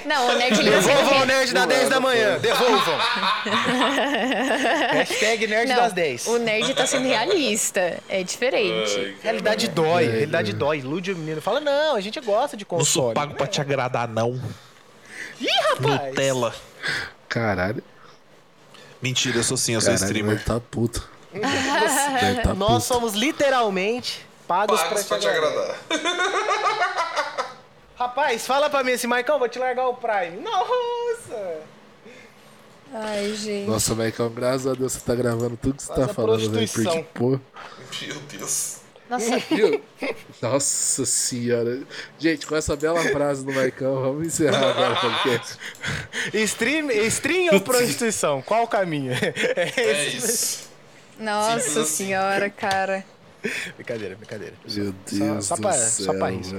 Não, 0.04 0.28
o 0.28 0.34
Nerd 0.36 0.62
Devolvam 0.62 1.22
o 1.22 1.24
nerd 1.24 1.52
da 1.54 1.60
Não 1.60 1.66
10 1.68 1.80
é, 1.82 1.88
da 1.88 2.00
manhã. 2.00 2.38
Devolvam. 2.38 2.98
Hashtag 4.92 5.46
nerd 5.46 5.68
Não, 5.68 5.76
das 5.76 5.92
10. 5.92 6.26
o 6.26 6.38
Nerd 6.38 6.74
tá 6.74 6.86
sendo 6.86 7.06
realista. 7.08 7.98
É 8.08 8.22
diferente. 8.22 8.94
Ai. 8.96 9.16
Realidade 9.22 9.68
dói, 9.68 10.04
realidade 10.06 10.52
dói. 10.52 10.78
Ilude 10.78 11.12
o 11.12 11.16
menino. 11.16 11.40
Fala, 11.40 11.60
não, 11.60 11.96
a 11.96 12.00
gente 12.00 12.20
gosta 12.20 12.56
de 12.56 12.64
Não 12.70 12.84
sou 12.84 13.04
console. 13.04 13.14
pago 13.14 13.34
pra 13.34 13.46
te 13.46 13.60
agradar, 13.60 14.06
não. 14.06 14.40
Ih, 15.40 15.48
rapaz. 15.70 16.08
Nutella. 16.08 16.54
Caralho. 17.28 17.82
Mentira, 19.02 19.38
eu 19.38 19.42
sou 19.44 19.56
sim, 19.56 19.74
eu 19.74 19.80
sou 19.80 19.92
Caralho, 19.92 20.04
streamer. 20.04 20.44
tá 20.44 20.60
puto. 20.60 21.08
Deve 21.40 22.40
tá 22.42 22.54
Nós 22.54 22.68
puto. 22.72 22.80
somos 22.94 23.14
literalmente 23.14 24.24
pagos, 24.46 24.80
Pagos 24.80 25.04
pra 25.04 25.18
te 25.18 25.26
agradar. 25.28 25.76
Rapaz, 27.96 28.46
fala 28.46 28.68
pra 28.68 28.82
mim 28.82 28.92
assim, 28.92 29.06
Marcão, 29.06 29.38
vou 29.38 29.48
te 29.48 29.58
largar 29.58 29.86
o 29.88 29.94
Prime. 29.94 30.40
Nossa! 30.42 31.60
Ai, 32.92 33.34
gente. 33.34 33.68
Nossa, 33.68 33.94
Maicon, 33.94 34.28
graças 34.30 34.66
a 34.66 34.74
Deus 34.74 34.92
você 34.92 35.00
tá 35.00 35.14
gravando 35.14 35.56
tudo 35.56 35.74
que 35.76 35.82
você 35.82 35.92
Faz 35.94 36.06
tá 36.06 36.14
falando, 36.14 36.38
velho. 36.38 36.50
prostituição. 36.52 36.92
Porque, 36.92 37.08
pô. 37.18 37.40
Meu 38.06 38.20
Deus. 38.38 38.76
Nossa, 39.10 39.38
Viu? 39.50 39.82
Nossa 40.40 41.04
senhora. 41.04 41.82
Gente, 42.18 42.46
com 42.46 42.54
essa 42.56 42.76
bela 42.76 43.00
frase 43.02 43.44
do 43.44 43.52
Maicon, 43.52 44.00
vamos 44.00 44.26
encerrar 44.26 44.70
agora 44.70 44.94
o 44.94 45.00
podcast. 45.00 45.58
Stream, 46.34 46.90
stream 47.08 47.52
ou 47.54 47.60
prostituição? 47.60 48.40
Qual 48.42 48.62
o 48.64 48.68
caminho? 48.68 49.12
É 49.76 50.06
isso. 50.08 50.68
Nossa 51.18 51.80
assim. 51.80 51.84
senhora, 51.84 52.50
cara. 52.50 53.04
brincadeira, 53.76 54.16
brincadeira. 54.16 54.54
Meu 54.68 54.92
Deus 55.10 55.46
só 55.46 55.56
do 55.56 55.62
pra- 55.62 55.72
céu, 55.72 56.06
só 56.06 56.14
pra 56.14 56.32
isso. 56.32 56.54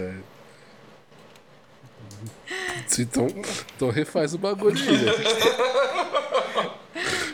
Então, 3.00 3.28
então 3.76 3.90
refaz 3.90 4.34
o 4.34 4.38
bagulho. 4.38 4.76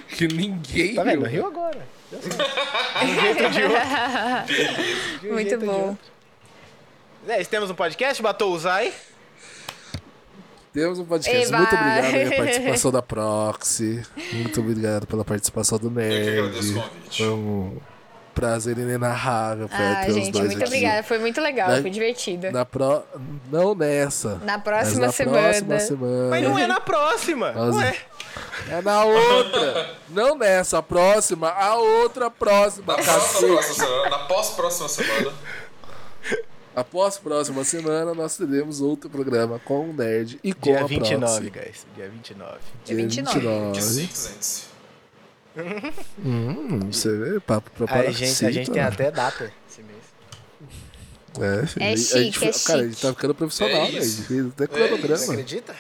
Que 0.10 0.27
ninguém 0.27 0.93
Tá 0.93 1.03
vendo? 1.03 1.26
Rio 1.26 1.48
agora. 1.48 1.81
Muito 5.23 5.57
bom. 5.60 5.98
É 7.27 7.43
temos 7.43 7.72
um 7.72 7.76
podcast, 7.76 8.22
Batou 8.22 8.53
o 8.53 8.60
Zai. 8.60 8.93
Temos 10.73 10.99
um 10.99 11.06
podcast. 11.06 11.48
Eba! 11.48 11.57
Muito 11.57 11.76
obrigado 11.76 12.11
pela 12.11 12.35
participação 12.45 12.91
da 12.91 13.02
Proxy. 13.02 14.02
Muito 14.34 14.60
obrigado 14.61 15.07
pela 15.07 15.26
participação 15.26 15.77
do 15.77 15.88
Eu 15.88 15.93
que 15.93 16.30
agradeço 16.39 16.72
o 16.72 16.76
Nerd. 16.76 16.89
convite. 16.89 17.18
Foi 17.23 17.30
um 17.30 17.77
prazer 18.34 18.77
inenarrável 18.77 19.68
Ah, 19.69 20.02
ter 20.06 20.10
os 20.11 20.15
gente, 20.15 20.31
dois 20.31 20.45
muito 20.45 20.57
aqui. 20.60 20.65
obrigada. 20.68 21.03
Foi 21.03 21.19
muito 21.19 21.41
legal, 21.41 21.68
Né? 21.69 21.81
foi 21.81 21.89
divertido. 21.89 22.49
Na 22.52 22.64
pro... 22.65 23.03
Não 23.52 23.76
nessa. 23.76 24.35
Na 24.45 24.53
mas 24.53 24.64
próxima 24.64 25.06
na 25.07 25.11
semana. 25.11 25.41
próxima 25.41 25.80
semana. 25.80 26.30
Mas 26.30 26.43
não 26.43 26.57
é 26.57 26.65
na 26.68 26.80
próxima. 26.80 27.52
Nós- 27.52 27.76
Ué. 27.76 27.95
É 28.69 28.81
na 28.81 29.03
outra. 29.03 29.95
não 30.07 30.38
nessa, 30.38 30.77
a 30.77 30.81
próxima. 30.84 31.49
A 31.49 31.76
outra 31.76 32.31
próxima. 32.31 32.95
Na 32.95 34.10
na 34.10 34.19
pós-próxima 34.19 34.88
semana. 34.88 35.31
Após 36.76 37.18
próxima 37.18 37.64
semana, 37.65 38.14
nós 38.14 38.38
teremos 38.38 38.80
outro 38.80 39.10
programa 39.10 39.60
com 39.60 39.89
o 39.89 39.93
Nerd 39.93 40.39
e 40.43 40.53
com 40.53 40.61
Dia 40.72 40.80
a 40.81 40.88
29, 40.88 41.49
Proxy. 41.52 41.65
guys. 41.65 41.85
Dia 41.95 42.10
29. 42.10 42.57
Dia 42.85 42.95
29. 42.95 43.72
De 43.73 43.80
500. 43.81 44.72
Hum, 46.23 46.80
você 46.91 47.18
vê, 47.18 47.39
papo 47.41 47.69
pra 47.72 47.99
A 47.99 48.11
gente, 48.11 48.45
a 48.45 48.52
gente 48.52 48.72
tem 48.72 48.81
até 48.81 49.11
data 49.11 49.52
esse 49.69 49.84
mês. 49.84 49.99
É, 51.39 51.68
filho, 51.68 51.84
É 51.85 51.91
a 51.91 51.95
gente- 51.95 52.07
chique, 52.07 52.45
é 52.45 52.52
Cara, 52.52 52.80
a 52.80 52.84
gente 52.84 52.91
chique. 52.95 53.02
tá 53.02 53.14
ficando 53.14 53.35
profissional, 53.35 53.76
É 53.85 53.91
né? 53.91 53.98
A 53.99 54.02
gente 54.02 54.22
fez 54.23 54.45
até 54.48 54.65
Você 54.68 54.73
cronograma. 54.73 55.23
acredita? 55.26 55.76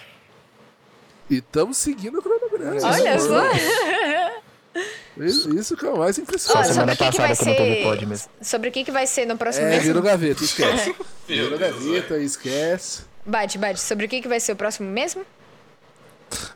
e 1.29 1.37
estamos 1.37 1.77
seguindo 1.77 2.19
o 2.19 2.21
cronograma. 2.21 2.75
Olha 2.85 3.15
Isso, 3.15 3.27
só. 3.29 3.41
Isso, 5.17 5.53
isso 5.57 5.75
que 5.75 5.85
é 5.85 5.89
o 5.89 5.97
mais 5.97 6.17
impressionante. 6.17 6.67
semana 6.73 6.93
sobre 6.93 6.93
o 6.93 6.97
que, 6.97 7.11
que 7.11 7.17
vai 7.21 7.35
que 7.35 7.43
ser. 7.43 7.83
pod 7.83 8.05
mesmo. 8.05 8.29
Sobre 8.41 8.69
o 8.69 8.71
que, 8.71 8.83
que 8.85 8.91
vai 8.91 9.05
ser 9.07 9.25
no 9.25 9.37
próximo 9.37 9.67
É, 9.67 9.69
mês? 9.71 9.83
virou 9.83 10.01
gaveta, 10.01 10.43
esquece. 10.43 10.95
Virou 11.27 11.57
gaveta, 11.57 12.17
esquece. 12.17 13.01
Bate, 13.25 13.57
bate. 13.57 13.79
Sobre 13.79 14.05
o 14.05 14.09
que, 14.09 14.21
que 14.21 14.27
vai 14.27 14.39
ser 14.39 14.53
o 14.53 14.55
próximo 14.55 14.89
mesmo? 14.89 15.23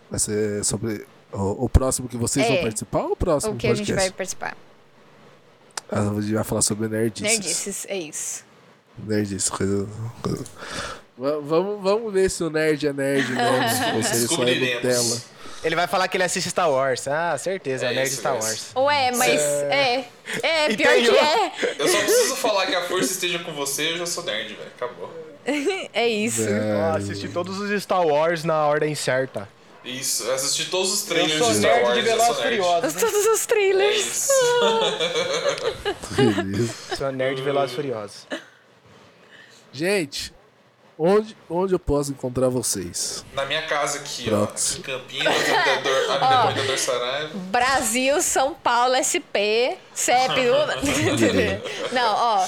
Vai 0.10 0.20
ser 0.20 0.64
sobre 0.64 1.06
o, 1.32 1.66
o 1.66 1.70
próximo 1.70 2.08
que 2.08 2.18
vocês 2.18 2.46
É. 2.46 2.50
vão 2.50 2.62
participar 2.62 3.02
ou 3.04 3.12
o 3.12 3.16
próximo 3.16 3.54
O 3.54 3.58
que 3.58 3.68
a 3.68 3.74
gente 3.76 3.94
vai 3.94 4.10
podcast? 4.10 4.18
participar? 4.18 4.58
Ah, 5.92 6.10
a 6.18 6.22
gente 6.22 6.34
vai 6.34 6.44
falar 6.44 6.62
sobre 6.62 6.88
nerdices. 6.88 7.32
Nerdices, 7.32 7.86
é 7.90 7.98
isso. 7.98 8.44
Nerdices, 8.98 9.50
coisa... 9.50 9.88
coisa- 10.22 10.44
Va- 11.18 11.40
Vamos, 11.40 11.82
vamos 11.82 12.12
ver 12.14 12.30
se 12.30 12.44
o 12.44 12.50
nerd 12.50 12.86
é 12.88 12.92
nerd 12.94 13.30
mesmo, 13.32 13.96
ou 13.96 14.04
se 14.04 14.16
ele 14.16 14.28
só 14.28 14.44
é. 14.44 14.76
Nutella. 14.76 15.22
Ele 15.66 15.76
vai 15.76 15.88
falar 15.88 16.08
que 16.08 16.16
ele 16.16 16.24
assiste 16.24 16.50
Star 16.50 16.70
Wars. 16.70 17.08
Ah, 17.08 17.36
certeza, 17.40 17.88
é, 17.88 17.90
É 17.90 17.92
o 17.92 17.96
nerd 17.96 18.08
isso 18.08 18.20
Star 18.20 18.34
mesmo. 18.34 18.48
Wars. 18.48 18.66
Ué, 18.76 19.12
mas 19.14 19.42
é. 19.42 20.06
É, 20.44 20.76
pior 20.76 20.94
tem 20.94 21.04
que 21.06 21.18
é. 21.18 21.52
Eu 21.80 21.88
só 21.88 21.98
preciso 21.98 22.36
falar 22.36 22.68
que 22.68 22.76
a 22.76 22.88
força 22.88 23.12
esteja 23.12 23.40
com 23.40 23.52
você, 23.54 23.94
eu 23.94 23.98
já 23.98 24.06
sou 24.06 24.24
nerd, 24.24 24.54
velho. 24.54 24.72
Acabou. 24.76 25.12
É 25.94 26.08
isso. 26.08 26.42
Ó, 26.92 26.98
assisti 26.98 27.28
todos 27.30 27.60
os 27.60 27.82
Star 27.84 28.06
Wars 28.06 28.44
na 28.44 28.66
ordem 28.68 28.94
certa. 28.96 29.48
Isso, 29.84 30.24
eu 30.24 30.34
assisti 30.34 30.66
todos 30.66 30.92
os 30.92 31.02
Eu 31.02 31.08
trailers 31.08 31.38
sou 31.38 31.52
de 31.52 31.58
Star 31.60 31.72
nerd 31.74 31.84
Wars. 31.86 31.94
de 31.94 32.00
eu 32.00 32.06
Velozes 32.06 32.36
sou 32.36 32.44
nerd. 32.46 32.56
Furiosos. 32.58 32.94
Todos 33.02 33.26
os 33.28 33.44
É 33.44 33.48
trailers. 33.48 34.06
isso. 34.06 34.32
Beleza. 36.16 36.74
Sou 36.96 37.12
nerd 37.12 37.36
de 37.38 37.42
Velozes 37.44 37.76
Furiosos. 37.76 38.28
Gente, 39.72 40.34
onde, 40.98 41.36
onde 41.50 41.74
eu 41.74 41.80
posso 41.80 42.12
encontrar 42.12 42.50
vocês? 42.50 43.26
Na 43.34 43.46
minha 43.46 43.62
casa 43.64 44.00
aqui, 44.00 44.26
Proxy. 44.30 44.76
ó. 44.76 44.80
Em 44.80 44.82
Campinas, 44.82 45.36
Avenida 45.36 46.14
Avenida 46.30 46.64
Dor 46.68 46.78
Saraiva. 46.78 47.30
Brasil, 47.34 48.22
São 48.22 48.54
Paulo, 48.54 48.96
SP, 49.02 49.78
CEP. 49.94 50.42
Não, 51.92 52.16
ó. 52.16 52.48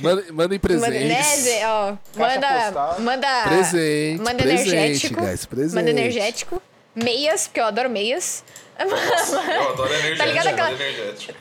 Mandem, 0.00 0.30
Manda, 0.32 0.58
presentes. 0.58 1.46
Ó, 1.64 1.96
manda, 2.16 2.96
manda, 3.00 3.42
Presente, 3.44 4.18
manda 4.22 4.42
presente, 4.42 4.68
energético, 4.74 5.20
guys, 5.20 5.46
presente. 5.46 5.74
manda 5.74 5.90
energético, 5.90 6.62
meias, 6.94 7.46
porque 7.48 7.60
eu 7.60 7.64
adoro 7.64 7.90
meias. 7.90 8.44
Eu 8.82 9.68
adoro 9.70 9.92
energético. 9.92 10.18
Tá 10.18 10.26
ligado 10.26 10.46
aquela- 10.48 10.72
energético. 10.72 11.38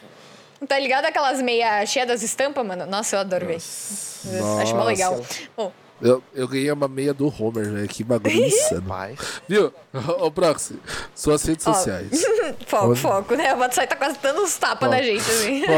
Tá 0.68 0.80
ligado 0.80 1.06
aquelas 1.06 1.41
meias 1.41 1.90
cheias 1.90 2.07
das 2.07 2.22
estampas, 2.22 2.64
mano? 2.65 2.86
Nossa, 2.86 3.15
eu 3.15 3.19
adoro 3.22 3.48
ver. 3.48 3.56
Acho 3.56 4.76
mó 4.76 4.84
legal. 4.84 5.19
Bom, 5.57 5.72
Eu, 6.02 6.23
eu 6.34 6.48
ganhei 6.48 6.72
uma 6.72 6.88
meia 6.88 7.14
do 7.14 7.28
Homer, 7.28 7.72
velho. 7.72 7.88
Que 7.88 8.03
bagulho 8.03 8.34
insano. 8.45 8.82
Pai. 8.88 9.15
Viu? 9.48 9.73
Ô, 10.19 10.32
Proxy, 10.32 10.80
suas 11.15 11.44
redes 11.44 11.65
Ó. 11.68 11.73
sociais. 11.73 12.23
foco, 12.65 12.88
Onde? 12.90 12.99
foco, 12.99 13.36
né? 13.36 13.53
O 13.53 13.57
Batsai 13.57 13.86
tá 13.88 13.95
quase 13.95 14.18
dando 14.22 14.41
uns 14.41 14.57
tapas 14.57 14.90
na 14.90 15.02
gente, 15.02 15.22
assim. 15.22 15.64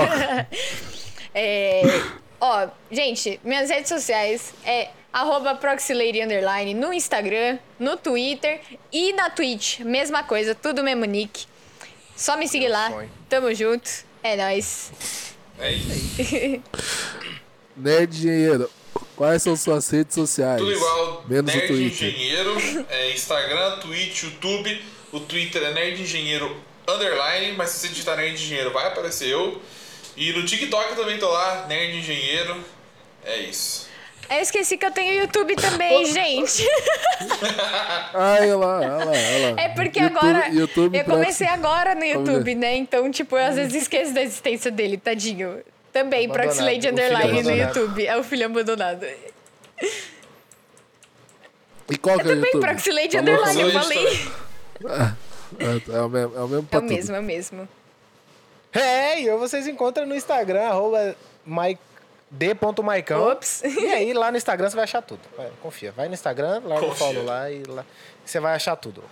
É, 1.35 1.81
ó, 2.39 2.67
gente, 2.91 3.39
minhas 3.43 3.67
redes 3.67 3.89
sociais 3.89 4.53
é 4.63 4.89
arroba 5.11 5.55
proxylady 5.55 6.21
underline 6.21 6.75
no 6.75 6.93
Instagram, 6.93 7.57
no 7.79 7.97
Twitter 7.97 8.61
e 8.91 9.13
na 9.13 9.31
Twitch. 9.31 9.79
Mesma 9.79 10.21
coisa, 10.23 10.53
tudo 10.53 10.83
mesmo 10.83 11.05
nick. 11.05 11.45
Só 12.15 12.37
me 12.37 12.47
seguir 12.47 12.67
lá. 12.67 12.91
sonho. 12.91 13.09
Tamo 13.27 13.51
junto. 13.55 13.89
É 14.21 14.35
nóis. 14.35 14.91
É 15.57 15.71
isso. 15.71 16.61
Nerd 17.75 18.15
Engenheiro, 18.15 18.69
quais 19.15 19.41
são 19.43 19.55
suas 19.55 19.89
redes 19.89 20.13
sociais? 20.15 20.59
Tudo 20.59 20.71
igual. 20.71 21.23
Menos 21.27 21.53
Nerd 21.53 21.65
o 21.71 21.75
Twitter. 21.75 22.07
Engenheiro, 22.09 22.85
é 22.89 23.11
Instagram, 23.11 23.77
Twitch, 23.79 24.23
YouTube. 24.23 24.81
O 25.11 25.19
Twitter 25.19 25.61
é 25.63 25.73
Nerd 25.73 26.01
Engenheiro 26.01 26.55
Underline, 26.87 27.53
mas 27.55 27.69
se 27.69 27.79
você 27.79 27.87
digitar 27.89 28.17
Nerd 28.17 28.33
Engenheiro 28.33 28.71
vai 28.71 28.87
aparecer 28.87 29.29
eu. 29.29 29.61
E 30.17 30.31
no 30.33 30.43
TikTok 30.45 30.89
eu 30.91 30.95
também 30.95 31.17
tô 31.17 31.29
lá, 31.29 31.65
Nerd 31.67 31.97
Engenheiro. 31.97 32.63
É 33.25 33.37
isso. 33.39 33.87
Eu 34.29 34.39
esqueci 34.39 34.77
que 34.77 34.85
eu 34.85 34.91
tenho 34.91 35.21
YouTube 35.21 35.55
também, 35.55 36.05
gente. 36.11 36.65
Ai, 38.13 38.41
olha 38.51 38.57
lá, 38.57 38.77
olha 38.79 38.87
lá, 38.89 39.11
olha 39.11 39.51
lá. 39.55 39.61
É 39.61 39.69
porque 39.69 39.99
YouTube- 39.99 40.17
agora. 40.17 40.47
YouTube 40.49 40.97
eu 40.97 41.03
comecei 41.05 41.47
agora 41.47 41.93
no 41.95 42.03
YouTube, 42.05 42.55
né? 42.55 42.75
Então, 42.77 43.09
tipo, 43.11 43.37
eu 43.37 43.45
às 43.45 43.55
vezes 43.55 43.83
esqueço 43.83 44.13
da 44.13 44.21
existência 44.21 44.71
dele, 44.71 44.97
tadinho. 44.97 45.61
Também, 45.93 46.27
filho 46.27 46.87
Underline 46.89 47.43
no. 47.43 47.51
YouTube. 47.55 48.05
É 48.07 48.17
o 48.17 48.23
filho 48.23 48.45
abandonado. 48.47 49.05
E 51.89 51.97
qual 51.97 52.15
que 52.17 52.21
é 52.23 52.25
o 52.25 52.27
Também, 52.29 52.45
YouTube? 52.45 52.61
Proxylade 52.61 53.17
Falou, 53.17 53.33
Underline, 53.33 53.61
eu 53.61 53.71
falei. 53.71 54.27
Ah, 54.87 55.13
É 55.91 56.01
o 56.01 56.09
mesmo, 56.09 56.35
é 56.35 56.41
o 56.41 56.47
mesmo 56.47 56.67
É 56.71 56.77
o 56.77 56.81
tudo. 56.81 56.93
mesmo, 56.93 57.15
é 57.15 57.19
o 57.19 57.23
mesmo. 57.23 57.69
É, 58.73 59.21
e 59.21 59.27
eu 59.27 59.37
vocês 59.37 59.67
encontram 59.67 60.05
no 60.07 60.15
Instagram, 60.15 60.63
arroba 60.63 61.15
d.maicão. 62.31 63.21
Ops. 63.31 63.61
E 63.63 63.85
aí, 63.85 64.13
lá 64.13 64.31
no 64.31 64.37
Instagram 64.37 64.67
você 64.69 64.75
vai 64.75 64.83
achar 64.85 65.01
tudo. 65.03 65.21
Vai, 65.37 65.51
confia. 65.61 65.91
Vai 65.91 66.07
no 66.07 66.15
Instagram, 66.15 66.59
o 66.65 66.79
Confia. 66.79 66.95
follow 66.95 67.23
lá 67.23 67.51
e 67.51 67.61
lá 67.63 67.85
você 68.25 68.39
vai 68.39 68.55
achar 68.55 68.75
tudo. 68.75 69.03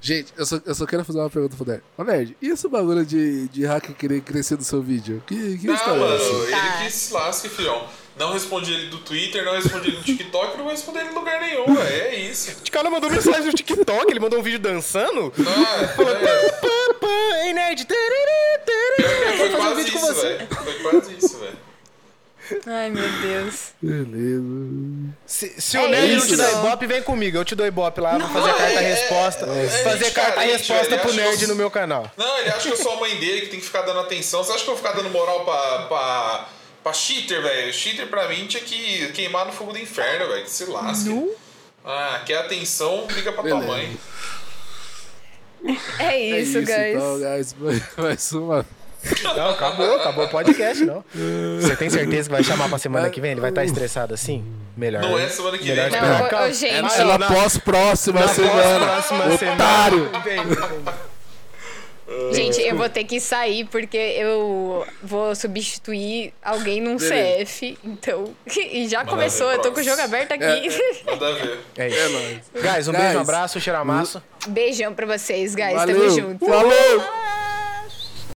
Gente, 0.00 0.32
eu 0.36 0.46
só, 0.46 0.58
eu 0.64 0.74
só 0.74 0.86
quero 0.86 1.04
fazer 1.04 1.18
uma 1.18 1.28
pergunta 1.28 1.54
pro 1.56 1.66
Nerd. 1.66 1.82
Ô, 1.98 2.04
Nerd, 2.04 2.36
e 2.40 2.48
esse 2.48 2.66
bagulho 2.68 3.04
de, 3.04 3.48
de 3.48 3.64
hacker 3.66 3.94
querer 3.94 4.20
crescer 4.22 4.56
no 4.56 4.64
seu 4.64 4.80
vídeo? 4.82 5.22
Que, 5.26 5.58
que 5.58 5.66
Não, 5.66 5.74
história 5.74 5.96
é 5.96 6.00
mano, 6.00 6.14
essa? 6.16 6.32
ele 6.32 6.50
Tá. 6.52 6.78
que 6.84 6.90
se 6.90 7.12
lasque, 7.12 7.48
filhão. 7.50 7.86
Não 8.18 8.32
respondi 8.32 8.72
ele 8.72 8.86
do 8.88 8.98
Twitter, 8.98 9.44
não 9.44 9.52
respondi 9.54 9.88
ele 9.88 9.96
no 9.98 10.02
TikTok, 10.02 10.56
não 10.56 10.64
vou 10.64 10.72
responder 10.72 11.00
ele 11.00 11.10
em 11.10 11.14
lugar 11.14 11.40
nenhum, 11.40 11.74
velho. 11.74 11.88
É 11.88 12.14
isso. 12.16 12.50
O 12.66 12.70
cara 12.70 12.90
mandou 12.90 13.10
mensagem 13.10 13.44
no 13.46 13.52
TikTok, 13.52 14.10
ele 14.10 14.20
mandou 14.20 14.38
um 14.38 14.42
vídeo 14.42 14.58
dançando. 14.58 15.32
Ah, 15.38 15.82
é, 15.82 17.46
Ei, 17.46 17.52
nerd. 17.52 17.86
foi 17.86 19.50
fazer 19.50 19.54
um 19.54 19.56
quase 19.56 19.82
isso, 19.88 20.14
velho. 20.14 20.46
Foi 20.48 20.74
quase 20.80 21.14
isso, 21.16 21.38
velho. 21.38 21.58
Ai, 22.66 22.90
meu 22.90 23.08
Deus. 23.22 23.72
Beleza. 23.80 25.14
Se, 25.26 25.60
se 25.60 25.76
É 25.76 25.80
o 25.84 25.88
nerd 25.88 26.16
não 26.16 26.26
te 26.26 26.36
dá 26.36 26.50
ibope, 26.52 26.86
vem 26.86 27.02
comigo. 27.02 27.36
Eu 27.38 27.44
te 27.44 27.54
dou 27.54 27.66
ibope 27.66 28.00
lá, 28.00 28.18
vou 28.18 28.28
fazer 28.28 28.54
carta-resposta. 28.54 29.46
é, 29.46 29.64
é 29.64 29.68
fazer 29.84 30.10
carta-resposta 30.12 30.98
pro 30.98 31.12
nerd 31.12 31.38
que 31.38 31.46
no 31.46 31.52
eu- 31.52 31.56
meu 31.56 31.70
canal. 31.70 32.10
Não, 32.16 32.38
ele 32.38 32.48
acha 32.50 32.68
que 32.68 32.72
eu 32.74 32.76
sou 32.76 32.92
a 32.92 33.00
mãe 33.00 33.16
dele 33.16 33.42
que 33.42 33.46
tem 33.48 33.60
que 33.60 33.66
ficar 33.66 33.82
dando 33.82 34.00
atenção. 34.00 34.42
Você 34.44 34.52
acha 34.52 34.64
que 34.64 34.70
eu 34.70 34.74
vou 34.76 34.82
ficar 34.84 34.96
dando 34.96 35.10
moral 35.10 35.44
pra, 35.44 35.78
pra, 35.86 36.48
pra 36.82 36.92
cheater, 36.92 37.42
velho? 37.42 37.72
Cheater 37.72 38.06
pra 38.08 38.28
mim 38.28 38.46
tinha 38.46 38.62
que 38.62 39.12
queimar 39.12 39.46
no 39.46 39.52
fogo 39.52 39.72
do 39.72 39.78
inferno, 39.78 40.28
velho. 40.28 40.44
Que 40.44 40.50
se 40.50 40.64
lasque. 40.66 41.30
Ah, 41.84 42.22
quer 42.26 42.38
atenção, 42.38 43.06
liga 43.14 43.32
pra 43.32 43.42
tua 43.42 43.60
Beleza. 43.60 43.66
mãe. 43.66 43.96
É 45.98 46.18
isso, 46.18 46.58
é 46.58 46.62
isso, 46.62 46.62
guys. 46.62 46.96
então, 46.96 47.18
guys. 47.20 47.54
Mais 47.98 48.32
uma. 48.32 48.66
Não, 49.22 49.50
acabou, 49.50 49.94
acabou 49.96 50.24
o 50.24 50.28
podcast, 50.28 50.84
não. 50.84 51.04
Você 51.60 51.74
tem 51.76 51.88
certeza 51.88 52.28
que 52.28 52.34
vai 52.34 52.44
chamar 52.44 52.68
pra 52.68 52.78
semana 52.78 53.08
que 53.10 53.20
vem? 53.20 53.32
Ele 53.32 53.40
vai 53.40 53.50
estar 53.50 53.64
estressado 53.64 54.12
assim? 54.14 54.44
Melhor. 54.76 55.02
Não 55.02 55.18
é 55.18 55.28
semana 55.28 55.56
que 55.58 55.64
Melhor 55.64 55.90
vem. 55.90 56.00
Não, 56.00 56.22
ô, 56.22 56.44
ô, 56.48 56.52
gente. 56.52 56.66
É 56.74 56.82
na, 56.82 57.18
não, 57.18 57.26
é 57.26 57.28
pós-próxima 57.40 58.20
Na 58.20 58.28
semana. 58.28 58.86
próxima 58.86 59.36
semana. 59.38 59.54
Otário. 59.54 60.10
Vem. 60.24 60.40
Gente, 62.32 62.60
eu 62.60 62.76
vou 62.76 62.88
ter 62.88 63.04
que 63.04 63.20
sair 63.20 63.64
porque 63.66 63.96
eu 63.96 64.84
vou 65.00 65.32
substituir 65.36 66.34
alguém 66.42 66.80
num 66.80 66.96
Beleza. 66.96 67.44
CF. 67.44 67.78
Então. 67.84 68.34
E 68.56 68.88
já 68.88 68.98
Manda 69.00 69.10
começou, 69.12 69.48
ver, 69.48 69.56
eu 69.56 69.62
tô 69.62 69.72
com 69.72 69.80
o 69.80 69.82
jogo 69.82 70.00
aberto 70.02 70.32
aqui. 70.32 70.68
Manda 71.06 71.32
ver. 71.34 71.58
É 71.78 71.84
É 71.84 71.88
isso. 71.88 72.10
nóis. 72.10 72.38
Guys, 72.74 72.88
um 72.88 72.92
Guys. 72.92 73.02
beijo, 73.04 73.18
um 73.18 73.20
abraço, 73.22 73.60
cheiro 73.60 73.78
amasso. 73.78 74.22
Beijão 74.48 74.92
pra 74.92 75.06
vocês, 75.06 75.54
guys. 75.54 75.74
Valeu. 75.74 75.96
Tamo 75.96 76.10
junto. 76.10 76.46
Falou. 76.46 77.39